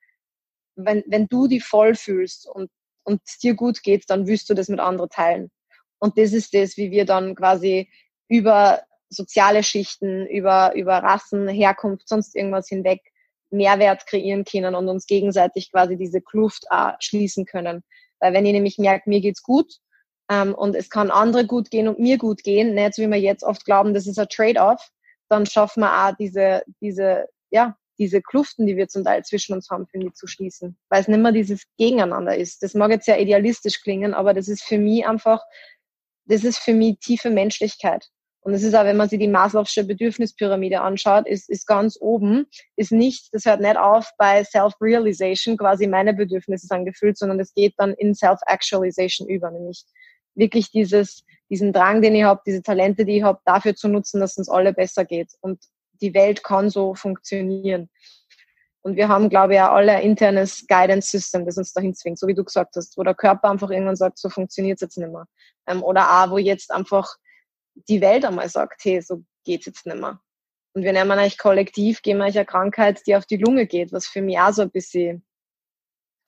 wenn, 0.75 1.05
wenn 1.07 1.29
du 1.29 1.47
die 1.47 1.61
voll 1.61 1.95
fühlst 1.95 2.49
und, 2.49 2.71
und 3.05 3.21
dir 3.43 3.55
gut 3.55 3.83
geht, 3.83 4.11
dann 4.11 4.27
willst 4.27 4.51
du 4.51 4.55
das 4.55 4.69
mit 4.69 4.81
anderen 4.81 5.11
teilen. 5.11 5.51
Und 5.99 6.19
das 6.19 6.33
ist 6.33 6.55
das, 6.55 6.77
wie 6.77 6.91
wir 6.91 7.05
dann 7.05 7.35
quasi 7.37 7.89
über 8.29 8.83
soziale 9.11 9.63
Schichten, 9.63 10.27
über, 10.27 10.75
über 10.75 10.99
Rassen, 10.99 11.47
Herkunft, 11.49 12.09
sonst 12.09 12.35
irgendwas 12.35 12.69
hinweg 12.69 13.01
Mehrwert 13.51 14.07
kreieren 14.07 14.45
können 14.45 14.75
und 14.75 14.89
uns 14.89 15.07
gegenseitig 15.07 15.71
quasi 15.71 15.97
diese 15.97 16.21
Kluft 16.21 16.65
auch 16.71 16.95
schließen 17.01 17.45
können. 17.45 17.83
Weil 18.21 18.33
wenn 18.33 18.47
ich 18.47 18.53
nämlich 18.53 18.79
merke, 18.79 19.09
mir 19.09 19.21
geht's 19.21 19.43
gut 19.43 19.73
ähm, 20.31 20.55
und 20.55 20.75
es 20.75 20.91
kann 20.91 21.11
andere 21.11 21.47
gut 21.47 21.71
gehen 21.71 21.89
und 21.89 21.99
mir 21.99 22.19
gut 22.19 22.43
gehen, 22.43 22.75
nicht 22.75 22.95
so 22.95 23.03
wie 23.03 23.11
wir 23.11 23.21
jetzt 23.21 23.45
oft 23.45 23.65
glauben, 23.65 23.95
das 23.95 24.07
ist 24.07 24.19
ein 24.19 24.29
Trade-off, 24.29 24.89
dann 25.29 25.47
schaffen 25.47 25.81
wir 25.81 25.93
auch 25.93 26.13
diese, 26.19 26.63
diese, 26.81 27.27
ja, 27.51 27.77
diese 27.99 28.23
Kluften, 28.23 28.67
die 28.67 28.77
wir 28.77 28.89
zum 28.89 29.05
Teil 29.05 29.23
zwischen 29.25 29.55
uns 29.55 29.71
haben, 29.71 29.87
finde 29.87 30.09
ich, 30.09 30.15
zu 30.15 30.27
schließen. 30.27 30.77
Weil 30.89 31.03
es 31.03 31.09
nicht 31.09 31.21
mehr 31.21 31.33
dieses 31.33 31.65
Gegeneinander 31.79 32.37
ist. 32.37 32.63
Das 32.63 32.75
mag 32.75 32.91
jetzt 32.91 33.07
sehr 33.07 33.21
idealistisch 33.21 33.83
klingen, 33.83 34.15
aber 34.15 34.35
das 34.35 34.49
ist 34.49 34.65
für 34.65 34.79
mich 34.79 35.07
einfach, 35.07 35.43
das 36.27 36.45
ist 36.45 36.59
für 36.59 36.75
mich 36.75 36.99
tiefe 36.99 37.31
Menschlichkeit. 37.31 38.09
Und 38.45 38.53
es 38.53 38.63
ist 38.63 38.75
auch, 38.75 38.85
wenn 38.85 38.99
man 38.99 39.09
sich 39.09 39.19
die 39.19 39.29
Maslow'sche 39.29 39.85
Bedürfnispyramide 39.85 40.83
anschaut, 40.83 41.27
ist, 41.27 41.49
ist 41.49 41.67
ganz 41.67 41.97
oben, 41.99 42.45
ist 42.77 42.93
nicht, 42.93 43.33
das 43.33 43.47
hört 43.47 43.63
nicht 43.63 43.79
auf 43.79 44.11
bei 44.19 44.45
Self-Realization, 44.45 45.57
quasi 45.57 45.87
meine 45.87 46.13
Bedürfnisse 46.13 46.67
sind 46.67 46.85
gefüllt, 46.85 47.17
sondern 47.17 47.41
es 47.41 47.55
geht 47.55 47.73
dann 47.79 47.95
in 47.95 48.15
Self-Actualization 48.15 49.27
über, 49.29 49.51
nämlich 49.51 49.85
wirklich 50.35 50.71
dieses, 50.71 51.25
diesen 51.49 51.73
Drang, 51.73 52.03
den 52.03 52.15
ich 52.15 52.25
habe, 52.25 52.43
diese 52.47 52.63
Talente, 52.63 53.07
die 53.07 53.19
ich 53.19 53.23
habe, 53.23 53.41
dafür 53.47 53.75
zu 53.75 53.89
nutzen, 53.89 54.21
dass 54.21 54.37
uns 54.37 54.51
alle 54.51 54.75
besser 54.75 55.07
geht. 55.07 55.33
Und 55.41 55.65
die 56.03 56.13
Welt 56.13 56.45
kann 56.45 56.69
so 56.69 56.95
funktionieren. 56.95 57.89
Und 58.83 58.97
wir 58.97 59.09
haben, 59.09 59.31
glaube 59.31 59.55
ich, 59.55 59.61
auch 59.61 59.71
alle 59.71 59.93
ein 59.93 60.03
internes 60.03 60.67
Guidance 60.67 61.09
System, 61.09 61.47
das 61.47 61.57
uns 61.57 61.73
dahin 61.73 61.95
zwingt, 61.95 62.19
so 62.19 62.27
wie 62.27 62.35
du 62.35 62.45
gesagt 62.45 62.77
hast, 62.77 62.99
wo 62.99 63.03
der 63.05 63.15
Körper 63.15 63.49
einfach 63.49 63.71
irgendwann 63.71 63.97
sagt, 63.97 64.19
so 64.19 64.29
funktioniert 64.29 64.77
es 64.77 64.83
jetzt 64.83 64.99
nicht 64.99 65.11
mehr. 65.11 65.25
Ähm, 65.67 65.83
oder 65.83 66.11
auch, 66.11 66.31
wo 66.31 66.37
jetzt 66.37 66.71
einfach 66.71 67.17
die 67.75 68.01
Welt 68.01 68.25
einmal 68.25 68.49
sagt, 68.49 68.85
hey, 68.85 69.01
so 69.01 69.25
geht's 69.45 69.67
jetzt 69.67 69.87
nicht 69.87 69.99
mehr. 69.99 70.21
Und 70.75 70.83
wir 70.83 70.93
nehmen 70.93 71.13
eigentlich 71.13 71.39
kollektiv, 71.39 72.03
gehen 72.03 72.19
wir 72.19 72.25
eine 72.25 72.45
Krankheit, 72.45 73.07
die 73.07 73.15
auf 73.15 73.27
die 73.27 73.37
Lunge 73.37 73.67
geht, 73.67 73.93
was 73.93 74.07
für 74.07 74.23
mich 74.23 74.39
auch 74.39 74.53
so 74.53 74.63
ein 74.63 74.71
bisschen 74.71 75.25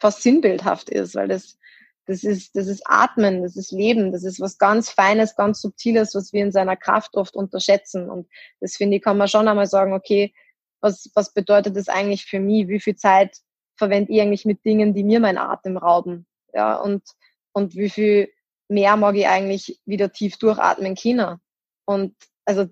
fast 0.01 0.23
sinnbildhaft 0.23 0.89
ist, 0.89 1.15
weil 1.15 1.29
das, 1.29 1.59
das 2.07 2.23
ist, 2.23 2.55
das 2.55 2.69
ist 2.69 2.83
Atmen, 2.85 3.43
das 3.43 3.57
ist 3.57 3.73
Leben, 3.73 4.13
das 4.13 4.23
ist 4.23 4.41
was 4.41 4.59
ganz 4.59 4.91
Feines, 4.91 5.35
ganz 5.35 5.61
Subtiles, 5.61 6.15
was 6.15 6.33
wir 6.33 6.43
in 6.43 6.53
seiner 6.53 6.77
Kraft 6.77 7.17
oft 7.17 7.35
unterschätzen. 7.35 8.09
Und 8.09 8.29
das 8.61 8.77
finde 8.77 8.99
ich, 8.99 9.03
kann 9.03 9.19
man 9.19 9.29
schon 9.29 9.49
einmal 9.49 9.67
sagen, 9.67 9.93
okay, 9.93 10.33
was, 10.81 11.11
was 11.15 11.33
bedeutet 11.33 11.77
das 11.77 11.89
eigentlich 11.89 12.27
für 12.27 12.39
mich? 12.39 12.69
Wie 12.69 12.81
viel 12.81 12.95
Zeit 12.95 13.39
verwende 13.77 14.13
ich 14.13 14.21
eigentlich 14.21 14.45
mit 14.45 14.65
Dingen, 14.65 14.95
die 14.95 15.03
mir 15.03 15.19
meinen 15.19 15.39
Atem 15.39 15.77
rauben? 15.77 16.27
Ja, 16.53 16.77
und, 16.77 17.03
und 17.53 17.75
wie 17.75 17.91
viel 17.91 18.29
mehr 18.69 18.97
mag 18.97 19.17
ich 19.17 19.27
eigentlich 19.27 19.81
wieder 19.85 20.13
tief 20.13 20.39
durchatmen 20.39 20.95
können. 20.95 21.39
Und 21.85 22.15
also 22.45 22.67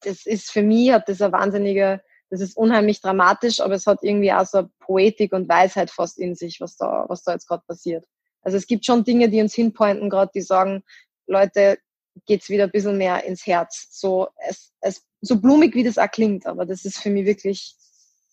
das 0.00 0.26
ist 0.26 0.50
für 0.50 0.62
mich, 0.62 0.92
hat 0.92 1.08
das 1.08 1.20
eine 1.20 1.32
wahnsinnige, 1.32 2.02
das 2.30 2.40
ist 2.40 2.56
unheimlich 2.56 3.00
dramatisch, 3.00 3.60
aber 3.60 3.74
es 3.74 3.86
hat 3.86 3.98
irgendwie 4.02 4.32
auch 4.32 4.46
so 4.46 4.58
eine 4.58 4.70
Poetik 4.80 5.32
und 5.32 5.48
Weisheit 5.48 5.90
fast 5.90 6.18
in 6.18 6.34
sich, 6.34 6.60
was 6.60 6.76
da, 6.76 7.04
was 7.08 7.22
da 7.22 7.32
jetzt 7.32 7.46
gerade 7.46 7.62
passiert. 7.66 8.04
Also 8.42 8.56
es 8.56 8.66
gibt 8.66 8.84
schon 8.84 9.04
Dinge, 9.04 9.28
die 9.28 9.40
uns 9.40 9.54
hinpointen 9.54 10.10
gerade, 10.10 10.30
die 10.34 10.42
sagen, 10.42 10.82
Leute, 11.26 11.78
geht's 12.26 12.48
wieder 12.48 12.64
ein 12.64 12.70
bisschen 12.70 12.98
mehr 12.98 13.24
ins 13.24 13.46
Herz. 13.46 13.88
So, 13.90 14.28
es, 14.48 14.72
es, 14.80 15.02
so 15.20 15.40
blumig 15.40 15.74
wie 15.74 15.84
das 15.84 15.98
auch 15.98 16.10
klingt, 16.10 16.46
aber 16.46 16.66
das 16.66 16.84
ist 16.84 16.98
für 16.98 17.10
mich 17.10 17.26
wirklich 17.26 17.76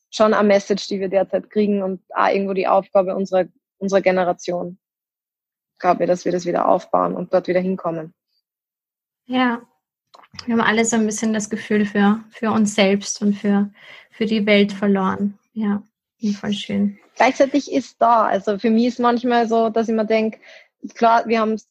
schon 0.09 0.33
eine 0.33 0.47
Message, 0.47 0.87
die 0.87 0.99
wir 0.99 1.09
derzeit 1.09 1.49
kriegen 1.49 1.81
und 1.81 2.01
auch 2.09 2.27
irgendwo 2.27 2.53
die 2.53 2.67
Aufgabe 2.67 3.15
unserer, 3.15 3.45
unserer 3.77 4.01
Generation 4.01 4.77
glaube 5.81 6.03
ich, 6.03 6.09
dass 6.09 6.25
wir 6.25 6.31
das 6.31 6.45
wieder 6.45 6.67
aufbauen 6.67 7.15
und 7.15 7.33
dort 7.33 7.47
wieder 7.47 7.59
hinkommen. 7.59 8.13
Ja, 9.25 9.61
wir 10.45 10.53
haben 10.53 10.61
alle 10.61 10.85
so 10.85 10.95
ein 10.95 11.05
bisschen 11.05 11.33
das 11.33 11.49
Gefühl 11.49 11.85
für, 11.85 12.23
für 12.29 12.51
uns 12.51 12.75
selbst 12.75 13.21
und 13.21 13.33
für, 13.33 13.71
für 14.11 14.25
die 14.25 14.45
Welt 14.45 14.71
verloren. 14.71 15.37
Ja, 15.53 15.83
voll 16.39 16.53
schön. 16.53 16.97
Gleichzeitig 17.15 17.71
ist 17.71 18.01
da. 18.01 18.25
Also 18.25 18.57
für 18.57 18.69
mich 18.69 18.85
ist 18.85 18.99
manchmal 18.99 19.47
so, 19.47 19.69
dass 19.69 19.89
ich 19.89 19.95
mir 19.95 20.05
denke, 20.05 20.39
klar, 20.95 21.27
wir 21.27 21.39
haben 21.39 21.53
es 21.53 21.67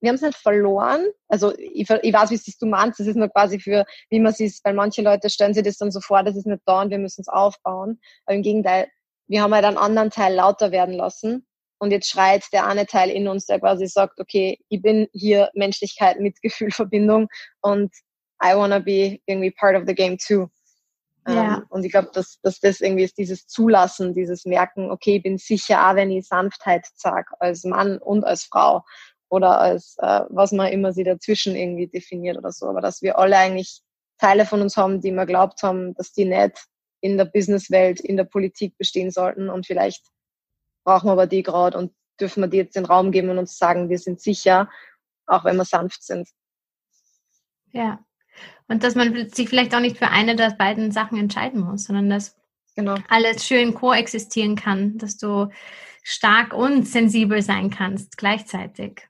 wir 0.00 0.08
haben 0.08 0.16
es 0.16 0.22
nicht 0.22 0.36
verloren. 0.36 1.06
Also 1.28 1.56
ich, 1.56 1.88
ich 1.88 2.12
weiß, 2.12 2.30
wie 2.30 2.34
es 2.34 2.58
du 2.58 2.66
meinst. 2.66 2.98
Das 2.98 3.06
ist 3.06 3.14
nur 3.14 3.28
quasi 3.28 3.60
für, 3.60 3.86
wie 4.10 4.18
man 4.18 4.32
es 4.36 4.60
weil 4.64 4.74
manche 4.74 5.00
Leute 5.00 5.30
stellen 5.30 5.54
sich 5.54 5.62
das 5.62 5.78
dann 5.78 5.92
so 5.92 6.00
vor, 6.00 6.24
das 6.24 6.34
ist 6.34 6.44
nicht 6.44 6.62
da 6.66 6.82
und 6.82 6.90
wir 6.90 6.98
müssen 6.98 7.20
es 7.20 7.28
aufbauen. 7.28 8.00
Aber 8.26 8.34
im 8.34 8.42
Gegenteil, 8.42 8.88
wir 9.28 9.42
haben 9.42 9.54
halt 9.54 9.64
einen 9.64 9.78
anderen 9.78 10.10
Teil 10.10 10.34
lauter 10.34 10.72
werden 10.72 10.94
lassen 10.94 11.46
und 11.82 11.90
jetzt 11.90 12.08
schreit 12.08 12.44
der 12.52 12.68
eine 12.68 12.86
Teil 12.86 13.10
in 13.10 13.26
uns, 13.26 13.46
der 13.46 13.58
quasi 13.58 13.88
sagt, 13.88 14.20
okay, 14.20 14.56
ich 14.68 14.80
bin 14.80 15.08
hier 15.12 15.50
Menschlichkeit, 15.54 16.20
Mitgefühl, 16.20 16.70
Verbindung 16.70 17.26
und 17.60 17.92
I 18.40 18.54
wanna 18.54 18.78
be 18.78 19.18
irgendwie 19.26 19.50
part 19.50 19.74
of 19.74 19.82
the 19.88 19.94
game 19.94 20.16
too. 20.16 20.46
Ja. 21.26 21.56
Um, 21.56 21.66
und 21.70 21.84
ich 21.84 21.90
glaube, 21.90 22.10
dass, 22.14 22.38
dass 22.42 22.60
das 22.60 22.80
irgendwie 22.80 23.02
ist 23.02 23.18
dieses 23.18 23.48
Zulassen, 23.48 24.14
dieses 24.14 24.44
Merken, 24.44 24.92
okay, 24.92 25.16
ich 25.16 25.24
bin 25.24 25.38
sicher, 25.38 25.90
auch 25.90 25.96
wenn 25.96 26.12
ich 26.12 26.28
Sanftheit 26.28 26.86
sage, 26.94 27.26
als 27.40 27.64
Mann 27.64 27.98
und 27.98 28.22
als 28.22 28.44
Frau 28.44 28.84
oder 29.28 29.58
als 29.58 29.96
äh, 29.98 30.20
was 30.28 30.52
man 30.52 30.68
immer 30.68 30.92
sie 30.92 31.02
dazwischen 31.02 31.56
irgendwie 31.56 31.88
definiert 31.88 32.38
oder 32.38 32.52
so, 32.52 32.68
aber 32.68 32.80
dass 32.80 33.02
wir 33.02 33.18
alle 33.18 33.36
eigentlich 33.36 33.80
Teile 34.18 34.46
von 34.46 34.62
uns 34.62 34.76
haben, 34.76 35.00
die 35.00 35.10
wir 35.10 35.26
glaubt 35.26 35.64
haben, 35.64 35.94
dass 35.94 36.12
die 36.12 36.26
nicht 36.26 36.64
in 37.00 37.18
der 37.18 37.24
Businesswelt, 37.24 37.98
in 37.98 38.16
der 38.16 38.24
Politik 38.24 38.78
bestehen 38.78 39.10
sollten 39.10 39.50
und 39.50 39.66
vielleicht 39.66 40.12
brauchen 40.84 41.06
wir 41.06 41.12
aber 41.12 41.26
die 41.26 41.42
gerade 41.42 41.78
und 41.78 41.92
dürfen 42.20 42.42
wir 42.42 42.48
die 42.48 42.58
jetzt 42.58 42.76
den 42.76 42.84
Raum 42.84 43.10
geben 43.10 43.30
und 43.30 43.38
uns 43.38 43.56
sagen, 43.56 43.88
wir 43.88 43.98
sind 43.98 44.20
sicher, 44.20 44.70
auch 45.26 45.44
wenn 45.44 45.56
wir 45.56 45.64
sanft 45.64 46.02
sind. 46.02 46.28
Ja. 47.72 48.04
Und 48.68 48.84
dass 48.84 48.94
man 48.94 49.28
sich 49.30 49.48
vielleicht 49.48 49.74
auch 49.74 49.80
nicht 49.80 49.98
für 49.98 50.08
eine 50.08 50.36
der 50.36 50.50
beiden 50.50 50.92
Sachen 50.92 51.18
entscheiden 51.18 51.60
muss, 51.60 51.84
sondern 51.84 52.10
dass 52.10 52.36
genau. 52.76 52.96
alles 53.08 53.46
schön 53.46 53.74
koexistieren 53.74 54.56
kann, 54.56 54.98
dass 54.98 55.16
du 55.16 55.50
stark 56.02 56.52
und 56.52 56.86
sensibel 56.86 57.42
sein 57.42 57.70
kannst 57.70 58.16
gleichzeitig. 58.16 59.08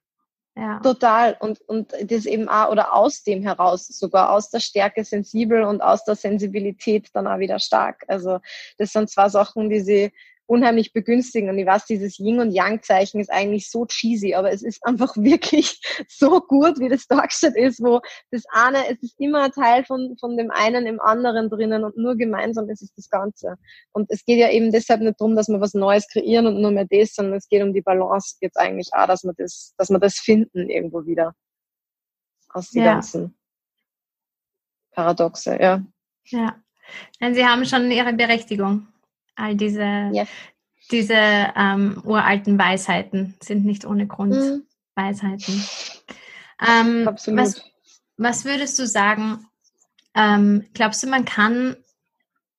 Ja. 0.55 0.81
Total. 0.81 1.37
Und, 1.41 1.61
und 1.63 1.93
das 2.11 2.27
eben 2.27 2.49
auch, 2.49 2.71
oder 2.71 2.93
aus 2.93 3.23
dem 3.23 3.43
heraus, 3.43 3.87
sogar 3.87 4.31
aus 4.31 4.51
der 4.51 4.61
Stärke 4.61 5.05
sensibel 5.05 5.63
und 5.63 5.81
aus 5.81 6.05
der 6.05 6.15
Sensibilität 6.15 7.09
dann 7.15 7.27
auch 7.27 7.39
wieder 7.39 7.59
stark. 7.59 8.05
Also 8.09 8.39
das 8.77 8.93
sind 8.93 9.09
zwei 9.09 9.29
Sachen, 9.31 9.71
die 9.71 9.81
sie 9.81 10.13
unheimlich 10.47 10.93
begünstigen. 10.93 11.49
Und 11.49 11.59
ich 11.59 11.67
weiß, 11.67 11.87
dieses 11.87 12.19
Yin- 12.19 12.41
und 12.41 12.53
Yang-Zeichen 12.53 13.21
ist 13.21 13.31
eigentlich 13.31 13.71
so 13.71 13.87
cheesy, 13.87 14.35
aber 14.35 14.53
es 14.53 14.63
ist 14.63 14.85
einfach 14.85 15.17
wirklich 15.17 15.81
so 16.09 16.41
gut, 16.41 16.79
wie 16.79 16.89
das 16.89 17.07
dargestellt 17.07 17.57
ist, 17.57 17.81
wo 17.81 18.01
das 18.31 18.45
eine, 18.51 18.89
es 18.89 19.03
ist 19.03 19.19
immer 19.19 19.45
ein 19.45 19.53
Teil 19.53 19.85
von, 19.85 20.17
von 20.19 20.37
dem 20.37 20.51
einen 20.51 20.87
im 20.87 21.01
anderen 21.01 21.49
drinnen 21.49 21.85
und 21.85 21.97
nur 21.97 22.17
gemeinsam 22.17 22.69
ist 22.69 22.83
es 22.83 22.93
das 22.95 23.09
Ganze. 23.09 23.57
Und 23.93 24.11
es 24.11 24.25
geht 24.25 24.39
ja 24.39 24.51
eben 24.51 24.73
deshalb 24.73 25.01
nicht 25.01 25.21
darum, 25.21 25.37
dass 25.37 25.49
wir 25.49 25.61
was 25.61 25.75
Neues 25.75 26.07
kreieren 26.09 26.47
und 26.47 26.61
nur 26.61 26.71
mehr 26.71 26.87
das, 26.89 27.15
sondern 27.15 27.35
es 27.35 27.49
geht 27.49 27.63
um 27.63 27.73
die 27.73 27.83
Balance 27.83 28.37
jetzt 28.41 28.57
eigentlich 28.57 28.91
auch, 28.93 29.07
dass 29.07 29.25
wir 29.25 29.33
das, 29.37 29.75
dass 29.79 29.91
wir 29.91 29.99
das 29.99 30.15
finden 30.19 30.69
irgendwo 30.69 31.07
wieder. 31.07 31.35
Aus 32.51 32.71
den 32.71 32.85
ja. 32.85 32.95
ganzen 32.95 33.35
Paradoxe, 34.93 35.59
ja. 35.59 35.83
Ja. 36.27 36.63
Denn 37.21 37.35
sie 37.35 37.45
haben 37.47 37.65
schon 37.65 37.91
ihre 37.91 38.13
Berechtigung. 38.13 38.92
All 39.35 39.57
diese, 39.57 40.11
ja. 40.13 40.27
diese 40.91 41.15
ähm, 41.15 42.03
uralten 42.05 42.59
Weisheiten 42.59 43.35
sind 43.43 43.65
nicht 43.65 43.85
ohne 43.85 44.07
Grund 44.07 44.35
mhm. 44.35 44.67
Weisheiten. 44.95 45.65
Ähm, 46.61 47.09
Absolut. 47.09 47.41
Was, 47.41 47.65
was 48.17 48.45
würdest 48.45 48.79
du 48.79 48.87
sagen? 48.87 49.47
Ähm, 50.15 50.67
glaubst 50.75 51.03
du, 51.03 51.07
man 51.07 51.25
kann 51.25 51.77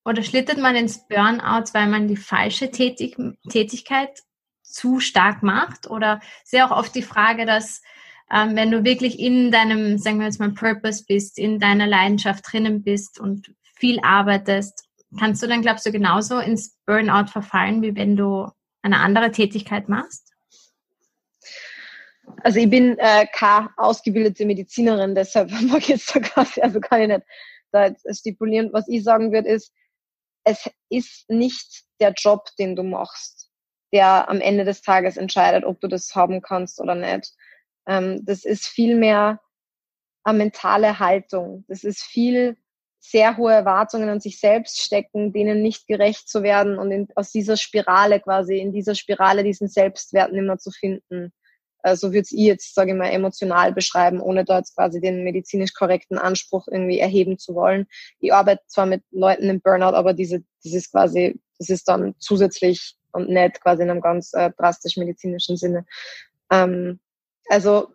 oder 0.05 0.24
schlittert 0.24 0.57
man 0.57 0.76
ins 0.76 1.07
Burnout, 1.07 1.74
weil 1.74 1.88
man 1.88 2.07
die 2.07 2.17
falsche 2.17 2.71
Tätig 2.71 3.15
Tätigkeit 3.49 4.09
zu 4.61 4.99
stark 4.99 5.43
macht? 5.43 5.89
Oder 5.89 6.19
sehr 6.43 6.65
auch 6.65 6.78
oft 6.78 6.93
die 6.95 7.01
Frage, 7.03 7.45
dass 7.45 7.82
ähm, 8.32 8.55
wenn 8.55 8.71
du 8.71 8.84
wirklich 8.84 9.19
in 9.19 9.51
deinem, 9.51 9.97
sagen 9.97 10.19
wir 10.19 10.26
jetzt 10.26 10.39
mal, 10.39 10.51
Purpose 10.51 11.05
bist, 11.07 11.38
in 11.38 11.59
deiner 11.59 11.88
Leidenschaft 11.88 12.51
drinnen 12.51 12.84
bist 12.84 13.19
und 13.19 13.53
viel 13.76 13.99
arbeitest, 14.01 14.86
Kannst 15.20 15.43
du 15.43 15.47
dann, 15.47 15.61
glaubst 15.61 15.86
du, 15.86 15.91
genauso 15.91 16.39
ins 16.39 16.78
Burnout 16.86 17.28
verfallen, 17.28 17.82
wie 17.82 17.95
wenn 17.95 18.16
du 18.16 18.49
eine 18.82 18.99
andere 18.99 19.32
Tätigkeit 19.32 19.89
machst? 19.89 20.34
Also 22.43 22.59
ich 22.59 22.70
bin 22.70 22.97
äh, 22.99 23.26
keine 23.32 23.70
ausgebildete 23.78 24.45
Medizinerin, 24.45 25.16
deshalb 25.16 25.51
mag 25.61 25.80
ich 25.80 25.88
jetzt 25.89 26.16
da 26.16 26.20
quasi, 26.20 26.61
also 26.61 26.80
kann 26.80 27.01
ich 27.01 27.07
nicht 27.07 27.26
da 27.72 27.88
jetzt 27.88 28.05
stipulieren. 28.20 28.72
Was 28.74 28.88
ich 28.88 29.03
sagen 29.03 29.32
würde, 29.32 29.49
ist, 29.49 29.74
es 30.45 30.70
ist 30.89 31.30
nicht 31.30 31.84
der 31.99 32.14
Job, 32.14 32.47
den 32.59 32.76
du 32.76 32.84
machst, 32.84 33.49
der 33.93 34.30
am 34.30 34.41
Ende 34.41 34.66
des 34.66 34.82
Tages 34.82 35.18
entscheidet, 35.18 35.64
ob 35.64 35.80
du 35.80 35.88
das 35.88 36.14
haben 36.16 36.41
kannst 36.41 36.80
oder 36.80 36.95
nicht. 36.95 37.34
Ähm, 37.88 38.26
das 38.26 38.45
ist 38.45 38.68
vielmehr 38.68 39.39
eine 40.24 40.38
mentale 40.38 40.99
Haltung. 40.99 41.66
Das 41.68 41.84
ist 41.84 42.03
viel 42.03 42.57
sehr 43.06 43.36
hohe 43.36 43.51
Erwartungen 43.51 44.08
an 44.08 44.22
sich 44.22 44.39
selbst 44.39 44.80
stecken, 44.80 45.34
denen 45.34 45.62
nicht 45.62 45.88
gerecht 45.88 46.30
zu 46.30 46.41
werden 46.41 46.80
und 46.80 46.91
in, 46.91 47.08
aus 47.16 47.32
dieser 47.32 47.58
Spirale 47.58 48.22
quasi, 48.22 48.58
in 48.58 48.72
dieser 48.72 48.95
Spirale 48.95 49.43
diesen 49.43 49.68
Selbstwert 49.68 50.32
nicht 50.32 50.62
zu 50.62 50.72
finden. 50.72 51.34
Äh, 51.84 51.97
so 51.97 52.14
würde 52.14 52.28
ich 52.32 52.32
jetzt, 52.32 52.74
sage 52.74 52.91
ich 52.91 52.97
mal, 52.97 53.10
emotional 53.10 53.74
beschreiben, 53.74 54.22
ohne 54.22 54.45
da 54.45 54.60
jetzt 54.60 54.76
quasi 54.76 55.01
den 55.01 55.26
medizinisch 55.26 55.74
korrekten 55.74 56.18
Anspruch 56.18 56.68
irgendwie 56.72 56.99
erheben 56.99 57.38
zu 57.38 57.56
wollen. 57.56 57.88
Ich 58.20 58.34
arbeite 58.34 58.64
zwar 58.68 58.86
mit 58.86 59.04
Leuten 59.12 59.49
im 59.49 59.60
Burnout, 59.60 59.95
aber 59.95 60.14
diese, 60.14 60.41
dieses 60.64 60.89
quasi, 60.89 61.39
Das 61.60 61.70
ist 61.70 61.88
dann 61.89 62.16
zusätzlich 62.20 62.95
und 63.12 63.30
nicht 63.30 63.62
quasi 63.62 63.84
in 63.84 63.89
einem 63.89 64.01
ganz 64.01 64.34
äh, 64.34 64.49
drastisch 64.58 64.95
medizinischen 64.95 65.58
Sinne. 65.58 65.86
Ähm, 66.49 67.01
also 67.49 67.93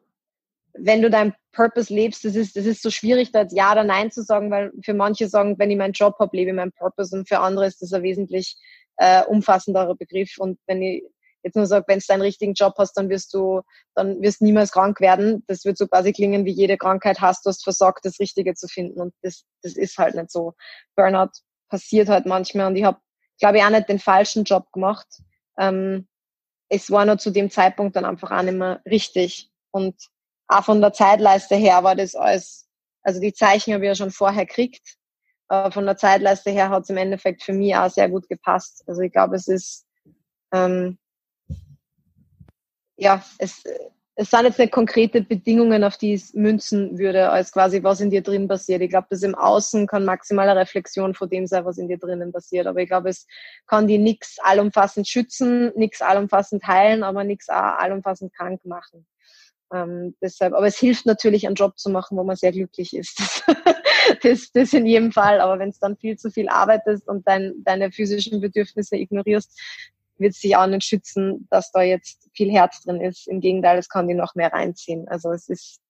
wenn 0.80 1.02
du 1.02 1.10
dein 1.10 1.34
Purpose 1.52 1.92
lebst, 1.92 2.24
das 2.24 2.36
ist, 2.36 2.56
das 2.56 2.66
ist 2.66 2.82
so 2.82 2.90
schwierig, 2.90 3.32
da 3.32 3.42
jetzt 3.42 3.56
Ja 3.56 3.72
oder 3.72 3.84
Nein 3.84 4.10
zu 4.10 4.22
sagen, 4.22 4.50
weil 4.50 4.72
für 4.84 4.94
manche 4.94 5.28
sagen, 5.28 5.58
wenn 5.58 5.70
ich 5.70 5.76
meinen 5.76 5.92
Job 5.92 6.16
habe, 6.18 6.36
lebe 6.36 6.50
ich 6.50 6.56
meinen 6.56 6.72
Purpose 6.72 7.16
und 7.16 7.28
für 7.28 7.40
andere 7.40 7.66
ist 7.66 7.82
das 7.82 7.92
ein 7.92 8.02
wesentlich 8.02 8.56
äh, 8.96 9.24
umfassenderer 9.24 9.94
Begriff. 9.96 10.36
Und 10.38 10.58
wenn 10.66 10.82
ich 10.82 11.04
jetzt 11.42 11.56
nur 11.56 11.66
sage, 11.66 11.84
wenn 11.88 11.98
du 11.98 12.04
deinen 12.06 12.22
richtigen 12.22 12.54
Job 12.54 12.74
hast, 12.78 12.94
dann 12.94 13.08
wirst 13.08 13.32
du, 13.34 13.62
dann 13.94 14.20
wirst 14.20 14.42
niemals 14.42 14.72
krank 14.72 15.00
werden. 15.00 15.44
Das 15.46 15.64
wird 15.64 15.78
so 15.78 15.86
quasi 15.86 16.12
klingen, 16.12 16.44
wie 16.44 16.52
jede 16.52 16.76
Krankheit 16.76 17.20
hast, 17.20 17.44
du 17.46 17.50
hast 17.50 17.64
versorgt, 17.64 18.04
das 18.04 18.20
Richtige 18.20 18.54
zu 18.54 18.68
finden. 18.68 19.00
Und 19.00 19.14
das, 19.22 19.44
das 19.62 19.76
ist 19.76 19.98
halt 19.98 20.14
nicht 20.14 20.30
so. 20.30 20.54
Burnout 20.96 21.30
passiert 21.68 22.08
halt 22.08 22.26
manchmal 22.26 22.66
und 22.66 22.76
ich 22.76 22.84
habe, 22.84 22.98
glaube 23.38 23.58
ich, 23.58 23.64
auch 23.64 23.70
nicht 23.70 23.88
den 23.88 23.98
falschen 23.98 24.44
Job 24.44 24.70
gemacht. 24.72 25.06
Ähm, 25.58 26.08
es 26.70 26.90
war 26.90 27.04
nur 27.04 27.18
zu 27.18 27.30
dem 27.30 27.50
Zeitpunkt 27.50 27.96
dann 27.96 28.04
einfach 28.04 28.30
auch 28.30 28.42
nicht 28.42 28.54
mehr 28.54 28.82
richtig. 28.86 29.50
Und 29.70 29.94
auch 30.48 30.64
von 30.64 30.80
der 30.80 30.92
Zeitleiste 30.92 31.56
her 31.56 31.84
war 31.84 31.94
das 31.94 32.14
alles, 32.14 32.68
also 33.02 33.20
die 33.20 33.32
Zeichen 33.32 33.74
habe 33.74 33.84
ich 33.84 33.88
ja 33.88 33.94
schon 33.94 34.10
vorher 34.10 34.46
gekriegt. 34.46 34.96
Aber 35.50 35.72
von 35.72 35.86
der 35.86 35.96
Zeitleiste 35.96 36.50
her 36.50 36.68
hat 36.68 36.82
es 36.82 36.90
im 36.90 36.98
Endeffekt 36.98 37.42
für 37.42 37.54
mich 37.54 37.74
auch 37.74 37.90
sehr 37.90 38.08
gut 38.10 38.28
gepasst. 38.28 38.82
Also 38.86 39.00
ich 39.00 39.12
glaube, 39.12 39.36
es 39.36 39.48
ist 39.48 39.86
ähm, 40.52 40.98
ja, 42.98 43.22
es, 43.38 43.62
es 44.16 44.30
sind 44.30 44.44
jetzt 44.44 44.58
nicht 44.58 44.72
konkrete 44.72 45.22
Bedingungen, 45.22 45.84
auf 45.84 45.96
die 45.96 46.14
es 46.14 46.34
münzen 46.34 46.98
würde, 46.98 47.30
als 47.30 47.52
quasi, 47.52 47.82
was 47.84 48.00
in 48.00 48.10
dir 48.10 48.22
drin 48.22 48.48
passiert. 48.48 48.82
Ich 48.82 48.90
glaube, 48.90 49.06
das 49.10 49.22
im 49.22 49.36
Außen 49.36 49.86
kann 49.86 50.04
maximale 50.04 50.56
Reflexion 50.56 51.14
von 51.14 51.30
dem 51.30 51.46
sein, 51.46 51.64
was 51.64 51.78
in 51.78 51.88
dir 51.88 51.98
drinnen 51.98 52.32
passiert. 52.32 52.66
Aber 52.66 52.80
ich 52.80 52.88
glaube, 52.88 53.10
es 53.10 53.26
kann 53.68 53.86
dir 53.86 54.00
nichts 54.00 54.38
allumfassend 54.42 55.06
schützen, 55.06 55.72
nichts 55.76 56.02
allumfassend 56.02 56.66
heilen, 56.66 57.04
aber 57.04 57.22
nichts 57.22 57.48
allumfassend 57.48 58.34
krank 58.34 58.64
machen. 58.64 59.06
Ähm, 59.72 60.14
deshalb, 60.22 60.54
aber 60.54 60.66
es 60.66 60.78
hilft 60.78 61.06
natürlich, 61.06 61.46
einen 61.46 61.56
Job 61.56 61.78
zu 61.78 61.90
machen, 61.90 62.16
wo 62.16 62.24
man 62.24 62.36
sehr 62.36 62.52
glücklich 62.52 62.96
ist. 62.96 63.44
das, 64.22 64.50
das 64.52 64.72
in 64.72 64.86
jedem 64.86 65.12
Fall. 65.12 65.40
Aber 65.40 65.58
wenn 65.58 65.68
es 65.68 65.78
dann 65.78 65.96
viel 65.96 66.16
zu 66.16 66.30
viel 66.30 66.48
arbeitest 66.48 67.06
und 67.08 67.26
dein, 67.26 67.54
deine 67.64 67.92
physischen 67.92 68.40
Bedürfnisse 68.40 68.96
ignorierst, 68.96 69.58
wird 70.18 70.34
sich 70.34 70.56
auch 70.56 70.66
nicht 70.66 70.84
schützen, 70.84 71.46
dass 71.50 71.70
da 71.70 71.82
jetzt 71.82 72.28
viel 72.32 72.50
Herz 72.50 72.82
drin 72.82 73.00
ist. 73.00 73.28
Im 73.28 73.40
Gegenteil, 73.40 73.78
es 73.78 73.88
kann 73.88 74.08
die 74.08 74.14
noch 74.14 74.34
mehr 74.34 74.52
reinziehen. 74.52 75.06
Also 75.08 75.30
es 75.30 75.48
ist, 75.48 75.80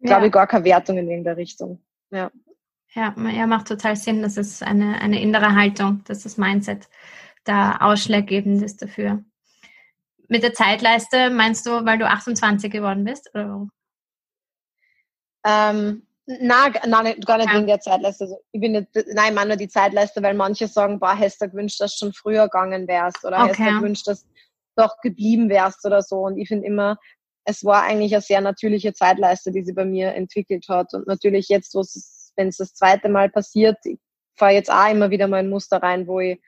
ja. 0.00 0.08
glaube 0.08 0.26
ich, 0.26 0.32
gar 0.32 0.46
keine 0.46 0.64
Wertung 0.64 0.98
in 0.98 1.08
irgendeiner 1.08 1.36
Richtung. 1.36 1.82
Ja. 2.10 2.30
Ja, 2.94 3.14
ja, 3.30 3.46
macht 3.46 3.68
total 3.68 3.96
Sinn. 3.96 4.22
Das 4.22 4.38
ist 4.38 4.62
eine, 4.62 5.00
eine 5.00 5.20
innere 5.20 5.54
Haltung, 5.54 6.02
dass 6.06 6.22
das 6.22 6.38
Mindset 6.38 6.88
da 7.44 7.76
ausschlaggebend 7.80 8.62
ist 8.62 8.80
dafür. 8.80 9.22
Mit 10.28 10.42
der 10.42 10.52
Zeitleiste 10.52 11.30
meinst 11.30 11.66
du, 11.66 11.84
weil 11.84 11.98
du 11.98 12.06
28 12.06 12.70
geworden 12.70 13.04
bist? 13.04 13.30
Oder? 13.34 13.66
Ähm, 15.44 16.08
Nein, 16.30 16.74
nein, 16.86 17.18
gar 17.20 17.38
nicht 17.38 17.48
ja. 17.48 17.56
wegen 17.56 17.66
der 17.66 17.80
Zeitleiste. 17.80 18.24
Also 18.24 18.42
ich 18.52 18.60
bin 18.60 18.72
nicht, 18.72 18.88
nein, 19.14 19.30
ich 19.30 19.34
meine 19.34 19.48
nur 19.48 19.56
die 19.56 19.68
Zeitleiste, 19.68 20.22
weil 20.22 20.34
manche 20.34 20.68
sagen, 20.68 21.00
boah, 21.00 21.16
du 21.16 21.48
gewünscht, 21.48 21.80
dass 21.80 21.96
du 21.96 22.04
schon 22.04 22.12
früher 22.12 22.44
gegangen 22.44 22.86
wärst 22.86 23.24
oder 23.24 23.38
okay. 23.38 23.48
hättest 23.48 23.60
du 23.60 23.74
gewünscht, 23.76 24.06
dass 24.06 24.22
du 24.24 24.28
doch 24.76 25.00
geblieben 25.00 25.48
wärst 25.48 25.86
oder 25.86 26.02
so. 26.02 26.18
Und 26.18 26.36
ich 26.36 26.48
finde 26.48 26.66
immer, 26.66 26.98
es 27.44 27.64
war 27.64 27.82
eigentlich 27.82 28.12
eine 28.12 28.20
sehr 28.20 28.42
natürliche 28.42 28.92
Zeitleiste, 28.92 29.52
die 29.52 29.64
sie 29.64 29.72
bei 29.72 29.86
mir 29.86 30.14
entwickelt 30.14 30.66
hat. 30.68 30.92
Und 30.92 31.06
natürlich 31.06 31.48
jetzt, 31.48 31.74
wenn 32.36 32.48
es 32.48 32.58
das 32.58 32.74
zweite 32.74 33.08
Mal 33.08 33.30
passiert, 33.30 33.78
ich 33.84 33.98
fahre 34.36 34.52
jetzt 34.52 34.70
auch 34.70 34.90
immer 34.90 35.08
wieder 35.08 35.28
mal 35.28 35.38
ein 35.38 35.48
Muster 35.48 35.82
rein, 35.82 36.06
wo 36.06 36.20
ich 36.20 36.38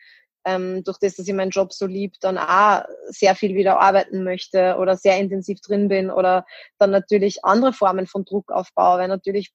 ähm, 0.55 0.85
durch 0.85 0.99
das, 0.99 1.17
dass 1.17 1.29
ich 1.29 1.35
meinen 1.35 1.51
Job 1.51 1.73
so 1.73 1.87
lieb, 1.87 2.15
dann 2.21 2.39
auch 2.39 2.83
sehr 3.09 3.35
viel 3.35 3.55
wieder 3.55 3.81
arbeiten 3.81 4.25
möchte 4.25 4.77
oder 4.79 4.97
sehr 4.97 5.19
intensiv 5.19 5.61
drin 5.61 5.89
bin 5.89 6.11
oder 6.11 6.45
dann 6.79 6.91
natürlich 6.91 7.45
andere 7.45 7.73
Formen 7.73 8.07
von 8.07 8.25
Druck 8.25 8.51
aufbaue, 8.51 8.99
weil 8.99 9.09
natürlich 9.09 9.53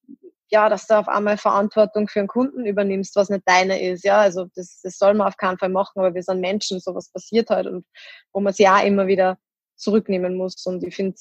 ja, 0.52 0.70
dass 0.70 0.86
du 0.86 0.98
auf 0.98 1.08
einmal 1.08 1.38
Verantwortung 1.38 2.08
für 2.08 2.20
einen 2.20 2.28
Kunden 2.28 2.66
übernimmst, 2.66 3.16
was 3.16 3.30
nicht 3.30 3.44
deine 3.46 3.82
ist, 3.82 4.04
ja, 4.04 4.20
also 4.20 4.46
das, 4.56 4.80
das 4.82 4.98
soll 4.98 5.16
man 5.16 5.28
auf 5.28 5.38
keinen 5.38 5.58
Fall 5.58 5.70
machen, 5.70 6.00
aber 6.00 6.14
wir 6.14 6.22
sind 6.22 6.40
Menschen, 6.40 6.80
sowas 6.80 7.10
passiert 7.12 7.50
halt 7.50 7.66
und 7.68 7.86
wo 8.32 8.40
man 8.40 8.54
sich 8.54 8.68
auch 8.68 8.84
immer 8.84 9.08
wieder 9.08 9.38
zurücknehmen 9.76 10.36
muss 10.36 10.64
und 10.66 10.84
ich 10.84 10.96
finde, 10.96 11.18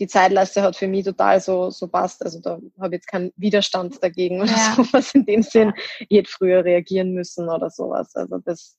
die 0.00 0.06
Zeitleiste 0.08 0.62
hat 0.62 0.76
für 0.76 0.88
mich 0.88 1.04
total 1.04 1.40
so, 1.40 1.70
so 1.70 1.86
passt. 1.86 2.24
Also 2.24 2.40
da 2.40 2.58
habe 2.80 2.88
ich 2.88 3.00
jetzt 3.00 3.06
keinen 3.06 3.32
Widerstand 3.36 4.02
dagegen 4.02 4.40
oder 4.40 4.50
ja. 4.50 4.74
sowas 4.76 5.14
in 5.14 5.24
dem 5.24 5.42
Sinn. 5.42 5.72
Ich 6.08 6.18
hätte 6.18 6.30
früher 6.30 6.64
reagieren 6.64 7.12
müssen 7.12 7.48
oder 7.48 7.70
sowas. 7.70 8.14
Also 8.14 8.38
das, 8.38 8.76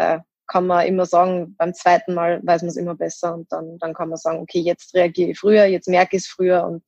äh, 0.00 0.20
kann 0.46 0.66
man 0.66 0.86
immer 0.86 1.06
sagen, 1.06 1.54
beim 1.56 1.74
zweiten 1.74 2.14
Mal 2.14 2.40
weiß 2.42 2.62
man 2.62 2.70
es 2.70 2.76
immer 2.76 2.96
besser 2.96 3.34
und 3.34 3.52
dann, 3.52 3.78
dann 3.78 3.94
kann 3.94 4.08
man 4.08 4.18
sagen, 4.18 4.40
okay, 4.40 4.58
jetzt 4.58 4.94
reagiere 4.94 5.30
ich 5.30 5.38
früher, 5.38 5.66
jetzt 5.66 5.88
merke 5.88 6.16
ich 6.16 6.24
es 6.24 6.28
früher 6.28 6.64
und 6.64 6.82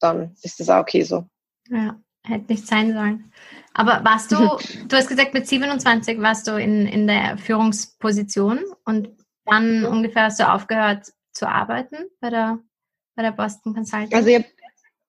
dann 0.00 0.34
ist 0.42 0.58
das 0.58 0.70
auch 0.70 0.80
okay 0.80 1.02
so. 1.02 1.26
Ja, 1.68 2.00
hätte 2.24 2.52
nicht 2.52 2.66
sein 2.66 2.94
sollen. 2.94 3.32
Aber 3.74 4.02
warst 4.04 4.32
du, 4.32 4.36
du 4.88 4.96
hast 4.96 5.08
gesagt, 5.08 5.34
mit 5.34 5.46
27 5.46 6.20
warst 6.22 6.46
du 6.46 6.52
in, 6.52 6.86
in 6.86 7.06
der 7.06 7.36
Führungsposition 7.36 8.60
und 8.84 9.10
wann 9.44 9.84
ungefähr 9.84 10.24
hast 10.24 10.40
du 10.40 10.50
aufgehört 10.50 11.12
zu 11.32 11.46
arbeiten 11.48 11.96
bei 12.20 12.30
der, 12.30 12.58
bei 13.14 13.24
der 13.24 13.32
Boston 13.32 13.74
Consulting? 13.74 14.14
Also 14.14 14.28
ich 14.28 14.36
habe 14.36 14.46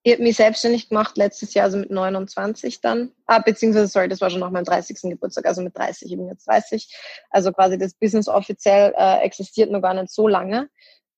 ich 0.10 0.16
habe 0.16 0.24
mich 0.24 0.38
selbstständig 0.38 0.89
gemacht 0.89 1.18
letztes 1.18 1.53
Jahr, 1.53 1.66
also 1.66 1.78
mit 1.78 1.91
29 1.91 2.82
dann. 2.82 3.12
Ah, 3.28 3.39
beziehungsweise, 3.39 3.88
sorry, 3.88 4.10
das 4.10 4.22
war 4.22 4.32
schon 4.32 4.39
nach 4.39 4.49
meinem 4.49 4.66
30. 4.66 5.01
Geburtstag, 5.03 5.45
also 5.45 5.62
mit 5.62 5.78
30, 5.78 6.12
ich 6.12 6.18
bin 6.18 6.28
jetzt 6.28 6.47
30. 6.47 6.91
Also 7.30 7.51
quasi 7.51 7.78
das 7.78 7.93
Business 7.93 8.28
offiziell 8.28 8.91
äh, 8.97 9.20
existiert 9.20 9.70
noch 9.70 9.82
gar 9.82 9.93
nicht 9.93 10.10
so 10.10 10.28
lange. 10.28 10.68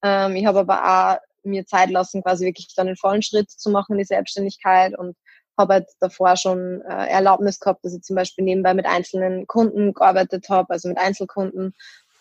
Ähm, 0.03 0.35
ich 0.35 0.45
habe 0.45 0.59
aber 0.59 0.83
auch 0.83 1.17
mir 1.43 1.65
Zeit 1.65 1.89
lassen, 1.89 2.21
quasi 2.21 2.45
wirklich 2.45 2.67
dann 2.75 2.87
den 2.87 2.97
vollen 2.97 3.21
Schritt 3.21 3.49
zu 3.49 3.69
machen 3.69 3.93
in 3.93 3.99
die 3.99 4.05
Selbstständigkeit 4.05 4.97
und 4.97 5.15
habe 5.57 5.75
halt 5.75 5.87
davor 6.01 6.35
schon 6.35 6.81
äh, 6.81 7.07
Erlaubnis 7.07 7.61
gehabt, 7.61 7.85
dass 7.85 7.95
ich 7.95 8.01
zum 8.01 8.17
Beispiel 8.17 8.43
nebenbei 8.43 8.73
mit 8.73 8.85
einzelnen 8.85 9.47
Kunden 9.47 9.93
gearbeitet 9.93 10.49
habe, 10.49 10.69
also 10.71 10.89
mit 10.89 10.97
Einzelkunden 10.97 11.73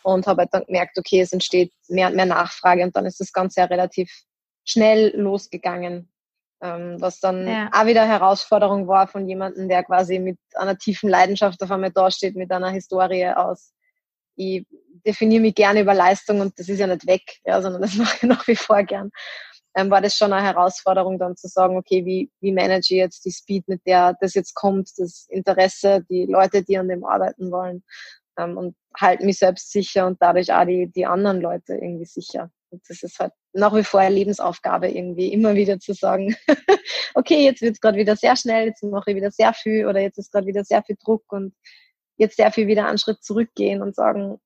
und 0.04 0.28
habe 0.28 0.42
halt 0.42 0.54
dann 0.54 0.66
gemerkt, 0.66 0.96
okay, 0.98 1.20
es 1.20 1.32
entsteht 1.32 1.72
mehr 1.88 2.06
und 2.06 2.16
mehr 2.16 2.26
Nachfrage 2.26 2.84
und 2.84 2.94
dann 2.94 3.06
ist 3.06 3.18
das 3.18 3.32
Ganze 3.32 3.60
ja 3.60 3.66
relativ 3.66 4.22
schnell 4.64 5.16
losgegangen 5.16 6.10
was 6.60 7.20
dann 7.20 7.46
ja. 7.46 7.70
auch 7.72 7.86
wieder 7.86 8.06
Herausforderung 8.06 8.86
war 8.86 9.06
von 9.06 9.26
jemandem, 9.28 9.68
der 9.68 9.82
quasi 9.82 10.18
mit 10.18 10.38
einer 10.54 10.76
tiefen 10.76 11.08
Leidenschaft 11.08 11.62
auf 11.62 11.70
einmal 11.70 11.90
dasteht, 11.90 12.36
mit 12.36 12.52
einer 12.52 12.70
Historie 12.70 13.28
aus. 13.28 13.72
Ich 14.36 14.66
definiere 15.06 15.42
mich 15.42 15.54
gerne 15.54 15.80
über 15.80 15.94
Leistung 15.94 16.40
und 16.40 16.58
das 16.58 16.68
ist 16.68 16.78
ja 16.78 16.86
nicht 16.86 17.06
weg, 17.06 17.22
ja, 17.44 17.60
sondern 17.62 17.82
das 17.82 17.94
mache 17.96 18.16
ich 18.16 18.22
nach 18.24 18.46
wie 18.46 18.56
vor 18.56 18.82
gern. 18.82 19.10
Ähm, 19.76 19.90
war 19.90 20.00
das 20.00 20.16
schon 20.16 20.32
eine 20.32 20.44
Herausforderung, 20.44 21.18
dann 21.18 21.36
zu 21.36 21.46
sagen, 21.46 21.76
okay, 21.76 22.04
wie, 22.04 22.30
wie 22.40 22.52
manage 22.52 22.88
ich 22.90 22.98
jetzt 22.98 23.24
die 23.24 23.30
Speed, 23.30 23.68
mit 23.68 23.86
der 23.86 24.16
das 24.20 24.34
jetzt 24.34 24.54
kommt, 24.54 24.90
das 24.98 25.26
Interesse, 25.28 26.04
die 26.10 26.26
Leute, 26.26 26.64
die 26.64 26.76
an 26.76 26.88
dem 26.88 27.04
arbeiten 27.04 27.52
wollen 27.52 27.84
ähm, 28.36 28.56
und 28.58 28.76
halten 28.98 29.26
mich 29.26 29.38
selbst 29.38 29.70
sicher 29.70 30.06
und 30.06 30.20
dadurch 30.20 30.52
auch 30.52 30.64
die, 30.64 30.90
die 30.90 31.06
anderen 31.06 31.40
Leute 31.40 31.74
irgendwie 31.74 32.04
sicher. 32.04 32.50
Und 32.70 32.82
das 32.88 33.02
ist 33.02 33.18
halt 33.18 33.32
nach 33.52 33.74
wie 33.74 33.84
vor 33.84 34.00
eine 34.00 34.14
Lebensaufgabe 34.14 34.88
irgendwie, 34.88 35.32
immer 35.32 35.54
wieder 35.54 35.78
zu 35.80 35.92
sagen, 35.92 36.36
okay, 37.14 37.44
jetzt 37.44 37.62
wird 37.62 37.74
es 37.74 37.80
gerade 37.80 37.98
wieder 37.98 38.16
sehr 38.16 38.36
schnell, 38.36 38.66
jetzt 38.66 38.82
mache 38.82 39.10
ich 39.10 39.16
wieder 39.16 39.30
sehr 39.30 39.52
viel 39.52 39.86
oder 39.86 40.00
jetzt 40.00 40.18
ist 40.18 40.32
gerade 40.32 40.46
wieder 40.46 40.64
sehr 40.64 40.82
viel 40.82 40.96
Druck 41.02 41.24
und 41.32 41.54
jetzt 42.16 42.36
sehr 42.36 42.52
viel 42.52 42.66
wieder 42.66 42.86
einen 42.86 42.98
Schritt 42.98 43.22
zurückgehen 43.22 43.82
und 43.82 43.94
sagen, 43.94 44.38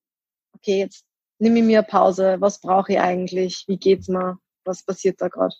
okay, 0.55 0.79
jetzt 0.79 1.05
nehme 1.39 1.59
ich 1.59 1.65
mir 1.65 1.83
Pause, 1.83 2.37
was 2.41 2.61
brauche 2.61 2.93
ich 2.93 3.01
eigentlich, 3.01 3.65
wie 3.67 3.79
geht's 3.79 4.09
mir, 4.09 4.39
was 4.65 4.85
passiert 4.85 5.21
da 5.21 5.29
gerade? 5.29 5.55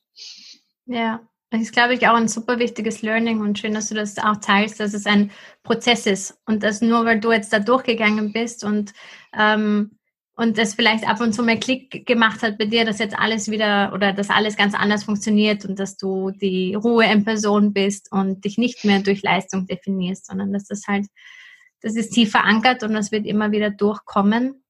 Ja, 0.87 1.21
das 1.51 1.63
ist, 1.63 1.73
glaube 1.73 1.95
ich, 1.95 2.09
auch 2.09 2.15
ein 2.15 2.29
super 2.29 2.59
wichtiges 2.59 3.03
Learning 3.03 3.41
und 3.41 3.59
schön, 3.59 3.75
dass 3.75 3.89
du 3.89 3.95
das 3.95 4.19
auch 4.19 4.37
teilst, 4.39 4.81
dass 4.81 4.93
es 4.93 5.07
ein 5.07 5.31
Prozess 5.63 6.07
ist. 6.07 6.37
Und 6.47 6.63
dass 6.63 6.81
nur 6.81 7.05
weil 7.05 7.21
du 7.21 7.31
jetzt 7.31 7.53
da 7.53 7.61
durchgegangen 7.61 8.33
bist 8.33 8.65
und 8.65 8.93
ähm, 9.39 9.99
und 10.37 10.59
das 10.59 10.75
vielleicht 10.75 11.07
ab 11.07 11.21
und 11.21 11.33
zu 11.33 11.43
mal 11.43 11.59
Klick 11.59 12.07
gemacht 12.07 12.43
hat 12.43 12.59
bei 12.59 12.65
dir, 12.65 12.85
dass 12.85 12.99
jetzt 12.99 13.17
alles 13.17 13.51
wieder 13.51 13.93
oder 13.95 14.13
dass 14.13 14.31
alles 14.31 14.57
ganz 14.57 14.75
anders 14.75 15.05
funktioniert 15.05 15.65
und 15.65 15.79
dass 15.79 15.97
du 15.97 16.33
die 16.33 16.75
Ruhe 16.75 17.05
in 17.05 17.25
Person 17.25 17.73
bist 17.73 18.11
und 18.11 18.45
dich 18.45 18.59
nicht 18.59 18.85
mehr 18.85 19.01
durch 19.01 19.23
Leistung 19.23 19.67
definierst, 19.67 20.27
sondern 20.27 20.53
dass 20.53 20.65
das 20.65 20.89
halt, 20.89 21.07
das 21.83 21.95
ist 21.95 22.11
tief 22.11 22.33
verankert 22.33 22.83
und 22.83 22.95
das 22.95 23.13
wird 23.13 23.27
immer 23.27 23.53
wieder 23.53 23.71
durchkommen. 23.71 24.65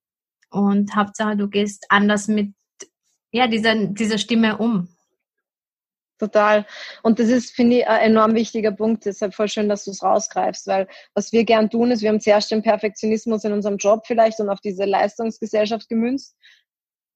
Und 0.51 0.95
Hauptsache, 0.95 1.37
du 1.37 1.49
gehst 1.49 1.87
anders 1.89 2.29
mit 2.29 2.53
ja, 3.33 3.49
dieser, 3.49 3.87
dieser 3.87 4.19
Stimme 4.19 4.59
um. 4.59 4.89
Total. 6.19 6.65
Und 7.03 7.19
das 7.19 7.29
ist, 7.29 7.51
finde 7.55 7.79
ich, 7.79 7.89
ein 7.89 8.12
enorm 8.12 8.35
wichtiger 8.35 8.71
Punkt. 8.73 9.05
Deshalb 9.05 9.35
voll 9.35 9.49
schön, 9.49 9.69
dass 9.69 9.85
du 9.85 9.91
es 9.91 10.03
rausgreifst, 10.03 10.67
weil 10.69 10.87
was 11.15 11.33
wir 11.33 11.45
gern 11.45 11.71
tun, 11.71 11.91
ist, 11.91 12.03
wir 12.03 12.09
haben 12.11 12.21
zuerst 12.21 12.51
den 12.51 12.62
Perfektionismus 12.62 13.45
in 13.45 13.53
unserem 13.53 13.79
Job 13.79 14.05
vielleicht 14.07 14.39
und 14.41 14.49
auf 14.49 14.61
diese 14.61 14.85
Leistungsgesellschaft 14.85 15.89
gemünzt. 15.89 16.37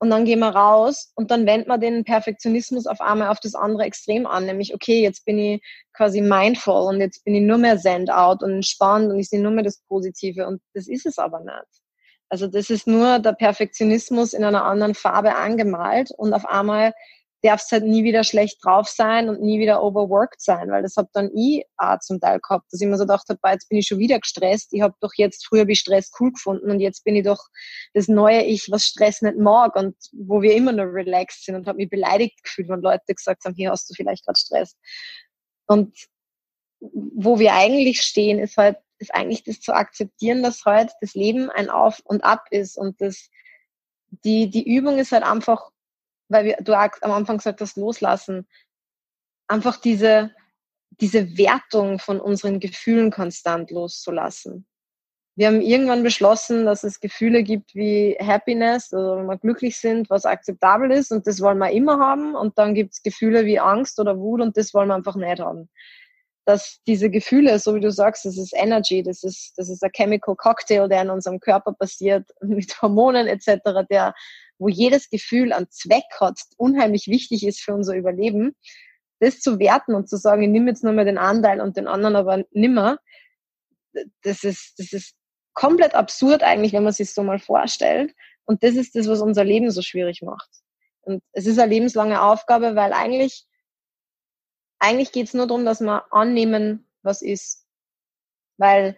und 0.01 0.11
dann 0.11 0.25
gehen 0.25 0.39
wir 0.39 0.51
raus 0.51 1.13
und 1.17 1.31
dann 1.31 1.47
wendet 1.47 1.67
man 1.69 1.81
den 1.81 2.05
Perfektionismus 2.05 2.87
auf 2.87 3.01
einmal 3.01 3.29
auf 3.29 3.41
das 3.41 3.55
andere 3.55 3.85
Extrem 3.85 4.27
an, 4.27 4.47
nämlich, 4.47 4.73
okay, 4.75 5.03
jetzt 5.03 5.25
bin 5.25 5.39
ich 5.39 5.63
quasi 5.93 6.21
mindful 6.21 6.95
und 6.95 7.01
jetzt 7.01 7.25
bin 7.25 7.35
ich 7.35 7.43
nur 7.43 7.59
mehr 7.59 7.79
send 7.79 8.11
out 8.11 8.43
und 8.43 8.53
entspannt 8.53 9.11
und 9.11 9.19
ich 9.19 9.29
sehe 9.29 9.41
nur 9.41 9.51
mehr 9.51 9.65
das 9.65 9.81
Positive 9.89 10.47
und 10.47 10.61
das 10.75 10.87
ist 10.87 11.07
es 11.07 11.19
aber 11.19 11.41
nicht. 11.41 11.83
Also 12.29 12.47
das 12.47 12.71
ist 12.71 12.87
nur 12.87 13.19
der 13.19 13.33
Perfektionismus 13.33 14.35
in 14.35 14.45
einer 14.45 14.65
anderen 14.65 14.95
Farbe 14.95 15.35
angemalt 15.35 16.11
und 16.13 16.33
auf 16.33 16.47
einmal 16.47 16.93
darf 17.43 17.62
es 17.62 17.70
halt 17.70 17.84
nie 17.84 18.03
wieder 18.03 18.24
schlecht 18.24 18.64
drauf 18.64 18.89
sein 18.89 19.28
und 19.28 19.41
nie 19.41 19.61
wieder 19.61 19.82
overworked 19.82 20.41
sein, 20.41 20.70
weil 20.70 20.82
das 20.82 20.97
hab 20.97 21.12
dann 21.12 21.30
ich 21.34 21.64
auch 21.76 21.99
zum 22.01 22.20
Teil 22.20 22.41
gehabt, 22.41 22.72
dass 22.72 22.80
ich 22.80 22.89
mir 22.89 22.97
so 22.97 23.05
gedacht 23.05 23.26
habe, 23.28 23.39
jetzt 23.53 23.68
bin 23.68 23.78
ich 23.78 23.86
schon 23.86 23.99
wieder 23.99 24.18
gestresst, 24.18 24.72
ich 24.72 24.82
habe 24.82 24.95
doch 25.01 25.12
jetzt 25.16 25.47
früher 25.47 25.66
wie 25.68 25.76
Stress 25.76 26.11
cool 26.18 26.32
gefunden 26.32 26.70
und 26.70 26.80
jetzt 26.80 27.05
bin 27.05 27.14
ich 27.14 27.24
doch 27.24 27.41
das 27.95 28.09
neue 28.09 28.43
Ich, 28.43 28.70
was 28.70 28.84
Stress 28.84 29.22
nicht 29.22 29.39
mag 29.39 29.76
und 29.76 29.95
wo 30.12 30.43
wir 30.43 30.55
immer 30.55 30.72
nur 30.72 30.93
relaxed 30.93 31.45
sind 31.45 31.55
und 31.55 31.66
habe 31.68 31.76
mich 31.78 31.91
beleidigt 31.91 32.43
gefühlt, 32.43 32.68
wenn 32.68 32.80
Leute 32.80 33.14
gesagt 33.14 33.45
haben, 33.45 33.55
hier 33.55 33.70
hast 33.70 33.89
du 33.89 33.95
vielleicht 33.95 34.24
gerade 34.24 34.39
Stress. 34.39 34.76
Und 35.66 35.97
wo 36.80 37.39
wir 37.39 37.55
eigentlich 37.55 38.03
stehen, 38.03 38.39
ist 38.41 38.57
halt, 38.57 38.78
ist 38.99 39.14
eigentlich 39.14 39.45
das 39.45 39.61
zu 39.61 39.72
akzeptieren, 39.74 40.43
dass 40.43 40.64
halt 40.64 40.91
das 41.01 41.14
Leben 41.14 41.51
ein 41.51 41.70
Auf 41.70 42.01
und 42.05 42.24
Ab 42.24 42.47
ist 42.51 42.76
und 42.76 43.01
das, 43.01 43.28
die, 44.24 44.51
die 44.51 44.68
Übung 44.68 44.99
ist 44.99 45.12
halt 45.12 45.24
einfach 45.24 45.70
weil 46.29 46.45
wir, 46.45 46.57
du 46.61 46.74
am 46.74 47.12
Anfang 47.12 47.39
gesagt 47.39 47.61
hast, 47.61 47.76
loslassen, 47.76 48.47
einfach 49.49 49.79
diese, 49.79 50.35
diese 51.01 51.37
Wertung 51.39 51.99
von 51.99 52.20
unseren 52.20 52.61
Gefühlen 52.61 53.11
konstant 53.11 53.70
loszulassen. 53.70 54.66
Wir 55.39 55.47
haben 55.47 55.61
irgendwann 55.61 56.03
beschlossen, 56.03 56.66
dass 56.66 56.83
es 56.83 56.99
Gefühle 56.99 57.45
gibt 57.45 57.72
wie 57.76 58.18
Happiness, 58.20 58.93
also 58.93 59.18
wenn 59.18 59.26
wir 59.26 59.39
glücklich 59.39 59.79
sind, 59.79 60.11
was 60.11 60.24
akzeptabel 60.24 60.91
ist 60.91 61.12
und 61.12 61.29
das 61.29 61.41
wollen 61.41 61.59
wir 61.59 61.70
immer 61.70 62.01
haben. 62.01 62.35
Und 62.35 62.59
dann 62.59 62.74
gibt 62.74 62.95
es 62.95 63.03
Gefühle 63.05 63.47
wie 63.47 63.61
Angst 63.61 64.01
oder 64.01 64.18
Wut 64.18 64.41
und 64.41 64.57
das 64.57 64.74
wollen 64.74 64.89
wir 64.89 64.97
einfach 64.97 65.14
nicht 65.14 65.39
haben. 65.39 65.70
Dass 66.45 66.81
diese 66.89 67.09
Gefühle, 67.09 67.57
so 67.61 67.76
wie 67.76 67.81
du 67.81 67.93
sagst, 67.93 68.24
das 68.24 68.37
ist 68.37 68.53
Energy, 68.53 69.05
das 69.05 69.22
ist, 69.22 69.53
das 69.57 69.68
ist 69.68 69.85
ein 69.85 69.93
Chemical 69.93 70.35
Cocktail, 70.35 70.89
der 70.89 71.03
in 71.03 71.11
unserem 71.11 71.39
Körper 71.39 71.72
passiert, 71.72 72.29
mit 72.41 72.83
Hormonen 72.83 73.29
etc., 73.29 73.87
der 73.89 74.14
wo 74.59 74.69
jedes 74.69 75.11
Gefühl 75.11 75.53
einen 75.53 75.71
Zweck 75.71 76.05
hat, 76.21 76.41
unheimlich 76.57 77.07
wichtig 77.07 77.47
ist 77.47 77.61
für 77.61 77.75
unser 77.75 77.95
Überleben, 77.95 78.55
das 79.21 79.41
zu 79.41 79.59
werten 79.59 79.95
und 79.95 80.09
zu 80.09 80.17
sagen, 80.17 80.43
ich 80.43 80.49
nehme 80.49 80.71
jetzt 80.71 80.85
nur 80.85 80.93
mal 80.93 81.05
den 81.05 81.19
Anteil 81.19 81.61
und 81.61 81.77
den 81.77 81.87
anderen 81.87 82.17
aber 82.17 82.45
nimmer, 82.53 82.99
das 84.23 84.45
ist, 84.45 84.79
das 84.79 84.93
ist 84.93 85.15
komplett 85.55 85.95
absurd 85.95 86.43
eigentlich, 86.43 86.73
wenn 86.73 86.85
man 86.85 86.93
sich 86.93 87.13
so 87.13 87.23
mal 87.23 87.39
vorstellt. 87.39 88.15
Und 88.45 88.63
das 88.63 88.77
ist 88.77 88.95
das, 88.95 89.09
was 89.09 89.21
unser 89.21 89.45
Leben 89.45 89.71
so 89.71 89.83
schwierig 89.83 90.23
macht. 90.23 90.49
Und 91.01 91.23
es 91.33 91.47
ist 91.47 91.59
eine 91.59 91.73
lebenslange 91.73 92.23
Aufgabe, 92.23 92.77
weil 92.77 92.93
eigentlich, 92.93 93.45
eigentlich 94.79 95.13
geht 95.13 95.27
es 95.27 95.35
nur 95.35 95.47
darum, 95.47 95.65
dass 95.65 95.81
wir 95.81 96.13
annehmen, 96.13 96.87
was 97.03 97.23
ist. 97.23 97.67
Weil 98.57 98.97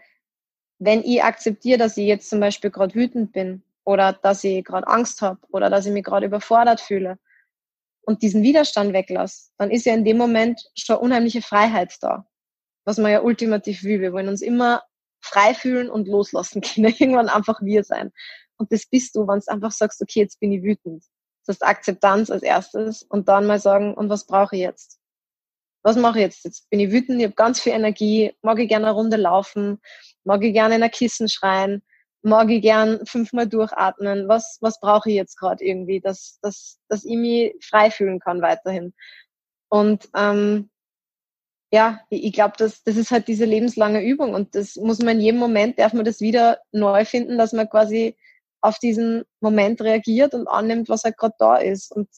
wenn 0.79 1.03
ich 1.03 1.23
akzeptiere, 1.23 1.79
dass 1.79 1.97
ich 1.97 2.07
jetzt 2.07 2.29
zum 2.29 2.41
Beispiel 2.41 2.71
gerade 2.71 2.95
wütend 2.95 3.33
bin, 3.33 3.63
oder 3.85 4.13
dass 4.13 4.45
ich 4.45 4.65
gerade 4.65 4.87
Angst 4.87 5.23
habe 5.23 5.41
oder 5.49 5.71
dass 5.71 5.87
ich 5.87 5.93
mich 5.93 6.05
gerade 6.05 6.27
überfordert 6.27 6.81
fühle 6.81 7.19
und 8.03 8.23
diesen 8.23 8.43
Widerstand 8.43 8.93
weglasse, 8.93 9.51
dann 9.59 9.71
ist 9.71 9.87
ja 9.87 9.95
in 9.95 10.05
dem 10.05 10.17
Moment 10.17 10.61
schon 10.77 10.97
unheimliche 10.97 11.43
Freiheit 11.43 11.97
da, 12.01 12.27
was 12.85 12.99
man 12.99 13.13
ja 13.13 13.23
ultimativ 13.23 13.85
will. 13.85 14.01
Wir 14.01 14.13
wollen 14.13 14.29
uns 14.29 14.43
immer 14.43 14.83
frei 15.21 15.55
fühlen 15.55 15.91
und 15.91 16.09
loslassen 16.09 16.61
können, 16.63 16.95
irgendwann 16.99 17.29
einfach 17.29 17.61
wir 17.63 17.85
sein. 17.85 18.13
Und 18.57 18.73
das 18.73 18.87
bist 18.87 19.17
du, 19.17 19.27
wenn 19.27 19.41
du 19.41 19.53
einfach 19.53 19.73
sagst, 19.73 20.03
okay, 20.03 20.21
jetzt 20.21 20.41
bin 20.41 20.53
ich 20.53 20.63
wütend. 20.63 21.05
Das 21.47 21.57
heißt 21.57 21.67
Akzeptanz 21.67 22.31
als 22.31 22.43
erstes 22.43 23.03
und 23.03 23.29
dann 23.29 23.47
mal 23.47 23.59
sagen, 23.59 23.95
und 23.95 24.11
was 24.11 24.27
brauche 24.27 24.57
ich 24.57 24.63
jetzt? 24.63 24.99
Was 25.83 25.97
mache 25.97 26.19
ich 26.19 26.25
jetzt? 26.25 26.45
Jetzt 26.45 26.69
bin 26.69 26.81
ich 26.81 26.91
wütend, 26.91 27.19
ich 27.19 27.25
habe 27.25 27.35
ganz 27.35 27.61
viel 27.61 27.73
Energie, 27.73 28.37
mag 28.43 28.59
ich 28.59 28.69
gerne 28.69 28.87
eine 28.87 28.95
Runde 28.95 29.17
laufen, 29.17 29.81
mag 30.25 30.45
ich 30.45 30.53
gerne 30.53 30.75
in 30.77 30.83
ein 30.83 30.91
Kissen 30.91 31.29
schreien, 31.29 31.83
mag 32.23 32.51
ich 32.51 32.63
gern 32.63 33.05
fünfmal 33.07 33.49
durchatmen, 33.49 34.29
was, 34.29 34.59
was 34.61 34.81
brauche 34.81 35.09
ich 35.09 35.17
jetzt 35.17 35.37
gerade 35.39 35.65
irgendwie, 35.65 36.01
dass, 36.01 36.39
dass, 36.43 36.79
dass 36.89 37.05
ich 37.05 37.17
mich 37.17 37.55
frei 37.63 37.91
fühlen 37.91 38.21
kann 38.21 38.43
weiterhin. 38.43 38.93
Und 39.71 40.09
ähm, 40.17 40.71
ja, 41.73 42.01
ich, 42.11 42.33
glaube, 42.33 42.55
das, 42.59 42.83
das 42.83 42.97
ist 42.97 43.11
halt 43.11 43.29
diese 43.29 43.45
lebenslange 43.45 44.03
Übung 44.03 44.35
und 44.35 44.55
das 44.55 44.77
muss 44.77 44.99
man 44.99 45.17
in 45.17 45.21
jedem 45.21 45.41
Moment, 45.41 45.79
darf 45.79 45.93
man 45.93 46.05
das 46.05 46.21
wieder 46.21 46.59
neu 46.73 47.05
finden, 47.05 47.39
dass 47.39 47.53
man 47.53 47.71
quasi 47.71 48.17
auf 48.61 48.79
diesen 48.79 49.25
Moment 49.41 49.81
reagiert 49.81 50.35
und 50.35 50.49
annimmt, 50.49 50.89
was 50.89 51.05
halt 51.05 51.17
gerade 51.17 51.37
da 51.39 51.57
ist. 51.57 51.93
Und 51.93 52.09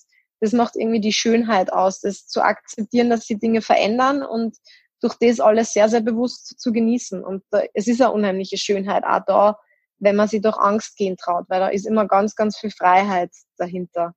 das 0.41 0.53
macht 0.53 0.75
irgendwie 0.75 1.01
die 1.01 1.13
Schönheit 1.13 1.73
aus, 1.73 2.01
das 2.01 2.27
zu 2.27 2.43
akzeptieren, 2.43 3.11
dass 3.11 3.27
sich 3.27 3.39
Dinge 3.39 3.61
verändern 3.61 4.23
und 4.23 4.57
durch 5.01 5.15
das 5.21 5.39
alles 5.39 5.73
sehr, 5.73 5.89
sehr 5.89 6.01
bewusst 6.01 6.59
zu 6.59 6.73
genießen. 6.73 7.23
Und 7.23 7.43
äh, 7.53 7.69
es 7.75 7.89
ist 7.89 8.01
eine 8.01 8.13
unheimliche 8.13 8.57
Schönheit 8.57 9.05
auch 9.05 9.21
da, 9.27 9.59
wenn 10.03 10.17
man 10.17 10.27
sich 10.27 10.43
durch 10.43 10.59
Angst 10.59 10.97
gehen 10.97 11.17
traut, 11.17 11.45
weil 11.49 11.61
da 11.61 11.69
ist 11.69 11.87
immer 11.87 12.09
ganz, 12.09 12.35
ganz 12.35 12.59
viel 12.59 12.73
Freiheit 12.73 13.31
dahinter. 13.57 14.15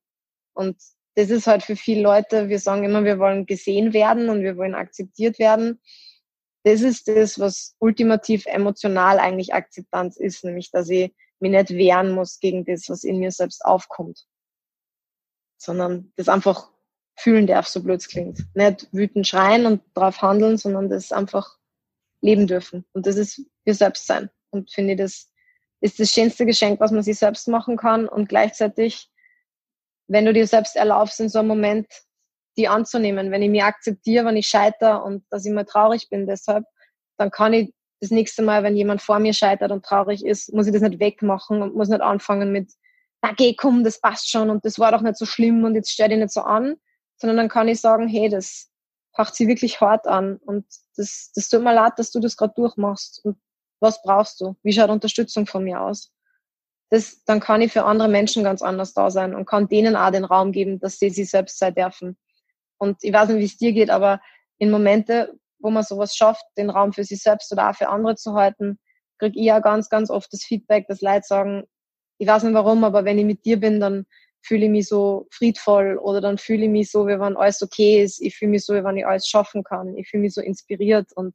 Und 0.52 0.76
das 1.14 1.30
ist 1.30 1.46
halt 1.46 1.62
für 1.62 1.76
viele 1.76 2.02
Leute, 2.02 2.48
wir 2.48 2.58
sagen 2.58 2.82
immer, 2.82 3.04
wir 3.04 3.20
wollen 3.20 3.46
gesehen 3.46 3.92
werden 3.92 4.28
und 4.28 4.42
wir 4.42 4.56
wollen 4.56 4.74
akzeptiert 4.74 5.38
werden. 5.38 5.80
Das 6.64 6.80
ist 6.80 7.06
das, 7.06 7.38
was 7.38 7.76
ultimativ 7.78 8.46
emotional 8.46 9.20
eigentlich 9.20 9.54
Akzeptanz 9.54 10.16
ist, 10.16 10.42
nämlich 10.42 10.72
dass 10.72 10.90
ich 10.90 11.14
mich 11.38 11.52
nicht 11.52 11.70
wehren 11.70 12.10
muss 12.10 12.40
gegen 12.40 12.64
das, 12.64 12.88
was 12.88 13.04
in 13.04 13.20
mir 13.20 13.30
selbst 13.30 13.64
aufkommt, 13.64 14.26
sondern 15.56 16.12
das 16.16 16.28
einfach 16.28 16.68
fühlen 17.16 17.46
darf, 17.46 17.68
so 17.68 17.80
blöd 17.80 18.00
es 18.00 18.08
klingt. 18.08 18.44
Nicht 18.54 18.88
wütend 18.90 19.28
schreien 19.28 19.66
und 19.66 19.82
darauf 19.94 20.20
handeln, 20.20 20.56
sondern 20.56 20.90
das 20.90 21.12
einfach 21.12 21.56
leben 22.20 22.48
dürfen. 22.48 22.84
Und 22.92 23.06
das 23.06 23.14
ist 23.14 23.40
wir 23.64 23.74
selbst 23.74 24.06
sein. 24.06 24.30
Und 24.50 24.72
finde 24.72 24.94
ich 24.94 24.98
das 24.98 25.30
ist 25.86 26.00
das 26.00 26.10
schönste 26.10 26.44
Geschenk, 26.44 26.80
was 26.80 26.90
man 26.90 27.02
sich 27.02 27.18
selbst 27.18 27.46
machen 27.46 27.76
kann. 27.76 28.08
Und 28.08 28.28
gleichzeitig, 28.28 29.08
wenn 30.08 30.24
du 30.24 30.32
dir 30.32 30.46
selbst 30.46 30.74
erlaubst, 30.74 31.20
in 31.20 31.28
so 31.28 31.38
einem 31.38 31.48
Moment 31.48 31.86
die 32.58 32.68
anzunehmen, 32.68 33.30
wenn 33.30 33.42
ich 33.42 33.50
mir 33.50 33.66
akzeptiere, 33.66 34.24
wenn 34.24 34.36
ich 34.36 34.48
scheitere 34.48 35.02
und 35.02 35.24
dass 35.30 35.44
ich 35.46 35.52
mal 35.52 35.64
traurig 35.64 36.08
bin 36.08 36.26
deshalb, 36.26 36.64
dann 37.18 37.30
kann 37.30 37.52
ich 37.52 37.72
das 38.00 38.10
nächste 38.10 38.42
Mal, 38.42 38.62
wenn 38.62 38.76
jemand 38.76 39.00
vor 39.00 39.18
mir 39.20 39.32
scheitert 39.32 39.70
und 39.70 39.84
traurig 39.84 40.24
ist, 40.24 40.52
muss 40.52 40.66
ich 40.66 40.72
das 40.72 40.82
nicht 40.82 40.98
wegmachen 41.00 41.62
und 41.62 41.74
muss 41.74 41.88
nicht 41.88 42.00
anfangen 42.00 42.50
mit, 42.50 42.72
na 43.22 43.32
geh, 43.32 43.54
komm, 43.54 43.84
das 43.84 44.00
passt 44.00 44.30
schon 44.30 44.50
und 44.50 44.64
das 44.64 44.78
war 44.78 44.90
doch 44.90 45.02
nicht 45.02 45.16
so 45.16 45.24
schlimm 45.24 45.64
und 45.64 45.74
jetzt 45.74 45.90
stell 45.90 46.08
dich 46.08 46.18
nicht 46.18 46.32
so 46.32 46.42
an, 46.42 46.76
sondern 47.16 47.36
dann 47.36 47.48
kann 47.48 47.68
ich 47.68 47.80
sagen, 47.80 48.08
hey, 48.08 48.28
das 48.28 48.70
pacht 49.12 49.34
sie 49.34 49.48
wirklich 49.48 49.80
hart 49.80 50.06
an 50.06 50.36
und 50.38 50.66
das, 50.96 51.30
das 51.34 51.48
tut 51.48 51.62
mir 51.62 51.74
leid, 51.74 51.92
dass 51.96 52.10
du 52.10 52.20
das 52.20 52.36
gerade 52.36 52.54
durchmachst 52.56 53.24
und 53.24 53.38
was 53.80 54.02
brauchst 54.02 54.40
du? 54.40 54.56
Wie 54.62 54.72
schaut 54.72 54.90
Unterstützung 54.90 55.46
von 55.46 55.64
mir 55.64 55.80
aus? 55.80 56.12
Das, 56.90 57.24
dann 57.24 57.40
kann 57.40 57.62
ich 57.62 57.72
für 57.72 57.84
andere 57.84 58.08
Menschen 58.08 58.44
ganz 58.44 58.62
anders 58.62 58.94
da 58.94 59.10
sein 59.10 59.34
und 59.34 59.46
kann 59.46 59.68
denen 59.68 59.96
auch 59.96 60.10
den 60.10 60.24
Raum 60.24 60.52
geben, 60.52 60.78
dass 60.78 60.98
sie 60.98 61.10
sich 61.10 61.30
selbst 61.30 61.58
sein 61.58 61.74
dürfen. 61.74 62.16
Und 62.78 62.98
ich 63.02 63.12
weiß 63.12 63.28
nicht, 63.28 63.40
wie 63.40 63.44
es 63.44 63.58
dir 63.58 63.72
geht, 63.72 63.90
aber 63.90 64.20
in 64.58 64.70
Momente, 64.70 65.34
wo 65.58 65.70
man 65.70 65.82
sowas 65.82 66.14
schafft, 66.14 66.44
den 66.56 66.70
Raum 66.70 66.92
für 66.92 67.04
sich 67.04 67.22
selbst 67.22 67.50
oder 67.52 67.70
auch 67.70 67.74
für 67.74 67.88
andere 67.88 68.16
zu 68.16 68.34
halten, 68.34 68.78
kriege 69.18 69.38
ich 69.38 69.46
ja 69.46 69.60
ganz, 69.60 69.88
ganz 69.88 70.10
oft 70.10 70.32
das 70.32 70.44
Feedback, 70.44 70.86
dass 70.88 71.00
Leute 71.00 71.26
sagen, 71.26 71.64
ich 72.18 72.28
weiß 72.28 72.44
nicht 72.44 72.54
warum, 72.54 72.84
aber 72.84 73.04
wenn 73.04 73.18
ich 73.18 73.24
mit 73.24 73.44
dir 73.44 73.58
bin, 73.58 73.80
dann 73.80 74.06
fühle 74.42 74.66
ich 74.66 74.70
mich 74.70 74.88
so 74.88 75.26
friedvoll 75.30 75.98
oder 75.98 76.20
dann 76.20 76.38
fühle 76.38 76.64
ich 76.64 76.70
mich 76.70 76.90
so, 76.90 77.06
wie 77.06 77.18
wenn 77.18 77.36
alles 77.36 77.62
okay 77.62 78.02
ist. 78.02 78.20
Ich 78.20 78.36
fühle 78.36 78.52
mich 78.52 78.64
so, 78.64 78.74
wie 78.74 78.84
wenn 78.84 78.96
ich 78.96 79.06
alles 79.06 79.26
schaffen 79.26 79.64
kann. 79.64 79.96
Ich 79.96 80.08
fühle 80.08 80.22
mich 80.22 80.34
so 80.34 80.40
inspiriert 80.40 81.12
und 81.14 81.34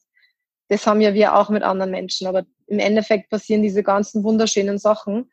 das 0.71 0.87
haben 0.87 1.01
ja 1.01 1.13
wir 1.13 1.35
auch 1.35 1.49
mit 1.49 1.63
anderen 1.63 1.91
Menschen. 1.91 2.27
Aber 2.27 2.45
im 2.67 2.79
Endeffekt 2.79 3.29
passieren 3.29 3.61
diese 3.61 3.83
ganzen 3.83 4.23
wunderschönen 4.23 4.77
Sachen, 4.77 5.29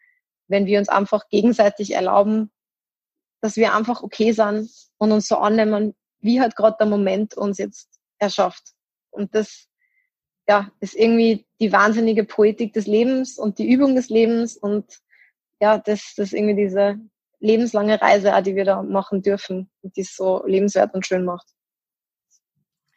wenn 0.48 0.66
wir 0.66 0.80
uns 0.80 0.88
einfach 0.88 1.28
gegenseitig 1.28 1.94
erlauben, 1.94 2.50
dass 3.40 3.54
wir 3.54 3.72
einfach 3.72 4.02
okay 4.02 4.32
sind 4.32 4.68
und 4.98 5.12
uns 5.12 5.28
so 5.28 5.36
annehmen, 5.36 5.94
wie 6.18 6.40
halt 6.40 6.56
gerade 6.56 6.76
der 6.80 6.88
Moment 6.88 7.36
uns 7.36 7.58
jetzt 7.58 7.88
erschafft. 8.18 8.72
Und 9.10 9.32
das 9.32 9.68
ja, 10.48 10.72
ist 10.80 10.96
irgendwie 10.96 11.46
die 11.60 11.70
wahnsinnige 11.70 12.24
Poetik 12.24 12.72
des 12.72 12.88
Lebens 12.88 13.38
und 13.38 13.60
die 13.60 13.70
Übung 13.70 13.94
des 13.94 14.08
Lebens 14.08 14.56
und 14.56 14.86
ja, 15.60 15.78
das, 15.78 16.14
das 16.16 16.28
ist 16.28 16.32
irgendwie 16.32 16.64
diese 16.64 16.96
lebenslange 17.38 18.02
Reise, 18.02 18.32
die 18.44 18.56
wir 18.56 18.64
da 18.64 18.82
machen 18.82 19.22
dürfen 19.22 19.70
und 19.82 19.96
die 19.96 20.00
es 20.00 20.16
so 20.16 20.42
lebenswert 20.46 20.94
und 20.94 21.06
schön 21.06 21.24
macht. 21.24 21.46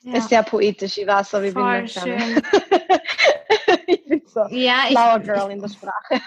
Ja. 0.03 0.17
Ist 0.17 0.29
sehr 0.29 0.43
poetisch, 0.43 0.97
ich 0.97 1.05
weiß, 1.05 1.35
aber 1.35 1.45
ich 1.45 1.53
Voll 1.53 1.73
bin 1.73 1.81
nicht 1.83 1.99
schön. 1.99 2.41
ich 3.87 4.05
bin 4.05 4.21
so 4.25 4.41
ja, 4.49 4.85
Flower 4.89 5.19
Girl 5.19 5.51
in 5.51 5.61
der 5.61 5.69
Sprache. 5.69 6.21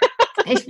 ich 0.45 0.67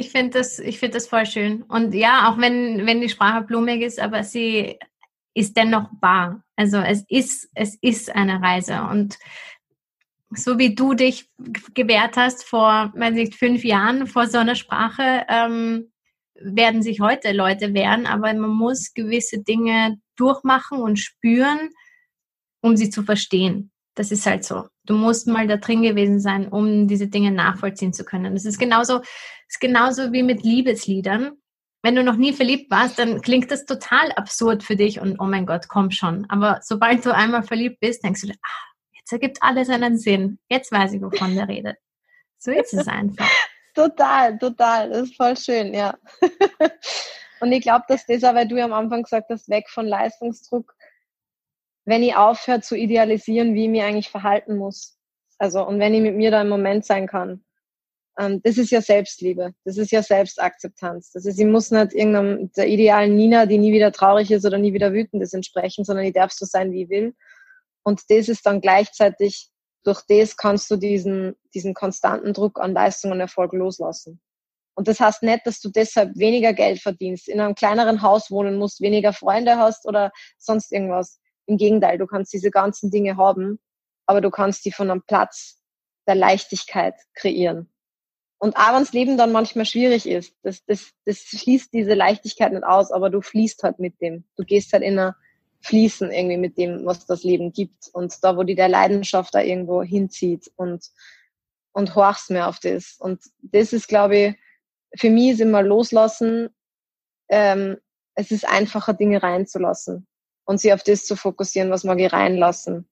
ich 0.00 0.10
finde 0.10 0.38
das, 0.38 0.56
find 0.56 0.94
das 0.94 1.06
voll 1.06 1.26
schön. 1.26 1.62
Und 1.64 1.94
ja, 1.94 2.30
auch 2.30 2.38
wenn, 2.38 2.86
wenn 2.86 3.02
die 3.02 3.10
Sprache 3.10 3.44
blumig 3.44 3.82
ist, 3.82 4.00
aber 4.00 4.24
sie 4.24 4.78
ist 5.34 5.56
dennoch 5.56 5.90
wahr. 6.00 6.42
Also 6.56 6.78
es 6.78 7.04
ist, 7.08 7.50
es 7.54 7.76
ist 7.80 8.14
eine 8.14 8.40
Reise. 8.40 8.82
Und 8.90 9.18
so 10.30 10.58
wie 10.58 10.74
du 10.74 10.94
dich 10.94 11.28
gewehrt 11.74 12.16
hast 12.16 12.44
vor, 12.44 12.92
weiß 12.96 13.12
nicht, 13.12 13.34
fünf 13.34 13.62
Jahren 13.62 14.06
vor 14.06 14.26
so 14.26 14.38
einer 14.38 14.54
Sprache, 14.54 15.26
ähm, 15.28 15.92
werden 16.34 16.82
sich 16.82 17.00
heute 17.00 17.32
Leute 17.32 17.74
wehren, 17.74 18.06
aber 18.06 18.32
man 18.32 18.50
muss 18.50 18.94
gewisse 18.94 19.42
Dinge 19.42 19.98
durchmachen 20.20 20.78
und 20.78 20.98
spüren, 20.98 21.70
um 22.62 22.76
sie 22.76 22.90
zu 22.90 23.02
verstehen. 23.02 23.72
Das 23.94 24.12
ist 24.12 24.26
halt 24.26 24.44
so. 24.44 24.68
Du 24.84 24.94
musst 24.94 25.26
mal 25.26 25.46
da 25.46 25.56
drin 25.56 25.82
gewesen 25.82 26.20
sein, 26.20 26.48
um 26.48 26.86
diese 26.88 27.08
Dinge 27.08 27.30
nachvollziehen 27.30 27.92
zu 27.92 28.04
können. 28.04 28.34
Das 28.34 28.44
ist 28.44 28.58
genauso, 28.58 29.00
ist 29.48 29.60
genauso 29.60 30.12
wie 30.12 30.22
mit 30.22 30.42
Liebesliedern. 30.42 31.32
Wenn 31.82 31.96
du 31.96 32.04
noch 32.04 32.16
nie 32.16 32.32
verliebt 32.32 32.70
warst, 32.70 32.98
dann 32.98 33.22
klingt 33.22 33.50
das 33.50 33.64
total 33.64 34.12
absurd 34.12 34.62
für 34.62 34.76
dich 34.76 35.00
und 35.00 35.18
oh 35.18 35.24
mein 35.24 35.46
Gott, 35.46 35.68
komm 35.68 35.90
schon. 35.90 36.26
Aber 36.28 36.60
sobald 36.62 37.04
du 37.06 37.14
einmal 37.14 37.42
verliebt 37.42 37.80
bist, 37.80 38.04
denkst 38.04 38.22
du, 38.22 38.28
ah, 38.28 38.64
jetzt 38.92 39.12
ergibt 39.12 39.42
alles 39.42 39.70
einen 39.70 39.98
Sinn. 39.98 40.38
Jetzt 40.48 40.70
weiß 40.70 40.92
ich, 40.92 41.02
wovon 41.02 41.34
der 41.34 41.48
redet. 41.48 41.76
So 42.38 42.50
ist 42.50 42.74
es 42.74 42.86
einfach. 42.88 43.30
total, 43.74 44.38
total. 44.38 44.90
Das 44.90 45.02
ist 45.08 45.16
voll 45.16 45.36
schön, 45.36 45.72
ja. 45.74 45.96
und 47.40 47.52
ich 47.52 47.62
glaube, 47.62 47.84
dass 47.88 48.06
das, 48.06 48.22
weil 48.22 48.48
du 48.48 48.56
ja 48.56 48.64
am 48.64 48.72
Anfang 48.72 49.02
gesagt 49.02 49.30
hast, 49.30 49.48
weg 49.48 49.68
von 49.68 49.86
Leistungsdruck, 49.86 50.74
wenn 51.84 52.02
ich 52.02 52.16
aufhöre 52.16 52.60
zu 52.60 52.76
idealisieren, 52.76 53.54
wie 53.54 53.64
ich 53.64 53.70
mich 53.70 53.82
eigentlich 53.82 54.10
verhalten 54.10 54.56
muss. 54.56 54.98
Also, 55.38 55.66
und 55.66 55.80
wenn 55.80 55.94
ich 55.94 56.02
mit 56.02 56.16
mir 56.16 56.30
da 56.30 56.42
im 56.42 56.48
Moment 56.48 56.84
sein 56.84 57.06
kann. 57.06 57.42
Ähm, 58.18 58.42
das 58.42 58.58
ist 58.58 58.70
ja 58.70 58.82
Selbstliebe. 58.82 59.54
Das 59.64 59.78
ist 59.78 59.90
ja 59.90 60.02
Selbstakzeptanz. 60.02 61.12
Das 61.12 61.24
ist, 61.24 61.38
ich 61.38 61.46
muss 61.46 61.70
nicht 61.70 61.94
irgendeinem, 61.94 62.52
der 62.52 62.68
idealen 62.68 63.16
Nina, 63.16 63.46
die 63.46 63.58
nie 63.58 63.72
wieder 63.72 63.92
traurig 63.92 64.30
ist 64.30 64.44
oder 64.44 64.58
nie 64.58 64.74
wieder 64.74 64.92
wütend 64.92 65.22
ist, 65.22 65.32
entsprechen, 65.32 65.84
sondern 65.84 66.04
ich 66.04 66.12
darf 66.12 66.32
so 66.32 66.44
sein, 66.44 66.72
wie 66.72 66.82
ich 66.82 66.90
will. 66.90 67.14
Und 67.82 68.02
das 68.10 68.28
ist 68.28 68.44
dann 68.44 68.60
gleichzeitig, 68.60 69.48
durch 69.84 70.02
das 70.06 70.36
kannst 70.36 70.70
du 70.70 70.76
diesen, 70.76 71.36
diesen 71.54 71.72
konstanten 71.72 72.34
Druck 72.34 72.60
an 72.60 72.74
Leistung 72.74 73.12
und 73.12 73.20
Erfolg 73.20 73.54
loslassen. 73.54 74.20
Und 74.80 74.88
das 74.88 74.98
heißt 74.98 75.22
nicht, 75.22 75.46
dass 75.46 75.60
du 75.60 75.68
deshalb 75.68 76.16
weniger 76.16 76.54
Geld 76.54 76.80
verdienst, 76.80 77.28
in 77.28 77.38
einem 77.38 77.54
kleineren 77.54 78.00
Haus 78.00 78.30
wohnen 78.30 78.56
musst, 78.56 78.80
weniger 78.80 79.12
Freunde 79.12 79.58
hast 79.58 79.86
oder 79.86 80.10
sonst 80.38 80.72
irgendwas. 80.72 81.20
Im 81.44 81.58
Gegenteil, 81.58 81.98
du 81.98 82.06
kannst 82.06 82.32
diese 82.32 82.50
ganzen 82.50 82.90
Dinge 82.90 83.18
haben, 83.18 83.58
aber 84.06 84.22
du 84.22 84.30
kannst 84.30 84.64
die 84.64 84.72
von 84.72 84.90
einem 84.90 85.02
Platz 85.02 85.60
der 86.06 86.14
Leichtigkeit 86.14 86.94
kreieren. 87.12 87.68
Und 88.38 88.56
auch 88.56 88.72
wenn 88.72 88.82
das 88.82 88.94
Leben 88.94 89.18
dann 89.18 89.32
manchmal 89.32 89.66
schwierig 89.66 90.08
ist, 90.08 90.34
das, 90.44 90.64
das, 90.64 90.92
das 91.04 91.18
schließt 91.18 91.74
diese 91.74 91.92
Leichtigkeit 91.92 92.54
nicht 92.54 92.64
aus, 92.64 92.90
aber 92.90 93.10
du 93.10 93.20
fließt 93.20 93.62
halt 93.62 93.80
mit 93.80 94.00
dem. 94.00 94.24
Du 94.38 94.44
gehst 94.44 94.72
halt 94.72 94.82
in 94.82 94.98
einer 94.98 95.14
Fließen 95.60 96.10
irgendwie 96.10 96.38
mit 96.38 96.56
dem, 96.56 96.86
was 96.86 97.04
das 97.04 97.22
Leben 97.22 97.52
gibt. 97.52 97.90
Und 97.92 98.24
da, 98.24 98.34
wo 98.34 98.44
die 98.44 98.54
der 98.54 98.70
Leidenschaft 98.70 99.34
da 99.34 99.42
irgendwo 99.42 99.82
hinzieht 99.82 100.50
und, 100.56 100.86
und 101.72 101.94
horchst 101.94 102.30
mehr 102.30 102.48
auf 102.48 102.60
das. 102.60 102.96
Und 102.98 103.20
das 103.42 103.74
ist, 103.74 103.86
glaube 103.86 104.16
ich, 104.16 104.36
für 104.96 105.10
mich 105.10 105.30
ist 105.30 105.40
immer 105.40 105.62
loslassen, 105.62 106.50
ähm, 107.28 107.78
es 108.14 108.30
ist 108.30 108.46
einfacher, 108.46 108.94
Dinge 108.94 109.22
reinzulassen 109.22 110.06
und 110.44 110.60
sie 110.60 110.72
auf 110.72 110.82
das 110.82 111.04
zu 111.04 111.16
fokussieren, 111.16 111.70
was 111.70 111.84
mag 111.84 111.98
ich 112.00 112.12
reinlassen. 112.12 112.88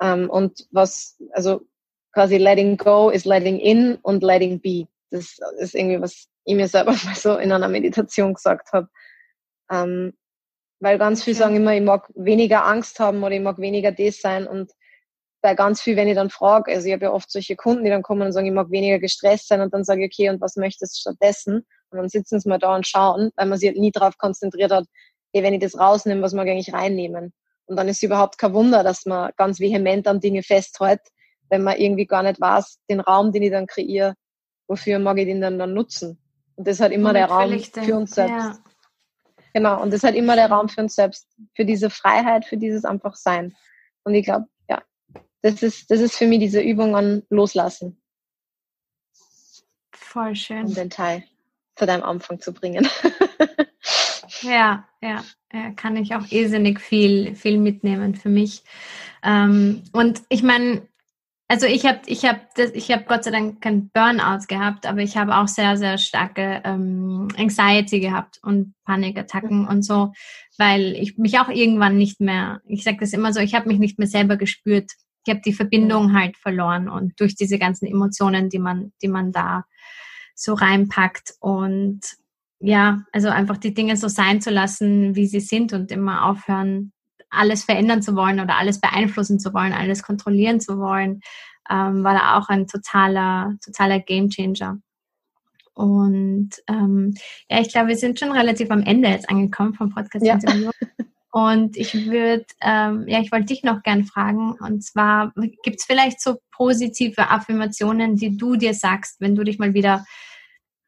Ähm, 0.00 0.30
und 0.30 0.66
was, 0.70 1.16
also 1.32 1.66
quasi 2.12 2.38
letting 2.38 2.76
go 2.76 3.10
ist 3.10 3.26
letting 3.26 3.58
in 3.58 3.96
und 3.96 4.22
letting 4.22 4.60
be. 4.60 4.88
Das 5.10 5.38
ist 5.58 5.74
irgendwie, 5.74 6.00
was 6.00 6.28
ich 6.44 6.54
mir 6.54 6.68
selber 6.68 6.92
mal 7.04 7.14
so 7.14 7.36
in 7.36 7.52
einer 7.52 7.68
Meditation 7.68 8.34
gesagt 8.34 8.72
habe. 8.72 8.88
Ähm, 9.70 10.14
weil 10.80 10.98
ganz 10.98 11.22
viele 11.22 11.36
sagen 11.36 11.56
immer, 11.56 11.74
ich 11.74 11.82
mag 11.82 12.10
weniger 12.14 12.66
Angst 12.66 12.98
haben 13.00 13.22
oder 13.22 13.34
ich 13.34 13.40
mag 13.40 13.58
weniger 13.58 13.92
das 13.92 14.20
sein 14.20 14.46
und 14.46 14.72
bei 15.44 15.54
ganz 15.54 15.82
viel, 15.82 15.94
wenn 15.96 16.08
ich 16.08 16.14
dann 16.14 16.30
frage, 16.30 16.72
also 16.72 16.86
ich 16.86 16.94
habe 16.94 17.04
ja 17.04 17.12
oft 17.12 17.30
solche 17.30 17.54
Kunden, 17.54 17.84
die 17.84 17.90
dann 17.90 18.00
kommen 18.00 18.22
und 18.22 18.32
sagen, 18.32 18.46
ich 18.46 18.52
mag 18.54 18.70
weniger 18.70 18.98
gestresst 18.98 19.48
sein 19.48 19.60
und 19.60 19.74
dann 19.74 19.84
sage 19.84 20.02
ich, 20.02 20.10
okay, 20.10 20.30
und 20.30 20.40
was 20.40 20.56
möchtest 20.56 20.96
du 20.96 21.00
stattdessen? 21.00 21.66
Und 21.90 21.98
dann 21.98 22.08
sitzen 22.08 22.40
sie 22.40 22.48
mal 22.48 22.58
da 22.58 22.74
und 22.74 22.86
schauen, 22.86 23.30
weil 23.36 23.44
man 23.44 23.58
sich 23.58 23.68
halt 23.68 23.76
nie 23.76 23.92
darauf 23.92 24.16
konzentriert 24.16 24.72
hat, 24.72 24.86
hey, 25.34 25.42
wenn 25.42 25.52
ich 25.52 25.60
das 25.60 25.78
rausnehme, 25.78 26.22
was 26.22 26.32
mag 26.32 26.46
ich 26.46 26.52
eigentlich 26.52 26.72
reinnehmen? 26.72 27.34
Und 27.66 27.76
dann 27.76 27.88
ist 27.88 27.98
es 27.98 28.04
überhaupt 28.04 28.38
kein 28.38 28.54
Wunder, 28.54 28.82
dass 28.82 29.04
man 29.04 29.32
ganz 29.36 29.60
vehement 29.60 30.08
an 30.08 30.18
Dinge 30.18 30.42
festhält, 30.42 31.02
wenn 31.50 31.62
man 31.62 31.76
irgendwie 31.76 32.06
gar 32.06 32.22
nicht 32.22 32.40
weiß, 32.40 32.78
den 32.88 33.00
Raum, 33.00 33.30
den 33.30 33.42
ich 33.42 33.50
dann 33.50 33.66
kreiere, 33.66 34.14
wofür 34.66 34.98
mag 34.98 35.18
ich 35.18 35.26
den 35.26 35.42
dann, 35.42 35.58
dann 35.58 35.74
nutzen? 35.74 36.18
Und 36.56 36.66
das 36.66 36.80
hat 36.80 36.90
immer 36.90 37.12
der 37.12 37.26
Raum 37.26 37.60
für 37.60 37.96
uns 37.96 38.14
selbst. 38.14 38.32
Ja. 38.32 38.58
Genau, 39.52 39.82
und 39.82 39.92
das 39.92 40.04
hat 40.04 40.14
immer 40.14 40.36
der 40.36 40.50
Raum 40.50 40.70
für 40.70 40.80
uns 40.80 40.94
selbst, 40.94 41.28
für 41.54 41.66
diese 41.66 41.90
Freiheit, 41.90 42.46
für 42.46 42.56
dieses 42.56 42.86
einfach 42.86 43.14
Sein. 43.14 43.54
Und 44.04 44.14
ich 44.14 44.24
glaube, 44.24 44.46
das 45.44 45.62
ist, 45.62 45.90
das 45.90 46.00
ist 46.00 46.16
für 46.16 46.26
mich 46.26 46.40
diese 46.40 46.60
Übung 46.60 46.96
an 46.96 47.22
Loslassen. 47.28 48.00
Voll 49.92 50.34
schön. 50.34 50.66
Um 50.66 50.74
den 50.74 50.88
Teil 50.88 51.24
zu 51.76 51.86
deinem 51.86 52.02
Anfang 52.02 52.40
zu 52.40 52.52
bringen. 52.52 52.88
Ja, 54.40 54.86
ja, 55.00 55.24
ja, 55.52 55.70
kann 55.72 55.96
ich 55.96 56.14
auch 56.14 56.30
irrsinnig 56.30 56.80
viel, 56.80 57.34
viel 57.34 57.58
mitnehmen 57.58 58.14
für 58.14 58.28
mich. 58.28 58.62
Ähm, 59.22 59.82
und 59.92 60.22
ich 60.28 60.42
meine, 60.42 60.86
also 61.48 61.66
ich 61.66 61.86
habe 61.86 62.00
ich 62.06 62.24
hab 62.24 62.58
ich 62.58 62.90
hab 62.90 63.06
Gott 63.06 63.24
sei 63.24 63.30
Dank 63.30 63.60
kein 63.60 63.90
Burnout 63.90 64.46
gehabt, 64.48 64.86
aber 64.86 65.00
ich 65.00 65.16
habe 65.16 65.36
auch 65.36 65.48
sehr, 65.48 65.76
sehr 65.76 65.98
starke 65.98 66.62
ähm, 66.64 67.28
Anxiety 67.36 68.00
gehabt 68.00 68.38
und 68.42 68.74
Panikattacken 68.84 69.66
und 69.66 69.82
so, 69.82 70.12
weil 70.58 70.94
ich 70.94 71.16
mich 71.16 71.38
auch 71.38 71.48
irgendwann 71.48 71.96
nicht 71.96 72.20
mehr, 72.20 72.60
ich 72.66 72.84
sage 72.84 72.98
das 73.00 73.12
immer 73.12 73.32
so, 73.32 73.40
ich 73.40 73.54
habe 73.54 73.68
mich 73.68 73.78
nicht 73.78 73.98
mehr 73.98 74.08
selber 74.08 74.36
gespürt. 74.36 74.90
Ich 75.24 75.30
habe 75.30 75.42
die 75.44 75.52
Verbindung 75.52 76.18
halt 76.18 76.36
verloren 76.36 76.88
und 76.88 77.18
durch 77.18 77.34
diese 77.34 77.58
ganzen 77.58 77.86
Emotionen, 77.86 78.50
die 78.50 78.58
man, 78.58 78.92
die 79.02 79.08
man 79.08 79.32
da 79.32 79.64
so 80.34 80.54
reinpackt. 80.54 81.34
Und 81.40 82.00
ja, 82.60 83.02
also 83.12 83.28
einfach 83.28 83.56
die 83.56 83.74
Dinge 83.74 83.96
so 83.96 84.08
sein 84.08 84.40
zu 84.40 84.50
lassen, 84.50 85.16
wie 85.16 85.26
sie 85.26 85.40
sind 85.40 85.72
und 85.72 85.90
immer 85.90 86.26
aufhören, 86.26 86.92
alles 87.30 87.64
verändern 87.64 88.02
zu 88.02 88.14
wollen 88.14 88.40
oder 88.40 88.56
alles 88.56 88.80
beeinflussen 88.80 89.38
zu 89.38 89.52
wollen, 89.54 89.72
alles 89.72 90.02
kontrollieren 90.02 90.60
zu 90.60 90.78
wollen, 90.78 91.20
ähm, 91.70 92.04
war 92.04 92.14
da 92.14 92.38
auch 92.38 92.48
ein 92.48 92.66
totaler, 92.66 93.56
totaler 93.64 94.00
Gamechanger. 94.00 94.78
Und 95.74 96.50
ähm, 96.68 97.14
ja, 97.50 97.60
ich 97.60 97.68
glaube, 97.68 97.88
wir 97.88 97.96
sind 97.96 98.18
schon 98.18 98.30
relativ 98.30 98.70
am 98.70 98.82
Ende 98.82 99.08
jetzt 99.08 99.28
angekommen 99.28 99.74
vom 99.74 99.90
Podcast. 99.90 100.24
Ja. 100.24 100.38
Und 101.34 101.76
ich 101.76 101.92
würde, 102.06 102.46
ähm, 102.60 103.08
ja, 103.08 103.18
ich 103.18 103.32
wollte 103.32 103.46
dich 103.46 103.64
noch 103.64 103.82
gern 103.82 104.04
fragen. 104.04 104.52
Und 104.52 104.84
zwar, 104.84 105.32
gibt 105.64 105.80
es 105.80 105.84
vielleicht 105.84 106.20
so 106.20 106.36
positive 106.52 107.28
Affirmationen, 107.28 108.14
die 108.14 108.36
du 108.36 108.54
dir 108.54 108.72
sagst, 108.72 109.20
wenn 109.20 109.34
du 109.34 109.42
dich 109.42 109.58
mal 109.58 109.74
wieder 109.74 110.04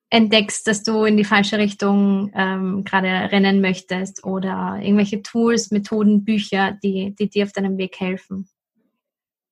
entdeckst, 0.09 0.68
dass 0.68 0.84
du 0.84 1.03
in 1.03 1.16
die 1.16 1.24
falsche 1.24 1.59
Richtung 1.59 2.30
ähm, 2.36 2.84
gerade 2.84 3.09
rennen 3.32 3.61
möchtest 3.61 4.22
oder 4.22 4.78
irgendwelche 4.80 5.20
Tools, 5.20 5.72
Methoden, 5.72 6.24
Bücher, 6.24 6.78
die, 6.80 7.12
die 7.18 7.28
dir 7.28 7.47
auf 7.47 7.53
deinem 7.53 7.76
Weg 7.76 7.99
helfen? 7.99 8.49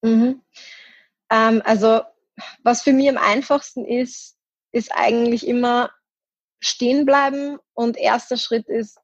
Mhm. 0.00 0.42
Ähm, 1.28 1.60
also 1.64 2.02
was 2.62 2.82
für 2.82 2.92
mich 2.92 3.08
am 3.08 3.18
einfachsten 3.18 3.84
ist, 3.84 4.36
ist 4.70 4.92
eigentlich 4.94 5.44
immer 5.44 5.90
stehen 6.60 7.04
bleiben 7.04 7.58
und 7.72 7.96
erster 7.96 8.36
Schritt 8.36 8.68
ist 8.68 9.00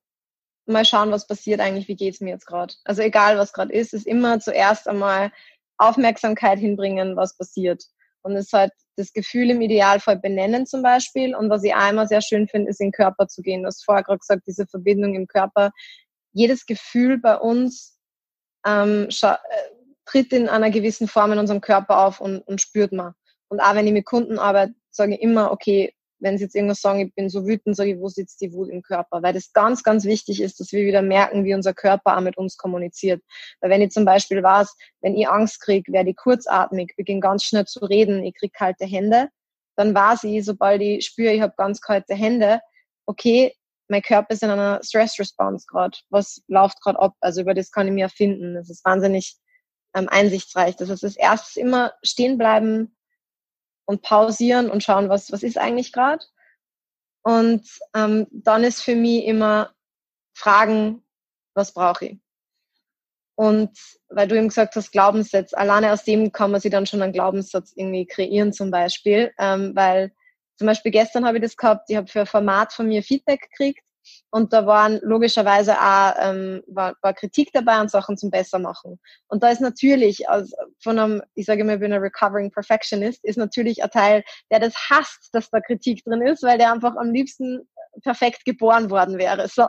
mal 0.70 0.84
schauen, 0.84 1.10
was 1.10 1.26
passiert 1.26 1.60
eigentlich, 1.60 1.88
wie 1.88 1.96
geht 1.96 2.14
es 2.14 2.20
mir 2.20 2.30
jetzt 2.30 2.46
gerade. 2.46 2.74
Also 2.84 3.02
egal, 3.02 3.38
was 3.38 3.52
gerade 3.52 3.72
ist, 3.72 3.92
ist 3.92 4.06
immer 4.06 4.40
zuerst 4.40 4.88
einmal 4.88 5.32
Aufmerksamkeit 5.78 6.58
hinbringen, 6.58 7.16
was 7.16 7.36
passiert. 7.36 7.84
Und 8.22 8.36
es 8.36 8.52
halt 8.52 8.72
das 8.96 9.12
Gefühl 9.12 9.50
im 9.50 9.60
Idealfall 9.62 10.18
benennen 10.18 10.66
zum 10.66 10.82
Beispiel. 10.82 11.34
Und 11.34 11.48
was 11.48 11.64
ich 11.64 11.74
einmal 11.74 12.06
sehr 12.06 12.20
schön 12.20 12.48
finde, 12.48 12.70
ist 12.70 12.80
in 12.80 12.88
den 12.88 12.92
Körper 12.92 13.28
zu 13.28 13.42
gehen. 13.42 13.62
Du 13.62 13.68
hast 13.68 13.84
vorher 13.84 14.04
gerade 14.04 14.18
gesagt, 14.18 14.42
diese 14.46 14.66
Verbindung 14.66 15.14
im 15.14 15.26
Körper. 15.26 15.70
Jedes 16.32 16.66
Gefühl 16.66 17.18
bei 17.18 17.36
uns 17.36 17.98
ähm, 18.66 19.08
äh, 19.22 19.36
tritt 20.04 20.32
in 20.32 20.48
einer 20.48 20.70
gewissen 20.70 21.08
Form 21.08 21.32
in 21.32 21.38
unserem 21.38 21.60
Körper 21.60 22.04
auf 22.06 22.20
und, 22.20 22.40
und 22.42 22.60
spürt 22.60 22.92
man. 22.92 23.14
Und 23.48 23.60
auch 23.60 23.74
wenn 23.74 23.86
ich 23.86 23.92
mit 23.92 24.06
Kunden 24.06 24.38
arbeite, 24.38 24.74
sage 24.90 25.14
ich 25.14 25.22
immer, 25.22 25.50
okay, 25.50 25.94
wenn 26.20 26.38
sie 26.38 26.44
jetzt 26.44 26.54
irgendwas 26.54 26.80
sagen, 26.80 27.00
ich 27.00 27.14
bin 27.14 27.28
so 27.28 27.46
wütend, 27.46 27.76
sage 27.76 27.92
ich, 27.92 27.98
wo 27.98 28.08
sitzt 28.08 28.40
die 28.40 28.52
Wut 28.52 28.68
im 28.68 28.82
Körper? 28.82 29.22
Weil 29.22 29.32
das 29.32 29.52
ganz, 29.52 29.82
ganz 29.82 30.04
wichtig 30.04 30.40
ist, 30.40 30.60
dass 30.60 30.72
wir 30.72 30.84
wieder 30.84 31.02
merken, 31.02 31.44
wie 31.44 31.54
unser 31.54 31.74
Körper 31.74 32.16
auch 32.16 32.20
mit 32.20 32.36
uns 32.36 32.56
kommuniziert. 32.56 33.22
Weil 33.60 33.70
wenn 33.70 33.82
ich 33.82 33.90
zum 33.90 34.04
Beispiel 34.04 34.42
weiß, 34.42 34.74
wenn 35.00 35.16
ich 35.16 35.28
Angst 35.28 35.60
kriege, 35.60 35.92
werde 35.92 36.10
ich 36.10 36.16
kurzatmig, 36.16 36.94
beginne 36.96 37.20
ganz 37.20 37.44
schnell 37.44 37.64
zu 37.64 37.80
reden, 37.80 38.24
ich 38.24 38.34
kriege 38.34 38.52
kalte 38.52 38.84
Hände, 38.84 39.28
dann 39.76 39.94
weiß 39.94 40.24
ich, 40.24 40.44
sobald 40.44 40.82
ich 40.82 41.06
spüre, 41.06 41.32
ich 41.32 41.40
habe 41.40 41.54
ganz 41.56 41.80
kalte 41.80 42.14
Hände, 42.14 42.60
okay, 43.06 43.54
mein 43.88 44.02
Körper 44.02 44.34
ist 44.34 44.42
in 44.42 44.50
einer 44.50 44.80
Stress-Response 44.82 45.66
gerade. 45.68 45.98
Was 46.10 46.42
läuft 46.46 46.80
gerade 46.80 46.98
ab? 47.00 47.14
Also 47.20 47.40
über 47.40 47.54
das 47.54 47.72
kann 47.72 47.88
ich 47.88 47.92
mir 47.92 48.04
erfinden. 48.04 48.54
Das 48.54 48.70
ist 48.70 48.84
wahnsinnig 48.84 49.36
ähm, 49.94 50.08
einsichtsreich. 50.08 50.76
Das 50.76 50.90
heißt, 50.90 51.02
das 51.02 51.16
erstes 51.16 51.56
immer 51.56 51.92
stehen 52.04 52.38
bleiben, 52.38 52.96
und 53.84 54.02
pausieren 54.02 54.70
und 54.70 54.82
schauen, 54.82 55.08
was, 55.08 55.32
was 55.32 55.42
ist 55.42 55.58
eigentlich 55.58 55.92
gerade. 55.92 56.24
Und 57.22 57.68
ähm, 57.94 58.26
dann 58.30 58.64
ist 58.64 58.82
für 58.82 58.94
mich 58.94 59.24
immer 59.24 59.74
Fragen, 60.34 61.02
was 61.54 61.72
brauche 61.72 62.06
ich? 62.06 62.18
Und 63.34 63.76
weil 64.08 64.28
du 64.28 64.36
eben 64.36 64.48
gesagt 64.48 64.76
hast, 64.76 64.92
Glaubenssatz, 64.92 65.54
alleine 65.54 65.92
aus 65.92 66.04
dem 66.04 66.32
kann 66.32 66.50
man 66.50 66.60
sich 66.60 66.70
dann 66.70 66.86
schon 66.86 67.02
einen 67.02 67.12
Glaubenssatz 67.12 67.72
irgendwie 67.74 68.06
kreieren 68.06 68.52
zum 68.52 68.70
Beispiel, 68.70 69.32
ähm, 69.38 69.72
weil 69.74 70.12
zum 70.56 70.66
Beispiel 70.66 70.92
gestern 70.92 71.24
habe 71.24 71.38
ich 71.38 71.42
das 71.42 71.56
gehabt, 71.56 71.88
ich 71.88 71.96
habe 71.96 72.06
für 72.06 72.20
ein 72.20 72.26
Format 72.26 72.72
von 72.72 72.86
mir 72.86 73.02
Feedback 73.02 73.48
gekriegt 73.50 73.82
und 74.30 74.52
da 74.52 74.66
waren 74.66 75.00
logischerweise 75.02 75.80
auch 75.80 76.14
ähm, 76.18 76.62
war, 76.66 76.94
war 77.02 77.14
Kritik 77.14 77.50
dabei 77.52 77.80
und 77.80 77.90
Sachen 77.90 78.16
zum 78.16 78.30
Bessermachen. 78.30 78.98
Und 79.28 79.42
da 79.42 79.50
ist 79.50 79.60
natürlich, 79.60 80.28
also 80.28 80.54
von 80.82 80.98
einem, 80.98 81.22
ich 81.34 81.46
sage 81.46 81.62
immer, 81.62 81.74
ich 81.74 81.80
bin 81.80 81.92
ein 81.92 82.00
recovering 82.00 82.50
perfectionist, 82.50 83.24
ist 83.24 83.38
natürlich 83.38 83.82
ein 83.82 83.90
Teil, 83.90 84.22
der 84.50 84.60
das 84.60 84.74
hasst, 84.90 85.30
dass 85.32 85.50
da 85.50 85.60
Kritik 85.60 86.04
drin 86.04 86.22
ist, 86.22 86.42
weil 86.42 86.58
der 86.58 86.72
einfach 86.72 86.96
am 86.96 87.12
liebsten 87.12 87.68
perfekt 88.02 88.44
geboren 88.44 88.90
worden 88.90 89.18
wäre. 89.18 89.48
So. 89.48 89.66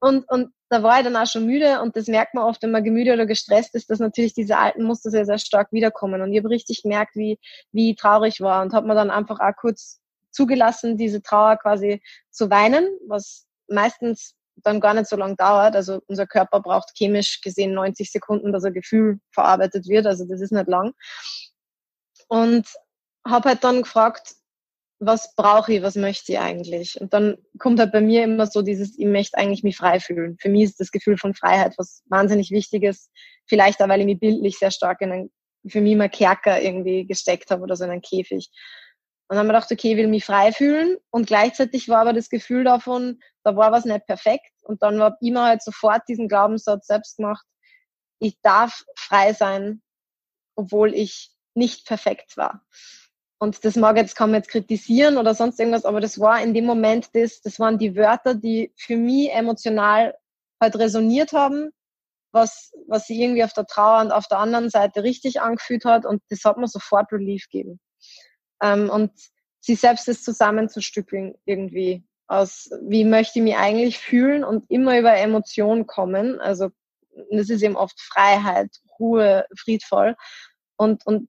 Und, 0.00 0.30
und 0.30 0.52
da 0.68 0.82
war 0.82 0.98
ich 0.98 1.04
dann 1.04 1.16
auch 1.16 1.26
schon 1.26 1.46
müde 1.46 1.80
und 1.80 1.96
das 1.96 2.08
merkt 2.08 2.34
man 2.34 2.44
oft, 2.44 2.62
wenn 2.62 2.72
man 2.72 2.84
gemüde 2.84 3.14
oder 3.14 3.24
gestresst 3.24 3.74
ist, 3.74 3.88
dass 3.88 4.00
natürlich 4.00 4.34
diese 4.34 4.58
alten 4.58 4.84
Muster 4.84 5.08
sehr, 5.10 5.24
sehr 5.24 5.38
stark 5.38 5.72
wiederkommen. 5.72 6.20
Und 6.20 6.30
ich 6.30 6.38
habe 6.38 6.50
richtig 6.50 6.82
gemerkt, 6.82 7.16
wie, 7.16 7.38
wie 7.72 7.94
traurig 7.94 8.42
war 8.42 8.62
und 8.62 8.74
habe 8.74 8.86
mir 8.86 8.94
dann 8.94 9.10
einfach 9.10 9.40
auch 9.40 9.56
kurz 9.56 10.00
zugelassen, 10.34 10.96
diese 10.96 11.22
Trauer 11.22 11.56
quasi 11.56 12.02
zu 12.30 12.50
weinen, 12.50 12.86
was 13.06 13.46
meistens 13.68 14.34
dann 14.56 14.80
gar 14.80 14.94
nicht 14.94 15.08
so 15.08 15.16
lange 15.16 15.36
dauert. 15.36 15.74
Also 15.74 16.00
unser 16.06 16.26
Körper 16.26 16.60
braucht 16.60 16.92
chemisch 16.96 17.40
gesehen 17.40 17.74
90 17.74 18.10
Sekunden, 18.10 18.52
dass 18.52 18.64
ein 18.64 18.74
Gefühl 18.74 19.18
verarbeitet 19.32 19.88
wird. 19.88 20.06
Also 20.06 20.26
das 20.26 20.40
ist 20.40 20.52
nicht 20.52 20.68
lang. 20.68 20.92
Und 22.28 22.66
habe 23.26 23.50
halt 23.50 23.64
dann 23.64 23.82
gefragt, 23.82 24.34
was 25.00 25.34
brauche 25.34 25.72
ich, 25.72 25.82
was 25.82 25.96
möchte 25.96 26.32
ich 26.32 26.38
eigentlich? 26.38 27.00
Und 27.00 27.12
dann 27.12 27.36
kommt 27.58 27.78
halt 27.80 27.92
bei 27.92 28.00
mir 28.00 28.24
immer 28.24 28.46
so 28.46 28.62
dieses, 28.62 28.98
ich 28.98 29.06
möchte 29.06 29.36
eigentlich 29.36 29.62
mich 29.62 29.76
frei 29.76 30.00
fühlen. 30.00 30.36
Für 30.40 30.48
mich 30.48 30.64
ist 30.64 30.80
das 30.80 30.92
Gefühl 30.92 31.18
von 31.18 31.34
Freiheit 31.34 31.74
was 31.78 32.02
wahnsinnig 32.06 32.50
wichtig 32.50 32.84
ist. 32.84 33.10
Vielleicht 33.46 33.82
auch, 33.82 33.88
weil 33.88 34.00
ich 34.00 34.06
mich 34.06 34.20
bildlich 34.20 34.58
sehr 34.58 34.70
stark 34.70 35.00
in 35.00 35.12
einen, 35.12 35.30
für 35.66 35.80
mich 35.80 35.96
mal 35.96 36.08
Kerker 36.08 36.62
irgendwie 36.62 37.06
gesteckt 37.06 37.50
habe 37.50 37.62
oder 37.62 37.76
so 37.76 37.84
in 37.84 37.90
einen 37.90 38.02
Käfig. 38.02 38.50
Und 39.26 39.36
dann 39.36 39.38
haben 39.38 39.46
wir 39.46 39.54
gedacht, 39.54 39.72
okay, 39.72 39.92
ich 39.92 39.96
will 39.96 40.08
mich 40.08 40.24
frei 40.24 40.52
fühlen. 40.52 40.98
Und 41.10 41.26
gleichzeitig 41.26 41.88
war 41.88 42.00
aber 42.00 42.12
das 42.12 42.28
Gefühl 42.28 42.64
davon, 42.64 43.20
da 43.42 43.56
war 43.56 43.72
was 43.72 43.86
nicht 43.86 44.06
perfekt. 44.06 44.50
Und 44.62 44.82
dann 44.82 45.00
habe 45.00 45.16
ich 45.20 45.32
mir 45.32 45.42
halt 45.42 45.62
sofort 45.62 46.02
diesen 46.08 46.28
Glaubenssatz 46.28 46.86
selbst 46.86 47.16
gemacht, 47.16 47.44
ich 48.18 48.40
darf 48.42 48.84
frei 48.96 49.32
sein, 49.32 49.82
obwohl 50.56 50.94
ich 50.94 51.32
nicht 51.54 51.86
perfekt 51.86 52.36
war. 52.36 52.64
Und 53.38 53.64
das 53.64 53.76
mag 53.76 53.96
jetzt, 53.96 54.16
kann 54.16 54.30
man 54.30 54.40
jetzt 54.40 54.50
kritisieren 54.50 55.18
oder 55.18 55.34
sonst 55.34 55.58
irgendwas, 55.58 55.84
aber 55.84 56.00
das 56.00 56.18
war 56.18 56.40
in 56.40 56.54
dem 56.54 56.64
Moment 56.64 57.08
das, 57.14 57.40
das 57.42 57.58
waren 57.58 57.78
die 57.78 57.96
Wörter, 57.96 58.34
die 58.34 58.72
für 58.76 58.96
mich 58.96 59.32
emotional 59.32 60.16
halt 60.60 60.76
resoniert 60.76 61.32
haben, 61.32 61.70
was, 62.32 62.72
was 62.88 63.06
sie 63.06 63.20
irgendwie 63.20 63.44
auf 63.44 63.52
der 63.52 63.66
Trauer 63.66 64.00
und 64.00 64.12
auf 64.12 64.26
der 64.28 64.38
anderen 64.38 64.70
Seite 64.70 65.02
richtig 65.02 65.40
angefühlt 65.40 65.84
hat 65.84 66.06
und 66.06 66.22
das 66.30 66.44
hat 66.44 66.56
mir 66.56 66.68
sofort 66.68 67.12
Relief 67.12 67.48
gegeben. 67.50 67.80
Ähm, 68.64 68.88
und 68.88 69.12
sie 69.60 69.74
selbst 69.74 70.08
das 70.08 70.22
zusammenzustückeln 70.22 71.34
irgendwie 71.44 72.02
aus, 72.26 72.70
wie 72.82 73.04
möchte 73.04 73.38
ich 73.38 73.44
mich 73.44 73.56
eigentlich 73.56 73.98
fühlen 73.98 74.42
und 74.42 74.70
immer 74.70 74.98
über 74.98 75.14
Emotionen 75.14 75.86
kommen. 75.86 76.40
Also, 76.40 76.70
das 77.30 77.50
ist 77.50 77.62
eben 77.62 77.76
oft 77.76 78.00
Freiheit, 78.00 78.70
Ruhe, 78.98 79.44
friedvoll. 79.56 80.16
Und, 80.76 81.06
und 81.06 81.28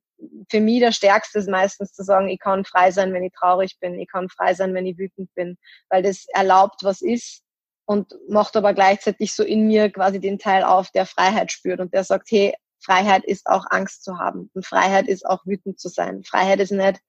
für 0.50 0.62
mich 0.62 0.80
der 0.80 0.94
Stärkste 0.94 1.40
ist 1.40 1.50
meistens 1.50 1.92
zu 1.92 2.04
sagen, 2.04 2.30
ich 2.30 2.40
kann 2.40 2.64
frei 2.64 2.92
sein, 2.92 3.14
wenn 3.14 3.24
ich 3.24 3.34
traurig 3.34 3.78
bin, 3.80 4.00
ich 4.00 4.08
kann 4.10 4.30
frei 4.30 4.54
sein, 4.54 4.74
wenn 4.74 4.86
ich 4.86 4.98
wütend 4.98 5.34
bin, 5.36 5.58
weil 5.90 6.02
das 6.02 6.26
erlaubt, 6.34 6.84
was 6.84 7.02
ist 7.02 7.44
und 7.86 8.16
macht 8.30 8.56
aber 8.56 8.74
gleichzeitig 8.74 9.34
so 9.34 9.44
in 9.44 9.68
mir 9.68 9.92
quasi 9.92 10.20
den 10.20 10.40
Teil 10.40 10.64
auf, 10.64 10.90
der 10.92 11.06
Freiheit 11.06 11.52
spürt 11.52 11.82
und 11.82 11.94
der 11.94 12.06
sagt, 12.06 12.32
hey, 12.32 12.56
Freiheit 12.80 13.26
ist 13.26 13.46
auch 13.48 13.66
Angst 13.70 14.04
zu 14.04 14.18
haben 14.18 14.50
und 14.54 14.66
Freiheit 14.66 15.08
ist 15.08 15.26
auch 15.26 15.46
wütend 15.46 15.80
zu 15.80 15.90
sein. 15.90 16.24
Freiheit 16.24 16.60
ist 16.60 16.72
nicht, 16.72 17.00
ich 17.00 17.02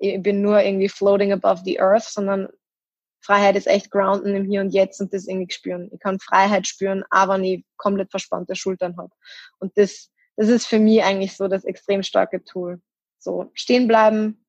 bin 0.00 0.40
nur 0.40 0.62
irgendwie 0.62 0.88
floating 0.88 1.32
above 1.32 1.62
the 1.64 1.80
earth, 1.80 2.04
sondern 2.04 2.48
Freiheit 3.22 3.56
ist 3.56 3.66
echt 3.66 3.90
grounden 3.90 4.34
im 4.34 4.46
Hier 4.46 4.62
und 4.62 4.70
Jetzt 4.70 5.00
und 5.00 5.12
das 5.12 5.26
irgendwie 5.26 5.52
spüren. 5.52 5.90
Ich 5.92 6.00
kann 6.00 6.18
Freiheit 6.18 6.66
spüren, 6.66 7.04
aber 7.10 7.36
nie 7.36 7.66
komplett 7.76 8.10
verspannte 8.10 8.56
Schultern 8.56 8.96
habe. 8.96 9.12
Und 9.58 9.76
das 9.76 10.10
das 10.40 10.48
ist 10.48 10.66
für 10.66 10.78
mich 10.78 11.02
eigentlich 11.02 11.36
so 11.36 11.48
das 11.48 11.64
extrem 11.64 12.02
starke 12.02 12.42
Tool. 12.42 12.80
So 13.18 13.50
stehen 13.52 13.86
bleiben, 13.86 14.46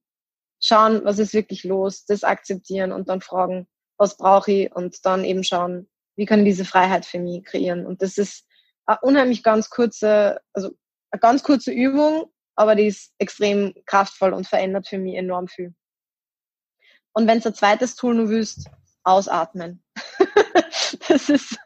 schauen, 0.62 1.04
was 1.04 1.20
ist 1.20 1.34
wirklich 1.34 1.66
los, 1.66 2.06
das 2.06 2.24
akzeptieren 2.24 2.94
und 2.94 3.10
dann 3.10 3.20
fragen, 3.20 3.68
was 3.98 4.16
brauche 4.16 4.52
ich 4.54 4.74
und 4.74 5.06
dann 5.06 5.26
eben 5.26 5.44
schauen, 5.44 5.90
wie 6.16 6.26
kann 6.26 6.40
ich 6.40 6.46
diese 6.46 6.64
Freiheit 6.64 7.06
für 7.06 7.20
mich 7.20 7.44
kreieren. 7.44 7.86
Und 7.86 8.02
das 8.02 8.18
ist 8.18 8.48
eine 8.86 9.00
unheimlich 9.02 9.44
ganz 9.44 9.70
kurze, 9.70 10.40
also 10.54 10.70
eine 11.12 11.20
ganz 11.20 11.44
kurze 11.44 11.74
Übung, 11.74 12.32
aber 12.62 12.76
die 12.76 12.88
ist 12.88 13.14
extrem 13.18 13.74
kraftvoll 13.86 14.34
und 14.34 14.48
verändert 14.48 14.88
für 14.88 14.98
mich 14.98 15.16
enorm 15.16 15.48
viel. 15.48 15.74
Und 17.14 17.28
wenn 17.28 17.40
du 17.40 17.50
ein 17.50 17.56
zweites 17.56 17.96
Tool 17.96 18.14
nur 18.16 18.30
willst, 18.30 18.70
ausatmen. 19.04 19.84
das 21.08 21.30
ist, 21.30 21.58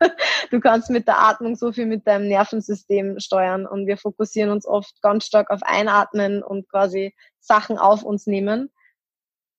du 0.51 0.59
kannst 0.59 0.89
mit 0.89 1.07
der 1.07 1.19
Atmung 1.19 1.55
so 1.55 1.71
viel 1.71 1.85
mit 1.85 2.07
deinem 2.07 2.27
Nervensystem 2.27 3.19
steuern 3.19 3.67
und 3.67 3.87
wir 3.87 3.97
fokussieren 3.97 4.51
uns 4.51 4.65
oft 4.65 5.01
ganz 5.01 5.25
stark 5.25 5.49
auf 5.51 5.61
Einatmen 5.63 6.41
und 6.41 6.69
quasi 6.69 7.13
Sachen 7.39 7.77
auf 7.77 8.03
uns 8.03 8.25
nehmen. 8.25 8.71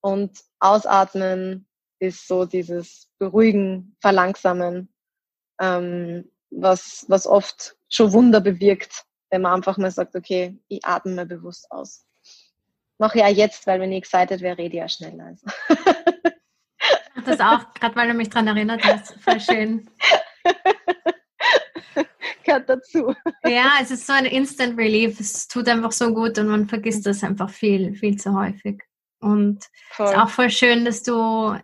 Und 0.01 0.41
Ausatmen 0.59 1.69
ist 1.99 2.27
so 2.27 2.45
dieses 2.45 3.11
Beruhigen, 3.19 3.97
Verlangsamen, 4.01 4.93
ähm, 5.61 6.31
was, 6.51 7.05
was 7.09 7.27
oft 7.27 7.77
schon 7.89 8.13
Wunder 8.13 8.41
bewirkt, 8.41 9.05
wenn 9.31 9.43
man 9.43 9.55
einfach 9.55 9.79
mal 9.79 9.91
sagt, 9.91 10.15
okay, 10.15 10.57
ich 10.69 10.85
atme 10.85 11.13
mal 11.13 11.27
bewusst 11.27 11.71
aus. 11.71 12.07
Mach 12.99 13.15
ja 13.15 13.29
jetzt, 13.29 13.67
weil 13.67 13.81
wenn 13.81 13.93
ich 13.93 13.99
excited 13.99 14.41
wäre, 14.41 14.59
rede 14.59 14.77
ich 14.77 14.81
ja 14.81 14.89
schneller. 14.89 15.27
Also. 15.27 15.47
das 17.25 17.41
auch, 17.41 17.75
gerade 17.75 17.97
weil 17.97 18.09
du 18.09 18.15
mich 18.15 18.31
daran 18.31 18.49
erinnert 18.49 18.85
hast. 18.85 19.15
Voll 19.21 19.41
schön. 19.41 19.91
Gehört 22.45 22.69
dazu. 22.69 23.15
Ja, 23.45 23.75
es 23.83 23.91
ist 23.91 24.07
so 24.07 24.13
ein 24.13 24.25
Instant 24.25 24.79
Relief. 24.79 25.19
Es 25.19 25.49
tut 25.49 25.69
einfach 25.69 25.93
so 25.93 26.15
gut 26.15 26.39
und 26.39 26.47
man 26.47 26.69
vergisst 26.69 27.05
das 27.05 27.25
einfach 27.25 27.51
viel, 27.51 27.95
viel 27.95 28.17
zu 28.17 28.35
häufig. 28.35 28.83
Und 29.19 29.65
es 29.99 30.11
ist 30.11 30.17
auch 30.17 30.29
voll 30.29 30.51
schön, 30.51 30.85
dass 30.85 31.03
du, 31.03 31.59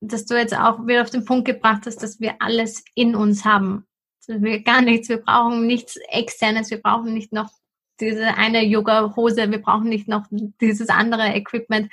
dass 0.00 0.26
du 0.26 0.36
jetzt 0.36 0.56
auch 0.56 0.86
wieder 0.86 1.02
auf 1.02 1.10
den 1.10 1.24
Punkt 1.24 1.46
gebracht 1.46 1.82
hast, 1.86 2.02
dass 2.02 2.18
wir 2.18 2.34
alles 2.40 2.82
in 2.94 3.14
uns 3.14 3.44
haben. 3.44 3.86
Gar 4.26 4.82
nichts, 4.82 5.08
wir 5.08 5.18
brauchen 5.18 5.66
nichts 5.66 5.96
externes, 6.08 6.70
wir 6.70 6.80
brauchen 6.80 7.12
nicht 7.12 7.32
noch 7.32 7.50
diese 8.00 8.34
eine 8.36 8.64
Yoga-Hose, 8.64 9.50
wir 9.50 9.62
brauchen 9.62 9.88
nicht 9.88 10.08
noch 10.08 10.26
dieses 10.60 10.88
andere 10.88 11.34
Equipment 11.34 11.90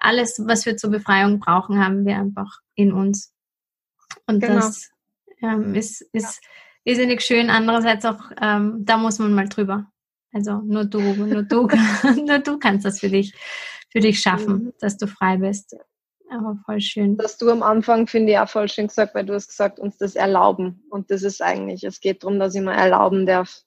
alles, 0.00 0.42
was 0.44 0.66
wir 0.66 0.76
zur 0.76 0.90
Befreiung 0.90 1.38
brauchen, 1.38 1.84
haben 1.84 2.04
wir 2.04 2.16
einfach 2.16 2.60
in 2.74 2.92
uns. 2.92 3.32
Und 4.26 4.40
genau. 4.40 4.54
das 4.56 4.90
ähm, 5.42 5.74
ist, 5.74 6.00
ist 6.12 6.40
irrsinnig 6.84 7.20
schön. 7.20 7.50
Andererseits 7.50 8.04
auch, 8.04 8.30
ähm, 8.40 8.84
da 8.84 8.96
muss 8.96 9.18
man 9.18 9.34
mal 9.34 9.48
drüber. 9.48 9.90
Also 10.32 10.62
nur 10.62 10.84
du, 10.84 11.00
nur 11.00 11.42
du, 11.42 11.68
nur 12.26 12.38
du 12.38 12.58
kannst 12.58 12.84
das 12.84 13.00
für 13.00 13.10
dich, 13.10 13.34
für 13.90 14.00
dich 14.00 14.20
schaffen, 14.20 14.52
mhm. 14.52 14.72
dass 14.80 14.96
du 14.96 15.06
frei 15.06 15.36
bist. 15.36 15.76
Aber 16.30 16.56
voll 16.64 16.80
schön. 16.80 17.16
Dass 17.16 17.38
du 17.38 17.50
am 17.50 17.62
Anfang, 17.62 18.06
finde 18.06 18.32
ich, 18.32 18.38
auch 18.38 18.48
voll 18.48 18.68
schön 18.68 18.86
gesagt, 18.86 19.16
weil 19.16 19.26
du 19.26 19.34
hast 19.34 19.48
gesagt, 19.48 19.80
uns 19.80 19.98
das 19.98 20.14
erlauben. 20.14 20.84
Und 20.88 21.10
das 21.10 21.24
ist 21.24 21.42
eigentlich, 21.42 21.82
es 21.82 22.00
geht 22.00 22.22
darum, 22.22 22.38
dass 22.38 22.54
ich 22.54 22.60
mir 22.60 22.72
erlauben 22.72 23.26
darf, 23.26 23.62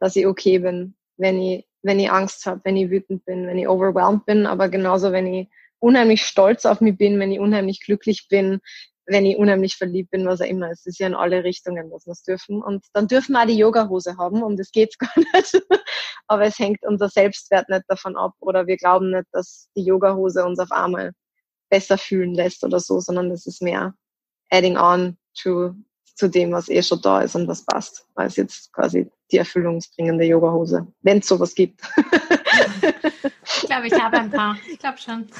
dass 0.00 0.16
ich 0.16 0.26
okay 0.26 0.58
bin, 0.58 0.94
wenn 1.18 1.38
ich, 1.40 1.68
wenn 1.82 2.00
ich 2.00 2.10
Angst 2.10 2.46
habe, 2.46 2.62
wenn 2.64 2.76
ich 2.76 2.90
wütend 2.90 3.26
bin, 3.26 3.46
wenn 3.46 3.58
ich 3.58 3.68
overwhelmed 3.68 4.24
bin, 4.24 4.46
aber 4.46 4.70
genauso, 4.70 5.12
wenn 5.12 5.26
ich 5.26 5.48
unheimlich 5.80 6.24
stolz 6.24 6.64
auf 6.64 6.80
mich 6.80 6.96
bin, 6.96 7.18
wenn 7.20 7.30
ich 7.30 7.40
unheimlich 7.40 7.80
glücklich 7.84 8.26
bin, 8.28 8.60
wenn 9.04 9.26
ich 9.26 9.36
unheimlich 9.36 9.76
verliebt 9.76 10.10
bin, 10.10 10.26
was 10.26 10.40
auch 10.40 10.46
immer. 10.46 10.70
Es 10.70 10.86
ist 10.86 10.98
ja 10.98 11.06
in 11.06 11.14
alle 11.14 11.44
Richtungen, 11.44 11.90
was 11.90 12.06
wir 12.06 12.14
dürfen. 12.26 12.62
Und 12.62 12.86
dann 12.94 13.06
dürfen 13.06 13.32
wir 13.32 13.42
auch 13.42 13.46
die 13.46 13.58
Yoga-Hose 13.58 14.16
haben, 14.16 14.42
um 14.42 14.56
das 14.56 14.70
geht's 14.70 14.98
gar 14.98 15.12
nicht. 15.16 15.62
Aber 16.26 16.44
es 16.44 16.58
hängt 16.58 16.84
unser 16.86 17.08
Selbstwert 17.10 17.68
nicht 17.68 17.84
davon 17.88 18.16
ab 18.16 18.32
oder 18.40 18.66
wir 18.66 18.78
glauben 18.78 19.10
nicht, 19.10 19.26
dass 19.32 19.68
die 19.76 19.84
Yoga-Hose 19.84 20.44
uns 20.44 20.58
auf 20.58 20.72
einmal 20.72 21.12
besser 21.68 21.98
fühlen 21.98 22.34
lässt 22.34 22.64
oder 22.64 22.80
so, 22.80 23.00
sondern 23.00 23.30
das 23.30 23.46
ist 23.46 23.62
mehr 23.62 23.94
adding 24.50 24.76
on 24.76 25.16
to, 25.34 25.74
zu 26.14 26.28
dem, 26.28 26.52
was 26.52 26.68
eh 26.68 26.82
schon 26.82 27.00
da 27.02 27.20
ist 27.20 27.34
und 27.34 27.46
was 27.48 27.64
passt, 27.64 28.06
als 28.14 28.36
jetzt 28.36 28.72
quasi 28.72 29.10
die 29.30 29.36
erfüllungsbringende 29.38 30.24
Yoga-Hose, 30.24 30.86
wenn 31.02 31.18
es 31.18 31.28
sowas 31.28 31.54
gibt. 31.54 31.80
Ich 33.60 33.68
glaube, 33.68 33.86
ich 33.86 33.92
habe 33.92 34.18
ein 34.18 34.30
paar. 34.30 34.56
Ich 34.70 34.78
glaube 34.78 34.98
schon. 34.98 35.26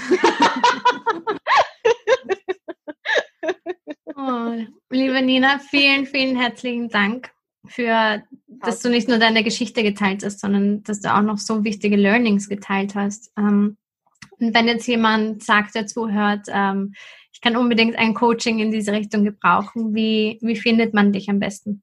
Oh, 4.21 4.53
liebe 4.91 5.23
Nina, 5.23 5.61
vielen, 5.61 6.05
vielen 6.05 6.35
herzlichen 6.35 6.89
Dank 6.89 7.31
für, 7.69 8.25
dass 8.49 8.81
du 8.81 8.91
nicht 8.91 9.07
nur 9.07 9.19
deine 9.19 9.45
Geschichte 9.45 9.85
geteilt 9.85 10.25
hast, 10.25 10.41
sondern 10.41 10.83
dass 10.83 11.01
du 11.01 11.15
auch 11.15 11.23
noch 11.23 11.39
so 11.39 11.63
wichtige 11.63 11.95
Learnings 11.95 12.49
geteilt 12.49 12.97
hast. 12.97 13.31
Ähm, 13.39 13.77
und 14.41 14.55
wenn 14.55 14.69
jetzt 14.69 14.87
jemand 14.87 15.43
sagt, 15.43 15.75
der 15.75 15.87
zuhört, 15.87 16.47
ähm, 16.49 16.95
ich 17.33 17.41
kann 17.41 17.57
unbedingt 17.57 17.97
ein 17.97 18.15
Coaching 18.15 18.59
in 18.59 18.71
diese 18.71 18.93
Richtung 18.93 19.25
gebrauchen, 19.25 19.95
wie, 19.95 20.39
wie 20.43 20.57
findet 20.57 20.95
man 20.95 21.13
dich 21.13 21.29
am 21.29 21.39
besten? 21.39 21.83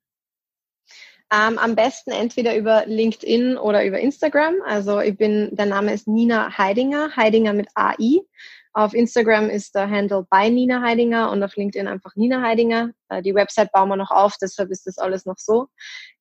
Ähm, 1.34 1.57
am 1.57 1.76
besten 1.76 2.11
entweder 2.11 2.56
über 2.56 2.86
LinkedIn 2.86 3.57
oder 3.57 3.86
über 3.86 3.99
Instagram. 3.99 4.56
Also 4.65 4.99
ich 4.99 5.18
bin, 5.18 5.49
der 5.56 5.65
Name 5.65 5.94
ist 5.94 6.07
Nina 6.07 6.56
Heidinger, 6.57 7.15
Heidinger 7.15 7.53
mit 7.53 7.68
AI. 7.73 8.19
Auf 8.73 8.94
Instagram 8.94 9.49
ist 9.49 9.73
der 9.73 9.90
Handle 9.90 10.27
bei 10.30 10.49
Nina 10.49 10.82
Heidinger 10.82 11.32
und 11.32 11.41
auf 11.41 11.56
LinkedIn 11.56 11.88
einfach 11.88 12.15
Nina 12.15 12.41
Heidinger. 12.41 12.91
Äh, 13.10 13.22
die 13.22 13.34
Website 13.34 13.72
bauen 13.72 13.90
wir 13.90 13.95
noch 13.95 14.11
auf, 14.11 14.36
deshalb 14.41 14.69
ist 14.69 14.86
das 14.86 14.98
alles 14.98 15.26
noch 15.26 15.38
so. 15.38 15.68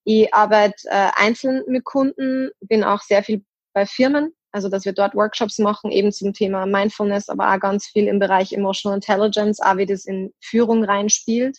Ich 0.04 0.32
arbeite 0.32 0.88
äh, 0.88 1.10
einzeln 1.16 1.64
mit 1.66 1.84
Kunden, 1.84 2.50
bin 2.60 2.84
auch 2.84 3.00
sehr 3.02 3.24
viel 3.24 3.44
bei 3.72 3.86
Firmen, 3.86 4.32
also 4.54 4.68
dass 4.68 4.84
wir 4.84 4.92
dort 4.92 5.14
Workshops 5.14 5.58
machen, 5.58 5.90
eben 5.90 6.12
zum 6.12 6.32
Thema 6.32 6.66
Mindfulness, 6.66 7.28
aber 7.28 7.52
auch 7.52 7.60
ganz 7.60 7.86
viel 7.86 8.06
im 8.06 8.18
Bereich 8.18 8.52
Emotional 8.52 8.96
Intelligence, 8.96 9.60
auch 9.60 9.76
wie 9.76 9.86
das 9.86 10.04
in 10.04 10.32
Führung 10.40 10.84
reinspielt. 10.84 11.58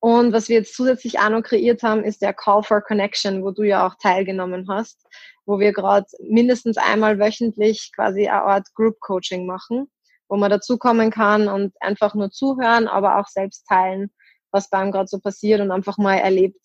Und 0.00 0.32
was 0.32 0.48
wir 0.48 0.56
jetzt 0.56 0.74
zusätzlich 0.74 1.18
auch 1.20 1.28
noch 1.28 1.42
kreiert 1.42 1.82
haben, 1.82 2.04
ist 2.04 2.22
der 2.22 2.32
Call 2.32 2.62
for 2.62 2.80
Connection, 2.80 3.44
wo 3.44 3.50
du 3.50 3.62
ja 3.62 3.86
auch 3.86 3.94
teilgenommen 4.02 4.66
hast, 4.68 5.06
wo 5.46 5.58
wir 5.58 5.72
gerade 5.72 6.06
mindestens 6.20 6.78
einmal 6.78 7.18
wöchentlich 7.18 7.90
quasi 7.94 8.26
eine 8.26 8.42
Art 8.42 8.66
Group 8.74 8.98
Coaching 9.00 9.46
machen 9.46 9.88
wo 10.30 10.36
man 10.36 10.50
dazukommen 10.50 11.10
kann 11.10 11.48
und 11.48 11.74
einfach 11.80 12.14
nur 12.14 12.30
zuhören, 12.30 12.86
aber 12.86 13.18
auch 13.18 13.26
selbst 13.26 13.66
teilen, 13.66 14.10
was 14.52 14.70
bei 14.70 14.78
einem 14.78 14.92
gerade 14.92 15.08
so 15.08 15.18
passiert 15.18 15.60
und 15.60 15.72
einfach 15.72 15.98
mal 15.98 16.16
erlebt, 16.16 16.64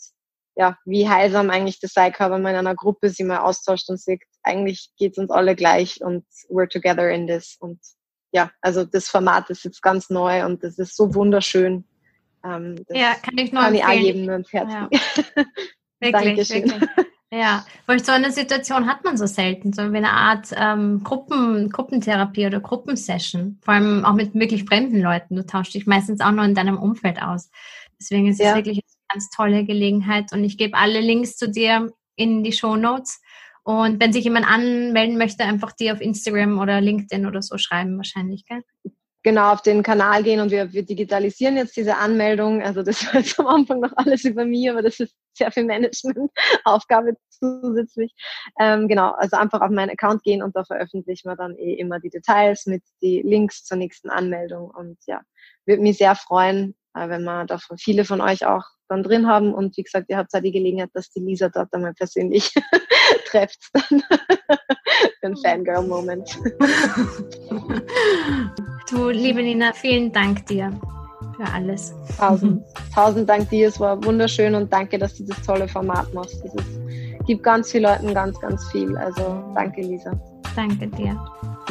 ja, 0.55 0.77
wie 0.85 1.09
heilsam 1.09 1.49
eigentlich 1.49 1.79
das 1.79 1.91
sein 1.93 2.13
kann, 2.13 2.31
wenn 2.31 2.43
man 2.43 2.53
in 2.53 2.59
einer 2.59 2.75
Gruppe 2.75 3.09
sich 3.09 3.25
mal 3.25 3.39
austauscht 3.39 3.89
und 3.89 3.99
sagt, 3.99 4.23
eigentlich 4.45 4.91
geht's 4.97 5.17
uns 5.17 5.31
alle 5.31 5.55
gleich 5.55 6.01
und 6.01 6.25
we're 6.49 6.69
together 6.69 7.09
in 7.09 7.27
this. 7.27 7.57
Und 7.59 7.79
ja, 8.31 8.51
also 8.61 8.85
das 8.85 9.07
Format 9.09 9.49
ist 9.49 9.65
jetzt 9.65 9.81
ganz 9.81 10.09
neu 10.09 10.45
und 10.45 10.63
das 10.63 10.77
ist 10.77 10.95
so 10.95 11.13
wunderschön. 11.15 11.85
Ähm, 12.43 12.85
ja, 12.89 13.15
kann 13.15 13.37
ich 13.37 13.51
nur 13.51 13.63
kann 13.63 13.75
empfehlen. 13.75 13.75
ich 13.75 13.83
auch 13.85 14.05
jedem 14.05 14.25
nur 14.25 14.43
Herz 14.49 14.71
ja. 14.71 14.89
Wirklich, 15.99 16.47
Dankeschön. 16.47 16.71
wirklich. 16.71 16.89
Ja, 17.31 17.65
weil 17.85 18.03
so 18.03 18.11
eine 18.11 18.31
Situation 18.31 18.87
hat 18.87 19.03
man 19.03 19.17
so 19.17 19.25
selten, 19.25 19.73
so 19.73 19.91
wie 19.91 19.97
eine 19.97 20.11
Art 20.11 20.49
ähm, 20.55 21.03
Gruppen, 21.03 21.69
Gruppentherapie 21.69 22.45
oder 22.45 22.59
Gruppensession, 22.59 23.59
vor 23.61 23.73
allem 23.73 24.05
auch 24.05 24.13
mit 24.13 24.35
wirklich 24.35 24.63
fremden 24.65 25.01
Leuten. 25.01 25.35
Du 25.35 25.45
tauschst 25.45 25.73
dich 25.73 25.87
meistens 25.87 26.21
auch 26.21 26.31
nur 26.31 26.45
in 26.45 26.55
deinem 26.55 26.77
Umfeld 26.77 27.21
aus. 27.21 27.49
Deswegen 27.99 28.27
ist 28.27 28.39
ja. 28.39 28.51
es 28.51 28.55
wirklich 28.55 28.77
eine 28.77 29.07
ganz 29.13 29.29
tolle 29.31 29.65
Gelegenheit 29.65 30.31
und 30.31 30.43
ich 30.43 30.57
gebe 30.57 30.77
alle 30.77 31.01
Links 31.01 31.35
zu 31.35 31.49
dir 31.49 31.91
in 32.15 32.43
die 32.43 32.53
Show 32.53 32.75
Notes. 32.75 33.21
Und 33.65 33.99
wenn 33.99 34.13
sich 34.13 34.23
jemand 34.23 34.47
anmelden 34.47 35.17
möchte, 35.17 35.43
einfach 35.43 35.71
dir 35.71 35.93
auf 35.93 36.01
Instagram 36.01 36.59
oder 36.59 36.79
LinkedIn 36.81 37.25
oder 37.25 37.41
so 37.41 37.57
schreiben 37.57 37.97
wahrscheinlich, 37.97 38.45
gell? 38.45 38.61
genau 39.25 39.53
auf 39.53 39.63
den 39.63 39.81
Kanal 39.81 40.21
gehen 40.21 40.39
und 40.39 40.51
wir, 40.51 40.71
wir 40.71 40.83
digitalisieren 40.85 41.57
jetzt 41.57 41.75
diese 41.75 41.97
Anmeldung. 41.97 42.61
Also 42.61 42.83
das 42.83 43.03
war 43.07 43.15
jetzt 43.19 43.39
am 43.39 43.47
Anfang 43.47 43.79
noch 43.79 43.91
alles 43.95 44.23
über 44.23 44.45
mich, 44.45 44.69
aber 44.69 44.83
das 44.83 44.99
ist 44.99 45.15
sehr 45.33 45.51
viel 45.51 45.65
Managementaufgabe 45.65 47.17
zusätzlich. 47.29 48.13
Ähm, 48.59 48.87
genau, 48.87 49.13
also 49.13 49.35
einfach 49.35 49.61
auf 49.61 49.71
meinen 49.71 49.89
Account 49.89 50.21
gehen 50.21 50.43
und 50.43 50.55
da 50.55 50.63
veröffentlichen 50.63 51.27
wir 51.27 51.35
dann 51.35 51.57
eh 51.57 51.73
immer 51.73 51.99
die 51.99 52.11
Details 52.11 52.67
mit 52.67 52.83
die 53.01 53.23
Links 53.23 53.65
zur 53.65 53.77
nächsten 53.77 54.11
Anmeldung. 54.11 54.69
Und 54.69 54.99
ja, 55.07 55.21
würde 55.65 55.81
mich 55.81 55.97
sehr 55.97 56.15
freuen, 56.15 56.75
äh, 56.93 57.09
wenn 57.09 57.23
wir 57.23 57.45
da 57.45 57.57
viele 57.77 58.05
von 58.05 58.21
euch 58.21 58.45
auch 58.45 58.63
dann 58.89 59.01
drin 59.01 59.27
haben. 59.27 59.55
Und 59.55 59.75
wie 59.75 59.83
gesagt, 59.83 60.05
ihr 60.09 60.17
habt 60.17 60.33
ja 60.33 60.39
die 60.39 60.51
Gelegenheit, 60.51 60.91
dass 60.93 61.09
die 61.09 61.19
Lisa 61.19 61.49
dort 61.49 61.73
einmal 61.73 61.95
persönlich 61.95 62.53
trefft. 63.35 63.59
Dann 63.73 64.01
für 65.19 65.25
einen 65.25 65.37
Fangirl-Moment. 65.37 66.39
Du, 68.87 69.09
liebe 69.09 69.41
Nina, 69.41 69.73
vielen 69.73 70.11
Dank 70.11 70.45
dir 70.45 70.71
für 71.35 71.51
alles. 71.51 71.91
Tausend, 72.19 72.63
tausend 72.93 73.27
Dank 73.27 73.49
dir. 73.49 73.67
Es 73.67 73.79
war 73.79 74.03
wunderschön 74.03 74.53
und 74.53 74.71
danke, 74.71 74.99
dass 74.99 75.15
du 75.15 75.23
das 75.23 75.41
tolle 75.41 75.67
Format 75.67 76.13
machst. 76.13 76.35
Es 76.45 76.53
gibt 77.25 77.43
ganz 77.43 77.71
vielen 77.71 77.83
Leuten 77.83 78.13
ganz, 78.13 78.39
ganz 78.39 78.69
viel. 78.71 78.95
Also 78.97 79.43
danke, 79.55 79.81
Lisa. 79.81 80.11
Danke 80.55 80.87
dir. 80.87 81.19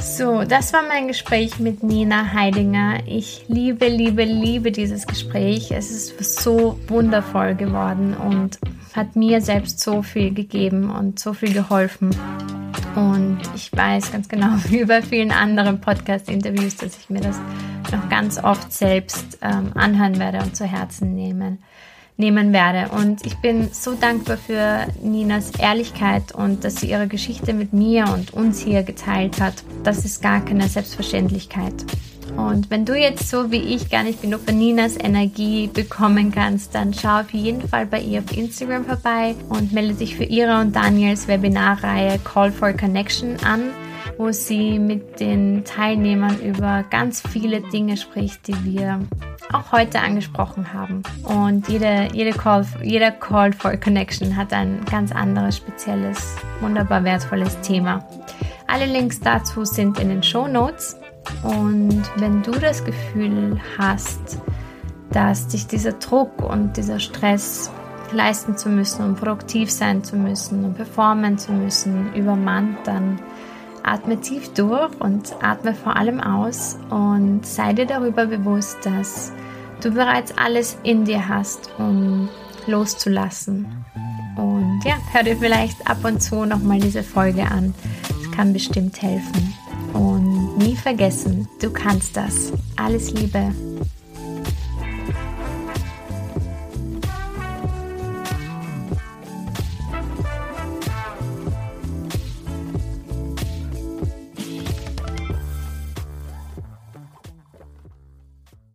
So, 0.01 0.45
das 0.45 0.73
war 0.73 0.83
mein 0.87 1.09
Gespräch 1.09 1.59
mit 1.59 1.83
Nina 1.83 2.33
Heidinger. 2.33 2.99
Ich 3.07 3.45
liebe, 3.49 3.89
liebe, 3.89 4.25
liebe 4.25 4.73
dieses 4.73 5.07
Gespräch. 5.07 5.71
Es 5.71 5.91
ist 5.91 6.41
so 6.41 6.79
wundervoll 6.89 7.55
geworden 7.55 8.15
und 8.15 8.59
hat 8.95 9.17
mir 9.17 9.41
selbst 9.41 9.81
so 9.81 10.03
viel 10.03 10.35
gegeben 10.35 10.91
und 10.91 11.19
so 11.19 11.33
viel 11.33 11.53
geholfen. 11.53 12.11
Und 12.95 13.41
ich 13.55 13.73
weiß 13.73 14.13
ganz 14.13 14.29
genau, 14.29 14.49
wie 14.69 14.85
bei 14.85 15.03
vielen 15.03 15.31
anderen 15.31 15.81
Podcast-Interviews, 15.81 16.77
dass 16.77 16.99
ich 16.99 17.11
mir 17.11 17.21
das 17.21 17.41
noch 17.91 18.09
ganz 18.09 18.43
oft 18.43 18.73
selbst 18.73 19.39
ähm, 19.43 19.73
anhören 19.75 20.19
werde 20.19 20.39
und 20.39 20.57
zu 20.57 20.65
Herzen 20.65 21.15
nehmen, 21.15 21.63
nehmen 22.17 22.53
werde. 22.53 22.93
Und 22.93 23.27
ich 23.27 23.37
bin 23.37 23.69
so 23.73 23.95
dankbar 23.95 24.37
für 24.37 24.87
Ninas 25.03 25.51
Ehrlichkeit 25.59 26.33
und 26.33 26.65
dass 26.65 26.77
sie 26.77 26.91
ihre 26.91 27.09
Geschichte 27.09 27.53
mit 27.53 27.73
mir 27.73 28.07
und 28.13 28.33
uns 28.33 28.61
hier 28.61 28.83
geteilt 28.83 29.41
hat. 29.41 29.55
Das 29.83 30.05
ist 30.05 30.23
gar 30.23 30.45
keine 30.45 30.69
Selbstverständlichkeit. 30.69 31.75
Und 32.37 32.71
wenn 32.71 32.85
du 32.85 32.95
jetzt 32.95 33.29
so 33.31 33.51
wie 33.53 33.63
ich 33.75 33.91
gar 33.91 34.03
nicht 34.03 34.23
genug 34.23 34.41
von 34.45 34.59
Ninas 34.59 34.97
Energie 34.99 35.69
bekommen 35.69 36.33
kannst, 36.33 36.75
dann 36.75 36.93
schau 36.93 37.21
auf 37.21 37.31
jeden 37.31 37.69
Fall 37.69 37.87
bei 37.87 38.01
ihr 38.01 38.21
auf 38.21 38.37
Instagram 38.37 38.85
vorbei 38.85 39.37
und 39.51 39.73
melde 39.73 39.95
dich 39.95 40.17
für 40.17 40.25
ihre 40.25 40.61
und 40.61 40.75
Daniels 40.75 41.29
Webinarreihe 41.29 42.19
Call 42.25 42.51
for 42.51 42.73
Connection 42.73 43.37
an, 43.45 43.71
wo 44.19 44.31
sie 44.33 44.79
mit 44.79 45.21
den 45.21 45.65
Teilnehmern 45.65 46.41
über 46.41 46.85
ganz 46.91 47.21
viele 47.21 47.61
Dinge 47.61 47.97
spricht, 47.97 48.47
die 48.47 48.65
wir 48.65 49.01
auch 49.53 49.73
heute 49.73 50.01
angesprochen 50.01 50.73
haben. 50.73 51.03
Und 51.25 51.69
jede, 51.69 52.09
jede 52.13 52.33
Call, 52.33 52.67
jeder 52.83 53.11
Call 53.11 53.53
for 53.53 53.77
Connection 53.77 54.37
hat 54.37 54.53
ein 54.53 54.85
ganz 54.91 55.13
anderes, 55.13 55.57
spezielles, 55.57 56.37
wunderbar 56.61 57.05
wertvolles 57.05 57.61
Thema. 57.61 58.05
Alle 58.67 58.87
Links 58.87 59.21
dazu 59.21 59.65
sind 59.65 59.99
in 59.99 60.09
den 60.09 60.23
Show 60.23 60.49
Notes. 60.49 60.97
Und 61.43 62.03
wenn 62.17 62.43
du 62.43 62.53
das 62.53 62.85
Gefühl 62.85 63.59
hast, 63.79 64.39
dass 65.11 65.49
dich 65.49 65.67
dieser 65.67 65.93
Druck 65.93 66.43
und 66.43 66.77
dieser 66.77 66.99
Stress 66.99 67.71
leisten 68.13 68.57
zu 68.57 68.69
müssen 68.69 69.05
und 69.05 69.17
produktiv 69.17 69.71
sein 69.71 70.03
zu 70.05 70.17
müssen 70.17 70.65
und 70.65 70.75
performen 70.75 71.39
zu 71.39 71.53
müssen 71.53 72.15
übermannt, 72.15 72.79
dann 72.85 73.21
atme 73.85 74.21
tief 74.21 74.53
durch 74.55 74.91
und 75.01 75.37
atme 75.43 75.75
vor 75.75 75.97
allem 75.97 76.21
aus 76.21 76.77
und 76.91 77.47
sei 77.47 77.73
dir 77.73 77.87
darüber 77.87 78.27
bewusst, 78.27 78.79
dass 78.85 79.33
du 79.83 79.91
bereits 79.91 80.37
alles 80.37 80.77
in 80.83 81.05
dir 81.05 81.29
hast, 81.29 81.71
um 81.79 82.29
loszulassen. 82.67 83.67
Und 84.37 84.81
ja, 84.85 84.97
hör 85.13 85.23
dir 85.23 85.37
vielleicht 85.37 85.87
ab 85.89 85.99
und 86.05 86.21
zu 86.21 86.45
nochmal 86.45 86.81
diese 86.81 87.03
Folge 87.03 87.45
an. 87.45 87.75
Es 88.21 88.33
kann 88.33 88.53
bestimmt 88.53 89.01
helfen. 89.01 89.55
Und 89.93 90.59
nie 90.59 90.75
vergessen, 90.75 91.49
du 91.61 91.71
kannst 91.71 92.17
das. 92.17 92.53
Alles 92.77 93.13
Liebe. 93.13 93.53